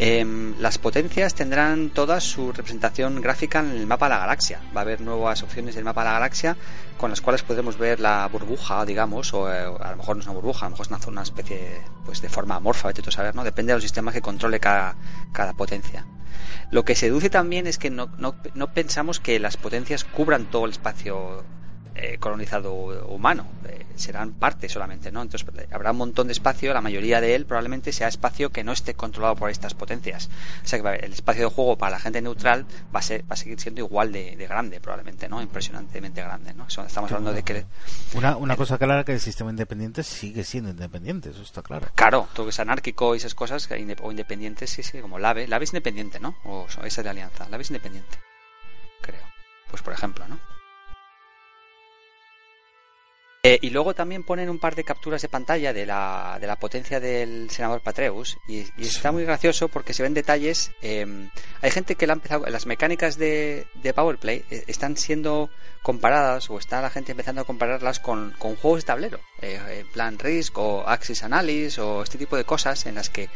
Em, 0.04 0.56
las 0.58 0.80
potencias 0.80 1.36
tendrán 1.36 1.92
toda 1.92 2.20
su 2.22 2.52
representación 2.52 3.22
gráfica 3.22 3.60
en 3.60 3.70
el 3.70 3.86
mapa 3.86 4.08
de 4.08 4.16
la 4.16 4.22
galaxia. 4.22 4.60
Va 4.76 4.82
a 4.82 4.84
haber 4.84 5.00
nuevas 5.00 5.44
opciones 5.44 5.76
del 5.76 5.84
mapa 5.84 6.02
de 6.02 6.06
la 6.06 6.14
galaxia 6.14 6.58
con 6.98 7.12
las 7.12 7.22
cuales 7.22 7.44
podremos 7.44 7.78
ver 7.78 8.00
la 8.00 8.28
burbuja, 8.28 8.84
digamos, 8.84 9.32
o, 9.36 9.48
eh, 9.54 9.60
a 9.60 9.92
lo 9.92 9.98
mejor 9.98 10.16
no 10.16 10.22
es 10.22 10.26
una 10.26 10.34
burbuja, 10.34 10.66
a 10.66 10.70
lo 10.70 10.72
mejor 10.72 10.88
es 11.00 11.08
una, 11.08 11.22
especie 11.22 11.84
pues, 12.04 12.20
de 12.20 12.30
forma 12.30 12.56
amorfa, 12.56 12.88
vete 12.88 13.12
saber, 13.12 13.36
¿no? 13.36 13.44
Depende 13.44 13.74
de 13.74 13.76
los 13.76 13.84
sistemas 13.84 14.16
que 14.16 14.24
controle 14.24 14.60
cada, 14.60 14.96
cada 15.34 15.54
potencia. 15.54 16.08
Lo 16.72 16.84
que 16.84 16.96
se 16.96 17.12
también 17.30 17.68
es 17.68 17.78
que 17.78 17.92
no, 17.92 18.10
no, 18.18 18.34
no 18.56 18.74
pensamos 18.74 19.20
que 19.20 19.40
las 19.40 19.56
potencias 19.56 20.04
cubran 20.04 20.46
todo 20.46 20.66
el 20.66 20.72
espacio 20.72 21.44
eh, 21.96 22.18
colonizado 22.20 22.74
humano, 22.74 23.46
eh, 23.68 23.86
serán 23.96 24.32
parte 24.32 24.70
solamente, 24.70 25.12
¿no? 25.12 25.22
Entonces 25.22 25.48
habrá 25.72 25.92
un 25.92 25.98
montón 25.98 26.28
de 26.28 26.34
espacio, 26.34 26.74
la 26.74 26.82
mayoría 26.82 27.20
de 27.20 27.36
él 27.36 27.46
probablemente 27.46 27.92
sea 27.92 28.08
espacio 28.08 28.50
que 28.50 28.64
no 28.64 28.72
esté 28.72 28.94
controlado 28.94 29.36
por 29.36 29.50
estas 29.50 29.74
potencias. 29.74 30.30
O 30.64 30.68
sea 30.68 30.82
que 30.82 31.06
el 31.06 31.14
espacio 31.14 31.50
de 31.50 31.54
juego 31.54 31.78
para 31.78 31.92
la 31.92 32.00
gente 32.00 32.22
neutral 32.22 32.66
va 32.96 33.00
a, 33.00 33.04
ser, 33.04 33.24
va 33.24 33.34
a 33.34 33.36
seguir 33.36 33.60
siendo 33.60 33.82
igual 33.82 34.12
de, 34.12 34.36
grande 34.48 34.80
probablemente, 34.80 35.28
¿no? 35.30 35.42
Impresionantemente 35.42 36.22
grande, 36.22 36.54
¿no? 36.54 36.68
estamos 36.68 37.12
hablando 37.12 37.34
de 37.34 37.44
que... 37.44 37.66
Una, 38.14 38.38
una 38.38 38.56
cosa 38.56 38.78
clara 38.78 39.04
que 39.04 39.14
el 39.14 39.20
sistema 39.20 39.52
independiente 39.52 40.04
sigue 40.04 40.44
siendo 40.44 40.70
independiente, 40.72 41.30
eso 41.30 41.42
está 41.42 41.62
claro. 41.62 41.88
Claro, 41.96 42.28
todo 42.34 42.46
que 42.48 42.50
es 42.52 42.60
anárquico 42.60 43.14
y 43.14 43.18
esas 43.18 43.36
cosas, 43.36 43.70
o 44.02 44.12
independiente, 44.12 44.68
sí, 44.68 44.84
sí, 44.84 45.00
como 45.00 45.20
LAVE. 45.20 45.48
LAVE 45.48 45.66
es 45.66 45.72
independiente, 45.72 46.20
¿no? 46.20 46.36
O 46.46 46.66
esa 46.84 47.02
es 47.02 47.06
la 47.06 47.12
alianza. 47.12 47.48
LAVE 47.50 47.64
es 47.64 47.70
independiente, 47.70 48.18
creo. 49.02 49.24
Pues 49.70 49.82
por 49.82 49.94
ejemplo, 49.94 50.28
¿no? 50.28 50.40
Eh, 53.44 53.58
y 53.64 53.72
luego 53.72 53.96
también 53.96 54.22
ponen 54.22 54.52
un 54.52 54.60
par 54.60 54.76
de 54.76 54.84
capturas 54.84 55.24
de 55.24 55.28
pantalla 55.28 55.74
de 55.74 55.88
la, 55.88 56.38
de 56.40 56.46
la 56.46 56.58
potencia 56.58 57.00
del 57.00 57.50
senador 57.50 57.82
Patreus 57.82 58.38
y, 58.48 58.68
está 58.78 59.12
muy 59.12 59.24
gracioso 59.24 59.68
porque 59.68 59.96
se 59.96 60.04
ven 60.04 60.14
detalles. 60.14 60.72
Em, 60.84 61.32
hay 61.60 61.72
gente 61.72 61.96
que 61.96 62.06
la 62.06 62.14
ha 62.14 62.18
empezado, 62.18 62.46
las 62.46 62.68
mecánicas 62.68 63.18
de, 63.18 63.66
de 63.74 63.94
Powerplay 63.96 64.46
eh, 64.52 64.64
están 64.68 64.96
siendo 64.96 65.50
comparadas 65.82 66.52
o 66.52 66.60
está 66.60 66.84
la 66.84 66.92
gente 66.92 67.14
empezando 67.14 67.42
a 67.42 67.46
compararlas 67.46 68.00
con, 68.00 68.36
con 68.38 68.56
juegos 68.58 68.82
de 68.82 68.86
tablero, 68.86 69.20
eh, 69.42 69.86
plan 69.92 70.20
Risk 70.20 70.60
o 70.60 70.84
Axis 70.88 71.24
Analysis 71.24 71.80
o 71.80 72.04
este 72.04 72.20
tipo 72.20 72.38
de 72.38 72.44
cosas 72.44 72.86
en 72.86 72.94
las 72.94 73.10
que 73.10 73.28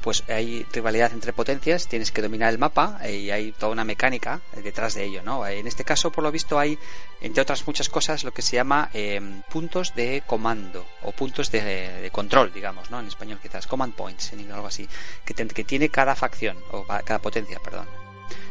pues 0.00 0.24
hay 0.28 0.64
rivalidad 0.72 1.12
entre 1.12 1.32
potencias, 1.32 1.88
tienes 1.88 2.12
que 2.12 2.22
dominar 2.22 2.52
el 2.52 2.58
mapa 2.58 2.98
eh, 3.02 3.16
y 3.16 3.30
hay 3.30 3.52
toda 3.52 3.72
una 3.72 3.84
mecánica 3.84 4.40
detrás 4.62 4.94
de 4.94 5.04
ello, 5.04 5.22
¿no? 5.22 5.46
En 5.46 5.66
este 5.66 5.84
caso, 5.84 6.10
por 6.10 6.24
lo 6.24 6.30
visto, 6.30 6.58
hay, 6.58 6.78
entre 7.20 7.42
otras 7.42 7.66
muchas 7.66 7.88
cosas, 7.88 8.24
lo 8.24 8.32
que 8.32 8.42
se 8.42 8.56
llama 8.56 8.90
em, 8.92 9.42
puntos 9.50 9.94
de 9.94 10.22
comando 10.26 10.86
o 11.02 11.12
puntos 11.12 11.50
de, 11.50 12.08
control, 12.12 12.52
digamos, 12.52 12.90
¿no? 12.90 13.00
En 13.00 13.06
español 13.06 13.38
quizás, 13.42 13.66
command 13.66 13.94
points, 13.94 14.32
en 14.32 14.40
inglés 14.40 14.54
algo 14.54 14.68
así, 14.68 14.88
que, 15.24 15.34
que 15.34 15.64
tiene 15.64 15.88
cada 15.88 16.14
facción, 16.14 16.56
o 16.70 16.84
cada 16.84 17.18
potencia, 17.18 17.58
perdón 17.60 18.07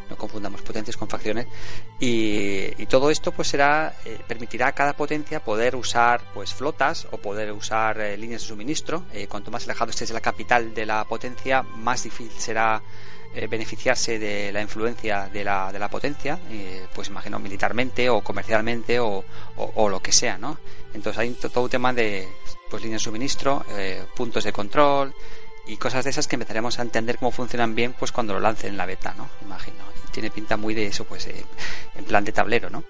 no 0.09 0.17
confundamos 0.17 0.61
potencias 0.61 0.97
con 0.97 1.07
facciones 1.07 1.47
y, 1.99 2.85
todo 2.87 3.11
esto 3.11 3.33
pues 3.33 3.49
será 3.49 3.95
eh, 4.05 4.17
permitirá 4.27 4.67
a 4.67 4.71
cada 4.71 4.93
potencia 4.93 5.43
poder 5.43 5.75
usar 5.75 6.21
pues 6.33 6.53
flotas 6.53 7.05
o 7.11 7.17
poder 7.17 7.51
usar 7.51 7.99
eh, 7.99 8.17
líneas 8.17 8.41
de 8.41 8.47
suministro. 8.47 9.03
Eh, 9.11 9.27
cuanto 9.27 9.51
más 9.51 9.65
alejado 9.65 9.91
estés 9.91 10.07
de 10.07 10.13
la 10.13 10.21
capital 10.21 10.73
de 10.73 10.85
la 10.85 11.03
potencia 11.03 11.63
más 11.63 12.03
difícil 12.03 12.39
será 12.39 12.81
beneficiarse 13.49 14.17
de 14.17 14.51
la 14.51 14.61
influencia 14.61 15.29
de 15.31 15.43
la, 15.43 15.71
de 15.71 15.77
la 15.77 15.89
potencia 15.89 16.39
pues 16.95 17.09
imagino 17.09 17.37
militarmente 17.37 18.09
o 18.09 18.21
comercialmente 18.21 18.99
o, 18.99 19.23
o, 19.57 19.89
lo 19.89 19.99
que 20.01 20.11
sea 20.11 20.39
no 20.39 20.57
entonces 20.93 21.19
hay 21.19 21.31
todo 21.31 21.65
un 21.65 21.69
tema 21.69 21.93
de 21.93 22.27
pues 22.69 22.81
líneas 22.81 23.01
de 23.01 23.03
suministro 23.03 23.63
puntos 24.15 24.43
de 24.43 24.53
control 24.53 25.13
y 25.67 25.77
cosas 25.77 26.03
de 26.03 26.11
esas 26.11 26.27
que 26.27 26.35
empezaremos 26.35 26.79
a 26.79 26.81
entender 26.81 27.17
cómo 27.17 27.31
funcionan 27.31 27.75
bien 27.75 27.93
pues 27.93 28.11
cuando 28.11 28.33
lo 28.33 28.39
lancen 28.39 28.71
en 28.71 28.77
la 28.77 28.85
beta, 28.85 29.13
¿no? 29.17 29.29
Imagino. 29.41 29.77
tiene 30.11 30.31
pinta 30.31 30.57
muy 30.57 30.73
de 30.73 30.87
eso, 30.87 31.05
pues 31.05 31.27
eh, 31.27 31.45
en 31.95 32.05
plan 32.05 32.23
de 32.23 32.31
tablero, 32.31 32.69
¿no? 32.69 32.83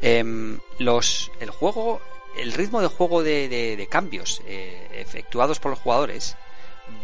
Em, 0.00 0.58
los, 0.78 1.30
el 1.40 1.50
juego, 1.50 2.00
el 2.36 2.52
ritmo 2.52 2.80
de 2.80 2.88
juego 2.88 3.22
de, 3.22 3.86
cambios 3.90 4.42
eh, 4.46 4.88
efectuados 4.94 5.60
por 5.60 5.70
los 5.70 5.78
jugadores 5.78 6.36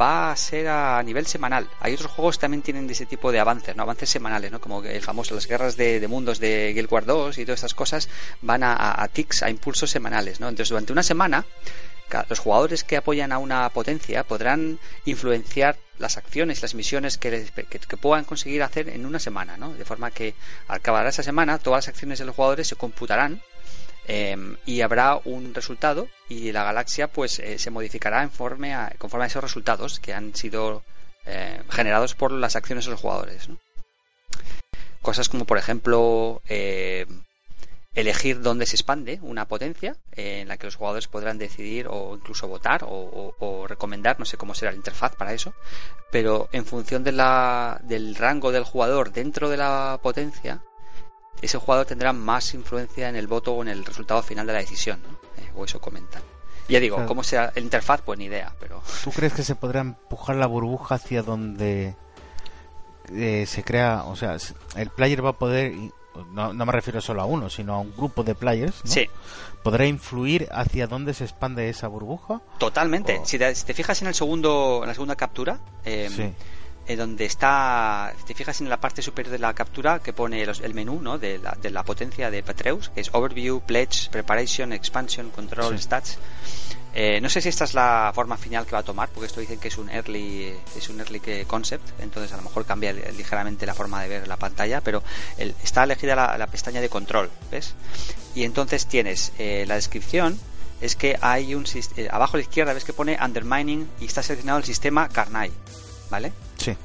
va 0.00 0.32
a 0.32 0.36
ser 0.36 0.68
a 0.68 1.02
nivel 1.02 1.26
semanal. 1.26 1.68
Hay 1.80 1.94
otros 1.94 2.10
juegos 2.10 2.36
que 2.36 2.42
también 2.42 2.62
tienen 2.62 2.86
de 2.86 2.94
ese 2.94 3.06
tipo 3.06 3.30
de 3.30 3.38
avances, 3.38 3.76
¿no? 3.76 3.84
Avances 3.84 4.10
semanales, 4.10 4.50
¿no? 4.50 4.60
Como 4.60 4.82
el 4.82 5.02
famoso, 5.02 5.34
las 5.34 5.46
guerras 5.46 5.76
de, 5.76 6.04
mundos 6.08 6.40
de 6.40 6.72
Guild 6.74 6.92
Wars 6.92 7.06
2 7.06 7.38
y 7.38 7.44
todas 7.44 7.58
estas 7.58 7.74
cosas 7.74 8.08
van 8.42 8.62
a, 8.62 8.72
a, 8.72 9.02
a 9.02 9.08
tics, 9.08 9.42
a 9.42 9.50
impulsos 9.50 9.90
semanales, 9.90 10.40
¿no? 10.40 10.48
Entonces, 10.48 10.70
durante 10.70 10.92
una 10.92 11.02
semana 11.02 11.44
los 12.28 12.38
jugadores 12.38 12.84
que 12.84 12.96
apoyan 12.96 13.32
a 13.32 13.38
una 13.38 13.68
potencia 13.70 14.24
podrán 14.24 14.78
influenciar 15.04 15.76
las 15.98 16.16
acciones, 16.16 16.62
las 16.62 16.74
misiones 16.74 17.18
que, 17.18 17.48
puedan 18.00 18.24
conseguir 18.24 18.62
hacer 18.62 18.88
en 18.88 19.04
una 19.04 19.18
semana, 19.18 19.56
¿no? 19.56 19.72
De 19.74 19.84
forma 19.84 20.10
que 20.10 20.34
al 20.68 20.76
acabar 20.76 21.06
esa 21.06 21.22
semana 21.22 21.58
todas 21.58 21.86
las 21.86 21.88
acciones 21.88 22.18
de 22.18 22.24
los 22.24 22.36
jugadores 22.36 22.68
se 22.68 22.76
computarán 22.76 23.42
em, 24.06 24.56
y 24.64 24.80
habrá 24.80 25.20
un 25.24 25.54
resultado 25.54 26.08
y 26.28 26.52
la 26.52 26.64
galaxia 26.64 27.08
pues 27.08 27.38
eh, 27.40 27.58
se 27.58 27.70
modificará 27.70 28.22
en 28.22 28.28
conforme 28.30 28.74
a 28.74 29.26
esos 29.26 29.42
resultados 29.42 30.00
que 30.00 30.14
han 30.14 30.34
sido 30.34 30.82
eh, 31.26 31.60
generados 31.70 32.14
por 32.14 32.32
las 32.32 32.56
acciones 32.56 32.86
de 32.86 32.92
los 32.92 33.00
jugadores, 33.00 33.48
Cosas 35.02 35.28
como 35.28 35.44
por 35.44 35.58
ejemplo 35.58 36.42
eh, 36.48 37.06
elegir 37.94 38.40
dónde 38.40 38.66
se 38.66 38.76
expande 38.76 39.18
una 39.22 39.46
potencia 39.46 39.96
en 40.12 40.48
la 40.48 40.56
que 40.56 40.66
los 40.66 40.76
jugadores 40.76 41.08
podrán 41.08 41.38
decidir 41.38 41.88
o 41.88 42.14
incluso 42.14 42.46
votar 42.46 42.84
o, 42.84 43.66
recomendar, 43.68 44.18
no 44.18 44.24
sé 44.24 44.36
cómo 44.36 44.54
será 44.54 44.70
la 44.70 44.76
interfaz 44.76 45.16
para 45.16 45.32
eso, 45.32 45.52
pero 46.10 46.48
en 46.52 46.64
función 46.64 47.04
de 47.04 47.12
la, 47.12 47.80
del 47.84 48.14
rango 48.14 48.52
del 48.52 48.64
jugador 48.64 49.12
dentro 49.12 49.48
de 49.48 49.56
la 49.56 49.98
potencia, 50.02 50.62
ese 51.42 51.58
jugador 51.58 51.86
tendrá 51.86 52.12
más 52.12 52.54
influencia 52.54 53.08
en 53.08 53.16
el 53.16 53.26
voto 53.26 53.52
o 53.52 53.62
en 53.62 53.68
el 53.68 53.84
resultado 53.84 54.22
final 54.22 54.46
de 54.46 54.52
la 54.52 54.60
decisión, 54.60 55.00
eh, 55.36 55.50
o 55.54 55.64
eso 55.64 55.80
comentan. 55.80 56.22
Ya 56.68 56.80
digo, 56.80 57.04
cómo 57.06 57.24
será 57.24 57.52
la 57.54 57.62
interfaz, 57.62 58.02
pues 58.02 58.18
ni 58.18 58.26
idea, 58.26 58.54
pero... 58.60 58.82
¿Tú 59.04 59.10
crees 59.10 59.32
que 59.32 59.42
se 59.42 59.54
podrá 59.54 59.80
empujar 59.80 60.36
la 60.36 60.46
burbuja 60.46 60.96
hacia 60.96 61.22
donde 61.22 61.94
eh, 63.12 63.46
se 63.46 63.64
crea, 63.64 64.04
o 64.04 64.16
sea, 64.16 64.36
el 64.76 64.90
player 64.90 65.24
va 65.24 65.30
a 65.30 65.38
poder 65.38 65.72
no, 66.26 66.52
me 66.52 66.72
refiero 66.72 67.00
solo 67.00 67.22
a 67.22 67.24
uno, 67.24 67.48
sino 67.50 67.74
a 67.74 67.78
un 67.78 67.92
grupo 67.96 68.22
de 68.22 68.34
players, 68.34 68.80
sí. 68.84 69.08
¿podrá 69.62 69.86
influir 69.86 70.48
hacia 70.52 70.86
dónde 70.86 71.14
se 71.14 71.24
expande 71.24 71.68
esa 71.68 71.88
burbuja? 71.88 72.40
Totalmente. 72.58 73.20
Si, 73.24 73.38
te, 73.38 73.74
fijas 73.74 74.02
en 74.02 74.08
el 74.08 74.14
segundo, 74.14 74.80
en 74.82 74.88
la 74.88 74.94
segunda 74.94 75.16
captura, 75.16 75.58
eh, 75.84 76.34
donde 76.96 77.24
está, 77.24 78.14
te 78.26 78.34
fijas 78.34 78.60
en 78.60 78.68
la 78.68 78.80
parte 78.80 79.02
superior 79.02 79.32
de 79.32 79.38
la 79.38 79.54
captura 79.54 80.00
que 80.00 80.12
pone 80.12 80.42
el 80.42 80.74
menú 80.74 81.00
¿no? 81.00 81.18
de, 81.18 81.38
la, 81.38 81.56
de 81.60 81.70
la 81.70 81.84
potencia 81.84 82.30
de 82.30 82.42
Petreus, 82.42 82.88
que 82.90 83.00
es 83.00 83.10
Overview, 83.12 83.60
Pledge, 83.60 84.10
Preparation, 84.10 84.72
Expansion, 84.72 85.30
Control, 85.30 85.78
Stats. 85.78 86.18
Eh, 86.94 87.20
no 87.20 87.28
sé 87.28 87.40
si 87.40 87.48
esta 87.48 87.64
es 87.64 87.74
la 87.74 88.10
forma 88.14 88.36
final 88.36 88.66
que 88.66 88.72
va 88.72 88.78
a 88.78 88.82
tomar, 88.82 89.08
porque 89.10 89.26
esto 89.26 89.40
dicen 89.40 89.60
que 89.60 89.68
es 89.68 89.78
un 89.78 89.90
early, 89.90 90.52
es 90.76 90.88
un 90.88 90.98
early 90.98 91.20
concept, 91.46 92.00
entonces 92.00 92.32
a 92.32 92.36
lo 92.38 92.42
mejor 92.42 92.64
cambia 92.64 92.92
ligeramente 92.92 93.66
la 93.66 93.74
forma 93.74 94.02
de 94.02 94.08
ver 94.08 94.26
la 94.26 94.36
pantalla, 94.36 94.80
pero 94.80 95.02
está 95.36 95.84
elegida 95.84 96.36
la, 96.36 96.46
pestaña 96.46 96.80
de 96.80 96.88
control, 96.88 97.30
¿ves? 97.50 97.74
Y 98.34 98.44
entonces 98.44 98.86
tienes 98.86 99.32
eh, 99.38 99.64
la 99.68 99.74
descripción, 99.74 100.40
es 100.80 100.96
que 100.96 101.18
hay 101.20 101.54
un 101.54 101.64
eh, 101.96 102.08
abajo 102.10 102.36
a 102.36 102.38
la 102.38 102.42
izquierda 102.42 102.72
ves 102.72 102.84
que 102.84 102.92
pone 102.92 103.18
undermining 103.20 103.88
y 104.00 104.06
está 104.06 104.22
seleccionado 104.22 104.58
el 104.58 104.64
sistema 104.64 105.08
Carnai, 105.08 105.50
¿vale? 106.10 106.32
Sí. 106.56 106.76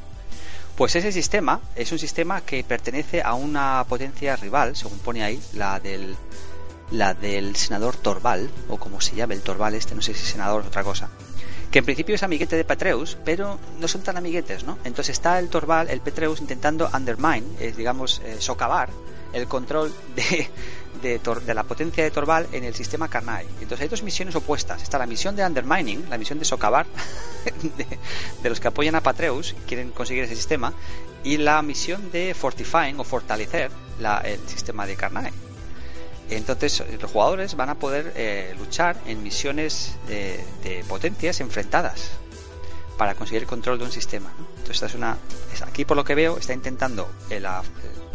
Pues 0.75 0.95
ese 0.95 1.11
sistema 1.11 1.61
es 1.75 1.91
un 1.91 1.99
sistema 1.99 2.41
que 2.41 2.63
pertenece 2.63 3.21
a 3.21 3.35
una 3.35 3.85
potencia 3.87 4.35
rival, 4.35 4.75
según 4.75 4.99
pone 4.99 5.23
ahí, 5.23 5.41
la 5.53 5.79
del 5.79 6.15
la 6.91 7.13
del 7.13 7.55
senador 7.55 7.95
Torval, 7.95 8.49
o 8.69 8.77
como 8.77 9.01
se 9.01 9.15
llama 9.15 9.33
el 9.33 9.41
Torval 9.41 9.73
este, 9.73 9.95
no 9.95 10.01
sé 10.01 10.13
si 10.13 10.25
senador 10.25 10.63
o 10.63 10.67
otra 10.67 10.83
cosa, 10.83 11.09
que 11.71 11.79
en 11.79 11.85
principio 11.85 12.15
es 12.15 12.23
amiguete 12.23 12.55
de 12.55 12.63
Petreus, 12.63 13.17
pero 13.25 13.59
no 13.79 13.87
son 13.87 14.01
tan 14.01 14.15
amiguetes, 14.15 14.63
¿no? 14.63 14.77
Entonces 14.83 15.13
está 15.13 15.39
el 15.39 15.49
Torval, 15.49 15.89
el 15.89 16.01
Petreus, 16.01 16.39
intentando 16.39 16.89
undermine, 16.93 17.43
digamos, 17.75 18.21
eh, 18.23 18.35
socavar 18.39 18.89
el 19.33 19.47
control 19.47 19.91
de, 20.15 20.49
de, 21.03 21.53
la 21.53 21.63
potencia 21.63 22.03
de 22.03 22.11
Torval 22.11 22.47
en 22.53 22.63
el 22.63 22.73
sistema 22.73 23.09
Carnai. 23.09 23.45
Entonces 23.61 23.81
hay 23.81 23.87
dos 23.89 24.03
misiones 24.03 24.35
opuestas. 24.35 24.81
Está 24.81 24.97
la 24.97 25.05
misión 25.05 25.35
de 25.35 25.45
undermining, 25.45 26.09
la 26.09 26.17
misión 26.17 26.39
de 26.39 26.45
socavar, 26.45 26.85
de, 28.41 28.49
los 28.49 28.59
que 28.59 28.69
apoyan 28.69 28.95
a 28.95 29.01
Patreus 29.01 29.53
quieren 29.67 29.91
conseguir 29.91 30.23
ese 30.23 30.35
sistema, 30.35 30.73
y 31.23 31.37
la 31.37 31.61
misión 31.61 32.11
de 32.11 32.33
fortifying 32.33 32.99
o 32.99 33.03
fortalecer 33.03 33.69
el 34.23 34.39
sistema 34.47 34.87
de 34.87 34.95
Carnai. 34.95 35.31
Entonces 36.29 36.83
los 37.01 37.11
jugadores 37.11 37.55
van 37.55 37.69
a 37.69 37.75
poder 37.75 38.13
eh, 38.15 38.55
luchar 38.57 38.97
en 39.05 39.21
misiones 39.21 39.95
de, 40.07 40.83
potencias 40.87 41.41
enfrentadas 41.41 42.11
para 42.97 43.13
conseguir 43.15 43.43
el 43.43 43.47
control 43.47 43.77
de 43.77 43.85
un 43.85 43.91
sistema. 43.91 44.31
Entonces 44.37 44.75
esta 44.75 44.85
es 44.85 44.95
una, 44.95 45.17
aquí 45.67 45.83
por 45.83 45.97
lo 45.97 46.03
que 46.03 46.15
veo 46.15 46.37
está 46.37 46.53
intentando 46.53 47.09
eh, 47.29 47.41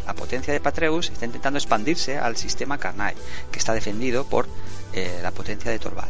la, 0.09 0.15
potencia 0.15 0.53
de 0.53 0.61
Patreus 0.61 1.11
está 1.11 1.27
intentando 1.27 1.59
expandirse 1.59 2.19
al 2.19 2.37
sistema 2.37 2.79
Carnai 2.79 3.15
que 3.53 3.59
está 3.59 3.75
defendido 3.75 4.25
por 4.25 4.47
eh, 4.95 5.21
la 5.23 5.31
potencia 5.31 5.71
de 5.71 5.79
Torval. 5.79 6.09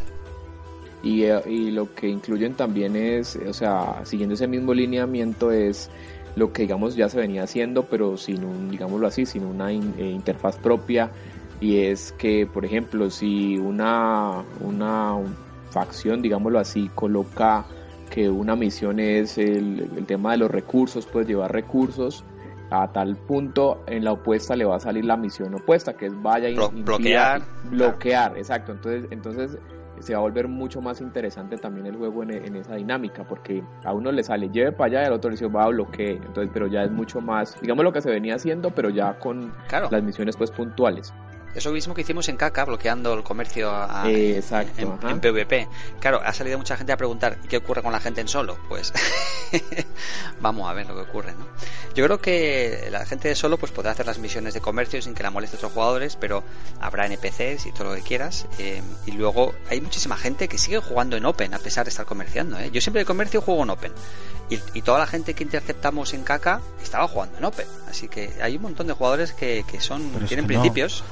Y, 1.02 1.24
y, 1.24 1.70
lo 1.70 1.94
que 1.94 2.08
incluyen 2.08 2.54
también 2.54 2.96
es, 2.96 3.36
o 3.36 3.52
sea, 3.52 4.00
siguiendo 4.04 4.34
ese 4.34 4.48
mismo 4.48 4.74
lineamiento 4.74 5.52
es 5.52 5.90
lo 6.34 6.52
que 6.52 6.62
digamos 6.62 6.96
ya 6.96 7.08
se 7.08 7.18
venía 7.18 7.44
haciendo, 7.44 7.84
pero 7.84 8.16
sin 8.16 8.44
un, 8.44 8.70
digámoslo 8.70 9.06
así, 9.06 9.26
sin 9.26 9.44
una 9.44 9.72
interfaz 9.72 10.56
propia 10.56 11.10
y 11.60 11.78
es 11.78 12.12
que, 12.12 12.46
por 12.46 12.64
ejemplo, 12.64 13.10
si 13.10 13.58
una, 13.58 14.44
una 14.60 15.16
facción, 15.70 16.22
digámoslo 16.22 16.58
así, 16.58 16.90
coloca 16.94 17.66
que 18.10 18.30
una 18.30 18.56
misión 18.56 19.00
es 19.00 19.38
el, 19.38 20.04
tema 20.06 20.32
de 20.32 20.38
los 20.38 20.50
recursos, 20.50 21.06
puede 21.06 21.26
llevar 21.26 21.52
recursos, 21.52 22.24
a 22.70 22.92
tal 22.92 23.16
punto 23.16 23.82
en 23.86 24.04
la 24.04 24.12
opuesta 24.12 24.54
le 24.54 24.64
va 24.64 24.76
a 24.76 24.80
salir 24.80 25.04
la 25.04 25.16
misión 25.16 25.54
opuesta, 25.54 25.94
que 25.94 26.06
es 26.06 26.22
vaya 26.22 26.48
y 26.48 26.56
bloquear. 26.56 27.42
Bloquear, 27.70 28.36
exacto. 28.36 28.72
Entonces, 28.72 29.06
entonces 29.10 29.58
se 30.00 30.12
va 30.12 30.20
a 30.20 30.22
volver 30.22 30.48
mucho 30.48 30.80
más 30.80 31.00
interesante 31.00 31.56
también 31.56 31.86
el 31.86 31.96
juego 31.96 32.22
en, 32.22 32.56
esa 32.56 32.76
dinámica, 32.76 33.24
porque 33.24 33.62
a 33.84 33.92
uno 33.92 34.12
le 34.12 34.22
sale 34.22 34.48
lleve 34.50 34.72
para 34.72 34.86
allá 34.86 35.02
y 35.02 35.06
al 35.06 35.12
otro 35.14 35.30
le 35.30 35.34
dice 35.34 35.46
va 35.46 35.64
a 35.64 35.68
bloquear. 35.68 36.16
Entonces, 36.16 36.50
pero 36.52 36.66
ya 36.66 36.82
es 36.82 36.90
mucho 36.90 37.20
más, 37.20 37.60
digamos 37.60 37.84
lo 37.84 37.92
que 37.92 38.00
se 38.00 38.10
venía 38.10 38.34
haciendo, 38.34 38.70
pero 38.70 38.90
ya 38.90 39.18
con 39.18 39.52
las 39.90 40.02
misiones 40.02 40.36
pues 40.36 40.50
puntuales. 40.50 41.12
Eso 41.54 41.72
mismo 41.72 41.94
que 41.94 42.02
hicimos 42.02 42.28
en 42.28 42.36
Kaka, 42.36 42.64
bloqueando 42.64 43.14
el 43.14 43.22
comercio 43.22 43.72
en, 44.04 45.20
PvP. 45.20 45.68
Claro, 46.00 46.20
ha 46.24 46.32
salido 46.32 46.58
mucha 46.58 46.76
gente 46.76 46.92
a 46.92 46.96
preguntar 46.96 47.38
¿qué 47.48 47.56
ocurre 47.56 47.82
con 47.82 47.92
la 47.92 48.00
gente 48.00 48.20
en 48.20 48.28
solo? 48.28 48.58
Pues 48.68 48.92
vamos 50.40 50.68
a 50.70 50.72
ver 50.74 50.86
lo 50.86 50.94
que 50.94 51.02
ocurre, 51.02 51.32
¿no? 51.32 51.46
Yo 51.94 52.04
creo 52.04 52.20
que 52.20 52.88
la 52.92 53.04
gente 53.06 53.28
de 53.28 53.34
solo 53.34 53.56
pues 53.58 53.72
podrá 53.72 53.90
hacer 53.90 54.06
las 54.06 54.18
misiones 54.18 54.54
de 54.54 54.60
comercio 54.60 55.02
sin 55.02 55.14
que 55.14 55.22
la 55.22 55.30
moleste 55.30 55.56
a 55.56 55.58
otros 55.58 55.72
jugadores, 55.72 56.16
pero 56.16 56.44
habrá 56.80 57.06
NPCs 57.06 57.66
y 57.66 57.72
todo 57.72 57.88
lo 57.88 57.94
que 57.96 58.02
quieras. 58.02 58.46
Eh, 58.58 58.82
y 59.06 59.12
luego 59.12 59.54
hay 59.68 59.80
muchísima 59.80 60.16
gente 60.16 60.48
que 60.48 60.58
sigue 60.58 60.78
jugando 60.78 61.16
en 61.16 61.24
Open 61.24 61.54
a 61.54 61.58
pesar 61.58 61.84
de 61.86 61.90
estar 61.90 62.06
comerciando. 62.06 62.58
¿eh? 62.58 62.70
Yo 62.72 62.80
siempre 62.80 63.00
de 63.00 63.06
comercio 63.06 63.40
juego 63.40 63.64
en 63.64 63.70
Open. 63.70 63.92
Y, 64.50 64.80
toda 64.80 64.98
la 64.98 65.06
gente 65.06 65.34
que 65.34 65.44
interceptamos 65.44 66.14
en 66.14 66.24
Kaka 66.24 66.62
estaba 66.82 67.06
jugando 67.06 67.36
en 67.36 67.44
Open. 67.44 67.66
Así 67.86 68.08
que 68.08 68.32
hay 68.40 68.56
un 68.56 68.62
montón 68.62 68.86
de 68.86 68.94
jugadores 68.94 69.32
que, 69.32 69.62
son 69.80 70.10
tienen 70.26 70.46
principios. 70.46 71.04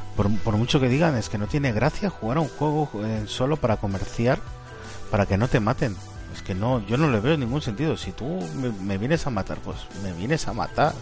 Por, 0.45 0.57
mucho 0.57 0.81
que 0.81 0.89
digan, 0.89 1.17
es 1.17 1.29
que 1.29 1.39
no 1.39 1.47
tiene 1.47 1.73
gracia 1.73 2.11
jugar 2.11 2.39
a 2.39 2.41
un 2.41 2.49
juego 2.49 2.89
eh, 3.05 3.25
solo 3.27 3.57
para 3.57 3.77
comerciar, 3.77 4.39
para 5.11 5.27
que 5.27 5.37
no 5.37 5.49
te 5.49 5.61
maten. 5.61 5.97
Es 6.35 6.43
que 6.43 6.55
no, 6.55 6.85
yo 6.87 6.97
no 6.97 7.11
le 7.11 7.21
veo 7.21 7.37
ningún 7.37 7.63
sentido. 7.63 7.97
Si 7.97 8.13
tú 8.13 8.39
me, 8.83 8.99
vienes 8.99 9.27
a 9.27 9.31
matar, 9.31 9.59
pues 9.59 9.79
me 10.03 10.13
vienes 10.13 10.47
a 10.49 10.53
matar. 10.53 10.93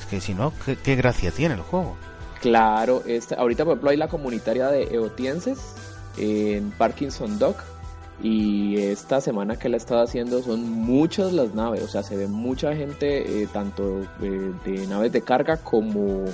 Es 0.00 0.06
que 0.06 0.20
si 0.20 0.34
no, 0.34 0.52
¿qué, 0.82 0.96
gracia 0.96 1.30
tiene 1.30 1.54
el 1.54 1.60
juego? 1.60 1.96
Claro, 2.40 3.02
esta, 3.06 3.36
ahorita 3.36 3.64
por 3.64 3.72
ejemplo 3.72 3.90
hay 3.90 3.96
la 3.96 4.08
comunitaria 4.08 4.68
de 4.68 4.84
Eotienses 4.94 5.58
en 6.16 6.70
Parkinson 6.72 7.38
Dock 7.38 7.56
y 8.22 8.78
esta 8.78 9.20
semana 9.20 9.56
que 9.56 9.68
la 9.68 9.76
he 9.76 9.78
estado 9.78 10.02
haciendo 10.02 10.42
son 10.42 10.70
muchas 10.70 11.32
las 11.32 11.54
naves, 11.54 11.82
o 11.82 11.88
sea, 11.88 12.02
se 12.02 12.16
ve 12.16 12.28
mucha 12.28 12.74
gente, 12.74 13.42
eh, 13.42 13.48
tanto 13.52 14.02
eh, 14.22 14.52
de 14.64 14.86
naves 14.86 15.12
de 15.12 15.22
carga 15.22 15.56
como, 15.56 16.24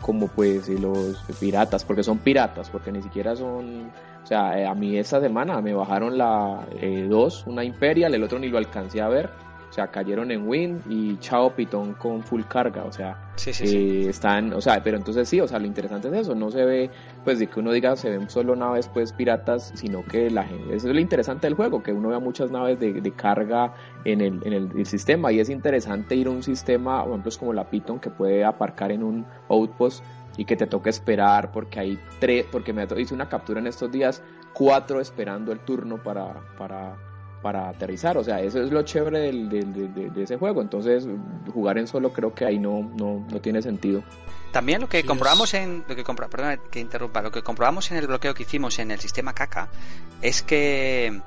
como 0.00 0.28
pues 0.28 0.68
los 0.68 1.18
piratas, 1.38 1.84
porque 1.84 2.02
son 2.02 2.18
piratas, 2.18 2.70
porque 2.70 2.90
ni 2.92 3.02
siquiera 3.02 3.36
son, 3.36 3.90
o 4.22 4.26
sea, 4.26 4.58
eh, 4.58 4.66
a 4.66 4.74
mí 4.74 4.96
esta 4.96 5.20
semana 5.20 5.60
me 5.60 5.74
bajaron 5.74 6.16
la 6.16 6.66
2, 7.08 7.46
una 7.46 7.64
Imperial, 7.64 8.14
el 8.14 8.22
otro 8.22 8.38
ni 8.38 8.48
lo 8.48 8.58
alcancé 8.58 9.00
a 9.00 9.08
ver, 9.08 9.30
o 9.70 9.72
sea, 9.72 9.86
cayeron 9.86 10.32
en 10.32 10.48
Win 10.48 10.82
y 10.88 11.16
chao 11.18 11.54
Pitón 11.54 11.94
con 11.94 12.24
full 12.24 12.42
carga. 12.42 12.82
O 12.84 12.92
sea, 12.92 13.16
eh, 13.46 14.06
están, 14.08 14.52
o 14.52 14.60
sea, 14.60 14.82
pero 14.82 14.96
entonces 14.96 15.28
sí, 15.28 15.40
o 15.40 15.46
sea, 15.46 15.60
lo 15.60 15.66
interesante 15.66 16.08
es 16.08 16.14
eso. 16.14 16.34
No 16.34 16.50
se 16.50 16.64
ve, 16.64 16.90
pues 17.24 17.38
de 17.38 17.46
que 17.46 17.60
uno 17.60 17.70
diga 17.70 17.94
se 17.94 18.10
ven 18.10 18.28
solo 18.28 18.56
naves 18.56 18.88
pues 18.88 19.12
piratas, 19.12 19.70
sino 19.76 20.04
que 20.04 20.28
la 20.28 20.42
gente, 20.42 20.74
eso 20.74 20.88
es 20.88 20.94
lo 20.94 21.00
interesante 21.00 21.46
del 21.46 21.54
juego, 21.54 21.84
que 21.84 21.92
uno 21.92 22.08
vea 22.08 22.18
muchas 22.18 22.50
naves 22.50 22.80
de, 22.80 22.94
de 22.94 23.12
carga 23.12 23.72
en, 24.04 24.20
el, 24.20 24.40
en 24.44 24.52
el, 24.52 24.86
sistema. 24.86 25.30
Y 25.30 25.38
es 25.38 25.48
interesante 25.48 26.16
ir 26.16 26.26
a 26.26 26.30
un 26.30 26.42
sistema, 26.42 27.04
por 27.04 27.12
ejemplo, 27.12 27.32
como 27.38 27.52
la 27.52 27.70
Python, 27.70 28.00
que 28.00 28.10
puede 28.10 28.44
aparcar 28.44 28.90
en 28.90 29.04
un 29.04 29.24
outpost 29.48 30.04
y 30.36 30.44
que 30.44 30.56
te 30.56 30.66
toque 30.66 30.90
esperar 30.90 31.52
porque 31.52 31.78
hay 31.78 32.00
tres, 32.18 32.44
porque 32.50 32.72
me 32.72 32.88
hice 32.96 33.14
una 33.14 33.28
captura 33.28 33.60
en 33.60 33.68
estos 33.68 33.92
días, 33.92 34.20
cuatro 34.52 35.00
esperando 35.00 35.52
el 35.52 35.60
turno 35.60 36.02
para, 36.02 36.40
para 36.58 36.96
para 37.42 37.68
aterrizar. 37.68 38.16
O 38.18 38.24
sea, 38.24 38.40
eso 38.40 38.62
es 38.62 38.70
lo 38.70 38.82
chévere 38.82 39.20
del, 39.20 39.48
de, 39.48 40.22
ese 40.22 40.36
juego. 40.36 40.62
Entonces, 40.62 41.06
jugar 41.52 41.78
en 41.78 41.86
solo 41.86 42.12
creo 42.12 42.34
que 42.34 42.44
ahí 42.44 42.58
no, 42.58 42.82
no, 42.96 43.24
no 43.30 43.40
tiene 43.40 43.62
sentido. 43.62 44.02
También 44.52 44.80
lo 44.80 44.88
que 44.88 45.04
comprobamos 45.04 45.54
en 45.54 45.84
lo 45.86 45.94
que 45.94 46.04
perdón 46.04 46.60
que 46.70 46.80
interrumpa, 46.80 47.22
lo 47.22 47.30
que 47.30 47.42
comprobamos 47.42 47.90
en 47.90 47.98
el 47.98 48.06
bloqueo 48.06 48.34
que 48.34 48.42
hicimos 48.42 48.78
en 48.78 48.90
el 48.90 48.98
sistema 48.98 49.32
Kaka 49.32 49.68
es 50.22 50.42
que 50.42 51.20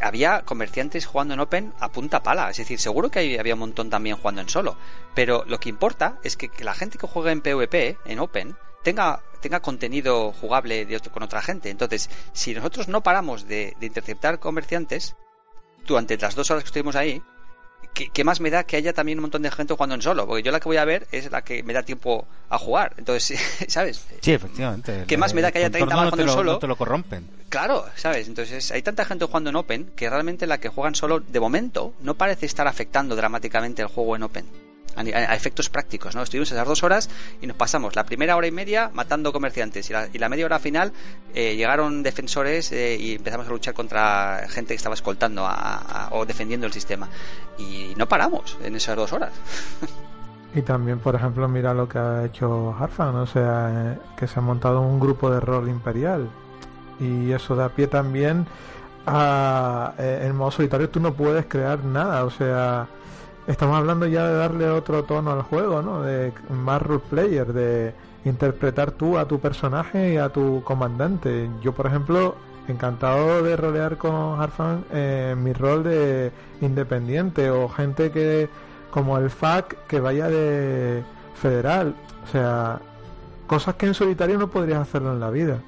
había 0.00 0.42
comerciantes 0.42 1.06
jugando 1.06 1.34
en 1.34 1.40
Open 1.40 1.72
a 1.80 1.90
punta 1.90 2.22
pala, 2.22 2.50
es 2.50 2.56
decir, 2.56 2.78
seguro 2.78 3.10
que 3.10 3.38
había 3.38 3.54
un 3.54 3.60
montón 3.60 3.90
también 3.90 4.16
jugando 4.16 4.40
en 4.40 4.48
solo, 4.48 4.76
pero 5.14 5.44
lo 5.46 5.58
que 5.58 5.68
importa 5.68 6.18
es 6.22 6.36
que, 6.36 6.50
la 6.62 6.74
gente 6.74 6.98
que 6.98 7.06
juega 7.06 7.32
en 7.32 7.40
PvP, 7.40 7.98
en 8.04 8.18
Open, 8.18 8.56
tenga, 8.82 9.20
tenga 9.40 9.60
contenido 9.60 10.32
jugable 10.32 10.84
de 10.84 11.00
con 11.00 11.22
otra 11.22 11.42
gente. 11.42 11.70
Entonces, 11.70 12.10
si 12.32 12.54
nosotros 12.54 12.88
no 12.88 13.02
paramos 13.02 13.46
de 13.46 13.76
interceptar 13.80 14.38
comerciantes, 14.38 15.16
durante 15.86 16.16
las 16.16 16.34
dos 16.34 16.50
horas 16.50 16.62
que 16.62 16.68
estuvimos 16.68 16.96
ahí, 16.96 17.22
¿qué, 17.92 18.24
más 18.24 18.40
me 18.40 18.50
da 18.50 18.64
que 18.64 18.76
haya 18.76 18.92
también 18.92 19.18
un 19.18 19.22
montón 19.22 19.42
de 19.42 19.50
gente 19.50 19.74
jugando 19.74 19.94
en 19.94 20.02
solo? 20.02 20.26
Porque 20.26 20.42
yo 20.42 20.52
la 20.52 20.60
que 20.60 20.68
voy 20.68 20.76
a 20.76 20.84
ver 20.84 21.06
es 21.12 21.30
la 21.30 21.42
que 21.42 21.62
me 21.62 21.72
da 21.72 21.82
tiempo 21.82 22.26
a 22.48 22.58
jugar. 22.58 22.94
Entonces, 22.96 23.38
¿sabes? 23.68 24.04
Sí, 24.20 24.32
efectivamente. 24.32 25.04
¿Qué 25.06 25.16
más 25.16 25.34
me 25.34 25.42
da 25.42 25.52
que 25.52 25.58
haya 25.58 25.70
30 25.70 25.94
más 25.94 26.04
jugando 26.04 26.22
en 26.22 26.28
solo? 26.28 26.52
No 26.52 26.58
te 26.58 26.66
lo 26.66 26.76
corrompen. 26.76 27.28
Claro, 27.48 27.84
¿sabes? 27.94 28.26
Entonces, 28.28 28.70
hay 28.72 28.82
tanta 28.82 29.04
gente 29.04 29.24
jugando 29.24 29.50
en 29.50 29.56
Open 29.56 29.92
que 29.94 30.10
realmente 30.10 30.46
la 30.46 30.58
que 30.58 30.68
juegan 30.68 30.94
solo, 30.94 31.20
de 31.20 31.40
momento, 31.40 31.94
no 32.00 32.14
parece 32.14 32.46
estar 32.46 32.66
afectando 32.66 33.14
dramáticamente 33.14 33.82
el 33.82 33.88
juego 33.88 34.16
en 34.16 34.24
Open 34.24 34.63
a, 34.96 35.34
efectos 35.34 35.68
prácticos, 35.68 36.14
¿no? 36.14 36.22
Estuvimos 36.22 36.50
esas 36.50 36.66
dos 36.66 36.82
horas 36.82 37.10
y 37.40 37.46
nos 37.46 37.56
pasamos 37.56 37.96
la 37.96 38.04
primera 38.04 38.36
hora 38.36 38.46
y 38.46 38.50
media 38.52 38.90
matando 38.92 39.32
comerciantes 39.32 39.90
y 39.90 40.18
la, 40.18 40.28
media 40.28 40.46
hora 40.46 40.58
final 40.58 40.92
eh, 41.34 41.56
llegaron 41.56 42.02
defensores 42.02 42.72
eh, 42.72 42.96
y 42.98 43.14
empezamos 43.14 43.46
a 43.46 43.50
luchar 43.50 43.74
contra 43.74 44.46
gente 44.48 44.68
que 44.68 44.76
estaba 44.76 44.94
escoltando 44.94 45.48
o 46.10 46.26
defendiendo 46.26 46.66
el 46.66 46.72
sistema 46.72 47.08
y 47.58 47.94
no 47.96 48.08
paramos 48.08 48.56
en 48.62 48.76
esas 48.76 48.96
dos 48.96 49.12
horas. 49.12 49.32
Y 50.56 50.62
también, 50.62 51.00
por 51.00 51.16
ejemplo, 51.16 51.48
mira 51.48 51.74
lo 51.74 51.88
que 51.88 51.98
ha 51.98 52.24
hecho 52.24 52.72
Harfan, 52.78 53.16
o 53.16 53.26
sea, 53.26 53.70
eh, 53.72 53.98
que 54.16 54.28
se 54.28 54.38
ha 54.38 54.42
montado 54.42 54.80
un 54.82 55.00
grupo 55.00 55.28
de 55.28 55.40
rol 55.40 55.68
imperial. 55.68 56.28
Y 57.00 57.32
eso 57.32 57.56
da 57.56 57.70
pie 57.70 57.88
también 57.88 58.46
a. 59.04 59.94
en 59.98 60.36
modo 60.36 60.52
solitario 60.52 60.88
tú 60.88 61.00
no 61.00 61.12
puedes 61.12 61.46
crear 61.46 61.84
nada, 61.84 62.24
o 62.24 62.30
sea, 62.30 62.86
estamos 63.46 63.76
hablando 63.76 64.06
ya 64.06 64.26
de 64.26 64.34
darle 64.34 64.70
otro 64.70 65.04
tono 65.04 65.32
al 65.32 65.42
juego, 65.42 65.82
¿no? 65.82 66.02
De 66.02 66.32
más 66.50 66.80
roleplayer, 66.82 67.52
de 67.52 67.94
interpretar 68.24 68.92
tú 68.92 69.18
a 69.18 69.26
tu 69.26 69.38
personaje 69.38 70.14
y 70.14 70.16
a 70.16 70.28
tu 70.28 70.62
comandante. 70.64 71.50
Yo, 71.62 71.72
por 71.72 71.86
ejemplo, 71.86 72.36
encantado 72.68 73.42
de 73.42 73.56
rolear 73.56 73.96
con 73.98 74.40
Harfan 74.40 74.84
en 74.92 75.42
mi 75.42 75.52
rol 75.52 75.84
de 75.84 76.32
independiente 76.60 77.50
o 77.50 77.68
gente 77.68 78.10
que, 78.10 78.48
como 78.90 79.18
el 79.18 79.30
FAC, 79.30 79.86
que 79.86 80.00
vaya 80.00 80.28
de 80.28 81.02
federal. 81.34 81.94
O 82.24 82.30
sea, 82.30 82.80
cosas 83.46 83.74
que 83.74 83.86
en 83.86 83.94
solitario 83.94 84.38
no 84.38 84.48
podrías 84.48 84.80
hacerlo 84.80 85.12
en 85.12 85.20
la 85.20 85.30
vida. 85.30 85.60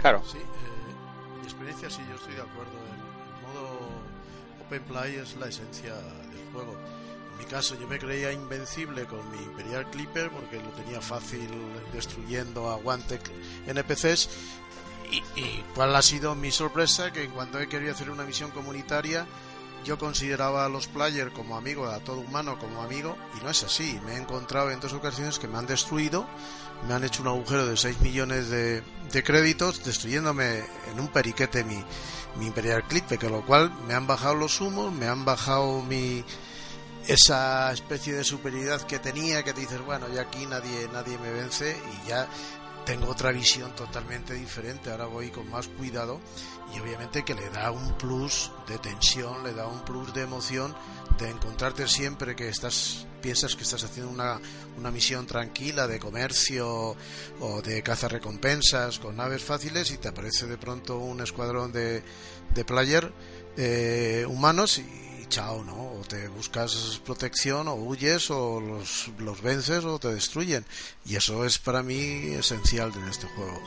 Claro. 0.00 0.22
Sí, 0.24 0.38
eh, 0.38 1.40
mi 1.40 1.44
experiencia 1.44 1.90
sí, 1.90 2.02
yo 2.08 2.16
estoy 2.16 2.34
de 2.34 2.42
acuerdo. 2.42 2.72
El, 2.72 3.42
modo 3.46 3.78
Open 4.66 4.82
Play 4.82 5.16
es 5.16 5.36
la 5.36 5.46
esencia 5.46 5.94
caso 7.56 7.74
yo 7.80 7.88
me 7.88 7.98
creía 7.98 8.32
invencible 8.32 9.06
con 9.06 9.18
mi 9.30 9.38
Imperial 9.38 9.88
Clipper 9.90 10.30
porque 10.30 10.60
lo 10.60 10.68
tenía 10.72 11.00
fácil 11.00 11.48
destruyendo 11.90 12.68
a 12.68 12.76
Guantec 12.76 13.22
NPCs 13.66 14.28
y, 15.10 15.40
y, 15.40 15.64
cuál 15.74 15.96
ha 15.96 16.02
sido 16.02 16.34
mi 16.34 16.50
sorpresa 16.50 17.14
que 17.14 17.30
cuando 17.30 17.58
he 17.58 17.66
querido 17.66 17.94
hacer 17.94 18.10
una 18.10 18.24
misión 18.24 18.50
comunitaria 18.50 19.26
yo 19.86 19.96
consideraba 19.96 20.66
a 20.66 20.68
los 20.68 20.86
players 20.86 21.32
como 21.32 21.56
amigos, 21.56 21.90
a 21.94 22.00
todo 22.00 22.18
humano 22.18 22.58
como 22.58 22.82
amigo, 22.82 23.16
y 23.38 23.44
no 23.44 23.50
es 23.50 23.62
así. 23.62 24.00
Me 24.04 24.14
he 24.14 24.16
encontrado 24.16 24.72
en 24.72 24.80
dos 24.80 24.92
ocasiones 24.92 25.38
que 25.38 25.46
me 25.46 25.58
han 25.58 25.66
destruido, 25.66 26.26
me 26.88 26.94
han 26.94 27.04
hecho 27.04 27.22
un 27.22 27.28
agujero 27.28 27.66
de 27.66 27.76
6 27.76 28.00
millones 28.00 28.50
de, 28.50 28.82
de 29.12 29.22
créditos, 29.22 29.84
destruyéndome 29.84 30.64
en 30.90 30.98
un 30.98 31.06
periquete 31.06 31.62
mi, 31.62 31.84
mi 32.36 32.46
Imperial 32.46 32.82
Clipper, 32.82 33.16
con 33.16 33.30
lo 33.30 33.46
cual 33.46 33.72
me 33.86 33.94
han 33.94 34.08
bajado 34.08 34.34
los 34.34 34.60
humos, 34.60 34.92
me 34.92 35.06
han 35.06 35.24
bajado 35.24 35.80
mi 35.82 36.24
esa 37.06 37.72
especie 37.72 38.14
de 38.14 38.24
superioridad 38.24 38.82
que 38.82 38.98
tenía, 38.98 39.42
que 39.42 39.52
te 39.52 39.60
dices, 39.60 39.80
bueno, 39.84 40.08
ya 40.08 40.22
aquí 40.22 40.46
nadie, 40.46 40.88
nadie 40.92 41.18
me 41.18 41.30
vence 41.32 41.76
y 41.76 42.08
ya 42.08 42.28
tengo 42.84 43.08
otra 43.08 43.32
visión 43.32 43.74
totalmente 43.74 44.34
diferente, 44.34 44.90
ahora 44.90 45.06
voy 45.06 45.30
con 45.30 45.50
más 45.50 45.68
cuidado. 45.68 46.20
Y 46.74 46.80
obviamente 46.80 47.24
que 47.24 47.34
le 47.34 47.48
da 47.50 47.70
un 47.70 47.96
plus 47.96 48.50
de 48.68 48.78
tensión, 48.78 49.44
le 49.44 49.52
da 49.52 49.66
un 49.66 49.84
plus 49.84 50.12
de 50.14 50.22
emoción 50.22 50.74
de 51.18 51.30
encontrarte 51.30 51.86
siempre 51.88 52.34
que 52.34 52.48
estás 52.48 53.06
piensas 53.22 53.56
que 53.56 53.64
estás 53.64 53.82
haciendo 53.82 54.12
una, 54.12 54.40
una 54.78 54.90
misión 54.92 55.26
tranquila 55.26 55.88
de 55.88 55.98
comercio 55.98 56.96
o 57.40 57.62
de 57.62 57.82
caza 57.82 58.06
recompensas 58.06 59.00
con 59.00 59.16
naves 59.16 59.42
fáciles 59.42 59.90
y 59.90 59.98
te 59.98 60.08
aparece 60.08 60.46
de 60.46 60.56
pronto 60.58 60.98
un 60.98 61.20
escuadrón 61.20 61.72
de, 61.72 62.04
de 62.54 62.64
player 62.64 63.12
eh, 63.56 64.24
humanos 64.28 64.80
chao, 65.28 65.64
¿no? 65.64 65.74
O 65.74 66.02
te 66.08 66.28
buscas 66.28 67.00
protección 67.04 67.68
o 67.68 67.74
huyes 67.74 68.30
o 68.30 68.60
los, 68.60 69.10
los 69.18 69.42
vences 69.42 69.84
o 69.84 69.98
te 69.98 70.08
destruyen. 70.08 70.64
Y 71.04 71.16
eso 71.16 71.44
es 71.44 71.58
para 71.58 71.82
mí 71.82 72.34
esencial 72.34 72.92
en 72.94 73.08
este 73.08 73.26
juego. 73.26 73.60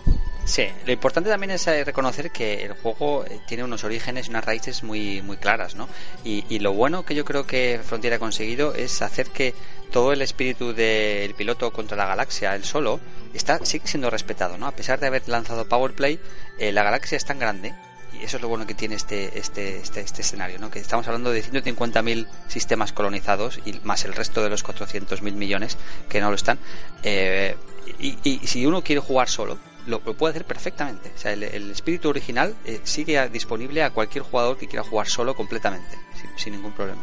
Sí, 0.45 0.65
lo 0.85 0.91
importante 0.91 1.29
también 1.29 1.51
es 1.51 1.67
eh, 1.67 1.83
reconocer 1.83 2.31
que 2.31 2.65
el 2.65 2.73
juego 2.73 3.23
eh, 3.25 3.39
tiene 3.47 3.63
unos 3.63 3.83
orígenes 3.83 4.27
y 4.27 4.29
unas 4.31 4.45
raíces 4.45 4.83
muy, 4.83 5.21
muy 5.21 5.37
claras, 5.37 5.75
¿no? 5.75 5.87
Y, 6.23 6.59
lo 6.59 6.73
bueno 6.73 7.05
que 7.05 7.15
yo 7.15 7.23
creo 7.23 7.45
que 7.45 7.79
Frontier 7.83 8.13
ha 8.13 8.19
conseguido 8.19 8.73
es 8.73 9.01
hacer 9.01 9.29
que 9.29 9.53
todo 9.91 10.11
el 10.11 10.21
espíritu 10.21 10.73
del 10.73 11.35
piloto 11.35 11.71
contra 11.71 11.95
la 11.95 12.05
galaxia, 12.05 12.55
el 12.55 12.65
solo, 12.65 12.99
está 13.33 13.63
sigue 13.63 13.87
siendo 13.87 14.09
respetado, 14.09 14.57
¿no? 14.57 14.67
A 14.67 14.71
pesar 14.71 14.99
de 14.99 15.07
haber 15.07 15.29
lanzado 15.29 15.69
Powerplay, 15.69 16.19
eh, 16.57 16.71
la 16.71 16.83
galaxia 16.83 17.15
es 17.15 17.25
tan 17.25 17.39
grande 17.39 17.73
y 18.19 18.25
eso 18.25 18.37
es 18.37 18.41
lo 18.41 18.49
bueno 18.49 18.67
que 18.67 18.73
tiene 18.73 18.95
este, 18.95 19.39
este, 19.39 19.77
este, 19.77 20.01
este 20.01 20.21
escenario, 20.21 20.59
¿no? 20.59 20.69
que 20.69 20.79
estamos 20.79 21.07
hablando 21.07 21.31
de 21.31 21.43
150.000 21.43 22.27
sistemas 22.47 22.91
colonizados 22.91 23.59
y 23.65 23.79
más 23.83 24.05
el 24.05 24.13
resto 24.13 24.43
de 24.43 24.49
los 24.49 24.63
400.000 24.63 25.31
millones 25.33 25.77
que 26.09 26.19
no 26.19 26.29
lo 26.29 26.35
están. 26.35 26.59
Eh, 27.03 27.55
y, 27.99 28.39
si 28.45 28.65
uno 28.65 28.83
quiere 28.83 29.01
jugar 29.01 29.29
solo, 29.29 29.57
lo, 29.87 30.01
puede 30.01 30.31
hacer 30.31 30.45
perfectamente. 30.45 31.11
O 31.15 31.17
sea, 31.17 31.33
el, 31.33 31.71
espíritu 31.71 32.09
original 32.09 32.55
eh, 32.65 32.81
sigue 32.83 33.27
disponible 33.29 33.83
a 33.83 33.91
cualquier 33.91 34.23
jugador 34.23 34.57
que 34.57 34.67
quiera 34.67 34.83
jugar 34.83 35.07
solo 35.07 35.35
completamente, 35.35 35.97
sin, 36.35 36.53
ningún 36.53 36.73
problema. 36.73 37.01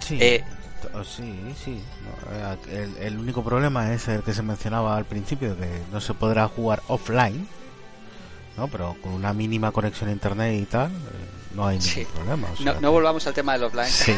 Sí. 0.00 0.18
Eh, 0.20 0.44
sí, 1.04 1.34
sí. 1.62 1.82
el, 3.00 3.18
único 3.18 3.42
problema 3.42 3.92
es 3.92 4.08
el 4.08 4.22
que 4.22 4.32
se 4.32 4.42
mencionaba 4.42 4.96
al 4.96 5.04
principio, 5.04 5.56
que 5.56 5.82
no 5.92 6.00
se 6.00 6.14
podrá 6.14 6.48
jugar 6.48 6.82
offline, 6.88 7.46
¿no? 8.56 8.68
Pero 8.68 8.96
con 9.02 9.12
una 9.12 9.32
mínima 9.32 9.72
conexión 9.72 10.10
a 10.10 10.12
internet 10.12 10.60
y 10.60 10.66
tal, 10.66 10.90
eh, 10.90 10.94
no 11.54 11.66
hay 11.66 11.78
ningún 11.78 12.06
problema. 12.12 12.48
no, 12.80 12.92
volvamos 12.92 13.26
al 13.26 13.34
tema 13.34 13.54
del 13.54 13.64
offline. 13.64 13.88
Sí. 13.88 14.12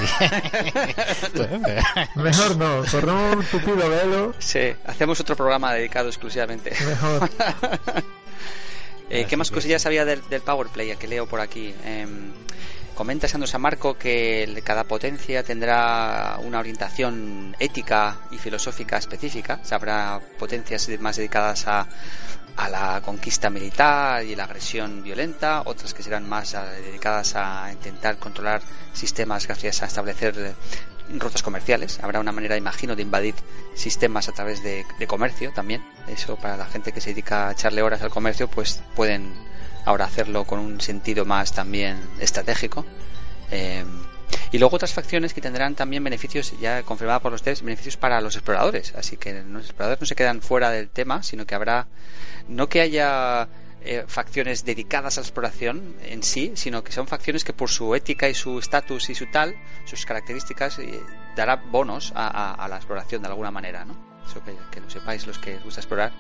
Mejor 2.15 2.57
no, 2.57 2.83
corremos 2.91 3.37
un 3.37 3.45
tupido 3.45 3.89
velo. 3.89 4.35
Sí, 4.39 4.73
hacemos 4.87 5.21
otro 5.21 5.37
programa 5.37 5.73
dedicado 5.73 6.09
exclusivamente. 6.09 6.71
Mejor. 6.71 7.31
Eh, 9.11 9.27
¿Qué 9.29 9.37
más 9.37 9.51
cosillas 9.51 9.85
había 9.85 10.07
del, 10.07 10.27
del 10.31 10.41
Powerplay 10.41 10.97
que 10.97 11.07
leo 11.07 11.27
por 11.27 11.39
aquí? 11.39 11.75
Eh, 11.85 12.07
Comenta 12.95 13.27
Sandro 13.27 13.59
Marco 13.59 13.99
que 13.99 14.63
cada 14.63 14.85
potencia 14.85 15.43
tendrá 15.43 16.39
una 16.41 16.61
orientación 16.61 17.57
ética 17.59 18.19
y 18.31 18.39
filosófica 18.39 18.99
específica. 18.99 19.59
habrá 19.73 20.21
potencias 20.39 20.89
más 21.01 21.17
dedicadas 21.17 21.67
a, 21.67 21.89
la 22.71 23.03
conquista 23.05 23.51
militar 23.51 24.25
y 24.25 24.37
la 24.37 24.45
agresión 24.45 25.03
violenta, 25.03 25.63
otras 25.65 25.93
que 25.93 26.05
serán 26.05 26.29
más 26.29 26.53
dedicadas 26.53 27.35
a 27.35 27.73
intentar 27.73 28.17
controlar 28.19 28.63
sistemas 28.93 29.49
gracias 29.49 29.83
a 29.83 29.87
establecer 29.87 30.55
rutas 31.19 31.43
comerciales. 31.43 31.99
Habrá 32.01 32.21
una 32.21 32.31
manera, 32.31 32.57
imagino, 32.57 32.95
de 32.95 33.03
invadir 33.03 33.35
sistemas 33.75 34.29
a 34.29 34.33
través 34.33 34.63
de 34.63 34.87
comercio 35.09 35.53
también. 35.53 35.85
Eso 36.07 36.37
para 36.37 36.57
la 36.57 36.67
gente 36.67 36.93
que 36.93 37.01
se 37.01 37.11
dedica 37.11 37.49
a 37.49 37.53
echarle 37.53 37.83
horas 37.83 38.03
al 38.03 38.11
comercio, 38.11 38.47
pues 38.47 38.81
pueden 38.95 39.35
ahora 39.85 40.05
hacerlo 40.05 40.45
con 40.45 40.59
un 40.59 40.81
sentido 40.81 41.25
más 41.25 41.53
también 41.53 42.01
estratégico. 42.21 42.85
Eh, 43.51 43.85
y 44.51 44.59
luego 44.59 44.77
otras 44.77 44.93
facciones 44.93 45.35
que 45.35 45.41
tendrán 45.41 45.75
también 45.75 46.03
beneficios, 46.03 46.59
ya 46.61 46.83
confirmada 46.83 47.21
por 47.21 47.33
los 47.33 47.43
tres, 47.43 47.63
beneficios 47.63 47.97
para 47.97 48.21
los 48.21 48.37
exploradores. 48.37 48.95
Así 48.95 49.17
que 49.17 49.43
los 49.43 49.65
exploradores 49.65 50.01
no 50.01 50.07
se 50.07 50.15
quedan 50.15 50.43
fuera 50.43 50.71
del 50.71 50.89
tema, 50.89 51.23
sino 51.23 51.47
que 51.47 51.55
habrá, 51.55 51.87
no 52.49 52.69
que 52.69 52.81
haya 52.81 53.49
eh, 53.83 54.05
facciones 54.07 54.65
dedicadas 54.65 55.19
a 55.19 55.21
la 55.21 55.27
exploración 55.27 55.97
en 56.05 56.23
sí, 56.23 56.53
sino 56.55 56.83
que 56.83 56.93
son 56.93 57.07
facciones 57.07 57.45
que 57.45 57.53
por 57.53 57.71
su 57.71 57.95
ética 57.95 58.29
y 58.29 58.35
su 58.35 58.59
estatus 58.59 59.11
y 59.11 59.15
su 59.15 59.27
tal, 59.27 59.57
sus 59.85 60.07
características, 60.07 60.79
eh, 60.79 61.01
dará 61.37 61.57
bonos 61.57 62.13
a, 62.15 62.67
la 62.69 62.77
exploración 62.77 63.23
de 63.23 63.29
alguna 63.29 63.51
manera, 63.51 63.85
¿no? 63.85 63.97
Eso 64.27 64.43
que, 64.43 64.55
que 64.71 64.81
lo 64.81 64.89
sepáis 64.89 65.27
los 65.27 65.39
que 65.39 65.57
os 65.57 65.65
gusta 65.65 65.81
explorar. 65.81 66.13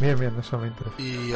Bien, 0.00 0.18
bien, 0.18 0.36
eso 0.38 0.58
me 0.58 0.68
interesa. 0.68 0.94
Y 0.98 1.32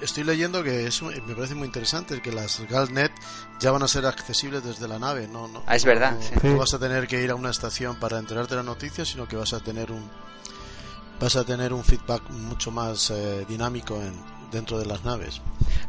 estoy 0.00 0.24
leyendo 0.24 0.62
que 0.62 0.86
es, 0.86 1.02
me 1.02 1.34
parece 1.34 1.54
muy 1.54 1.66
interesante 1.66 2.20
que 2.22 2.32
las 2.32 2.60
GalNet 2.68 3.12
ya 3.58 3.70
van 3.72 3.82
a 3.82 3.88
ser 3.88 4.06
accesibles 4.06 4.62
desde 4.64 4.86
la 4.86 4.98
nave. 4.98 5.26
No, 5.26 5.48
no, 5.48 5.62
ah, 5.66 5.76
es 5.76 5.84
verdad. 5.84 6.16
No, 6.42 6.56
vas 6.58 6.74
a 6.74 6.78
tener 6.78 7.06
que 7.06 7.22
ir 7.22 7.30
a 7.30 7.34
una 7.34 7.50
estación 7.50 7.96
para 7.96 8.18
enterarte 8.18 8.54
de 8.54 8.62
la 8.62 8.62
noticia, 8.62 9.04
sino 9.04 9.26
que 9.26 9.36
vas 9.36 9.52
a 9.52 9.60
tener 9.60 9.90
un 9.90 10.08
vas 11.18 11.34
a 11.36 11.44
tener 11.44 11.72
un 11.72 11.82
feedback 11.82 12.28
mucho 12.30 12.70
más 12.70 13.10
eh, 13.10 13.46
dinámico 13.48 13.96
en, 13.96 14.14
dentro 14.50 14.78
de 14.78 14.86
las 14.86 15.04
naves. 15.04 15.40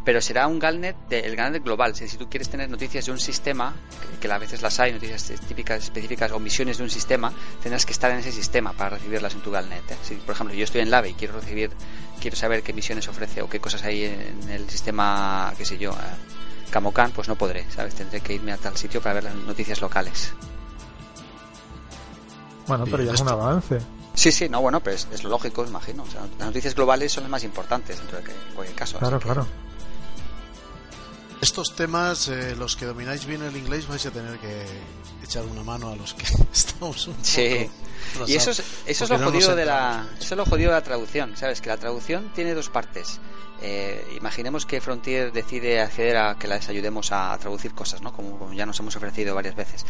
Pero 0.03 0.21
será 0.21 0.47
un 0.47 0.59
Galnet, 0.59 0.95
el 1.09 1.35
Galnet 1.35 1.63
global. 1.63 1.95
Si, 1.95 2.17
tú 2.17 2.29
quieres 2.29 2.49
tener 2.49 2.69
noticias 2.69 3.05
de 3.05 3.11
un 3.11 3.19
sistema, 3.19 3.75
que, 4.21 4.31
a 4.31 4.37
veces 4.37 4.61
las 4.61 4.79
hay, 4.79 4.93
noticias 4.93 5.31
típicas, 5.47 5.83
específicas 5.83 6.31
o 6.31 6.39
misiones 6.39 6.77
de 6.77 6.83
un 6.83 6.89
sistema, 6.89 7.31
tendrás 7.61 7.85
que 7.85 7.91
estar 7.91 8.11
en 8.11 8.19
ese 8.19 8.31
sistema 8.31 8.73
para 8.73 8.91
recibirlas 8.91 9.33
en 9.33 9.41
tu 9.41 9.51
Galnet. 9.51 9.91
¿eh? 9.91 9.97
Si, 10.03 10.15
por 10.15 10.35
ejemplo, 10.35 10.55
yo 10.55 10.63
estoy 10.63 10.81
en 10.81 10.91
LAVE 10.91 11.09
y 11.09 11.13
quiero 11.13 11.33
recibir, 11.39 11.71
quiero 12.21 12.37
saber 12.37 12.63
qué 12.63 12.73
misiones 12.73 13.07
ofrece 13.07 13.41
o 13.41 13.49
qué 13.49 13.59
cosas 13.59 13.83
hay 13.83 14.05
en 14.05 14.49
el 14.49 14.69
sistema, 14.69 15.53
qué 15.57 15.65
sé 15.65 15.77
yo, 15.77 15.91
eh, 15.91 16.71
Camocan, 16.71 17.11
pues 17.11 17.27
no 17.27 17.35
podré, 17.35 17.65
¿sabes? 17.71 17.95
Tendré 17.95 18.21
que 18.21 18.33
irme 18.33 18.51
a 18.51 18.57
tal 18.57 18.75
sitio 18.75 19.01
para 19.01 19.15
ver 19.15 19.23
las 19.25 19.35
noticias 19.35 19.81
locales. 19.81 20.33
Bueno, 22.67 22.83
pero 22.85 23.03
ya 23.03 23.13
es 23.13 23.21
un 23.21 23.29
avance. 23.29 23.79
Sí, 24.17 24.31
sí, 24.31 24.49
no, 24.49 24.61
bueno, 24.61 24.79
pues 24.81 25.07
es 25.11 25.23
lo 25.23 25.29
lógico, 25.29 25.63
imagino. 25.63 26.03
las 26.39 26.47
noticias 26.47 26.73
globales 26.73 27.11
son 27.13 27.25
las 27.25 27.29
más 27.29 27.43
importantes 27.43 27.99
dentro 27.99 28.17
de 28.17 28.23
cualquier 28.55 28.75
caso. 28.75 28.97
Claro, 28.97 29.19
claro. 29.19 29.47
Estos 31.39 31.75
temas, 31.75 32.27
eh, 32.27 32.55
los 32.55 32.75
que 32.75 32.87
domináis 32.87 33.27
bien 33.27 33.43
el 33.43 33.55
inglés, 33.55 33.87
vais 33.87 34.03
a 34.07 34.09
tener 34.09 34.39
que 34.39 34.65
echar 35.23 35.43
una 35.45 35.61
mano 35.61 35.89
a 35.89 35.95
los 35.95 36.15
que 36.15 36.25
estamos 36.51 37.07
un 37.07 37.15
Sí. 37.21 37.69
Y 38.27 38.35
eso 38.35 38.51
es, 38.51 38.63
eso 38.85 39.03
es 39.03 39.09
lo 39.09 39.19
jodido 39.19 39.55
de 39.55 39.65
la 39.65 40.07
eso 40.19 40.33
es 40.33 40.37
lo 40.37 40.45
jodido 40.45 40.69
de 40.69 40.75
la 40.75 40.83
traducción, 40.83 41.35
sabes 41.35 41.61
que 41.61 41.69
la 41.69 41.77
traducción 41.77 42.31
tiene 42.33 42.53
dos 42.53 42.69
partes. 42.69 43.19
Eh, 43.61 44.15
imaginemos 44.15 44.67
que 44.67 44.79
Frontier 44.81 45.31
decide 45.31 45.81
acceder 45.81 46.17
a 46.17 46.35
que 46.37 46.47
les 46.47 46.69
ayudemos 46.69 47.11
a, 47.11 47.35
traducir 47.39 47.73
cosas, 47.73 48.01
¿no? 48.01 48.13
Como, 48.13 48.37
como, 48.37 48.53
ya 48.53 48.67
nos 48.67 48.79
hemos 48.79 48.95
ofrecido 48.95 49.33
varias 49.33 49.55
veces. 49.55 49.83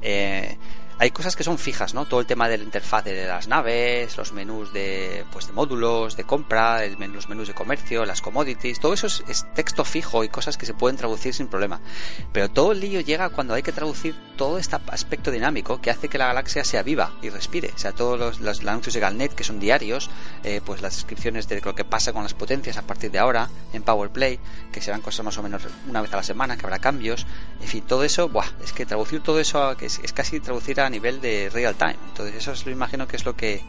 Eh, 0.00 0.58
hay 0.98 1.10
cosas 1.10 1.36
que 1.36 1.44
son 1.44 1.58
fijas, 1.58 1.94
¿no? 1.94 2.04
Todo 2.06 2.20
el 2.20 2.26
tema 2.26 2.48
de 2.48 2.58
la 2.58 2.64
interfaz 2.64 3.04
de 3.04 3.26
las 3.26 3.48
naves, 3.48 4.16
los 4.16 4.32
menús 4.32 4.72
de, 4.72 5.24
pues, 5.32 5.46
de 5.46 5.52
módulos, 5.52 6.16
de 6.16 6.24
compra, 6.24 6.84
el 6.84 6.96
los 7.12 7.28
menús 7.28 7.48
de 7.48 7.54
comercio, 7.54 8.04
las 8.04 8.20
commodities, 8.20 8.78
todo 8.78 8.92
eso 8.92 9.06
es, 9.06 9.46
texto 9.54 9.84
fijo 9.84 10.24
y 10.24 10.28
cosas 10.28 10.56
que 10.56 10.66
se 10.66 10.74
pueden 10.74 10.96
traducir 10.96 11.34
sin 11.34 11.48
problema. 11.48 11.80
Pero 12.32 12.50
todo 12.50 12.72
el 12.72 12.80
lío 12.80 13.00
llega 13.00 13.30
cuando 13.30 13.54
hay 13.54 13.62
que 13.62 13.72
traducir 13.72 14.14
todo 14.36 14.58
este 14.58 14.76
aspecto 14.88 15.30
dinámico 15.30 15.80
que 15.80 15.90
hace 15.90 16.08
que 16.08 16.18
la 16.18 16.26
galaxia 16.26 16.64
sea 16.64 16.82
viva 16.82 17.12
y 17.22 17.30
respire. 17.30 17.61
O 17.74 17.78
sea, 17.78 17.92
todos 17.92 18.40
los, 18.40 18.60
anuncios 18.60 18.94
de 18.94 19.00
Galnet 19.00 19.34
que 19.34 19.44
son 19.44 19.60
diarios, 19.60 20.10
eh, 20.44 20.60
pues 20.64 20.82
las 20.82 20.96
descripciones 20.96 21.48
de 21.48 21.60
lo 21.60 21.74
que 21.74 21.84
pasa 21.84 22.12
con 22.12 22.22
las 22.22 22.34
potencias 22.34 22.76
a 22.76 22.82
partir 22.82 23.10
de 23.10 23.18
ahora 23.18 23.48
en 23.72 23.82
PowerPlay, 23.82 24.38
que 24.72 24.80
serán 24.80 25.00
cosas 25.00 25.24
más 25.24 25.38
o 25.38 25.42
menos 25.42 25.62
una 25.88 26.02
vez 26.02 26.12
a 26.12 26.16
la 26.16 26.22
semana, 26.22 26.56
que 26.56 26.66
habrá 26.66 26.78
cambios, 26.78 27.26
en 27.60 27.68
fin, 27.68 27.84
todo 27.86 28.04
eso, 28.04 28.28
buah, 28.28 28.46
es 28.64 28.72
que 28.72 28.86
traducir 28.86 29.22
todo 29.22 29.40
eso 29.40 29.76
es, 29.80 30.00
es 30.02 30.12
casi 30.12 30.40
traducir 30.40 30.80
a 30.80 30.90
nivel 30.90 31.20
de 31.20 31.50
real 31.50 31.74
time. 31.74 31.96
Entonces 32.08 32.34
eso 32.36 32.52
es, 32.52 32.66
lo 32.66 32.72
imagino 32.72 33.06
que 33.06 33.16
es 33.16 33.24
lo 33.24 33.36
que 33.36 33.62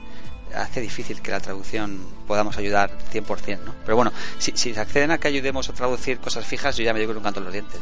hace 0.55 0.81
difícil 0.81 1.21
que 1.21 1.31
la 1.31 1.39
traducción 1.39 1.99
podamos 2.27 2.57
ayudar 2.57 2.97
100%, 3.11 3.59
¿no? 3.63 3.73
Pero 3.85 3.95
bueno, 3.95 4.11
si, 4.37 4.51
si 4.55 4.71
acceden 4.77 5.11
a 5.11 5.17
que 5.17 5.27
ayudemos 5.27 5.69
a 5.69 5.73
traducir 5.73 6.19
cosas 6.19 6.45
fijas, 6.45 6.77
yo 6.77 6.83
ya 6.83 6.93
me 6.93 6.99
digo 6.99 7.11
con 7.11 7.17
un 7.17 7.23
canto 7.23 7.39
en 7.39 7.45
los 7.45 7.53
dientes. 7.53 7.79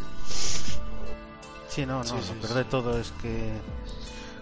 Sí, 1.70 1.86
no, 1.86 2.04
no, 2.04 2.16
lo 2.16 2.34
peor 2.42 2.54
de 2.54 2.64
todo 2.66 3.00
es 3.00 3.14
que 3.22 3.54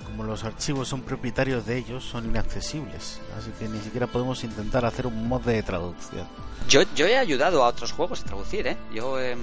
como 0.10 0.24
los 0.24 0.44
archivos 0.44 0.88
son 0.88 1.02
propietarios 1.02 1.66
de 1.66 1.78
ellos, 1.78 2.04
son 2.04 2.26
inaccesibles. 2.26 3.22
Así 3.38 3.52
que 3.60 3.68
ni 3.68 3.80
siquiera 3.80 4.08
podemos 4.08 4.44
intentar 4.44 4.86
hacer 4.86 5.08
un 5.08 5.28
mod 5.28 5.42
de 5.42 5.62
traducción. 5.64 6.28
Yo, 6.68 6.82
yo 6.96 7.06
he 7.06 7.18
ayudado 7.18 7.64
a 7.64 7.68
otros 7.68 7.92
juegos 7.92 8.22
a 8.22 8.26
traducir, 8.26 8.68
¿eh? 8.68 8.78
Yo 8.94 9.18
eh, 9.20 9.36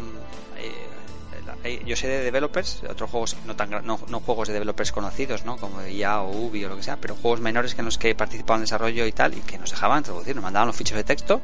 yo 1.84 1.96
sé 1.96 2.08
de 2.08 2.22
developers, 2.22 2.82
otros 2.88 3.10
juegos, 3.10 3.36
no, 3.44 3.56
tan, 3.56 3.70
no, 3.84 3.96
juegos 4.20 4.48
de 4.48 4.54
developers 4.54 4.92
conocidos, 4.92 5.44
¿no? 5.44 5.56
Como 5.56 5.84
IA 5.84 6.22
o 6.22 6.30
Ubi 6.30 6.64
o 6.64 6.68
lo 6.68 6.76
que 6.76 6.82
sea, 6.82 6.96
pero 6.96 7.16
juegos 7.16 7.40
menores 7.40 7.74
que 7.74 7.80
en 7.80 7.86
los 7.86 7.98
que 7.98 8.10
he 8.10 8.14
participado 8.14 8.56
en 8.56 8.62
desarrollo 8.62 9.06
y 9.06 9.12
tal, 9.12 9.34
y 9.36 9.40
que 9.40 9.58
nos 9.58 9.70
dejaban 9.70 10.02
traducir, 10.02 10.34
nos 10.34 10.44
mandaban 10.44 10.68
los 10.68 10.76
fichos 10.76 10.96
de 10.96 11.04
texto, 11.04 11.40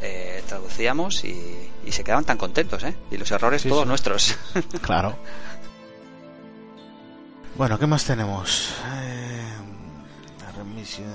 eh, 0.00 0.42
traducíamos 0.46 1.24
y, 1.24 1.70
se 1.90 2.04
quedaban 2.04 2.24
tan 2.24 2.38
contentos, 2.38 2.82
¿eh? 2.84 2.94
Y 3.10 3.16
los 3.16 3.30
errores 3.30 3.62
todos 3.62 3.86
nuestros. 3.86 4.36
claro. 4.80 5.16
Bueno, 7.56 7.78
¿qué 7.78 7.86
más 7.86 8.04
tenemos? 8.04 8.70
Eh, 8.94 9.42
la 10.40 10.52
remisión, 10.52 11.06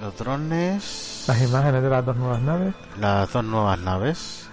los 0.00 0.16
drones. 0.16 1.24
Las 1.26 1.42
imágenes 1.42 1.82
de 1.82 1.88
las 1.90 2.06
dos 2.06 2.16
nuevas 2.16 2.40
naves. 2.42 2.74
Las 3.00 3.32
dos 3.32 3.44
nuevas 3.44 3.78
naves. 3.80 4.48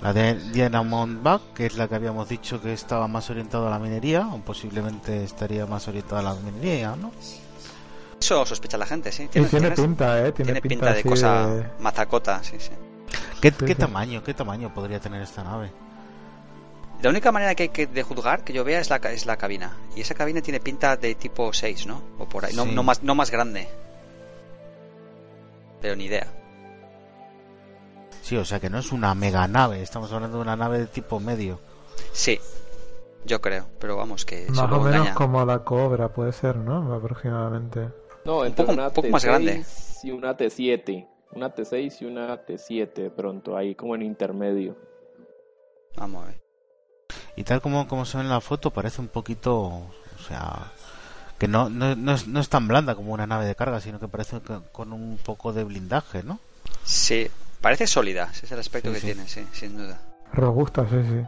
La 0.00 0.12
de 0.12 0.34
Diamond 0.34 1.22
Back, 1.22 1.42
que 1.54 1.66
es 1.66 1.76
la 1.76 1.88
que 1.88 1.96
habíamos 1.96 2.28
dicho 2.28 2.60
que 2.60 2.72
estaba 2.72 3.06
más 3.08 3.28
orientada 3.28 3.66
a 3.66 3.70
la 3.70 3.78
minería, 3.78 4.28
o 4.28 4.38
posiblemente 4.38 5.24
estaría 5.24 5.66
más 5.66 5.88
orientada 5.88 6.20
a 6.20 6.24
la 6.24 6.34
minería, 6.34 6.96
¿no? 6.96 7.10
Eso 8.18 8.46
sospecha 8.46 8.78
la 8.78 8.86
gente, 8.86 9.12
sí. 9.12 9.28
Tiene, 9.28 9.48
pinta, 9.72 10.26
¿eh? 10.26 10.32
Tiene, 10.32 10.60
pinta, 10.60 10.94
de 10.94 11.02
cosa 11.02 11.48
mazacota, 11.80 12.42
sí, 12.42 12.56
sí. 12.58 12.70
¿Qué, 13.40 13.74
tamaño, 13.74 14.22
qué 14.22 14.34
tamaño 14.34 14.72
podría 14.72 15.00
tener 15.00 15.20
esta 15.22 15.42
nave? 15.42 15.70
La 17.02 17.10
única 17.10 17.32
manera 17.32 17.54
que 17.54 17.64
hay 17.64 17.68
que 17.70 17.86
de 17.86 18.02
juzgar 18.02 18.44
que 18.44 18.52
yo 18.52 18.62
vea 18.62 18.80
es 18.80 18.90
la, 18.90 18.96
es 18.96 19.24
la 19.24 19.36
cabina. 19.36 19.76
Y 19.96 20.02
esa 20.02 20.14
cabina 20.14 20.42
tiene 20.42 20.60
pinta 20.60 20.96
de 20.96 21.14
tipo 21.14 21.52
6, 21.52 21.86
¿no? 21.86 22.02
O 22.18 22.28
por 22.28 22.44
ahí. 22.44 22.54
No, 22.54 22.66
no, 22.66 22.82
más, 22.82 23.02
no 23.02 23.14
más 23.14 23.30
grande. 23.30 23.68
Pero 25.80 25.96
ni 25.96 26.04
idea. 26.04 26.26
Sí, 28.22 28.36
o 28.36 28.44
sea 28.44 28.60
que 28.60 28.68
no 28.68 28.78
es 28.78 28.92
una 28.92 29.14
mega 29.14 29.48
nave, 29.48 29.82
estamos 29.82 30.12
hablando 30.12 30.36
de 30.36 30.42
una 30.42 30.56
nave 30.56 30.78
de 30.78 30.86
tipo 30.86 31.18
medio. 31.20 31.58
Sí. 32.12 32.38
Yo 33.24 33.40
creo, 33.40 33.66
pero 33.78 33.96
vamos, 33.96 34.24
que. 34.24 34.46
Más 34.50 34.70
o 34.70 34.80
menos 34.80 35.10
como 35.10 35.44
la 35.44 35.64
cobra, 35.64 36.12
puede 36.12 36.32
ser, 36.32 36.56
¿no? 36.56 36.94
Aproximadamente. 36.94 37.88
No, 38.24 38.44
entre 38.44 38.64
un 38.66 38.76
poco, 38.76 39.00
una 39.00 39.10
más 39.10 39.24
grande. 39.24 39.64
y 40.02 40.10
una 40.10 40.36
T7. 40.36 41.08
Una 41.32 41.54
T6 41.54 42.00
y 42.00 42.04
una 42.06 42.44
T7 42.44 43.10
pronto, 43.14 43.56
ahí 43.56 43.74
como 43.74 43.94
en 43.94 44.02
intermedio. 44.02 44.76
Vamos 45.96 46.24
a 46.24 46.26
ver. 46.28 46.49
Y 47.40 47.44
tal 47.44 47.62
como, 47.62 47.88
como 47.88 48.04
se 48.04 48.18
ve 48.18 48.24
en 48.24 48.28
la 48.28 48.42
foto, 48.42 48.70
parece 48.70 49.00
un 49.00 49.08
poquito. 49.08 49.54
O 49.54 49.92
sea. 50.28 50.70
Que 51.38 51.48
no, 51.48 51.70
no, 51.70 51.96
no, 51.96 52.12
es, 52.12 52.26
no 52.26 52.38
es 52.38 52.50
tan 52.50 52.68
blanda 52.68 52.94
como 52.94 53.14
una 53.14 53.26
nave 53.26 53.46
de 53.46 53.54
carga, 53.54 53.80
sino 53.80 53.98
que 53.98 54.08
parece 54.08 54.42
con 54.72 54.92
un 54.92 55.16
poco 55.16 55.54
de 55.54 55.64
blindaje, 55.64 56.22
¿no? 56.22 56.38
Sí, 56.84 57.30
parece 57.62 57.86
sólida, 57.86 58.28
ese 58.30 58.44
es 58.44 58.52
el 58.52 58.58
aspecto 58.58 58.92
que 58.92 59.00
tiene, 59.00 59.26
sí, 59.26 59.46
sin 59.54 59.74
duda. 59.74 60.02
Robusta, 60.34 60.86
sí, 60.90 60.96
sí. 61.02 61.24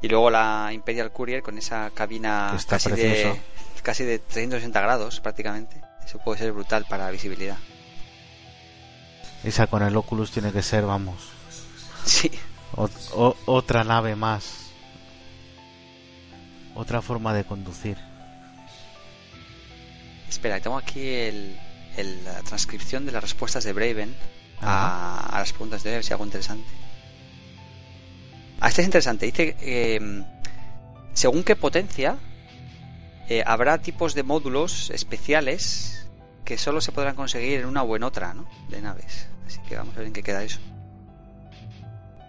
Y 0.00 0.08
luego 0.08 0.30
la 0.30 0.70
Imperial 0.72 1.12
Courier 1.12 1.42
con 1.42 1.58
esa 1.58 1.90
cabina 1.90 2.56
casi 2.66 2.90
de, 2.90 3.38
casi 3.82 4.04
de 4.04 4.18
360 4.18 4.80
grados 4.80 5.20
prácticamente. 5.20 5.82
Eso 6.06 6.18
puede 6.24 6.38
ser 6.38 6.52
brutal 6.52 6.86
para 6.88 7.04
la 7.04 7.10
visibilidad. 7.10 7.58
Esa 9.44 9.66
con 9.66 9.82
el 9.82 9.94
Oculus 9.94 10.30
tiene 10.30 10.52
que 10.52 10.62
ser, 10.62 10.86
vamos. 10.86 11.16
Sí. 12.06 12.30
Otra 12.76 13.84
nave 13.84 14.16
más. 14.16 14.70
Otra 16.74 17.00
forma 17.00 17.32
de 17.32 17.44
conducir. 17.44 17.96
Espera, 20.28 20.60
tengo 20.60 20.76
aquí 20.76 21.00
el, 21.00 21.56
la 22.24 22.42
transcripción 22.42 23.06
de 23.06 23.12
las 23.12 23.22
respuestas 23.22 23.64
de 23.64 23.72
Braven 23.72 24.14
a, 24.60 25.28
las 25.32 25.52
preguntas 25.52 25.82
de 25.82 25.90
hoy, 25.90 25.94
a 25.94 25.96
ver 25.98 26.04
si 26.04 26.12
algo 26.12 26.24
interesante. 26.24 26.68
Ah, 28.60 28.68
este 28.68 28.82
es 28.82 28.88
interesante. 28.88 29.26
Dice, 29.26 29.56
eh, 29.60 30.24
según 31.14 31.44
qué 31.44 31.56
potencia, 31.56 32.18
eh, 33.28 33.42
habrá 33.46 33.78
tipos 33.78 34.14
de 34.14 34.22
módulos 34.22 34.90
especiales 34.90 36.06
que 36.44 36.58
solo 36.58 36.80
se 36.80 36.92
podrán 36.92 37.16
conseguir 37.16 37.60
en 37.60 37.66
una 37.66 37.82
o 37.82 37.96
en 37.96 38.02
otra, 38.02 38.34
¿no? 38.34 38.46
De 38.68 38.80
naves. 38.80 39.28
Así 39.46 39.58
que 39.68 39.76
vamos 39.76 39.94
a 39.94 39.98
ver 39.98 40.08
en 40.08 40.12
qué 40.12 40.22
queda 40.22 40.42
eso. 40.44 40.60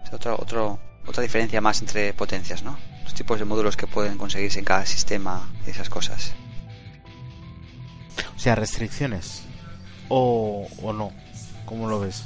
Es 0.08 0.14
otro, 0.14 0.36
otro, 0.40 0.78
otra 1.06 1.22
diferencia 1.22 1.60
más 1.60 1.80
entre 1.80 2.14
potencias, 2.14 2.62
¿no? 2.62 2.78
Los 3.04 3.14
tipos 3.14 3.38
de 3.38 3.44
módulos 3.44 3.76
que 3.76 3.86
pueden 3.86 4.16
conseguirse 4.16 4.58
en 4.58 4.64
cada 4.64 4.86
sistema 4.86 5.50
y 5.66 5.70
esas 5.70 5.90
cosas. 5.90 6.32
O 8.34 8.38
sea, 8.38 8.54
restricciones. 8.54 9.42
O, 10.08 10.66
o 10.82 10.92
no. 10.92 11.12
¿Cómo 11.66 11.88
lo 11.88 12.00
ves? 12.00 12.24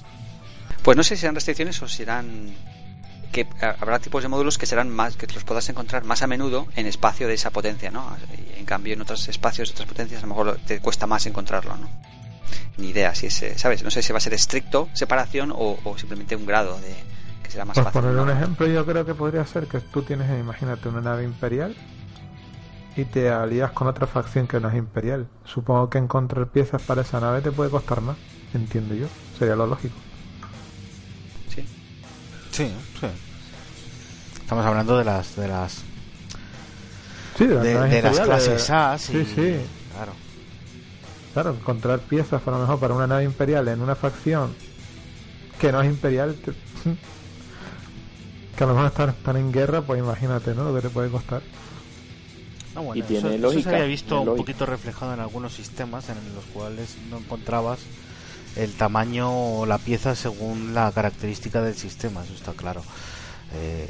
Pues 0.82 0.96
no 0.96 1.02
sé 1.02 1.16
si 1.16 1.22
serán 1.22 1.34
restricciones 1.34 1.82
o 1.82 1.88
serán 1.88 2.54
que 3.32 3.46
habrá 3.80 3.98
tipos 3.98 4.22
de 4.22 4.28
módulos 4.28 4.59
que 4.59 4.66
serán 4.66 4.90
más 4.90 5.16
que 5.16 5.26
los 5.26 5.42
puedas 5.42 5.68
encontrar 5.68 6.04
más 6.04 6.22
a 6.22 6.26
menudo 6.26 6.68
en 6.76 6.86
espacio 6.86 7.26
de 7.26 7.34
esa 7.34 7.50
potencia, 7.50 7.90
¿no? 7.90 8.14
En 8.56 8.64
cambio 8.66 8.92
en 8.92 9.00
otros 9.00 9.26
espacios 9.28 9.68
de 9.68 9.72
otras 9.72 9.88
potencias 9.88 10.22
a 10.22 10.26
lo 10.26 10.34
mejor 10.34 10.60
te 10.66 10.80
cuesta 10.80 11.06
más 11.06 11.26
encontrarlo, 11.26 11.76
¿no? 11.76 11.88
Ni 12.76 12.90
idea 12.90 13.14
si 13.14 13.26
es, 13.26 13.44
¿sabes? 13.56 13.82
No 13.82 13.90
sé 13.90 14.02
si 14.02 14.12
va 14.12 14.18
a 14.18 14.20
ser 14.20 14.34
estricto 14.34 14.88
separación 14.92 15.52
o, 15.54 15.78
simplemente 15.98 16.36
un 16.36 16.46
grado 16.46 16.78
de 16.80 16.94
será 17.52 17.64
más 17.66 17.74
Por 17.74 17.84
fácil. 17.84 18.00
poner 18.00 18.16
un 18.18 18.30
ejemplo, 18.30 18.66
yo 18.66 18.84
creo 18.86 19.04
que 19.04 19.14
podría 19.14 19.44
ser 19.46 19.66
que 19.66 19.80
tú 19.80 20.02
tienes, 20.02 20.28
imagínate, 20.40 20.88
una 20.88 21.02
nave 21.02 21.24
imperial 21.24 21.76
y 22.96 23.04
te 23.04 23.30
alías 23.30 23.72
con 23.72 23.88
otra 23.88 24.06
facción 24.06 24.46
que 24.46 24.58
no 24.58 24.68
es 24.70 24.74
imperial. 24.74 25.26
Supongo 25.44 25.90
que 25.90 25.98
encontrar 25.98 26.46
piezas 26.48 26.82
para 26.82 27.02
esa 27.02 27.20
nave 27.20 27.42
te 27.42 27.52
puede 27.52 27.70
costar 27.70 28.00
más, 28.00 28.16
entiendo 28.54 28.94
yo. 28.94 29.06
Sería 29.38 29.54
lo 29.54 29.66
lógico. 29.66 29.94
Sí, 31.54 31.64
sí. 32.50 32.72
Estamos 34.40 34.64
hablando 34.64 34.98
de 34.98 35.04
las 35.04 35.36
de 35.36 35.48
las 35.48 35.82
sí, 37.36 37.46
de, 37.46 38.02
las 38.02 38.20
clases 38.20 38.70
A, 38.70 38.98
sí, 38.98 39.24
sí, 39.24 39.56
claro. 39.94 40.12
Claro, 41.32 41.50
encontrar 41.58 42.00
piezas 42.00 42.42
para 42.42 42.58
lo 42.58 42.62
mejor 42.62 42.78
para 42.78 42.94
una 42.94 43.06
nave 43.06 43.24
imperial 43.24 43.68
en 43.68 43.80
una 43.80 43.94
facción 43.94 44.54
que 45.58 45.72
no 45.72 45.80
es 45.80 45.88
imperial, 45.88 46.36
que 48.56 48.64
a 48.64 48.66
lo 48.66 48.74
mejor 48.74 48.88
están, 48.88 49.10
están 49.10 49.36
en 49.36 49.52
guerra, 49.52 49.82
pues 49.82 50.00
imagínate, 50.00 50.54
¿no? 50.54 50.64
Lo 50.64 50.74
que 50.74 50.82
te 50.82 50.90
puede 50.90 51.10
costar. 51.10 51.42
No, 52.74 52.82
bueno, 52.82 53.02
y 53.02 53.06
tiene 53.06 53.34
eso, 53.34 53.38
lógica, 53.38 53.70
se 53.70 53.76
había 53.76 53.86
visto 53.86 54.20
un 54.20 54.36
poquito 54.36 54.64
reflejado 54.64 55.12
en 55.12 55.20
algunos 55.20 55.54
sistemas 55.54 56.08
en 56.08 56.16
los 56.34 56.44
cuales 56.54 56.96
no 57.10 57.18
encontrabas 57.18 57.80
el 58.56 58.72
tamaño 58.72 59.30
o 59.30 59.66
la 59.66 59.78
pieza 59.78 60.14
según 60.14 60.74
la 60.74 60.90
característica 60.92 61.62
del 61.62 61.74
sistema, 61.74 62.24
eso 62.24 62.34
está 62.34 62.52
claro. 62.52 62.82
Eh, 63.54 63.88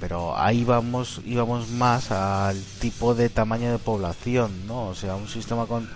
pero 0.00 0.36
ahí 0.38 0.64
vamos, 0.64 1.20
íbamos 1.26 1.68
más 1.68 2.10
al 2.10 2.58
tipo 2.80 3.14
de 3.14 3.28
tamaño 3.28 3.70
de 3.70 3.78
población, 3.78 4.66
¿no? 4.66 4.88
O 4.88 4.94
sea, 4.94 5.16
un 5.16 5.28
sistema 5.28 5.66
con 5.66 5.88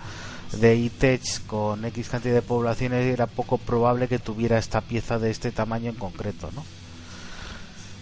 de 0.51 0.75
ITECH 0.75 1.45
con 1.45 1.85
X 1.85 2.09
cantidad 2.09 2.33
de 2.33 2.41
poblaciones 2.41 3.05
era 3.05 3.27
poco 3.27 3.57
probable 3.57 4.07
que 4.07 4.17
tuviera 4.17 4.57
esta 4.57 4.81
pieza 4.81 5.19
de 5.19 5.29
este 5.29 5.51
tamaño 5.51 5.89
en 5.89 5.95
concreto, 5.95 6.49
¿no? 6.55 6.63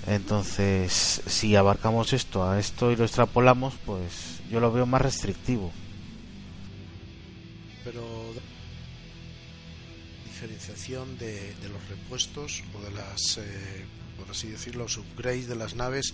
Entonces, 0.07 1.21
si 1.25 1.55
abarcamos 1.57 2.13
esto 2.13 2.49
a 2.49 2.59
esto 2.59 2.91
y 2.91 2.95
lo 2.95 3.03
extrapolamos, 3.03 3.73
pues 3.85 4.39
yo 4.49 4.61
lo 4.61 4.71
veo 4.71 4.85
más 4.85 5.01
restrictivo. 5.01 5.71
Pero 7.83 8.01
diferenciación 10.23 11.17
de, 11.17 11.53
los 11.69 11.89
repuestos 11.89 12.63
o 12.73 12.81
de 12.83 12.91
las, 12.91 13.37
eh, 13.37 13.85
por 14.17 14.29
así 14.29 14.47
decirlo, 14.47 14.83
los 14.83 14.97
upgrades 14.97 15.49
de 15.49 15.55
las 15.55 15.75
naves, 15.75 16.13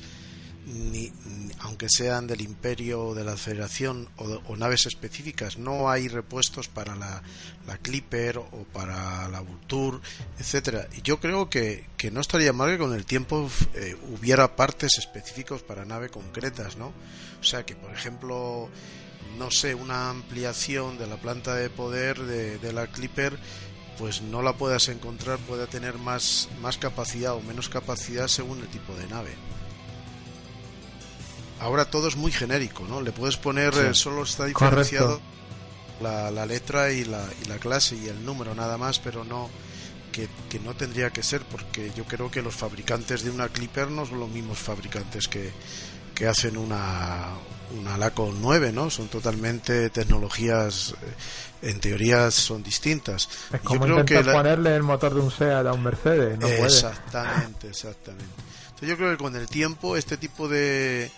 ni, 0.66 1.12
aunque 1.60 1.88
sean 1.90 2.28
del 2.28 2.42
Imperio 2.42 3.08
o 3.08 3.16
de 3.16 3.24
la 3.24 3.38
Federación 3.38 4.10
o, 4.18 4.56
naves 4.56 4.86
específicas, 4.86 5.58
no 5.58 5.90
hay 5.90 6.08
repuestos 6.08 6.68
para 6.68 6.96
la, 6.96 7.22
Clipper 7.82 8.38
o 8.38 8.66
para 8.72 9.28
la 9.30 9.42
Vulture, 9.42 10.00
etcétera. 10.40 10.88
Y 10.96 11.02
yo 11.02 11.20
creo 11.20 11.50
que, 11.50 11.86
que, 11.98 12.12
no 12.12 12.22
estaría 12.22 12.54
mal 12.54 12.70
que 12.70 12.78
con 12.78 12.94
el 12.94 13.06
tiempo 13.06 13.50
eh, 13.74 13.96
hubiera 14.14 14.56
partes 14.56 14.98
específicos 14.98 15.62
para 15.62 15.86
nave 15.86 16.10
concretas, 16.10 16.78
¿no? 16.78 16.94
O 17.42 17.44
sea 17.44 17.66
que, 17.66 17.76
por 17.76 17.92
ejemplo, 17.92 18.70
no 19.38 19.52
sé, 19.52 19.76
una 19.76 20.10
ampliación 20.10 20.98
de 20.98 21.08
la 21.08 21.18
planta 21.18 21.56
de 21.56 21.70
poder 21.70 22.20
de, 22.22 22.60
de 22.60 22.74
la 22.74 22.88
Clipper 22.88 23.38
pues 23.98 24.22
no 24.22 24.42
la 24.42 24.54
puedas 24.54 24.90
encontrar, 24.90 25.38
pueda 25.40 25.68
tener 25.68 25.98
más, 25.98 26.50
más 26.62 26.78
capacidad 26.78 27.36
o 27.36 27.42
menos 27.42 27.70
capacidad 27.70 28.28
según 28.28 28.60
el 28.60 28.68
tipo 28.68 28.96
de 28.96 29.08
nave. 29.08 29.32
Ahora 31.64 31.86
todo 31.86 32.10
es 32.10 32.18
muy 32.18 32.32
genérico, 32.32 32.84
¿no? 32.90 33.00
Le 33.00 33.14
puedes 33.14 33.38
poner, 33.38 33.74
eh, 33.76 33.94
solo 33.94 34.24
está 34.24 34.44
diferenciado 34.44 35.22
la, 36.02 36.30
la, 36.30 36.46
letra 36.46 36.92
y 36.92 37.06
la, 37.06 37.26
y 37.42 37.48
la 37.48 37.56
clase 37.56 37.96
y 37.96 38.10
el 38.10 38.26
número 38.26 38.54
nada 38.54 38.78
más, 38.78 39.00
pero 39.00 39.24
no 39.24 39.50
que, 40.12 40.28
que, 40.50 40.60
no 40.60 40.76
tendría 40.76 41.12
que 41.12 41.24
ser, 41.24 41.42
porque 41.44 41.94
yo 41.96 42.04
creo 42.04 42.30
que 42.30 42.42
los 42.42 42.54
fabricantes 42.54 43.24
de 43.24 43.32
una 43.32 43.48
Clipper 43.48 43.90
no 43.90 44.06
son 44.06 44.20
los 44.20 44.30
mismos 44.30 44.60
fabricantes 44.60 45.30
que, 45.30 45.52
que 46.14 46.28
hacen 46.28 46.58
una, 46.58 47.30
una 47.80 47.98
Laco 47.98 48.34
9, 48.38 48.74
¿no? 48.74 48.90
Son 48.90 49.08
totalmente 49.08 49.90
tecnologías, 49.90 50.96
eh, 51.62 51.70
en 51.70 51.80
teoría 51.80 52.30
son 52.30 52.62
distintas. 52.62 53.30
Es 53.54 53.62
como 53.62 53.88
yo 53.88 54.04
creo 54.04 54.24
que 54.24 54.32
ponerle 54.32 54.76
el 54.76 54.84
motor 54.84 55.14
de 55.14 55.22
un 55.22 55.32
SEAT 55.32 55.66
a 55.66 55.72
un 55.72 55.84
Mercedes, 55.84 56.38
no 56.38 56.48
Exactamente, 56.48 57.70
exactamente. 57.70 58.26
Entonces 58.66 58.90
yo 58.90 58.98
creo 58.98 59.12
que 59.12 59.18
con 59.18 59.36
el 59.38 59.48
tiempo 59.48 59.96
este 59.96 60.18
tipo 60.18 60.50
de, 60.50 61.10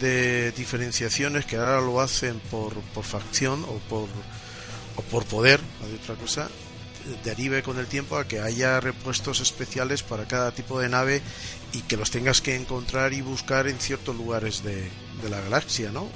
de 0.00 0.52
diferenciaciones 0.52 1.46
que 1.46 1.56
ahora 1.56 1.80
lo 1.80 2.00
hacen 2.00 2.40
por, 2.50 2.74
por 2.94 3.04
facción 3.04 3.64
o 3.64 3.78
por, 3.88 4.08
o 4.96 5.02
por 5.10 5.24
poder, 5.24 5.60
no 5.80 5.96
otra 5.96 6.14
cosa, 6.14 6.48
derive 7.24 7.62
con 7.62 7.78
el 7.78 7.86
tiempo 7.86 8.16
a 8.16 8.26
que 8.26 8.40
haya 8.40 8.80
repuestos 8.80 9.40
especiales 9.40 10.02
para 10.02 10.26
cada 10.26 10.52
tipo 10.52 10.78
de 10.80 10.88
nave 10.88 11.22
y 11.72 11.82
que 11.82 11.96
los 11.96 12.10
tengas 12.10 12.40
que 12.40 12.54
encontrar 12.54 13.12
y 13.12 13.20
buscar 13.20 13.66
en 13.66 13.78
ciertos 13.78 14.14
lugares 14.16 14.62
de, 14.62 14.88
la 15.28 15.40
galaxia, 15.40 15.90
¿no? 15.90 16.08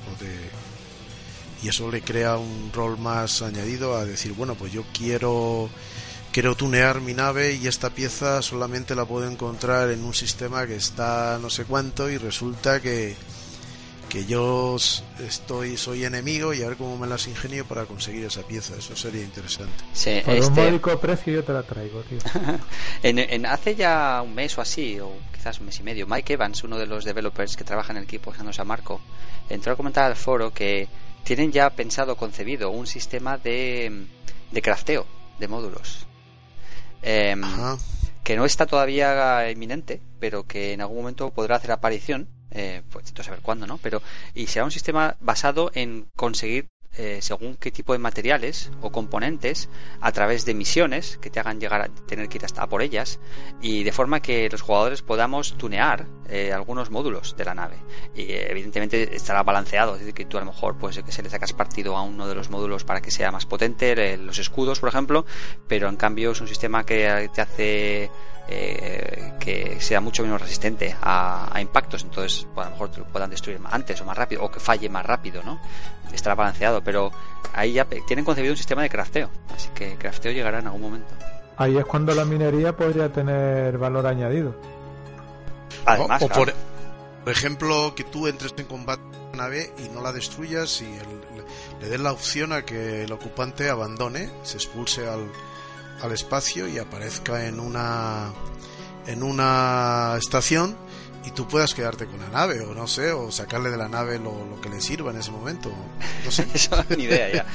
y 1.62 1.68
eso 1.68 1.90
le 1.90 2.02
crea 2.02 2.38
un 2.38 2.70
rol 2.72 2.98
más 2.98 3.40
añadido 3.42 3.96
a 3.96 4.04
decir, 4.04 4.32
bueno, 4.32 4.54
pues 4.54 4.72
yo 4.72 4.84
quiero 4.92 5.70
quiero 6.32 6.54
tunear 6.56 7.00
mi 7.02 7.12
nave 7.12 7.54
y 7.54 7.66
esta 7.66 7.90
pieza 7.90 8.40
solamente 8.40 8.94
la 8.94 9.04
puedo 9.04 9.28
encontrar 9.28 9.90
en 9.90 10.02
un 10.02 10.14
sistema 10.14 10.66
que 10.66 10.76
está 10.76 11.38
no 11.40 11.50
sé 11.50 11.64
cuánto 11.64 12.08
y 12.08 12.16
resulta 12.16 12.80
que 12.80 13.14
que 14.12 14.26
yo 14.26 14.76
estoy 15.26 15.78
soy 15.78 16.04
enemigo 16.04 16.52
y 16.52 16.62
a 16.62 16.68
ver 16.68 16.76
cómo 16.76 16.98
me 16.98 17.06
las 17.06 17.26
ingenio 17.28 17.64
para 17.64 17.86
conseguir 17.86 18.26
esa 18.26 18.42
pieza. 18.42 18.76
Eso 18.76 18.94
sería 18.94 19.22
interesante. 19.22 19.72
Por 20.22 20.34
un 20.34 20.42
este- 20.42 20.66
módico 20.66 21.00
precio 21.00 21.32
yo 21.32 21.42
te 21.42 21.54
la 21.54 21.62
traigo, 21.62 22.02
tío. 22.02 22.18
en, 23.02 23.46
hace 23.46 23.74
ya 23.74 24.20
un 24.22 24.34
mes 24.34 24.58
o 24.58 24.60
así, 24.60 25.00
o 25.00 25.14
quizás 25.32 25.60
un 25.60 25.66
mes 25.66 25.80
y 25.80 25.82
medio, 25.82 26.06
Mike 26.06 26.34
Evans, 26.34 26.62
uno 26.62 26.76
de 26.76 26.86
los 26.86 27.06
developers 27.06 27.56
que 27.56 27.64
trabaja 27.64 27.92
en 27.94 27.96
el 27.96 28.04
equipo 28.04 28.32
usándose 28.32 28.60
a 28.60 28.66
Marco, 28.66 29.00
entró 29.48 29.72
a 29.72 29.76
comentar 29.76 30.04
al 30.04 30.16
foro 30.16 30.52
que 30.52 30.88
tienen 31.24 31.50
ya 31.50 31.70
pensado, 31.70 32.14
concebido 32.14 32.68
un 32.68 32.86
sistema 32.86 33.38
de, 33.38 34.08
de 34.50 34.60
crafteo 34.60 35.06
de 35.38 35.48
módulos. 35.48 36.06
Em, 37.00 37.40
que 38.22 38.36
no 38.36 38.44
está 38.44 38.66
todavía 38.66 39.50
inminente, 39.50 40.02
pero 40.20 40.46
que 40.46 40.74
en 40.74 40.82
algún 40.82 40.98
momento 40.98 41.30
podrá 41.30 41.56
hacer 41.56 41.72
aparición. 41.72 42.28
Eh, 42.54 42.82
pues 42.90 43.12
a 43.18 43.22
saber 43.22 43.40
cuándo, 43.40 43.66
¿no? 43.66 43.78
Pero 43.78 44.02
y 44.34 44.46
será 44.46 44.64
un 44.64 44.70
sistema 44.70 45.16
basado 45.20 45.70
en 45.74 46.06
conseguir 46.16 46.68
eh, 46.98 47.20
según 47.22 47.56
qué 47.56 47.70
tipo 47.70 47.94
de 47.94 47.98
materiales 47.98 48.70
o 48.82 48.92
componentes 48.92 49.70
a 50.02 50.12
través 50.12 50.44
de 50.44 50.52
misiones 50.52 51.16
que 51.22 51.30
te 51.30 51.40
hagan 51.40 51.58
llegar 51.58 51.80
a 51.80 51.88
tener 51.88 52.28
que 52.28 52.36
ir 52.36 52.44
hasta 52.44 52.66
por 52.66 52.82
ellas 52.82 53.18
y 53.62 53.82
de 53.82 53.92
forma 53.92 54.20
que 54.20 54.50
los 54.50 54.60
jugadores 54.60 55.00
podamos 55.00 55.54
tunear 55.56 56.04
eh, 56.28 56.52
algunos 56.52 56.90
módulos 56.90 57.34
de 57.34 57.46
la 57.46 57.54
nave 57.54 57.76
y 58.14 58.24
eh, 58.24 58.50
evidentemente 58.50 59.16
estará 59.16 59.42
balanceado 59.42 59.94
es 59.94 60.00
decir 60.00 60.12
que 60.12 60.26
tú 60.26 60.36
a 60.36 60.40
lo 60.40 60.46
mejor 60.52 60.76
pues 60.76 61.02
que 61.02 61.12
se 61.12 61.22
le 61.22 61.30
sacas 61.30 61.54
partido 61.54 61.96
a 61.96 62.02
uno 62.02 62.28
de 62.28 62.34
los 62.34 62.50
módulos 62.50 62.84
para 62.84 63.00
que 63.00 63.10
sea 63.10 63.32
más 63.32 63.46
potente 63.46 64.18
los 64.18 64.38
escudos 64.38 64.78
por 64.78 64.90
ejemplo 64.90 65.24
pero 65.68 65.88
en 65.88 65.96
cambio 65.96 66.32
es 66.32 66.42
un 66.42 66.48
sistema 66.48 66.84
que 66.84 67.30
te 67.32 67.40
hace 67.40 68.10
que 69.38 69.78
sea 69.80 70.00
mucho 70.00 70.22
menos 70.22 70.40
resistente 70.40 70.96
a, 71.00 71.58
impactos 71.60 72.02
entonces 72.04 72.46
pues, 72.54 72.66
a 72.66 72.70
lo 72.70 72.76
mejor 72.76 72.90
te 72.90 72.98
lo 72.98 73.04
puedan 73.06 73.30
destruir 73.30 73.60
antes 73.70 74.00
o 74.00 74.04
más 74.04 74.16
rápido 74.16 74.44
o 74.44 74.50
que 74.50 74.60
falle 74.60 74.88
más 74.88 75.04
rápido 75.04 75.42
no 75.44 75.60
estará 76.14 76.34
balanceado, 76.34 76.82
pero 76.82 77.10
ahí 77.52 77.74
ya 77.74 77.84
tienen 77.84 78.24
concebido 78.24 78.52
un 78.52 78.56
sistema 78.56 78.82
de 78.82 78.90
crafteo, 78.90 79.30
así 79.54 79.68
que 79.74 79.96
crafteo 79.96 80.32
llegará 80.32 80.60
en 80.60 80.66
algún 80.66 80.82
momento. 80.82 81.14
Ahí 81.56 81.76
es 81.76 81.84
cuando 81.84 82.14
la 82.14 82.24
minería 82.24 82.76
podría 82.76 83.12
tener 83.12 83.78
valor 83.78 84.06
añadido. 84.06 84.54
Además, 85.84 86.22
o, 86.22 86.28
por, 86.28 86.52
ejemplo, 87.26 87.94
que 87.94 88.04
tú 88.04 88.26
entres 88.26 88.54
en 88.56 88.66
combate 88.66 89.02
con 89.02 89.34
una 89.34 89.44
nave 89.44 89.72
y 89.78 89.88
no 89.88 90.00
la 90.00 90.12
destruyas 90.12 90.80
y 90.82 90.90
le 91.80 91.88
des 91.88 92.00
la 92.00 92.12
opción 92.12 92.52
a 92.52 92.62
que 92.62 93.04
el 93.04 93.12
ocupante 93.12 93.68
abandone, 93.68 94.30
se 94.42 94.56
expulse 94.56 95.08
al, 95.08 95.26
al 96.02 96.12
espacio 96.12 96.68
y 96.68 96.78
aparezca 96.78 97.46
en 97.46 97.60
una 97.60 98.32
en 99.06 99.22
una 99.22 100.14
estación 100.18 100.76
y 101.24 101.30
tú 101.30 101.46
puedas 101.46 101.74
quedarte 101.74 102.06
con 102.06 102.20
la 102.20 102.28
nave 102.28 102.60
o 102.60 102.74
no 102.74 102.86
sé, 102.86 103.12
o 103.12 103.30
sacarle 103.30 103.70
de 103.70 103.76
la 103.76 103.88
nave 103.88 104.18
lo, 104.18 104.60
que 104.60 104.68
le 104.68 104.80
sirva 104.80 105.12
en 105.12 105.18
ese 105.18 105.30
momento. 105.30 105.72
No 106.24 106.30
sé. 106.30 106.46
Eso 106.54 106.84
ni 106.96 107.04
idea 107.04 107.32
ya. 107.32 107.46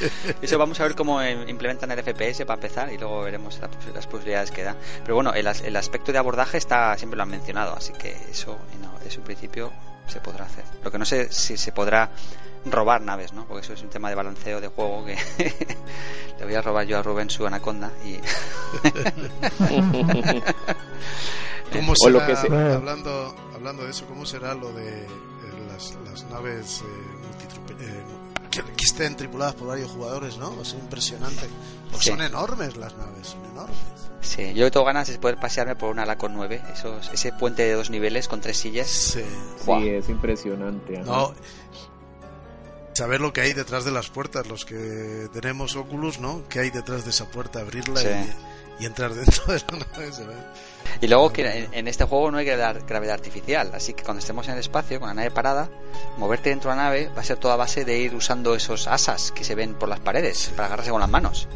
Eso 0.42 0.58
vamos 0.58 0.80
a 0.80 0.84
ver 0.84 0.96
cómo 0.96 1.22
implementan 1.24 1.92
el 1.92 2.02
FPS 2.02 2.46
para 2.46 2.56
empezar 2.56 2.92
y 2.92 2.98
luego 2.98 3.22
veremos 3.22 3.60
las 3.94 4.08
posibilidades 4.08 4.52
que 4.52 4.64
da. 4.64 4.76
Pero 5.04 5.16
bueno, 5.16 5.34
el, 5.34 5.48
el 5.48 5.76
aspecto 5.76 6.12
de 6.12 6.18
abordaje 6.18 6.58
está 6.58 6.98
siempre 6.98 7.18
lo 7.18 7.24
han 7.24 7.30
mencionado, 7.30 7.76
así 7.76 7.94
que 7.94 8.16
eso, 8.32 8.58
no, 8.82 8.94
eso 9.06 9.22
principio 9.22 9.72
se 10.08 10.22
podrá 10.22 10.46
hacer. 10.46 10.64
Lo 10.84 10.92
que 10.92 10.98
no 10.98 11.06
sé 11.06 11.32
si 11.32 11.58
se 11.58 11.72
podrá 11.72 12.10
robar 12.72 13.02
naves, 13.02 13.34
¿no? 13.34 13.46
Porque 13.46 13.64
eso 13.64 13.74
es 13.74 13.82
un 13.82 13.90
tema 13.90 14.10
de 14.10 14.16
balanceo 14.16 14.62
de 14.62 14.68
juego 14.68 15.06
que 15.06 15.18
le 16.40 16.46
voy 16.46 16.56
a 16.56 16.62
robar 16.62 16.86
yo 16.86 16.98
a 17.00 17.04
Rubén 17.04 17.30
su 17.30 17.46
anaconda 17.46 17.92
y 18.06 18.18
¿Cómo 21.74 21.96
será, 21.96 22.76
hablando, 22.76 23.36
hablando 23.54 23.84
de 23.84 23.92
eso, 23.92 24.06
cómo 24.06 24.26
será 24.26 24.54
lo 24.54 24.72
de 24.72 25.04
eh, 25.04 25.08
las, 25.68 26.24
naves 26.30 26.82
eh, 26.82 26.86
eh, 27.82 28.04
que, 28.50 28.86
estén 28.86 29.16
tripuladas 29.16 29.56
por 29.56 29.68
varios 29.68 29.92
jugadores, 29.92 30.38
¿no? 30.38 30.62
Es 30.62 30.74
impresionante. 30.74 31.48
Pues 31.92 32.06
son 32.06 32.22
enormes 32.22 32.78
las 32.78 32.96
naves, 32.98 33.28
son 33.28 33.46
enormes. 33.52 33.78
Sí, 34.22 34.54
yo 34.54 34.70
tengo 34.72 34.86
ganas 34.86 35.08
de 35.08 35.18
poder 35.20 35.38
pasearme 35.38 35.76
por 35.76 35.90
una 35.90 36.06
Lacon 36.06 36.34
9, 36.34 36.62
esos, 36.74 37.10
ese 37.14 37.32
puente 37.34 37.64
de 37.64 37.74
dos 37.74 37.90
niveles 37.90 38.28
con 38.28 38.42
tres 38.42 38.58
sillas. 38.58 38.88
Sí, 38.88 39.24
es 39.88 40.10
impresionante. 40.10 41.00
No, 41.00 41.34
saber 42.98 43.22
lo 43.22 43.32
que 43.32 43.42
hay 43.42 43.54
detrás 43.54 43.86
de 43.86 43.92
las 43.92 44.10
puertas, 44.10 44.48
los 44.48 44.66
que 44.66 45.30
tenemos 45.32 45.76
Oculus, 45.76 46.20
¿no? 46.20 46.42
¿Qué 46.50 46.62
hay 46.62 46.72
detrás 46.72 47.04
de 47.04 47.12
esa 47.12 47.26
puerta? 47.26 47.60
Abrirla 47.60 48.02
y, 48.80 48.86
entrar 48.86 49.14
dentro 49.14 49.54
de 49.54 49.60
la 49.60 49.86
nave. 49.92 50.12
Y 51.00 51.08
luego 51.08 51.32
que 51.32 51.70
en, 51.72 51.88
este 51.88 52.06
juego 52.06 52.32
no 52.32 52.40
hay 52.40 52.46
gravedad 52.46 53.12
artificial, 53.12 53.72
así 53.76 53.94
que 53.94 54.04
cuando 54.04 54.20
estemos 54.20 54.48
en 54.48 54.56
el 54.56 54.60
espacio 54.60 55.00
con 55.00 55.10
la 55.10 55.14
nave 55.14 55.30
parada, 55.30 55.70
moverte 56.18 56.50
dentro 56.50 56.72
de 56.72 56.78
la 56.78 56.84
nave 56.84 57.12
va 57.16 57.22
a 57.22 57.24
ser 57.24 57.38
toda 57.38 57.56
base 57.56 57.86
de 57.86 58.00
ir 58.00 58.16
usando 58.16 58.56
esos 58.56 58.88
asas 58.88 59.32
que 59.32 59.44
se 59.44 59.54
ven 59.54 59.76
por 59.76 59.90
las 59.90 60.00
paredes 60.00 60.52
para 60.56 60.66
agarrarse 60.66 60.92
con 60.92 61.02
las 61.02 61.10
manos. 61.10 61.48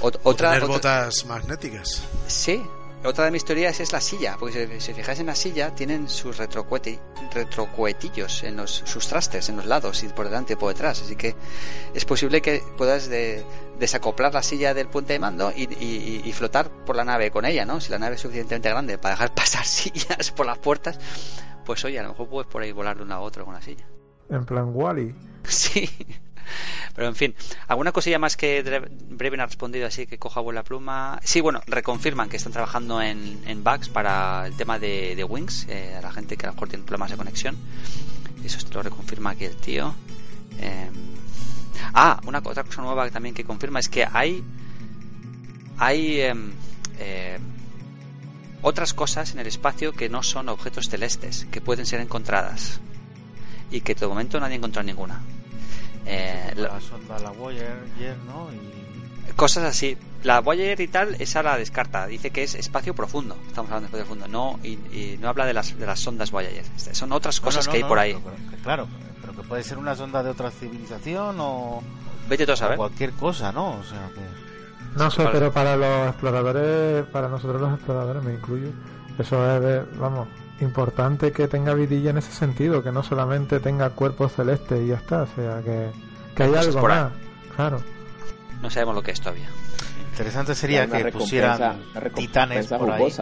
otra, 0.00 0.52
tener 0.54 0.66
botas 0.66 1.26
magnéticas. 1.26 2.02
Sí, 2.26 2.62
otra 3.04 3.26
de 3.26 3.30
mis 3.30 3.44
teorías 3.44 3.78
es 3.80 3.92
la 3.92 4.00
silla, 4.00 4.36
porque 4.38 4.80
si, 4.80 4.92
fijáis 4.92 5.20
en 5.20 5.26
la 5.26 5.34
silla, 5.34 5.74
tienen 5.74 6.08
sus 6.08 6.36
retrocuetillos 6.36 8.42
en 8.42 8.56
los, 8.56 8.70
sus 8.70 9.06
trastes 9.06 9.48
en 9.48 9.56
los 9.56 9.66
lados 9.66 10.02
y 10.02 10.08
por 10.08 10.26
delante 10.26 10.54
y 10.54 10.56
por 10.56 10.72
detrás. 10.72 11.02
Así 11.02 11.14
que 11.14 11.36
es 11.94 12.04
posible 12.04 12.42
que 12.42 12.62
puedas 12.76 13.08
desacoplar 13.78 14.34
la 14.34 14.42
silla 14.42 14.74
del 14.74 14.88
puente 14.88 15.12
de 15.12 15.20
mando 15.20 15.52
y, 15.54 16.32
flotar 16.32 16.70
por 16.84 16.96
la 16.96 17.04
nave 17.04 17.30
con 17.30 17.44
ella, 17.44 17.64
¿no? 17.64 17.80
Si 17.80 17.90
la 17.90 17.98
nave 17.98 18.16
es 18.16 18.20
suficientemente 18.20 18.68
grande 18.68 18.98
para 18.98 19.14
dejar 19.14 19.34
pasar 19.34 19.64
sillas 19.64 20.32
por 20.32 20.46
las 20.46 20.58
puertas, 20.58 20.98
pues 21.64 21.84
oye, 21.84 21.98
a 21.98 22.02
lo 22.02 22.10
mejor 22.10 22.28
puedes 22.28 22.50
por 22.50 22.62
ahí 22.62 22.72
volar 22.72 22.96
de 22.96 23.04
una 23.04 23.16
a 23.16 23.20
otra 23.20 23.44
con 23.44 23.54
la 23.54 23.62
silla. 23.62 23.86
En 24.28 24.44
plan 24.44 24.70
Wally. 24.74 25.14
Sí. 25.48 25.88
Pero 26.94 27.08
en 27.08 27.14
fin, 27.14 27.34
¿alguna 27.66 27.92
cosilla 27.92 28.18
más 28.18 28.36
que 28.36 28.62
Breven 29.08 29.40
ha 29.40 29.46
respondido 29.46 29.86
así 29.86 30.06
que 30.06 30.18
coja 30.18 30.40
buena 30.40 30.62
pluma? 30.62 31.20
Sí, 31.24 31.40
bueno, 31.40 31.60
reconfirman 31.66 32.28
que 32.28 32.36
están 32.36 32.52
trabajando 32.52 33.00
en, 33.02 33.62
bugs 33.64 33.88
para 33.88 34.46
el 34.46 34.56
tema 34.56 34.78
de, 34.78 35.24
Wings, 35.28 35.66
eh, 35.68 35.94
a 35.96 36.00
la 36.00 36.12
gente 36.12 36.36
que 36.36 36.46
a 36.46 36.48
lo 36.48 36.54
mejor 36.54 36.68
tiene 36.68 36.84
problemas 36.84 37.10
de 37.10 37.16
conexión. 37.16 37.56
Eso 38.44 38.58
lo 38.72 38.82
reconfirma 38.82 39.30
aquí 39.30 39.44
el 39.44 39.56
tío. 39.56 39.94
Em, 40.60 40.92
ah, 41.94 42.20
una 42.26 42.38
otra 42.38 42.64
cosa 42.64 42.82
nueva 42.82 43.08
también 43.10 43.34
que 43.34 43.44
confirma 43.44 43.78
es 43.80 43.88
que 43.88 44.06
hay 44.10 44.42
hay 45.78 46.20
em, 46.22 46.52
em, 46.98 47.40
otras 48.62 48.92
cosas 48.92 49.32
en 49.32 49.38
el 49.38 49.46
espacio 49.46 49.92
que 49.92 50.08
no 50.08 50.22
son 50.22 50.48
objetos 50.48 50.88
celestes, 50.88 51.46
que 51.50 51.60
pueden 51.60 51.86
ser 51.86 52.00
encontradas 52.00 52.80
y 53.70 53.80
que 53.82 53.94
de 53.94 54.06
momento 54.06 54.40
nadie 54.40 54.54
ha 54.54 54.56
encontrado 54.56 54.86
ninguna. 54.86 55.20
Eh, 56.06 56.52
la, 56.56 56.80
sonda, 56.80 57.18
la 57.18 57.30
Voyager, 57.30 58.16
¿no? 58.26 58.48
Cosas 59.36 59.64
así. 59.64 59.96
La 60.22 60.40
Voyager 60.40 60.80
y 60.80 60.88
tal, 60.88 61.16
esa 61.18 61.42
la 61.42 61.56
descarta. 61.56 62.06
Dice 62.06 62.30
que 62.30 62.42
es 62.42 62.54
espacio 62.54 62.94
profundo. 62.94 63.36
Estamos 63.46 63.70
hablando 63.70 63.88
de 63.88 63.98
espacio 63.98 64.06
profundo. 64.06 64.28
No, 64.28 64.58
y, 64.64 65.16
no 65.20 65.28
habla 65.28 65.46
de 65.46 65.54
las, 65.54 65.78
de 65.78 65.86
las 65.86 66.00
sondas 66.00 66.30
Voyager. 66.30 66.64
Este, 66.76 66.94
son 66.94 67.12
otras 67.12 67.40
cosas 67.40 67.68
que 67.68 67.78
hay 67.78 67.84
por 67.84 67.98
ahí. 67.98 68.16
claro, 68.62 68.88
pero 69.20 69.34
que 69.34 69.42
puede 69.42 69.62
ser 69.62 69.78
una 69.78 69.94
sonda 69.94 70.22
de 70.22 70.30
otra 70.30 70.50
civilización 70.50 71.36
o. 71.38 71.82
Vete 72.28 72.46
tú 72.46 72.52
a 72.52 72.56
saber. 72.56 72.76
Cualquier 72.76 73.12
cosa, 73.12 73.52
¿no? 73.52 73.78
O 73.78 73.84
sea 73.84 74.10
No 74.96 75.10
sé, 75.10 75.26
pero 75.32 75.52
para 75.52 75.76
los 75.76 76.08
exploradores, 76.08 77.06
para 77.06 77.28
nosotros 77.28 77.60
los 77.60 77.74
exploradores, 77.74 78.22
me 78.22 78.34
incluyo, 78.34 78.68
eso 79.18 79.56
es, 79.56 79.98
vamos, 79.98 80.28
importante 80.60 81.32
que 81.32 81.48
tenga 81.48 81.74
vidilla 81.74 82.10
en 82.10 82.18
ese 82.18 82.32
sentido, 82.32 82.82
que 82.82 82.90
no 82.90 83.02
solamente 83.02 83.60
tenga 83.60 83.90
cuerpo 83.90 84.28
celeste 84.28 84.82
y 84.82 84.88
ya 84.88 84.96
está, 84.96 85.22
o 85.22 85.26
sea, 85.26 85.60
que, 85.62 85.90
que 86.34 86.42
hay 86.42 86.54
algo 86.54 86.86
más, 86.86 87.12
claro. 87.54 87.82
No 88.62 88.70
sabemos 88.70 88.96
lo 88.96 89.02
que 89.02 89.12
es 89.12 89.20
todavía. 89.20 89.48
Interesante 90.10 90.54
sería 90.54 90.86
que 90.86 91.12
pusieran 91.12 91.80
titanes 92.14 92.66
por 92.66 92.90
ahí. 92.90 93.12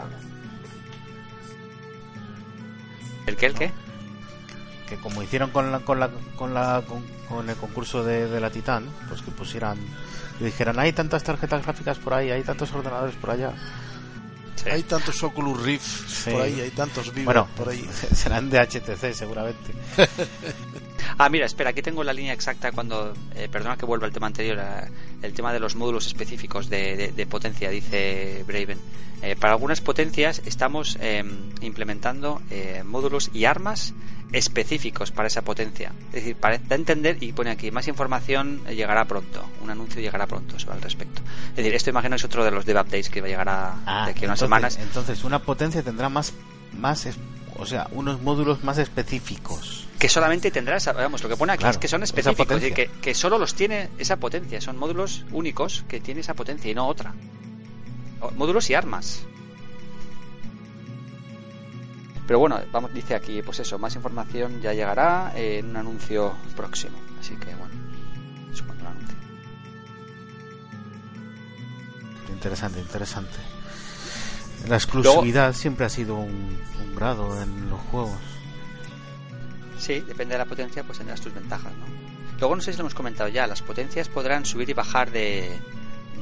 ¿El 3.27 3.37
qué? 3.37 3.47
¿El 3.47 3.55
qué? 3.55 3.73
Que 4.89 4.97
como 4.97 5.23
hicieron 5.23 5.51
con 5.51 5.73
la, 5.73 5.81
con 5.81 6.01
la, 6.01 6.11
con 6.37 6.55
la 6.55 6.83
con, 7.29 7.51
el 7.51 7.57
concurso 7.57 8.05
de, 8.05 8.29
de, 8.29 8.41
la 8.41 8.51
Titán, 8.51 8.87
pues 9.09 9.21
que 9.21 9.33
pusieran 9.33 9.77
y 10.41 10.45
dijeran 10.45 10.79
hay 10.79 10.93
tantas 10.93 11.25
tarjetas 11.25 11.65
gráficas 11.65 11.99
por 11.99 12.15
ahí, 12.15 12.31
hay 12.31 12.45
tantos 12.45 12.73
ordenadores 12.73 13.17
por 13.17 13.31
allá 13.31 13.53
hay 14.71 14.83
tantos 14.83 15.23
Oculus 15.23 15.63
Rift 15.63 16.31
por 16.31 16.43
ahí, 16.43 16.61
hay 16.61 16.71
tantos 16.71 17.13
vivos 17.13 17.49
por 17.57 17.69
ahí. 17.69 17.89
Serán 18.15 18.51
de 18.51 18.59
HTC 18.59 19.13
seguramente. 19.13 19.75
ah, 21.19 21.29
mira, 21.29 21.47
espera, 21.47 21.71
aquí 21.71 21.83
tengo 21.83 22.05
la 22.05 22.13
línea 22.13 22.33
exacta 22.33 22.73
cuando. 22.73 23.15
Eh, 23.35 23.49
perdona 23.51 23.77
que 23.77 23.87
vuelva 23.87 24.07
al 24.07 24.13
tema 24.13 24.27
anterior, 24.27 24.59
el 25.23 25.33
tema 25.33 25.53
de 25.53 25.61
los 25.61 25.77
módulos 25.77 26.07
específicos 26.07 26.69
de, 26.69 27.27
potencia, 27.29 27.71
dice 27.71 28.45
Braven. 28.47 28.79
Eh, 29.23 29.35
para 29.35 29.55
algunas 29.55 29.81
potencias 29.81 30.43
estamos 30.45 30.99
em, 31.01 31.51
implementando 31.63 32.43
eh, 32.51 32.83
módulos 32.85 33.31
y 33.33 33.47
armas 33.47 33.95
específicos 34.33 35.11
para 35.11 35.29
esa 35.29 35.43
potencia. 35.43 35.93
Es 36.09 36.17
decir, 36.17 36.37
para 36.37 36.57
entender 36.57 37.23
y 37.23 37.33
pone 37.33 37.51
aquí, 37.51 37.71
más 37.71 37.89
información 37.89 38.63
llegará 38.67 39.07
pronto, 39.07 39.45
un 39.63 39.71
anuncio 39.71 40.01
llegará 40.01 40.27
pronto 40.27 40.59
sobre 40.59 40.77
el 40.77 40.83
respecto. 40.83 41.23
Es 41.51 41.57
decir, 41.57 41.75
esto 41.75 41.91
imagino 41.91 42.17
es 42.17 42.25
otro 42.25 42.45
de 42.45 42.51
los 42.51 42.67
dev 42.67 42.77
updates 42.77 43.09
que 43.09 43.21
va 43.21 43.27
a 43.27 43.31
llegar 43.31 43.49
a, 43.49 43.77
ah, 43.87 44.05
de 44.07 44.11
aquí 44.11 44.25
a 44.25 44.29
unas 44.29 44.39
semanas. 44.39 44.79
Entonces, 44.81 45.25
una 45.25 45.39
potencia 45.39 45.83
tendrá 45.83 46.09
más, 46.09 46.35
más, 46.79 47.09
o 47.57 47.67
sea, 47.67 47.89
unos 47.93 48.21
módulos 48.21 48.65
más 48.65 48.79
específicos. 48.79 49.86
Que 49.99 50.09
solamente 50.09 50.51
tendrá, 50.51 50.77
vamos, 50.95 51.23
lo 51.23 51.29
que 51.29 51.37
pone 51.37 51.53
aquí 51.53 51.65
es 51.65 51.79
que 51.79 51.89
son 51.89 52.03
específicos, 52.03 52.57
es 52.57 52.63
decir, 52.63 52.75
que, 52.75 52.91
que 53.01 53.15
solo 53.15 53.39
los 53.39 53.55
tiene 53.55 53.89
esa 53.99 54.17
potencia, 54.17 54.61
son 54.61 54.77
módulos 54.77 55.25
únicos 55.33 55.85
que 55.89 56.01
tiene 56.01 56.21
esa 56.21 56.35
potencia 56.35 56.71
y 56.71 56.75
no 56.75 56.87
otra. 56.87 57.15
Módulos 58.37 58.69
y 58.71 58.75
armas. 58.75 59.27
Pero 62.27 62.41
bueno, 62.41 62.61
vamos, 62.73 62.93
dice 62.93 63.15
aquí, 63.15 63.41
pues 63.43 63.61
eso, 63.61 63.79
más 63.79 63.95
información 63.95 64.61
ya 64.61 64.73
llegará 64.73 65.33
en 65.37 65.71
un 65.71 65.77
anuncio 65.77 66.35
próximo. 66.57 66.99
Así 67.21 67.37
que 67.37 67.55
bueno, 67.55 67.75
eso 68.53 68.65
cuando 68.67 68.85
lo 68.85 68.91
anuncie. 68.91 69.17
Interesante, 72.33 72.81
interesante. 72.81 73.39
La 74.69 74.77
exclusividad 74.77 75.55
siempre 75.55 75.87
ha 75.87 75.89
sido 75.89 76.17
un, 76.17 76.59
grado 76.97 77.41
en 77.41 77.71
los 77.71 77.81
juegos. 77.93 78.19
Sí, 79.79 80.01
depende 80.01 80.35
de 80.35 80.39
la 80.39 80.45
potencia, 80.45 80.83
pues 80.85 80.99
tendrás 80.99 81.21
tus 81.21 81.35
ventajas, 81.35 81.73
¿no? 81.75 81.87
Luego 82.39 82.57
no 82.57 82.63
sé 82.63 82.73
si 82.73 82.79
lo 82.79 82.83
hemos 82.83 82.95
comentado 82.95 83.29
ya, 83.29 83.47
las 83.47 83.63
potencias 83.63 84.09
podrán 84.09 84.45
subir 84.45 84.69
y 84.69 84.75
bajar 84.75 85.11
de, 85.11 85.59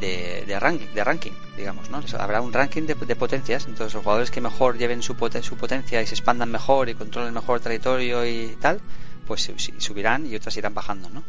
de, 0.01 0.59
ranking, 0.61 0.87
de 0.95 1.05
ranking, 1.05 1.33
digamos, 1.57 1.91
¿no? 1.91 2.01
habrá 2.19 2.41
un 2.41 2.53
ranking 2.53 2.83
de, 2.83 3.17
potencias, 3.17 3.67
entonces 3.67 3.95
los 3.95 4.03
jugadores 4.03 4.31
que 4.31 4.41
mejor 4.41 4.79
lleven 4.79 5.03
su, 5.03 5.15
su 5.43 5.57
potencia 5.57 6.03
y 6.03 6.07
se 6.07 6.15
expandan 6.15 6.51
mejor 6.51 6.89
y 6.89 6.95
controlen 6.95 7.35
mejor 7.35 7.61
territorio 7.61 8.25
y 8.27 8.57
tal, 8.61 8.81
pues 9.27 9.51
subirán 9.79 10.27
y 10.27 10.37
otras 10.37 10.57
irán 10.57 10.75
bajando, 10.75 11.09
¿no? 11.11 11.25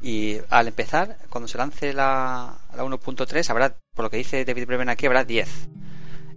Y 0.00 0.38
al 0.50 0.68
empezar, 0.68 1.18
cuando 1.28 1.48
se 1.48 1.58
lance 1.58 1.92
la, 1.92 2.58
la 2.76 2.84
1.3, 2.84 3.50
habrá, 3.50 3.76
por 3.94 4.04
lo 4.04 4.10
que 4.10 4.18
dice 4.18 4.44
David 4.44 4.66
Breven 4.66 4.88
aquí, 4.88 5.06
habrá 5.06 5.24
10. 5.24 5.68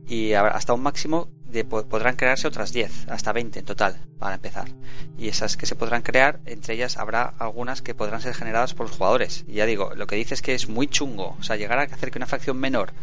Y 0.08 0.34
hasta 0.34 0.74
un 0.74 0.82
máximo 0.82 1.30
de, 1.52 1.64
podrán 1.66 2.16
crearse 2.16 2.48
otras 2.48 2.72
10, 2.74 3.08
hasta 3.10 3.32
20 3.32 3.60
en 3.60 3.66
total, 3.66 3.98
para 4.20 4.36
empezar. 4.36 4.70
Y 5.18 5.28
esas 5.28 5.58
que 5.58 5.66
se 5.66 5.76
podrán 5.76 6.02
crear, 6.02 6.40
entre 6.46 6.76
ellas 6.76 6.98
habrá 6.98 7.34
algunas 7.38 7.82
que 7.82 7.94
podrán 7.94 8.22
ser 8.22 8.34
generadas 8.34 8.74
por 8.74 8.88
los 8.88 8.98
jugadores. 8.98 9.44
Y 9.48 9.54
ya 9.54 9.66
digo, 9.66 9.92
lo 9.96 10.08
que 10.08 10.16
dice 10.16 10.34
es 10.34 10.42
que 10.42 10.54
es 10.54 10.70
muy 10.70 10.88
chungo. 10.88 11.36
O 11.40 11.44
sea, 11.44 11.56
llegar 11.56 11.80
a 11.80 11.84
hacer 11.84 12.12
que 12.12 12.20
una 12.20 12.28
facción 12.28 12.58
menor 12.58 12.94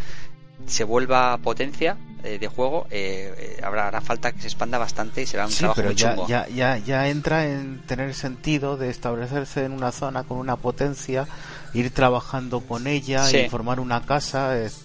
se 0.66 0.84
vuelva 0.84 1.36
potencia 1.38 1.96
eh, 2.24 2.38
de 2.38 2.48
juego, 2.48 2.86
eh, 2.90 3.32
eh, 3.38 3.60
habrá, 3.62 3.86
hará 3.86 4.00
falta 4.00 4.32
que 4.32 4.40
se 4.40 4.48
expanda 4.48 4.76
bastante 4.76 5.22
y 5.22 5.26
será 5.26 5.46
un 5.46 5.52
trabajo 5.52 5.76
pero 5.76 5.88
muy 5.90 5.96
ya, 5.96 6.10
chungo. 6.10 6.28
Ya, 6.28 6.48
ya, 6.48 6.76
ya 6.78 7.08
entra 7.08 7.46
en 7.46 7.80
tener 7.86 8.12
sentido 8.14 8.76
de 8.76 8.90
establecerse 8.90 9.64
en 9.64 9.72
una 9.72 9.92
zona 9.92 10.24
con 10.24 10.38
una 10.38 10.56
potencia, 10.56 11.28
ir 11.74 11.92
trabajando 11.92 12.60
con 12.60 12.86
ella 12.88 13.30
y 13.30 13.48
formar 13.48 13.78
una 13.78 14.02
casa, 14.02 14.58
es, 14.58 14.82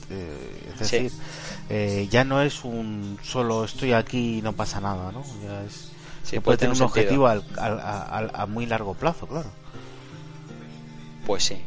decir, 0.77 1.11
ya 1.69 2.23
no 2.23 2.41
es 2.41 2.63
un 2.63 3.17
solo 3.23 3.63
estoy 3.63 3.93
aquí 3.93 4.39
y 4.39 4.41
no 4.41 4.53
pasa 4.53 4.79
nada, 4.79 5.11
¿no? 5.11 5.23
Ya 5.43 5.63
es, 5.63 5.91
se 6.23 6.41
puede, 6.41 6.57
tener 6.57 6.75
un 6.75 6.81
objetivo 6.81 7.27
a 7.27 8.45
muy 8.47 8.65
largo 8.65 8.93
plazo, 8.93 9.27
claro. 9.27 9.49
Pues 11.25 11.45
sí, 11.45 11.57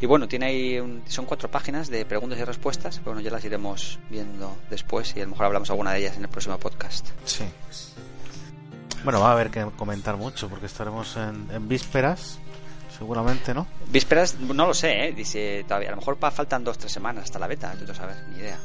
y 0.00 0.06
bueno, 0.06 0.28
tiene 0.28 0.46
ahí 0.46 1.02
son 1.06 1.24
cuatro 1.24 1.50
páginas 1.50 1.88
de 1.88 2.04
preguntas 2.04 2.38
y 2.38 2.44
respuestas, 2.44 3.02
bueno, 3.02 3.20
ya 3.20 3.30
las 3.30 3.44
iremos 3.44 3.98
viendo 4.10 4.56
después 4.68 5.14
y 5.16 5.20
a 5.20 5.24
lo 5.24 5.30
mejor 5.30 5.46
hablamos 5.46 5.70
alguna 5.70 5.92
de 5.92 6.00
ellas 6.00 6.16
en 6.16 6.22
el 6.22 6.28
próximo 6.28 6.58
podcast. 6.58 7.08
Sí. 7.24 7.44
Bueno, 9.04 9.20
va 9.20 9.30
a 9.30 9.32
haber 9.32 9.50
que 9.50 9.64
comentar 9.76 10.16
mucho 10.16 10.48
porque 10.48 10.66
estaremos 10.66 11.16
en, 11.16 11.68
vísperas, 11.68 12.38
seguramente, 12.98 13.54
¿no? 13.54 13.66
Vísperas, 13.88 14.36
no 14.38 14.66
lo 14.66 14.74
sé, 14.74 15.08
¿eh? 15.08 15.12
Dice 15.12 15.64
todavía, 15.66 15.88
a 15.88 15.92
lo 15.92 15.98
mejor 15.98 16.18
faltan 16.18 16.64
dos 16.64 16.78
tres 16.78 16.92
semanas 16.92 17.24
hasta 17.24 17.38
la 17.38 17.46
beta, 17.46 17.74
no 17.86 17.94
sabes, 17.94 18.16
ni 18.30 18.38
idea. 18.38 18.58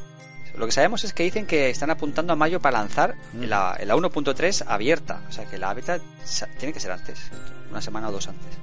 Lo 0.55 0.65
que 0.65 0.71
sabemos 0.71 1.03
es 1.03 1.13
que 1.13 1.23
dicen 1.23 1.45
que 1.45 1.69
están 1.69 1.89
apuntando 1.89 2.33
a 2.33 2.35
mayo 2.35 2.59
para 2.59 2.79
lanzar 2.79 3.15
mm. 3.33 3.43
la, 3.43 3.77
la 3.83 3.95
1.3 3.95 4.65
abierta, 4.67 5.21
o 5.29 5.31
sea 5.31 5.45
que 5.45 5.57
la 5.57 5.73
beta 5.73 5.99
tiene 6.59 6.73
que 6.73 6.79
ser 6.79 6.91
antes, 6.91 7.31
una 7.69 7.81
semana 7.81 8.09
o 8.09 8.11
dos 8.11 8.27
antes. 8.27 8.57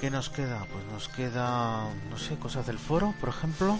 ¿qué 0.00 0.10
nos 0.10 0.28
queda? 0.28 0.66
Pues 0.70 0.84
nos 0.92 1.08
queda, 1.08 1.88
no 2.10 2.18
sé, 2.18 2.36
cosas 2.36 2.66
del 2.66 2.78
foro, 2.78 3.14
por 3.20 3.30
ejemplo. 3.30 3.78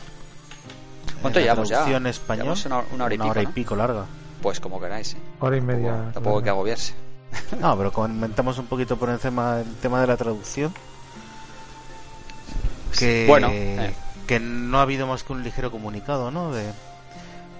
¿Cuánto 1.20 1.38
llevamos 1.38 1.68
ya? 1.68 1.84
español. 2.08 2.56
Una, 2.92 3.04
hora, 3.04 3.42
y, 3.42 3.46
pico, 3.48 3.76
larga. 3.76 4.06
Pues 4.40 4.58
como 4.58 4.80
queráis. 4.80 5.14
¿eh? 5.14 5.18
Hora 5.40 5.56
y 5.56 5.60
media. 5.60 6.10
Tampoco, 6.14 6.38
hay 6.38 6.44
que 6.44 6.50
agobiarse. 6.50 6.94
No, 7.60 7.76
pero 7.76 7.92
comentamos 7.92 8.58
un 8.58 8.66
poquito 8.66 8.96
por 8.96 9.10
encima 9.10 9.60
el 9.60 9.74
tema 9.76 10.00
de 10.00 10.06
la 10.06 10.16
traducción. 10.16 10.72
Que, 12.98 13.26
bueno, 13.26 13.48
eh. 13.50 13.94
que 14.26 14.38
no 14.40 14.78
ha 14.78 14.82
habido 14.82 15.06
más 15.06 15.24
que 15.24 15.32
un 15.32 15.42
ligero 15.42 15.70
comunicado, 15.70 16.30
¿no? 16.30 16.52
De, 16.52 16.64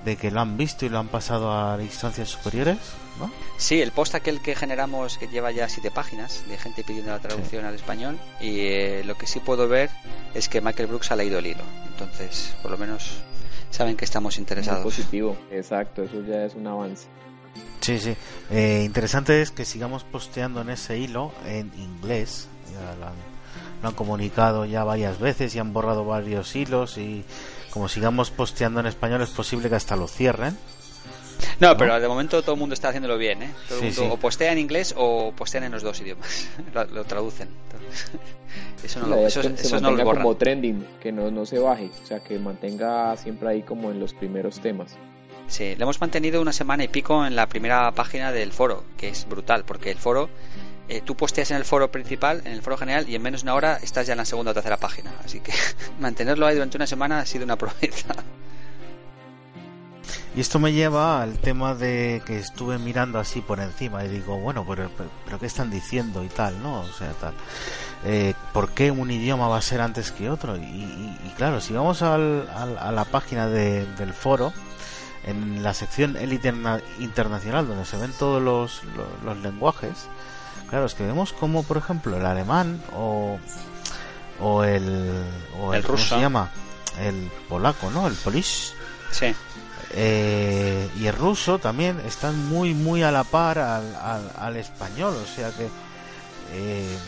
de 0.05 0.17
que 0.17 0.31
lo 0.31 0.41
han 0.41 0.57
visto 0.57 0.85
y 0.85 0.89
lo 0.89 0.99
han 0.99 1.09
pasado 1.09 1.53
a 1.53 1.83
instancias 1.83 2.29
superiores, 2.29 2.79
¿no? 3.19 3.31
Sí, 3.57 3.81
el 3.81 3.91
post 3.91 4.15
aquel 4.15 4.41
que 4.41 4.55
generamos 4.55 5.19
que 5.19 5.29
lleva 5.29 5.51
ya 5.51 5.69
siete 5.69 5.91
páginas 5.91 6.45
de 6.49 6.59
gente 6.59 6.85
pidiendo 6.85 7.11
la 7.11 7.21
traducción 7.21 7.65
al 7.65 7.75
español 7.75 8.19
y 8.41 8.61
eh, 8.61 9.03
lo 9.05 9.17
que 9.17 9.27
sí 9.27 9.41
puedo 9.41 9.67
ver 9.69 9.91
es 10.35 10.49
que 10.49 10.61
Michael 10.61 10.89
Brooks 10.89 11.11
ha 11.11 11.17
leído 11.17 11.39
el 11.39 11.47
hilo, 11.47 11.65
entonces 11.87 12.55
por 12.63 12.71
lo 12.71 12.79
menos 12.79 13.23
saben 13.71 13.97
que 13.97 14.05
estamos 14.05 14.39
interesados. 14.39 14.85
positivo, 14.85 15.37
exacto, 15.51 16.03
eso 16.03 16.23
ya 16.23 16.45
es 16.45 16.55
un 16.55 16.67
avance. 16.67 17.07
Sí, 17.81 17.99
sí. 17.99 18.17
Eh, 18.51 18.83
interesante 18.85 19.43
es 19.43 19.51
que 19.51 19.65
sigamos 19.65 20.05
posteando 20.05 20.61
en 20.63 20.71
ese 20.71 20.99
hilo 20.99 21.33
en 21.47 21.71
inglés. 21.77 22.49
Ya 22.73 22.95
lo 22.97 23.07
han, 23.07 23.15
lo 23.83 23.89
han 23.89 23.95
comunicado 23.95 24.65
ya 24.65 24.85
varias 24.85 25.19
veces 25.19 25.55
y 25.55 25.59
han 25.59 25.73
borrado 25.73 26.05
varios 26.05 26.57
hilos 26.57 26.97
y 26.99 27.25
como 27.71 27.89
sigamos 27.89 28.31
posteando 28.31 28.81
en 28.81 28.87
español 28.87 29.21
es 29.23 29.31
posible 29.31 29.69
que 29.69 29.75
hasta 29.75 29.97
lo 29.97 30.09
cierren. 30.09 30.57
No, 31.61 31.77
pero 31.77 32.01
de 32.01 32.09
momento 32.09 32.43
todo 32.43 32.55
el 32.55 32.59
mundo 32.59 32.75
está 32.75 32.89
haciéndolo 32.89 33.19
bien, 33.19 33.43
¿eh? 33.43 33.53
Todo 33.69 33.81
el 33.81 33.85
mundo 33.87 34.15
o 34.15 34.17
postea 34.17 34.53
en 34.53 34.59
inglés 34.59 34.95
o 34.97 35.33
postean 35.33 35.65
en 35.65 35.73
los 35.73 35.83
dos 35.83 36.01
idiomas. 36.01 36.49
lo, 36.93 37.05
traducen. 37.05 37.49
eso 38.85 39.01
no, 39.01 39.09
lo, 39.09 39.27
eso, 39.27 39.43
se 39.43 39.81
mantenga 39.81 40.05
como 40.05 40.37
trending, 40.37 40.87
que 41.01 41.13
no, 41.13 41.31
no 41.31 41.45
se 41.47 41.59
baje, 41.59 41.91
o 42.03 42.07
sea, 42.07 42.21
que 42.21 42.39
mantenga 42.39 43.17
siempre 43.17 43.49
ahí 43.49 43.63
como 43.63 43.91
en 43.91 44.01
los 44.01 44.15
primeros 44.15 44.61
temas. 44.61 44.97
Sí, 45.47 45.75
lo 45.77 45.85
hemos 45.85 46.01
mantenido 46.01 46.41
una 46.41 46.53
semana 46.53 46.85
y 46.85 46.89
pico 46.89 47.25
en 47.27 47.37
la 47.37 47.49
primera 47.49 47.93
página 47.93 48.33
del 48.33 48.53
foro, 48.53 48.85
que 48.97 49.09
es 49.09 49.29
brutal, 49.29 49.65
porque 49.65 49.91
el 49.91 49.99
foro 49.99 50.31
eh, 50.89 51.01
tú 51.05 51.15
posteas 51.15 51.51
en 51.51 51.57
el 51.57 51.65
foro 51.65 51.91
principal, 51.91 52.43
en 52.45 52.53
el 52.53 52.63
foro 52.63 52.77
general, 52.77 53.09
y 53.09 53.15
en 53.15 53.23
menos 53.23 53.43
de 53.43 53.47
una 53.47 53.55
hora 53.55 53.79
estás 53.83 54.07
ya 54.07 54.13
en 54.13 54.19
la 54.19 54.25
segunda 54.25 54.51
o 54.51 54.55
tercera 54.55 54.77
página. 54.77 55.13
Así 55.25 55.41
que 55.41 55.53
mantenerlo 56.01 56.47
ahí 56.47 56.55
durante 56.55 56.77
una 56.77 56.87
semana 56.87 57.21
ha 57.21 57.27
sido 57.27 57.45
una 57.45 57.57
proeza. 57.57 58.15
Y 60.37 60.41
esto 60.41 60.59
me 60.59 60.73
lleva 60.73 61.23
al 61.23 61.39
tema 61.39 61.75
de 61.75 62.21
que 62.27 62.39
estuve 62.39 62.77
mirando 62.79 63.21
así 63.21 63.41
por 63.41 63.61
encima 63.61 64.05
y 64.05 64.09
digo, 64.09 64.37
bueno, 64.37 64.67
pero, 64.69 64.91
pero, 65.25 65.39
¿qué 65.39 65.47
están 65.47 65.71
diciendo 65.71 66.25
y 66.25 66.29
tal, 66.29 66.61
no? 66.61 66.81
O 66.81 66.89
sea, 66.89 67.13
tal. 67.13 67.35
Eh, 68.05 68.35
¿Por 68.53 68.71
qué 68.71 68.91
un 68.91 69.13
idioma 69.13 69.47
va 69.47 69.59
a 69.59 69.63
ser 69.63 69.81
antes 69.81 70.11
que 70.11 70.29
otro? 70.29 70.57
Y, 70.57 71.17
claro, 71.37 71.61
si 71.61 71.73
vamos 71.73 72.03
al, 72.03 72.49
a 72.51 72.91
la 72.91 73.05
página 73.05 73.49
del 73.49 74.13
foro, 74.13 74.53
en 75.27 75.63
la 75.63 75.75
sección 75.75 76.17
Elite 76.17 76.53
Internacional, 76.99 77.67
donde 77.67 77.85
se 77.85 77.97
ven 77.97 78.13
todos 78.19 78.43
los, 78.43 78.83
los 79.25 79.37
lenguajes, 79.39 80.09
Claro, 80.69 80.87
es 80.87 80.95
que 80.95 81.05
vemos 81.05 81.33
como, 81.33 81.63
por 81.63 81.77
ejemplo, 81.77 82.17
el 82.17 82.27
alemán 82.27 82.83
o, 82.93 83.39
o 84.41 84.65
el, 84.65 85.25
o 85.61 85.75
el, 85.75 85.83
ruso. 85.83 86.17
se 86.17 86.21
llama? 86.21 86.51
El 87.01 87.31
polaco, 87.49 87.91
¿no? 87.91 88.07
El 88.07 88.15
polish. 88.15 88.73
Sí. 89.11 89.35
Eh, 89.91 90.89
y 90.99 91.07
el 91.07 91.15
ruso 91.15 91.59
también 91.59 92.01
están 92.01 92.49
muy, 92.49 92.75
muy 92.75 93.03
a 93.03 93.13
la 93.13 93.25
par 93.25 93.59
al, 93.59 94.31
al, 94.37 94.57
español, 94.57 95.15
o 95.23 95.27
sea 95.27 95.51
que. 95.51 95.69
Eh, 96.53 96.99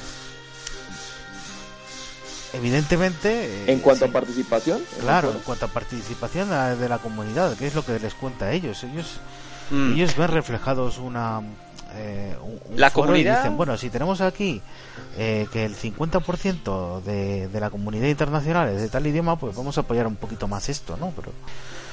evidentemente. 2.56 3.46
Eh, 3.46 3.72
en 3.72 3.80
cuanto 3.80 4.06
a 4.06 4.08
participación. 4.08 4.80
Claro, 5.00 5.30
en 5.32 5.38
cuanto 5.40 5.66
a 5.66 5.68
participación 5.68 6.48
de 6.48 6.88
la 6.88 6.98
comunidad, 6.98 7.56
que 7.56 7.66
es 7.66 7.74
lo 7.74 7.84
que 7.84 7.98
les 7.98 8.14
cuenta 8.14 8.46
a 8.46 8.52
ellos. 8.52 8.82
Ellos, 8.84 9.18
mm. 9.70 9.92
ellos 9.94 10.16
ven 10.16 10.28
reflejados 10.28 10.98
una 10.98 11.42
eh, 11.98 12.34
la 12.74 12.90
comunidad 12.90 13.38
dicen, 13.38 13.56
bueno, 13.56 13.76
si 13.76 13.90
tenemos 13.90 14.20
aquí 14.20 14.60
eh, 15.16 15.46
que 15.52 15.64
el 15.64 15.74
50% 15.76 17.02
de, 17.02 17.48
de 17.48 17.60
la 17.60 17.70
comunidad 17.70 18.08
internacional 18.08 18.68
es 18.68 18.82
de 18.82 18.88
tal 18.88 19.06
idioma, 19.06 19.38
pues 19.38 19.56
vamos 19.56 19.78
a 19.78 19.82
apoyar 19.82 20.06
un 20.06 20.16
poquito 20.16 20.48
más 20.48 20.68
esto, 20.68 20.96
¿no? 20.98 21.12
Pero 21.16 21.32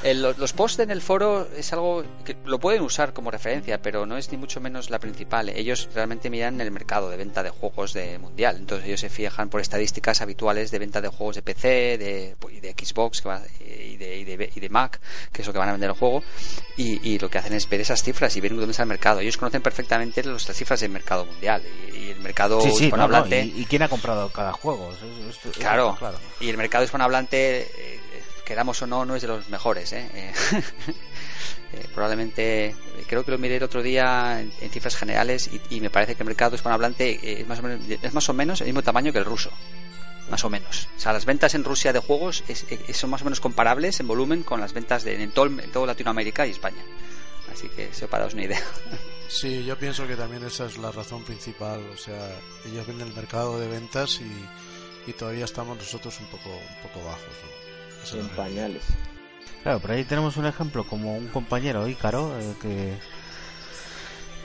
los 0.04 0.54
posts 0.54 0.80
en 0.80 0.92
el 0.92 1.02
foro 1.02 1.48
es 1.56 1.72
algo 1.72 2.04
que 2.26 2.36
lo 2.46 2.60
pueden 2.60 2.82
usar 2.82 3.14
como 3.14 3.32
referencia, 3.32 3.82
pero 3.82 4.06
no 4.06 4.18
es 4.18 4.32
ni 4.32 4.38
mucho 4.38 4.60
menos 4.60 4.90
la 4.90 5.00
principal. 5.00 5.50
Ellos 5.50 5.90
realmente 5.94 6.30
miran 6.30 6.60
el 6.60 6.72
mercado 6.72 7.10
de 7.10 7.18
venta 7.18 7.42
de 7.42 7.50
juegos 7.50 7.94
de 7.94 8.18
mundial. 8.20 8.58
Entonces 8.58 8.88
ellos 8.88 9.00
se 9.00 9.10
fijan 9.10 9.50
por 9.50 9.62
estadísticas 9.62 10.22
habituales 10.22 10.72
de 10.72 10.80
venta 10.80 11.00
de 11.00 11.08
juegos 11.08 11.36
de 11.36 11.42
PC, 11.42 11.68
de, 11.98 12.36
de 12.62 12.76
Xbox 12.78 13.24
y, 13.62 13.98
de, 13.98 14.20
y, 14.20 14.60
de, 14.60 14.70
Mac, 14.70 15.00
que 15.32 15.42
es 15.42 15.48
lo 15.48 15.54
que 15.54 15.60
van 15.60 15.70
a 15.70 15.74
vender 15.74 15.90
el 15.90 15.96
juego. 15.96 16.22
Y, 16.76 17.20
lo 17.20 17.30
que 17.30 17.38
hacen 17.38 17.54
es 17.54 17.70
ver 17.70 17.80
esas 17.80 18.04
cifras 18.04 18.36
y 18.36 18.42
ver 18.42 18.56
dónde 18.56 18.72
está 18.72 18.84
el 18.84 18.90
mercado. 18.90 19.22
Ellos 19.22 19.38
conocen 19.38 19.62
perfectamente 19.62 20.24
las 20.24 20.44
cifras 20.44 20.82
del 20.82 20.92
mercado 20.92 21.26
mundial 21.26 21.62
y, 21.94 22.10
el 22.10 22.20
mercado 22.20 22.60
hispanohablante. 22.66 23.46
y, 23.46 23.66
quién 23.66 23.84
ha 23.84 23.88
comprado 23.88 24.30
cada 24.30 24.52
juego. 24.52 24.92
claro. 25.58 25.98
Y 26.42 26.50
el 26.50 26.58
mercado 26.58 26.84
hispanohablante 26.84 27.62
eh, 27.62 28.00
queramos 28.46 28.82
o 28.82 28.88
no, 28.88 29.06
no 29.06 29.16
es 29.16 29.22
de 29.22 29.28
los 29.28 29.50
mejores. 29.50 29.94
¿eh? 29.94 30.10
eh, 30.14 30.34
eh 31.74 31.88
probablemente, 31.94 32.76
creo 33.08 33.24
que 33.24 33.32
lo 33.32 33.38
miré 33.38 33.58
el 33.58 33.64
otro 33.64 33.82
día 33.82 34.40
en, 34.40 34.70
cifras 34.70 34.96
generales 34.96 35.50
y, 35.70 35.82
me 35.82 35.90
parece 35.90 36.16
que 36.16 36.24
el 36.24 36.28
mercado 36.28 36.56
hispanohablante 36.56 37.12
eh, 37.12 37.42
es 37.42 37.48
más, 37.48 37.60
o 37.60 37.64
menos, 37.64 37.82
es 37.90 38.14
más 38.14 38.30
o 38.30 38.34
menos 38.34 38.62
el 38.62 38.68
mismo 38.68 38.82
tamaño 38.82 39.12
que 39.12 39.20
el 39.20 39.26
ruso. 39.26 39.52
Más 40.30 40.44
o 40.46 40.50
menos. 40.50 40.88
O 40.96 41.00
sea, 41.00 41.12
las 41.12 41.26
ventas 41.26 41.54
en 41.54 41.66
Rusia 41.66 41.92
de 41.92 42.00
juegos 42.00 42.44
son 42.94 43.10
más 43.10 43.22
o 43.22 43.26
menos 43.26 43.42
comparables 43.42 44.00
en 44.00 44.08
volumen 44.08 44.44
con 44.44 44.62
las 44.62 44.72
ventas 44.72 45.04
de, 45.04 45.22
en, 45.22 45.32
todo, 45.32 45.48
en 45.48 45.70
todo 45.72 45.86
Latinoamérica 45.86 46.48
y 46.48 46.52
España. 46.52 46.82
Así 47.52 47.68
que 47.68 47.90
eso 47.90 48.08
para 48.08 48.24
daros 48.24 48.34
una 48.34 48.46
idea. 48.46 48.62
Sí, 49.26 49.66
yo 49.66 49.76
pienso 49.80 50.06
que 50.06 50.16
también 50.16 50.44
esa 50.44 50.68
es 50.68 50.78
la 50.78 50.92
razón 50.92 51.24
principal. 51.24 51.80
O 51.92 51.98
sea, 51.98 52.30
ellos 52.66 52.86
ven 52.86 53.02
el 53.02 53.12
mercado 53.16 53.60
de 53.60 53.68
ventas 53.68 54.22
y 54.22 54.46
y 55.06 55.14
todavía 55.14 55.46
estamos 55.46 55.78
nosotros 55.78 56.20
un 56.20 56.28
poco, 56.28 56.50
un 56.50 56.90
poco 56.90 57.06
bajos. 57.06 57.24
En 58.12 58.28
pañales. 58.30 58.84
Claro, 59.64 59.80
pero 59.80 59.94
ahí 59.94 60.04
tenemos 60.04 60.36
un 60.38 60.46
ejemplo 60.46 60.84
como 60.84 61.16
un 61.16 61.28
compañero 61.28 61.88
Ícaro 61.88 62.38
eh, 62.38 62.54
que, 62.62 62.98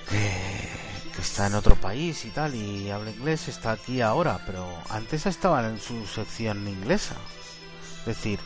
que, 0.09 1.21
está 1.21 1.49
en 1.49 1.55
otro 1.55 1.75
país 1.75 2.25
y 2.25 2.31
tal 2.31 2.55
y 2.55 2.91
habla 2.91 3.11
inglés, 3.11 3.49
está 3.49 3.73
aquí 3.73 4.01
ahora, 4.01 4.41
pero 4.47 4.65
antes 4.91 5.27
estaba 5.27 5.67
en 5.67 5.81
su 5.81 6.07
sección 6.07 6.69
inglesa. 6.69 7.17
Es 8.01 8.07
decir, 8.07 8.39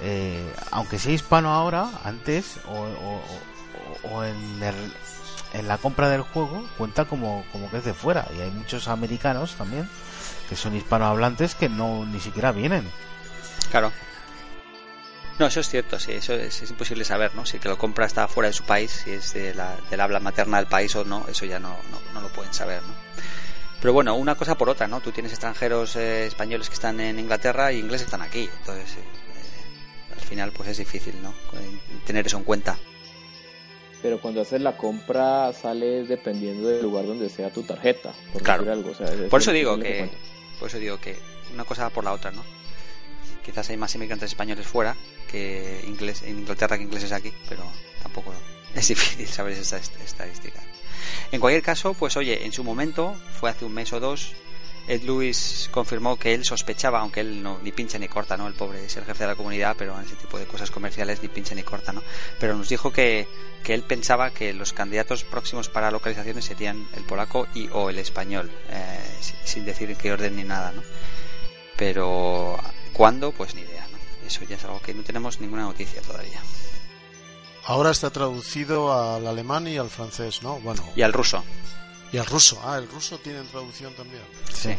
eh, 0.00 0.50
aunque 0.70 0.98
sea 0.98 1.12
hispano 1.12 1.52
ahora, 1.52 1.90
antes 2.02 2.58
o, 2.66 3.20
o, 4.10 4.24
en, 4.24 4.62
en 5.52 5.68
la 5.68 5.76
compra 5.76 6.08
del 6.08 6.22
juego 6.22 6.66
cuenta 6.78 7.04
como, 7.04 7.44
como 7.52 7.70
que 7.70 7.78
es 7.78 7.84
de 7.84 7.92
fuera 7.92 8.26
y 8.36 8.40
hay 8.40 8.50
muchos 8.50 8.88
americanos 8.88 9.54
también 9.56 9.88
que 10.48 10.56
son 10.56 10.74
hispanohablantes 10.74 11.54
que 11.54 11.68
no 11.68 12.06
ni 12.06 12.20
siquiera 12.20 12.52
vienen. 12.52 12.88
Claro. 13.70 13.92
No, 15.38 15.46
eso 15.46 15.60
es 15.60 15.68
cierto, 15.68 15.98
sí, 15.98 16.12
eso 16.12 16.32
es, 16.32 16.62
imposible 16.70 17.04
saber, 17.04 17.34
¿no? 17.34 17.44
Si 17.44 17.58
que 17.58 17.68
lo 17.68 17.76
compra 17.76 18.06
está 18.06 18.26
fuera 18.26 18.48
de 18.48 18.54
su 18.54 18.64
país, 18.64 19.02
si 19.04 19.10
es 19.10 19.34
de 19.34 19.54
la, 19.54 19.76
del 19.90 20.00
habla 20.00 20.18
materna 20.18 20.56
del 20.56 20.66
país 20.66 20.96
o 20.96 21.04
no, 21.04 21.26
eso 21.28 21.44
ya 21.44 21.58
no, 21.58 21.76
no, 22.14 22.20
lo 22.20 22.28
pueden 22.28 22.54
saber, 22.54 22.82
¿no? 22.82 22.94
Pero 23.80 23.92
bueno, 23.92 24.14
una 24.14 24.34
cosa 24.34 24.56
por 24.56 24.70
otra, 24.70 24.88
¿no? 24.88 25.00
Tú 25.00 25.12
tienes 25.12 25.32
extranjeros 25.32 25.94
eh, 25.96 26.26
españoles 26.26 26.68
que 26.68 26.74
están 26.74 27.00
en 27.00 27.18
Inglaterra 27.18 27.70
y 27.70 27.80
ingleses 27.80 28.06
están 28.06 28.22
aquí, 28.22 28.48
entonces 28.60 28.96
eh, 28.96 30.14
al 30.14 30.20
final 30.20 30.52
pues 30.52 30.70
es 30.70 30.78
difícil, 30.78 31.20
¿no? 31.22 31.34
Tener 32.06 32.26
eso 32.26 32.38
en 32.38 32.44
cuenta. 32.44 32.78
Pero 34.00 34.18
cuando 34.20 34.40
haces 34.40 34.62
la 34.62 34.78
compra 34.78 35.52
sale 35.52 36.04
dependiendo 36.04 36.68
del 36.68 36.82
lugar 36.82 37.06
donde 37.06 37.28
sea 37.28 37.50
tu 37.50 37.62
tarjeta, 37.62 38.14
por 38.32 38.42
claro. 38.42 38.72
algo. 38.72 38.92
por 39.28 39.40
eso 39.42 39.52
digo 39.52 39.78
que, 39.78 40.08
por 40.58 40.68
eso 40.68 40.78
digo 40.78 40.98
que 40.98 41.18
una 41.52 41.64
cosa 41.64 41.90
por 41.90 42.04
la 42.04 42.12
otra, 42.12 42.30
¿no? 42.30 42.42
Quizás 43.46 43.70
hay 43.70 43.76
más 43.76 43.94
inmigrantes 43.94 44.30
españoles 44.30 44.66
fuera 44.66 44.96
que 45.30 45.80
inglés, 45.86 46.22
en 46.22 46.40
Inglaterra 46.40 46.76
que 46.76 46.82
ingleses 46.82 47.12
aquí, 47.12 47.32
pero 47.48 47.62
tampoco 48.02 48.34
es 48.74 48.88
difícil 48.88 49.28
saber 49.28 49.52
esa 49.52 49.78
estadística. 49.78 50.60
En 51.30 51.38
cualquier 51.40 51.62
caso, 51.62 51.94
pues 51.94 52.16
oye, 52.16 52.44
en 52.44 52.52
su 52.52 52.64
momento, 52.64 53.14
fue 53.38 53.48
hace 53.48 53.64
un 53.64 53.72
mes 53.72 53.92
o 53.92 54.00
dos, 54.00 54.34
Ed 54.88 55.02
Lewis 55.02 55.68
confirmó 55.70 56.16
que 56.16 56.34
él 56.34 56.44
sospechaba, 56.44 57.00
aunque 57.00 57.20
él 57.20 57.40
no 57.40 57.60
ni 57.62 57.70
pincha 57.70 57.98
ni 57.98 58.08
corta, 58.08 58.36
¿no? 58.36 58.48
El 58.48 58.54
pobre 58.54 58.84
es 58.84 58.96
el 58.96 59.04
jefe 59.04 59.24
de 59.24 59.28
la 59.28 59.36
comunidad, 59.36 59.76
pero 59.78 59.96
en 59.96 60.04
ese 60.04 60.16
tipo 60.16 60.38
de 60.38 60.46
cosas 60.46 60.72
comerciales 60.72 61.22
ni 61.22 61.28
pincha 61.28 61.54
ni 61.54 61.62
corta, 61.62 61.92
¿no? 61.92 62.02
Pero 62.40 62.56
nos 62.56 62.68
dijo 62.68 62.92
que, 62.92 63.28
que 63.62 63.74
él 63.74 63.82
pensaba 63.82 64.30
que 64.30 64.52
los 64.52 64.72
candidatos 64.72 65.22
próximos 65.22 65.68
para 65.68 65.92
localizaciones 65.92 66.44
serían 66.44 66.88
el 66.96 67.04
polaco 67.04 67.46
y 67.54 67.68
o 67.72 67.90
el 67.90 67.98
español, 67.98 68.50
eh, 68.70 69.00
sin 69.44 69.64
decir 69.64 69.90
en 69.90 69.96
qué 69.96 70.12
orden 70.12 70.34
ni 70.34 70.42
nada, 70.44 70.72
¿no? 70.72 70.82
Pero 71.76 72.58
¿cuándo? 72.96 73.30
Pues 73.30 73.54
ni 73.54 73.60
idea, 73.60 73.86
¿no? 73.92 74.26
Eso 74.26 74.44
ya 74.44 74.56
es 74.56 74.64
algo 74.64 74.80
que 74.80 74.94
no 74.94 75.02
tenemos 75.02 75.40
ninguna 75.40 75.62
noticia 75.62 76.00
todavía. 76.00 76.40
Ahora 77.66 77.90
está 77.90 78.10
traducido 78.10 78.92
al 78.92 79.26
alemán 79.26 79.68
y 79.68 79.76
al 79.76 79.90
francés, 79.90 80.42
¿no? 80.42 80.58
Bueno. 80.60 80.82
Y 80.96 81.02
al 81.02 81.12
ruso. 81.12 81.44
Y 82.10 82.18
al 82.18 82.26
ruso. 82.26 82.60
Ah, 82.64 82.78
el 82.78 82.88
ruso 82.88 83.18
tiene 83.18 83.42
traducción 83.42 83.92
también. 83.94 84.22
Sí. 84.52 84.76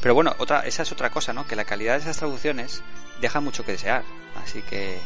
Pero 0.00 0.14
bueno, 0.14 0.34
otra, 0.38 0.60
esa 0.60 0.82
es 0.82 0.92
otra 0.92 1.10
cosa, 1.10 1.32
¿no? 1.32 1.46
Que 1.46 1.56
la 1.56 1.64
calidad 1.64 1.94
de 1.94 2.00
esas 2.00 2.18
traducciones 2.18 2.82
deja 3.20 3.40
mucho 3.40 3.64
que 3.64 3.72
desear. 3.72 4.04
Así 4.44 4.62
que. 4.62 5.00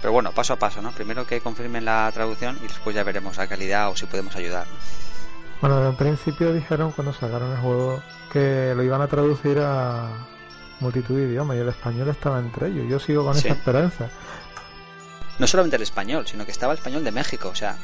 Pero 0.00 0.12
bueno, 0.12 0.32
paso 0.32 0.54
a 0.54 0.58
paso, 0.58 0.80
¿no? 0.82 0.92
Primero 0.92 1.26
que 1.26 1.40
confirmen 1.40 1.84
la 1.84 2.10
traducción 2.12 2.58
y 2.62 2.68
después 2.68 2.96
ya 2.96 3.04
veremos 3.04 3.36
la 3.36 3.46
calidad 3.46 3.90
o 3.90 3.96
si 3.96 4.06
podemos 4.06 4.34
ayudar. 4.34 4.66
Bueno, 5.60 5.88
en 5.88 5.94
principio 5.94 6.52
dijeron 6.52 6.90
cuando 6.90 7.12
sacaron 7.12 7.52
el 7.52 7.58
juego 7.58 8.02
que 8.32 8.72
lo 8.74 8.82
iban 8.82 9.00
a 9.00 9.06
traducir 9.06 9.60
a 9.60 10.26
multitud 10.82 11.16
de 11.16 11.28
idiomas 11.28 11.56
y 11.56 11.60
el 11.60 11.68
español 11.68 12.08
estaba 12.08 12.38
entre 12.38 12.68
ellos. 12.68 12.86
Yo 12.88 12.98
sigo 12.98 13.24
con 13.24 13.36
esa 13.36 13.48
esperanza 13.48 14.10
no 15.38 15.46
solamente 15.46 15.76
el 15.76 15.82
español, 15.82 16.26
sino 16.26 16.44
que 16.44 16.52
estaba 16.52 16.72
el 16.72 16.78
español 16.78 17.04
de 17.04 17.10
México, 17.10 17.48
o 17.48 17.54
sea. 17.54 17.76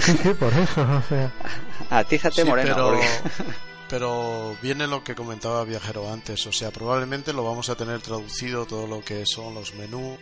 Sí, 0.00 0.16
por 0.38 0.52
eso, 0.52 0.82
o 0.82 1.02
sea. 1.08 1.30
Atízate, 1.90 2.44
Moreno. 2.44 2.74
Pero, 2.74 3.00
pero 3.88 4.56
viene 4.62 4.86
lo 4.86 5.04
que 5.04 5.14
comentaba 5.14 5.64
Viajero 5.64 6.12
antes, 6.12 6.44
o 6.46 6.52
sea, 6.52 6.70
probablemente 6.70 7.32
lo 7.32 7.44
vamos 7.44 7.68
a 7.68 7.76
tener 7.76 8.00
traducido 8.00 8.66
todo 8.66 8.86
lo 8.86 9.04
que 9.04 9.26
son 9.26 9.54
los 9.54 9.74
menús. 9.74 10.18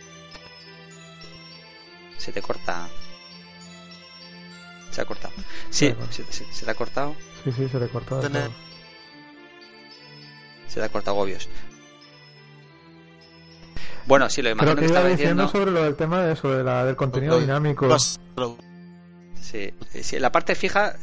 Se 2.17 2.31
te 2.31 2.41
corta. 2.41 2.87
Se 4.91 5.01
ha 5.01 5.05
cortado. 5.05 5.33
Sí, 5.71 5.95
se, 6.11 6.23
se, 6.31 6.65
te 6.65 6.69
ha 6.69 6.75
cortado. 6.75 7.15
Sí, 7.43 7.51
sí, 7.51 7.67
se 7.67 7.79
le 7.79 7.85
ha 7.85 7.89
cortado. 7.89 8.21
Se 10.67 10.79
le 10.79 10.85
ha 10.85 10.89
cortado 10.89 11.17
Gobios. 11.17 11.49
Bueno, 14.05 14.29
sí, 14.29 14.41
lo 14.41 14.49
imagino 14.49 14.75
que, 14.75 14.85
estaba 14.85 15.07
diciendo 15.07 15.47
sobre 15.47 15.71
lo 15.71 15.83
del 15.83 15.95
tema 15.95 16.23
de 16.23 16.33
eso, 16.33 16.51
de 16.51 16.63
la, 16.63 16.85
del 16.85 16.95
contenido 16.95 17.39
dinámico. 17.39 17.87
Sí, 19.35 19.73
sí, 20.01 20.19
la 20.19 20.31
parte 20.31 20.55
fija, 20.55 20.95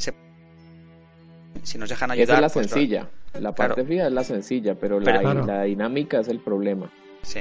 si 1.63 1.79
nos 1.79 1.89
dejan 1.89 2.11
ayudar. 2.11 2.37
es 2.37 2.43
la 2.43 2.49
pues, 2.49 2.67
sencilla. 2.71 3.09
La 3.39 3.53
parte 3.53 3.85
fija 3.85 4.07
es 4.07 4.13
la 4.13 4.25
sencilla, 4.25 4.75
pero, 4.75 5.01
la, 5.01 5.63
dinámica 5.63 6.21
es 6.21 6.29
el 6.29 6.41
problema. 6.41 6.91
Sí. 7.23 7.41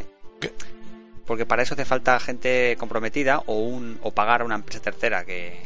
Porque 1.25 1.45
para 1.45 1.61
eso 1.61 1.73
hace 1.75 1.85
falta 1.85 2.19
gente 2.19 2.75
comprometida 2.79 3.43
o, 3.45 3.59
un, 3.59 3.99
o 4.01 4.11
pagar 4.11 4.41
a 4.41 4.45
una 4.45 4.55
empresa 4.55 4.81
tercera 4.81 5.25
que, 5.25 5.59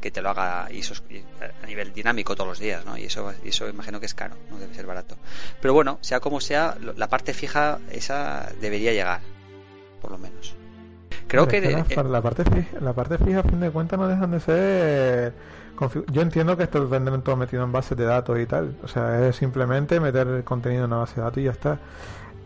que 0.00 0.10
te 0.10 0.20
lo 0.20 0.30
haga 0.30 0.68
y 0.72 0.80
eso, 0.80 0.94
a 1.62 1.66
nivel 1.66 1.92
dinámico 1.92 2.34
todos 2.34 2.48
los 2.48 2.58
días, 2.58 2.84
¿no? 2.84 2.98
Y 2.98 3.04
eso, 3.04 3.32
eso 3.44 3.68
imagino 3.68 4.00
que 4.00 4.06
es 4.06 4.14
caro, 4.14 4.36
no 4.50 4.58
debe 4.58 4.74
ser 4.74 4.86
barato. 4.86 5.16
Pero 5.60 5.72
bueno, 5.72 5.98
sea 6.02 6.20
como 6.20 6.40
sea, 6.40 6.76
la 6.96 7.08
parte 7.08 7.32
fija 7.32 7.78
esa 7.90 8.52
debería 8.60 8.92
llegar 8.92 9.20
por 10.04 10.12
lo 10.12 10.18
menos. 10.18 10.54
Creo 11.28 11.48
que, 11.48 11.62
la, 11.62 12.20
parte 12.20 12.44
fija, 12.44 12.78
la 12.80 12.92
parte 12.92 13.16
fija, 13.16 13.40
a 13.40 13.42
fin 13.42 13.58
de 13.58 13.70
cuentas, 13.70 13.98
no 13.98 14.06
dejan 14.06 14.30
de 14.32 14.40
ser. 14.40 15.32
Yo 16.12 16.20
entiendo 16.20 16.58
que 16.58 16.64
esto 16.64 16.78
lo 16.78 16.88
tendrán 16.88 17.22
todo 17.22 17.36
metido 17.36 17.64
en 17.64 17.72
bases 17.72 17.96
de 17.96 18.04
datos 18.04 18.38
y 18.38 18.44
tal. 18.44 18.76
O 18.84 18.88
sea, 18.88 19.26
es 19.26 19.36
simplemente 19.36 19.98
meter 19.98 20.28
el 20.28 20.44
contenido 20.44 20.84
en 20.84 20.92
una 20.92 20.98
base 21.00 21.16
de 21.16 21.22
datos 21.22 21.38
y 21.38 21.44
ya 21.44 21.52
está. 21.52 21.78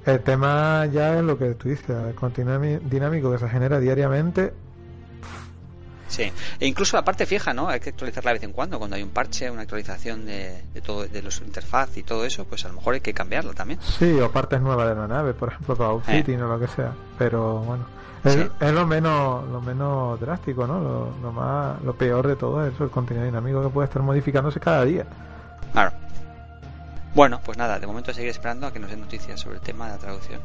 El 0.06 0.20
tema 0.20 0.86
ya 0.86 1.18
es 1.18 1.24
lo 1.24 1.36
que 1.36 1.54
tú 1.54 1.68
dices, 1.68 1.90
el 1.90 2.14
contenido 2.14 2.60
dinámico 2.88 3.32
que 3.32 3.38
se 3.38 3.48
genera 3.48 3.80
diariamente. 3.80 4.52
Sí, 6.08 6.32
e 6.58 6.66
incluso 6.66 6.96
la 6.96 7.04
parte 7.04 7.26
fija, 7.26 7.52
¿no? 7.52 7.68
Hay 7.68 7.80
que 7.80 7.90
actualizarla 7.90 8.30
de 8.30 8.34
vez 8.34 8.42
en 8.44 8.52
cuando. 8.52 8.78
Cuando 8.78 8.96
hay 8.96 9.02
un 9.02 9.10
parche, 9.10 9.50
una 9.50 9.62
actualización 9.62 10.24
de, 10.24 10.62
de 10.72 10.80
todo, 10.80 11.06
de 11.06 11.22
los 11.22 11.40
interfaz 11.40 11.96
y 11.96 12.02
todo 12.02 12.24
eso, 12.24 12.44
pues 12.44 12.64
a 12.64 12.68
lo 12.68 12.74
mejor 12.74 12.94
hay 12.94 13.00
que 13.00 13.14
cambiarlo 13.14 13.52
también. 13.54 13.78
Sí, 13.82 14.18
o 14.20 14.32
partes 14.32 14.60
nuevas 14.60 14.88
de 14.88 14.94
la 14.94 15.06
nave, 15.06 15.34
por 15.34 15.50
ejemplo, 15.50 15.76
para 15.76 15.90
outfitting 15.90 16.40
eh. 16.40 16.42
o 16.42 16.48
lo 16.48 16.58
que 16.58 16.68
sea. 16.68 16.92
Pero 17.18 17.58
bueno, 17.58 17.86
es, 18.24 18.72
lo 18.72 18.86
menos 18.86 19.48
lo 19.48 19.60
menos 19.60 20.20
drástico, 20.20 20.66
¿no? 20.66 21.12
Lo, 21.22 21.32
más, 21.32 21.80
lo 21.82 21.94
peor 21.94 22.26
de 22.26 22.36
todo 22.36 22.66
es 22.66 22.78
el 22.80 22.90
contenido 22.90 23.26
dinámico 23.26 23.62
que 23.62 23.68
puede 23.68 23.86
estar 23.86 24.02
modificándose 24.02 24.58
cada 24.60 24.84
día. 24.84 25.06
Claro. 25.72 25.92
Bueno, 27.14 27.40
pues 27.44 27.56
nada, 27.56 27.78
de 27.78 27.86
momento 27.86 28.12
seguir 28.12 28.30
esperando 28.30 28.66
a 28.66 28.72
que 28.72 28.78
nos 28.78 28.90
den 28.90 29.00
noticias 29.00 29.40
sobre 29.40 29.56
el 29.56 29.62
tema 29.62 29.86
de 29.86 29.92
la 29.92 29.98
traducción. 29.98 30.40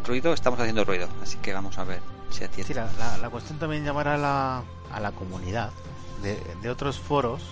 Y 0.00 0.06
ruido, 0.06 0.32
estamos 0.32 0.58
haciendo 0.60 0.84
ruido, 0.84 1.08
así 1.22 1.36
que 1.38 1.52
vamos 1.52 1.78
a 1.78 1.84
ver 1.84 2.00
si 2.30 2.64
Sí, 2.64 2.74
la, 2.74 2.88
la, 3.20 3.30
cuestión 3.30 3.58
también 3.58 3.84
llamar 3.84 4.08
a 4.08 4.16
la, 4.16 4.62
a 4.92 5.00
la 5.00 5.12
comunidad 5.12 5.70
de, 6.22 6.40
de 6.62 6.70
otros 6.70 6.98
foros, 6.98 7.42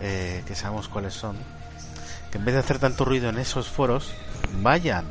eh, 0.00 0.42
que 0.46 0.54
sabemos 0.54 0.88
cuáles 0.88 1.14
son, 1.14 1.36
que 2.30 2.38
en 2.38 2.44
vez 2.44 2.54
de 2.54 2.60
hacer 2.60 2.78
tanto 2.78 3.04
ruido 3.04 3.28
en 3.30 3.38
esos 3.38 3.68
foros, 3.68 4.12
vayan 4.62 5.06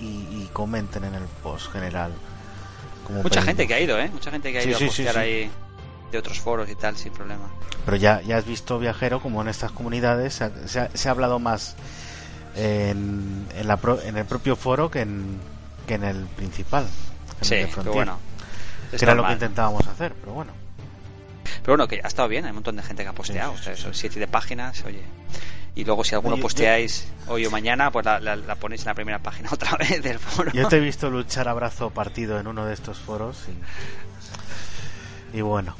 y, 0.00 0.48
comenten 0.52 1.04
en 1.04 1.14
el 1.14 1.24
post 1.42 1.72
general. 1.72 2.12
Mucha 3.08 3.42
gente 3.42 3.66
que 3.66 3.74
ha 3.74 3.80
ido, 3.80 3.98
¿eh? 3.98 4.08
Mucha 4.12 4.30
gente 4.30 4.52
que 4.52 4.58
ha 4.58 4.64
ido 4.64 4.76
a 4.76 4.80
postear 4.80 5.18
ahí 5.18 5.50
de 6.12 6.18
otros 6.18 6.38
foros 6.38 6.68
y 6.70 6.74
tal, 6.74 6.96
sin 6.96 7.12
problema. 7.12 7.48
Pero 7.84 7.96
ya, 7.96 8.22
ya 8.22 8.36
has 8.36 8.46
visto, 8.46 8.78
viajero, 8.78 9.20
como 9.20 9.42
en 9.42 9.48
estas 9.48 9.72
comunidades 9.72 10.34
se 10.34 10.44
ha, 10.44 10.90
se 10.94 11.08
ha, 11.08 11.10
hablado 11.10 11.38
más 11.38 11.74
en, 12.54 13.46
en, 13.54 13.68
la 13.68 13.78
en, 14.04 14.16
el 14.16 14.24
propio 14.24 14.56
foro 14.56 14.90
que 14.90 15.00
en, 15.00 15.38
que 15.86 15.94
en 15.94 16.04
el 16.04 16.26
principal. 16.26 16.86
sí, 17.40 17.66
pero 17.74 17.92
bueno. 17.92 18.18
Que 18.90 19.04
era 19.04 19.14
lo 19.14 19.26
que 19.26 19.32
intentábamos 19.32 19.86
hacer, 19.86 20.14
pero 20.14 20.32
bueno. 20.32 20.52
Pero 21.62 21.72
bueno, 21.72 21.88
que 21.88 22.00
ha 22.02 22.06
estado 22.06 22.28
bien, 22.28 22.44
hay 22.44 22.50
un 22.50 22.56
montón 22.56 22.76
de 22.76 22.82
gente 22.82 23.02
que 23.02 23.08
ha 23.08 23.12
posteado, 23.12 23.52
o 23.52 23.58
sea, 23.58 23.74
siete 23.92 24.20
de 24.20 24.26
páginas, 24.26 24.84
oye 24.84 25.02
y 25.76 25.84
luego 25.84 26.04
si 26.04 26.14
alguno 26.14 26.36
posteáis 26.36 27.08
hoy 27.26 27.46
o 27.46 27.50
mañana, 27.50 27.90
pues 27.90 28.04
la, 28.04 28.20
la, 28.20 28.54
ponéis 28.56 28.82
en 28.82 28.86
la 28.86 28.94
primera 28.94 29.18
página 29.18 29.48
otra 29.52 29.76
vez 29.76 30.02
del 30.02 30.18
foro. 30.18 30.52
Yo 30.52 30.68
te 30.68 30.76
he 30.76 30.80
visto 30.80 31.10
luchar 31.10 31.48
a 31.48 31.54
brazo 31.54 31.90
partido 31.90 32.38
en 32.38 32.46
uno 32.46 32.64
de 32.64 32.74
estos 32.74 32.98
foros 32.98 33.46
y, 35.32 35.38
y 35.38 35.40
bueno. 35.40 35.74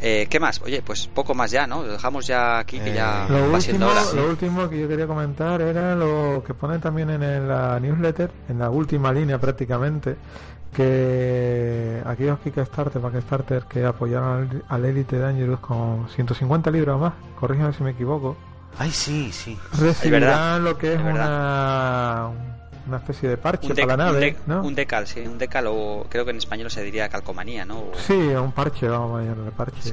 Eh, 0.00 0.26
¿Qué 0.30 0.38
más? 0.38 0.60
Oye, 0.62 0.82
pues 0.82 1.08
poco 1.08 1.34
más 1.34 1.50
ya, 1.50 1.66
¿no? 1.66 1.82
Lo 1.82 1.92
dejamos 1.92 2.26
ya 2.26 2.58
aquí, 2.58 2.78
que 2.78 2.94
ya 2.94 3.26
eh, 3.26 3.32
lo 3.32 3.50
va 3.50 3.58
último, 3.58 3.90
Lo 4.14 4.28
último 4.28 4.68
que 4.68 4.80
yo 4.80 4.88
quería 4.88 5.06
comentar 5.06 5.60
era 5.60 5.94
lo 5.96 6.42
que 6.46 6.54
pone 6.54 6.78
también 6.78 7.10
en 7.10 7.48
la 7.48 7.80
newsletter, 7.80 8.30
en 8.48 8.60
la 8.60 8.70
última 8.70 9.12
línea 9.12 9.38
prácticamente, 9.38 10.16
que 10.72 12.00
aquellos 12.06 12.38
Kickstarter, 12.40 13.02
Kickstarter 13.02 13.64
que 13.64 13.84
apoyaron 13.84 14.62
al, 14.68 14.84
Elite 14.84 15.18
Dangerous 15.18 15.60
con 15.60 16.08
150 16.08 16.70
libras 16.70 16.98
más, 16.98 17.14
corrígeme 17.38 17.72
si 17.72 17.82
me 17.82 17.90
equivoco, 17.90 18.36
Ay, 18.78 18.92
sí, 18.92 19.32
sí. 19.32 19.58
Recibirán 19.76 20.62
lo 20.62 20.78
que 20.78 20.94
es, 20.94 21.00
una, 21.00 22.30
una 22.88 22.98
especie 22.98 23.28
de 23.28 23.36
parche 23.36 23.74
para 23.74 23.86
la 23.86 23.96
nave, 23.96 24.36
un, 24.46 24.54
¿no? 24.54 24.62
un 24.62 24.74
decal, 24.74 25.06
sí, 25.06 25.20
un 25.20 25.38
decal 25.38 25.66
o 25.68 26.06
creo 26.08 26.24
que 26.24 26.30
en 26.32 26.38
español 26.38 26.70
se 26.70 26.82
diría 26.82 27.08
calcomanía, 27.08 27.64
¿no? 27.64 27.84
Sí, 27.94 28.14
un 28.14 28.52
parche, 28.52 28.88
vamos 28.88 29.20
a 29.20 29.24
llamarle 29.24 29.50
parche. 29.52 29.82
Sí. 29.82 29.92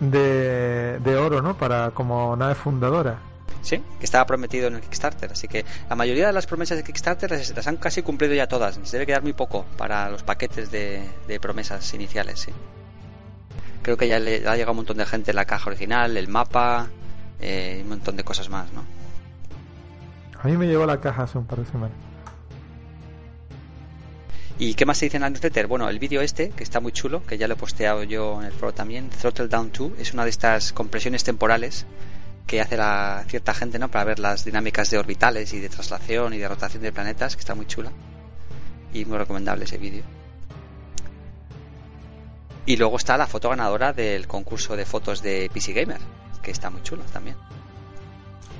De, 0.00 0.98
de 0.98 1.16
oro, 1.16 1.42
¿no? 1.42 1.56
Para 1.56 1.90
como 1.90 2.36
nave 2.36 2.54
fundadora. 2.54 3.18
Sí, 3.62 3.82
que 3.98 4.04
estaba 4.04 4.24
prometido 4.26 4.68
en 4.68 4.76
el 4.76 4.80
Kickstarter. 4.80 5.32
Así 5.32 5.48
que 5.48 5.64
la 5.88 5.96
mayoría 5.96 6.28
de 6.28 6.32
las 6.32 6.46
promesas 6.46 6.78
de 6.78 6.84
Kickstarter 6.84 7.30
las, 7.30 7.66
han 7.66 7.78
casi 7.78 8.02
cumplido 8.02 8.32
ya 8.34 8.46
todas. 8.46 8.78
Se 8.84 8.96
debe 8.96 9.06
quedar 9.06 9.22
muy 9.22 9.32
poco 9.32 9.64
para 9.76 10.08
los 10.08 10.22
paquetes 10.22 10.70
de, 10.70 11.08
de 11.26 11.40
promesas 11.40 11.92
iniciales, 11.94 12.40
sí. 12.40 12.52
Creo 13.82 13.96
que 13.96 14.06
ya 14.06 14.18
le 14.18 14.46
ha 14.46 14.54
llegado 14.54 14.72
un 14.72 14.78
montón 14.78 14.98
de 14.98 15.06
gente 15.06 15.32
la 15.32 15.46
caja 15.46 15.68
original, 15.70 16.16
el 16.16 16.28
mapa, 16.28 16.88
eh, 17.40 17.80
un 17.82 17.88
montón 17.88 18.16
de 18.16 18.24
cosas 18.24 18.48
más, 18.48 18.72
¿no? 18.72 18.84
A 20.42 20.48
mí 20.48 20.56
me 20.56 20.66
llegó 20.66 20.86
la 20.86 21.00
caja 21.00 21.24
hace 21.24 21.38
un 21.38 21.46
par 21.46 21.58
de 21.58 21.66
semanas. 21.66 21.96
¿Y 24.58 24.74
qué 24.74 24.86
más 24.86 24.96
se 24.96 25.06
dice 25.06 25.18
en 25.18 25.22
la 25.22 25.30
newsletter? 25.30 25.66
Bueno, 25.66 25.88
el 25.88 25.98
vídeo 25.98 26.22
este, 26.22 26.48
que 26.48 26.62
está 26.62 26.80
muy 26.80 26.92
chulo, 26.92 27.22
que 27.26 27.36
ya 27.36 27.46
lo 27.46 27.54
he 27.54 27.56
posteado 27.58 28.04
yo 28.04 28.40
en 28.40 28.46
el 28.46 28.52
foro 28.52 28.72
también, 28.72 29.10
Throttle 29.10 29.48
Down 29.48 29.70
2, 29.70 29.92
es 29.98 30.14
una 30.14 30.24
de 30.24 30.30
estas 30.30 30.72
compresiones 30.72 31.24
temporales 31.24 31.84
que 32.46 32.60
hace 32.60 32.76
la 32.76 33.24
cierta 33.28 33.52
gente, 33.52 33.78
¿no? 33.78 33.90
Para 33.90 34.04
ver 34.04 34.18
las 34.18 34.44
dinámicas 34.44 34.88
de 34.88 34.98
orbitales 34.98 35.52
y 35.52 35.60
de 35.60 35.68
traslación 35.68 36.32
y 36.32 36.38
de 36.38 36.48
rotación 36.48 36.82
de 36.82 36.92
planetas, 36.92 37.36
que 37.36 37.40
está 37.40 37.54
muy 37.54 37.66
chula. 37.66 37.92
Y 38.94 39.04
muy 39.04 39.18
recomendable 39.18 39.64
ese 39.64 39.76
vídeo. 39.76 40.04
Y 42.64 42.76
luego 42.76 42.96
está 42.96 43.18
la 43.18 43.26
foto 43.26 43.50
ganadora 43.50 43.92
del 43.92 44.26
concurso 44.26 44.74
de 44.74 44.86
fotos 44.86 45.22
de 45.22 45.50
PC 45.52 45.72
Gamer, 45.74 46.00
que 46.42 46.50
está 46.50 46.70
muy 46.70 46.82
chulo 46.82 47.02
también. 47.12 47.36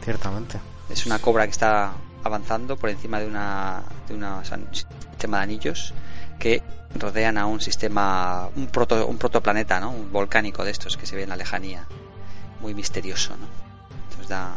Ciertamente. 0.05 0.59
Es 0.90 1.06
una 1.06 1.18
cobra 1.18 1.44
que 1.44 1.50
está 1.50 1.92
avanzando 2.22 2.76
por 2.76 2.90
encima 2.90 3.20
de 3.20 3.26
una 3.26 3.82
de 4.08 4.14
un 4.14 4.24
sistema 4.72 5.38
de 5.38 5.42
anillos 5.42 5.94
que 6.38 6.62
rodean 6.94 7.38
a 7.38 7.46
un 7.46 7.60
sistema 7.60 8.48
un 8.56 8.66
proto 8.66 9.06
un 9.06 9.18
protoplaneta, 9.18 9.80
¿no? 9.80 9.90
Un 9.90 10.12
volcánico 10.12 10.64
de 10.64 10.70
estos 10.70 10.96
que 10.96 11.06
se 11.06 11.16
ve 11.16 11.22
en 11.24 11.28
la 11.28 11.36
lejanía, 11.36 11.86
muy 12.60 12.74
misterioso, 12.74 13.36
¿no? 13.36 13.46
Entonces 14.04 14.28
da 14.28 14.54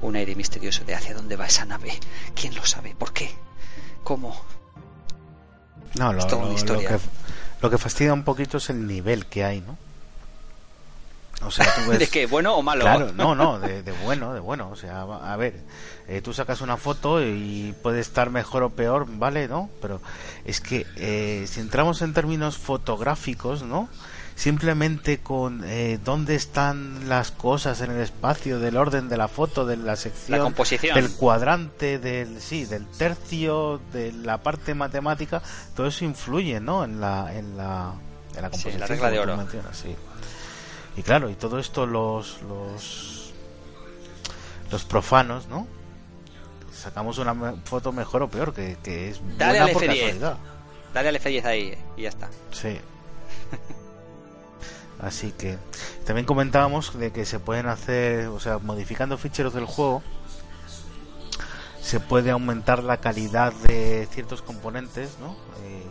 un 0.00 0.16
aire 0.16 0.34
misterioso 0.34 0.84
de 0.84 0.94
hacia 0.94 1.14
dónde 1.14 1.36
va 1.36 1.46
esa 1.46 1.64
nave, 1.64 1.92
quién 2.34 2.54
lo 2.54 2.64
sabe, 2.64 2.94
por 2.94 3.12
qué, 3.12 3.30
cómo. 4.02 4.34
No, 5.94 6.12
lo, 6.12 6.26
lo, 6.26 6.54
lo, 6.54 6.78
que, 6.78 6.98
lo 7.60 7.70
que 7.70 7.78
fastidia 7.78 8.14
un 8.14 8.24
poquito 8.24 8.56
es 8.56 8.70
el 8.70 8.86
nivel 8.86 9.26
que 9.26 9.44
hay, 9.44 9.60
¿no? 9.60 9.76
O 11.46 11.50
sea, 11.50 11.66
tú 11.74 11.82
ves... 11.90 11.98
¿De 11.98 12.08
qué? 12.08 12.26
¿Bueno 12.26 12.54
o 12.54 12.62
malo? 12.62 12.82
Claro, 12.82 13.12
no, 13.12 13.34
no, 13.34 13.58
de, 13.58 13.82
de 13.82 13.92
bueno, 14.04 14.34
de 14.34 14.40
bueno. 14.40 14.70
O 14.70 14.76
sea, 14.76 15.02
a 15.02 15.36
ver, 15.36 15.54
eh, 16.08 16.20
tú 16.20 16.32
sacas 16.32 16.60
una 16.60 16.76
foto 16.76 17.22
y 17.22 17.74
puede 17.82 18.00
estar 18.00 18.30
mejor 18.30 18.64
o 18.64 18.70
peor, 18.70 19.06
¿vale? 19.08 19.48
¿No? 19.48 19.70
Pero 19.80 20.00
es 20.44 20.60
que 20.60 20.86
eh, 20.96 21.46
si 21.48 21.60
entramos 21.60 22.02
en 22.02 22.12
términos 22.12 22.58
fotográficos, 22.58 23.62
¿no? 23.62 23.88
Simplemente 24.34 25.18
con 25.18 25.62
eh, 25.64 26.00
dónde 26.04 26.34
están 26.34 27.08
las 27.08 27.30
cosas 27.30 27.80
en 27.82 27.92
el 27.92 28.00
espacio, 28.00 28.58
del 28.58 28.76
orden 28.76 29.08
de 29.08 29.16
la 29.16 29.28
foto, 29.28 29.64
de 29.64 29.76
la 29.76 29.94
sección, 29.94 30.38
la 30.38 30.44
composición. 30.44 30.94
del 30.96 31.10
cuadrante, 31.12 31.98
del 31.98 32.40
sí, 32.40 32.64
del 32.64 32.86
tercio, 32.86 33.80
de 33.92 34.10
la 34.12 34.42
parte 34.42 34.74
matemática, 34.74 35.42
todo 35.76 35.86
eso 35.86 36.04
influye, 36.04 36.60
¿no? 36.60 36.82
En 36.82 37.00
la, 37.00 37.32
en 37.36 37.56
la, 37.56 37.92
en 38.34 38.42
la 38.42 38.50
composición. 38.50 38.72
Sí, 38.72 38.78
la 38.80 38.86
regla 38.86 39.10
de 39.10 39.18
oro. 39.20 39.46
Sí. 39.72 39.94
Y 40.96 41.02
claro, 41.02 41.30
y 41.30 41.34
todo 41.34 41.58
esto 41.58 41.86
los, 41.86 42.42
los, 42.42 43.32
los 44.70 44.84
profanos, 44.84 45.48
¿no? 45.48 45.66
Sacamos 46.72 47.18
una 47.18 47.34
foto 47.64 47.92
mejor 47.92 48.22
o 48.22 48.28
peor, 48.28 48.52
que, 48.52 48.76
que 48.82 49.10
es 49.10 49.20
Dale 49.38 49.58
buena 49.58 49.64
al 49.66 49.72
por 49.72 49.82
F10. 49.82 49.86
casualidad. 49.86 50.38
Dale 50.92 51.08
al 51.08 51.20
F10 51.20 51.44
ahí 51.44 51.78
y 51.96 52.02
ya 52.02 52.08
está. 52.08 52.28
Sí. 52.50 52.78
Así 55.00 55.32
que 55.32 55.58
también 56.06 56.26
comentábamos 56.26 56.96
de 56.98 57.10
que 57.10 57.24
se 57.24 57.40
pueden 57.40 57.66
hacer, 57.66 58.28
o 58.28 58.38
sea, 58.38 58.58
modificando 58.58 59.18
ficheros 59.18 59.54
del 59.54 59.64
juego, 59.64 60.02
se 61.80 61.98
puede 61.98 62.30
aumentar 62.30 62.84
la 62.84 62.98
calidad 62.98 63.52
de 63.52 64.06
ciertos 64.12 64.42
componentes, 64.42 65.16
¿no? 65.20 65.32
Eh, 65.64 65.82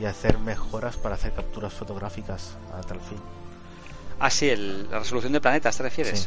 y 0.00 0.06
hacer 0.06 0.38
mejoras 0.38 0.96
para 0.96 1.14
hacer 1.14 1.34
capturas 1.34 1.72
fotográficas 1.72 2.56
a 2.76 2.80
tal 2.80 3.00
fin. 3.00 3.18
Ah, 4.20 4.30
sí, 4.30 4.48
el, 4.48 4.90
la 4.90 4.98
resolución 4.98 5.32
de 5.32 5.40
planetas, 5.40 5.76
¿te 5.76 5.82
refieres? 5.82 6.20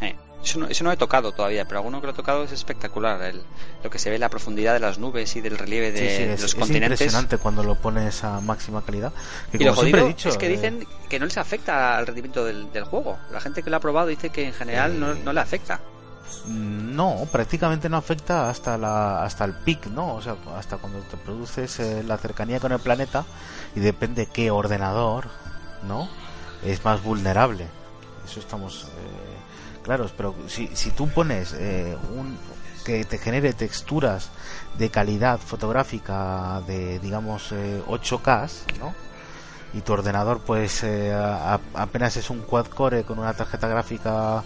Sí. 0.00 0.06
Eh, 0.06 0.16
eso, 0.44 0.60
no, 0.60 0.66
eso 0.68 0.84
no 0.84 0.92
he 0.92 0.96
tocado 0.96 1.32
todavía, 1.32 1.64
pero 1.64 1.78
alguno 1.80 2.00
que 2.00 2.06
lo 2.06 2.12
he 2.12 2.16
tocado 2.16 2.44
es 2.44 2.52
espectacular. 2.52 3.20
El, 3.22 3.42
lo 3.82 3.90
que 3.90 3.98
se 3.98 4.08
ve, 4.10 4.18
la 4.20 4.28
profundidad 4.28 4.72
de 4.72 4.80
las 4.80 4.98
nubes 4.98 5.34
y 5.34 5.40
del 5.40 5.58
relieve 5.58 5.90
de, 5.90 5.98
Sí, 5.98 6.16
sí, 6.16 6.22
es, 6.22 6.40
los 6.42 6.50
es 6.50 6.54
continentes. 6.54 7.00
impresionante 7.00 7.38
cuando 7.38 7.64
lo 7.64 7.74
pones 7.74 8.22
a 8.22 8.40
máxima 8.40 8.82
calidad. 8.84 9.12
Que 9.50 9.56
Y 9.58 9.64
lo 9.64 9.70
como 9.70 9.82
siempre 9.82 10.00
jodido 10.02 10.10
he 10.10 10.14
dicho, 10.14 10.28
es 10.28 10.36
que 10.36 10.46
eh, 10.46 10.50
dicen 10.50 10.86
que 11.08 11.18
no 11.18 11.24
les 11.26 11.36
afecta 11.38 11.98
al 11.98 12.06
rendimiento 12.06 12.44
del, 12.44 12.70
del 12.72 12.84
juego. 12.84 13.18
La 13.32 13.40
gente 13.40 13.62
que 13.64 13.70
lo 13.70 13.76
ha 13.76 13.80
probado 13.80 14.06
dice 14.06 14.30
que 14.30 14.46
en 14.46 14.52
general 14.52 14.98
no, 15.00 15.12
Eh, 15.12 15.20
no 15.24 15.32
le 15.32 15.40
afecta. 15.40 15.80
No, 16.46 17.26
prácticamente 17.32 17.88
no 17.88 17.96
afecta 17.96 18.48
hasta 18.50 18.76
la 18.78 19.24
hasta 19.24 19.44
el 19.44 19.54
pic, 19.54 19.86
¿no? 19.86 20.14
O 20.14 20.22
sea, 20.22 20.36
hasta 20.56 20.76
cuando 20.76 21.00
te 21.00 21.16
produces 21.16 21.80
eh, 21.80 22.02
la 22.04 22.16
cercanía 22.18 22.60
con 22.60 22.70
el 22.72 22.78
planeta 22.78 23.24
y 23.74 23.80
depende 23.80 24.26
qué 24.26 24.50
ordenador, 24.50 25.26
¿no? 25.86 26.08
Es 26.64 26.84
más 26.84 27.02
vulnerable. 27.02 27.66
Eso 28.24 28.40
estamos 28.40 28.84
eh, 28.84 29.80
claros, 29.82 30.12
pero 30.16 30.34
si, 30.48 30.68
si 30.74 30.90
tú 30.90 31.08
pones 31.08 31.54
eh, 31.54 31.96
un 32.14 32.36
que 32.84 33.04
te 33.04 33.18
genere 33.18 33.52
texturas 33.52 34.30
de 34.78 34.90
calidad 34.90 35.38
fotográfica 35.38 36.60
de 36.66 36.98
digamos 37.00 37.52
eh, 37.52 37.82
8K, 37.86 38.48
¿no? 38.78 38.94
Y 39.74 39.82
tu 39.82 39.92
ordenador 39.92 40.40
pues 40.40 40.82
eh, 40.84 41.12
a- 41.12 41.60
apenas 41.74 42.16
es 42.16 42.30
un 42.30 42.40
quad 42.40 42.66
core 42.66 43.04
con 43.04 43.18
una 43.18 43.34
tarjeta 43.34 43.68
gráfica 43.68 44.42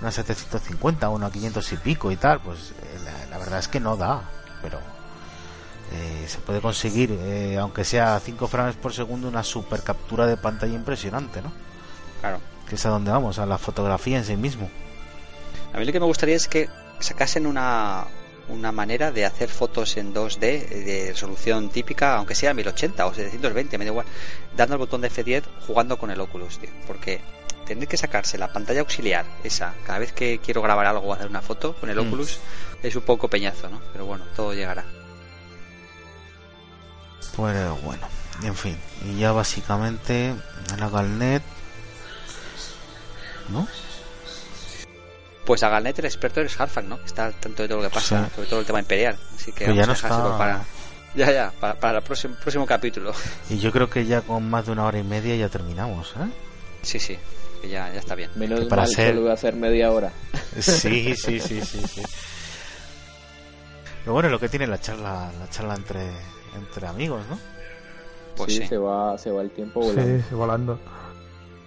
una 0.00 0.10
750, 0.10 1.08
una 1.10 1.30
500 1.30 1.72
y 1.72 1.76
pico 1.76 2.10
y 2.10 2.16
tal, 2.16 2.40
pues 2.40 2.72
eh, 2.82 2.98
la, 3.04 3.26
la 3.30 3.38
verdad 3.38 3.58
es 3.60 3.68
que 3.68 3.78
no 3.80 3.96
da, 3.96 4.22
pero 4.62 4.78
eh, 5.92 6.28
se 6.28 6.38
puede 6.38 6.60
conseguir, 6.60 7.16
eh, 7.20 7.58
aunque 7.58 7.84
sea 7.84 8.18
5 8.18 8.48
frames 8.48 8.76
por 8.76 8.92
segundo, 8.92 9.28
una 9.28 9.42
super 9.42 9.82
captura 9.82 10.26
de 10.26 10.36
pantalla 10.36 10.74
impresionante, 10.74 11.42
¿no? 11.42 11.52
Claro. 12.20 12.40
Que 12.68 12.76
es 12.76 12.86
a 12.86 12.90
donde 12.90 13.10
vamos, 13.10 13.38
a 13.38 13.46
la 13.46 13.58
fotografía 13.58 14.18
en 14.18 14.24
sí 14.24 14.36
mismo. 14.36 14.70
A 15.72 15.78
mí 15.78 15.84
lo 15.84 15.92
que 15.92 16.00
me 16.00 16.06
gustaría 16.06 16.36
es 16.36 16.48
que 16.48 16.68
sacasen 17.00 17.46
una, 17.46 18.04
una 18.48 18.72
manera 18.72 19.10
de 19.10 19.24
hacer 19.24 19.48
fotos 19.48 19.96
en 19.96 20.14
2D 20.14 20.38
de 20.38 21.06
resolución 21.08 21.70
típica, 21.70 22.16
aunque 22.16 22.34
sea 22.34 22.54
1080 22.54 23.06
o 23.06 23.14
720, 23.14 23.78
me 23.78 23.84
da 23.84 23.90
igual, 23.90 24.06
dando 24.56 24.74
el 24.74 24.78
botón 24.78 25.00
de 25.00 25.10
F10 25.10 25.42
jugando 25.66 25.98
con 25.98 26.10
el 26.10 26.20
Oculus, 26.20 26.58
tío. 26.58 26.70
Porque 26.86 27.20
tener 27.66 27.88
que 27.88 27.96
sacarse 27.96 28.38
la 28.38 28.52
pantalla 28.52 28.80
auxiliar, 28.80 29.24
esa, 29.44 29.74
cada 29.86 29.98
vez 29.98 30.12
que 30.12 30.38
quiero 30.38 30.62
grabar 30.62 30.86
algo 30.86 31.06
o 31.08 31.12
hacer 31.12 31.28
una 31.28 31.42
foto 31.42 31.74
con 31.74 31.90
el 31.90 31.96
Mm. 31.96 32.06
Oculus, 32.08 32.38
es 32.82 32.96
un 32.96 33.02
poco 33.02 33.28
peñazo, 33.28 33.68
¿no? 33.68 33.80
Pero 33.92 34.04
bueno, 34.04 34.24
todo 34.36 34.52
llegará. 34.52 34.84
Pues 37.36 37.82
bueno, 37.82 38.06
en 38.42 38.54
fin, 38.54 38.76
y 39.06 39.18
ya 39.18 39.32
básicamente 39.32 40.28
en 40.28 40.80
la 40.80 40.88
Galnet, 40.90 41.42
¿no? 43.48 43.66
Pues 45.46 45.62
a 45.62 45.68
Galnet 45.70 45.98
el 45.98 46.04
experto 46.04 46.40
es 46.40 46.60
Harfang, 46.60 46.88
¿no? 46.88 46.98
Está 47.04 47.26
al 47.26 47.34
tanto 47.34 47.62
de 47.62 47.68
todo 47.68 47.78
lo 47.82 47.88
que 47.88 47.94
pasa, 47.94 48.26
Sí. 48.28 48.34
sobre 48.36 48.48
todo 48.48 48.60
el 48.60 48.66
tema 48.66 48.78
imperial. 48.80 49.18
Así 49.34 49.50
que 49.52 49.64
Pero 49.64 49.74
ya 49.74 49.82
vamos 49.86 50.02
no 50.04 50.08
a 50.08 50.12
está- 50.18 50.38
para... 50.38 50.64
Ya, 51.14 51.30
ya, 51.30 51.52
para, 51.60 51.74
para 51.78 51.98
el 51.98 52.04
próximo, 52.04 52.36
próximo 52.40 52.64
capítulo. 52.64 53.12
Y 53.50 53.58
yo 53.58 53.70
creo 53.72 53.90
que 53.90 54.06
ya 54.06 54.20
con 54.22 54.48
más 54.48 54.66
de 54.66 54.72
una 54.72 54.84
hora 54.84 54.98
y 54.98 55.02
media 55.02 55.34
ya 55.36 55.48
terminamos, 55.48 56.12
¿eh? 56.16 56.30
Sí, 56.82 56.98
sí, 57.00 57.18
que 57.60 57.68
ya, 57.68 57.92
ya 57.92 57.98
está 57.98 58.14
bien. 58.14 58.30
Menos 58.36 58.60
Que 58.60 58.66
para 58.66 58.82
mal, 58.82 58.90
ser- 58.94 59.08
solo 59.10 59.22
voy 59.22 59.30
a 59.30 59.34
hacer 59.34 59.54
media 59.56 59.90
hora. 59.90 60.12
Sí, 60.60 61.14
sí, 61.16 61.40
sí, 61.40 61.60
sí, 61.62 61.80
sí. 61.86 62.02
Lo 64.06 64.12
bueno 64.12 64.28
es 64.28 64.32
lo 64.32 64.38
que 64.40 64.48
tiene 64.48 64.66
la 64.66 64.80
charla, 64.80 65.30
la 65.38 65.48
charla 65.50 65.74
entre, 65.74 66.10
entre 66.54 66.86
amigos, 66.86 67.22
¿no? 67.30 67.38
Pues 68.36 68.52
sí, 68.54 68.60
sí. 68.62 68.68
se 68.68 68.76
va, 68.78 69.16
se 69.18 69.30
va 69.30 69.42
el 69.42 69.50
tiempo 69.50 69.80
volando. 69.80 70.24
Sí, 70.28 70.34
volando. 70.34 70.78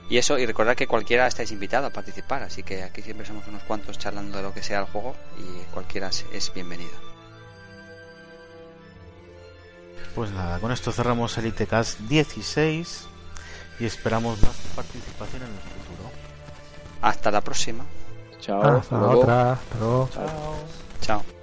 Y 0.10 0.18
eso, 0.18 0.38
y 0.38 0.46
recordad 0.46 0.76
que 0.76 0.86
cualquiera 0.88 1.26
estáis 1.28 1.52
invitado 1.52 1.88
a 1.88 1.90
participar, 1.90 2.44
así 2.44 2.62
que 2.64 2.84
aquí 2.84 3.02
siempre 3.02 3.26
somos 3.26 3.48
unos 3.48 3.64
cuantos 3.64 3.98
charlando 3.98 4.38
de 4.38 4.44
lo 4.44 4.54
que 4.54 4.62
sea 4.62 4.80
el 4.82 4.86
juego 4.86 5.16
y 5.38 5.64
cualquiera 5.74 6.10
es- 6.10 6.52
bienvenido. 6.54 6.92
Pues 10.14 10.32
nada, 10.32 10.60
con 10.60 10.72
esto 10.72 10.92
cerramos 10.92 11.38
el 11.38 11.48
ITCAS 11.48 12.08
16 12.08 13.06
y 13.80 13.86
esperamos 13.86 14.42
más 14.42 14.56
participación 14.76 15.42
en 15.42 15.50
el 15.50 15.54
futuro. 15.60 16.10
Hasta 17.02 17.32
la 17.32 17.42
próxima. 17.42 17.84
Chao. 18.40 18.62
Hasta 18.62 18.78
hasta 18.78 18.98
luego. 18.98 19.20
otra. 19.20 19.52
Hasta 19.54 19.78
luego. 19.80 20.10
Chao. 20.14 20.56
Chao. 21.02 21.35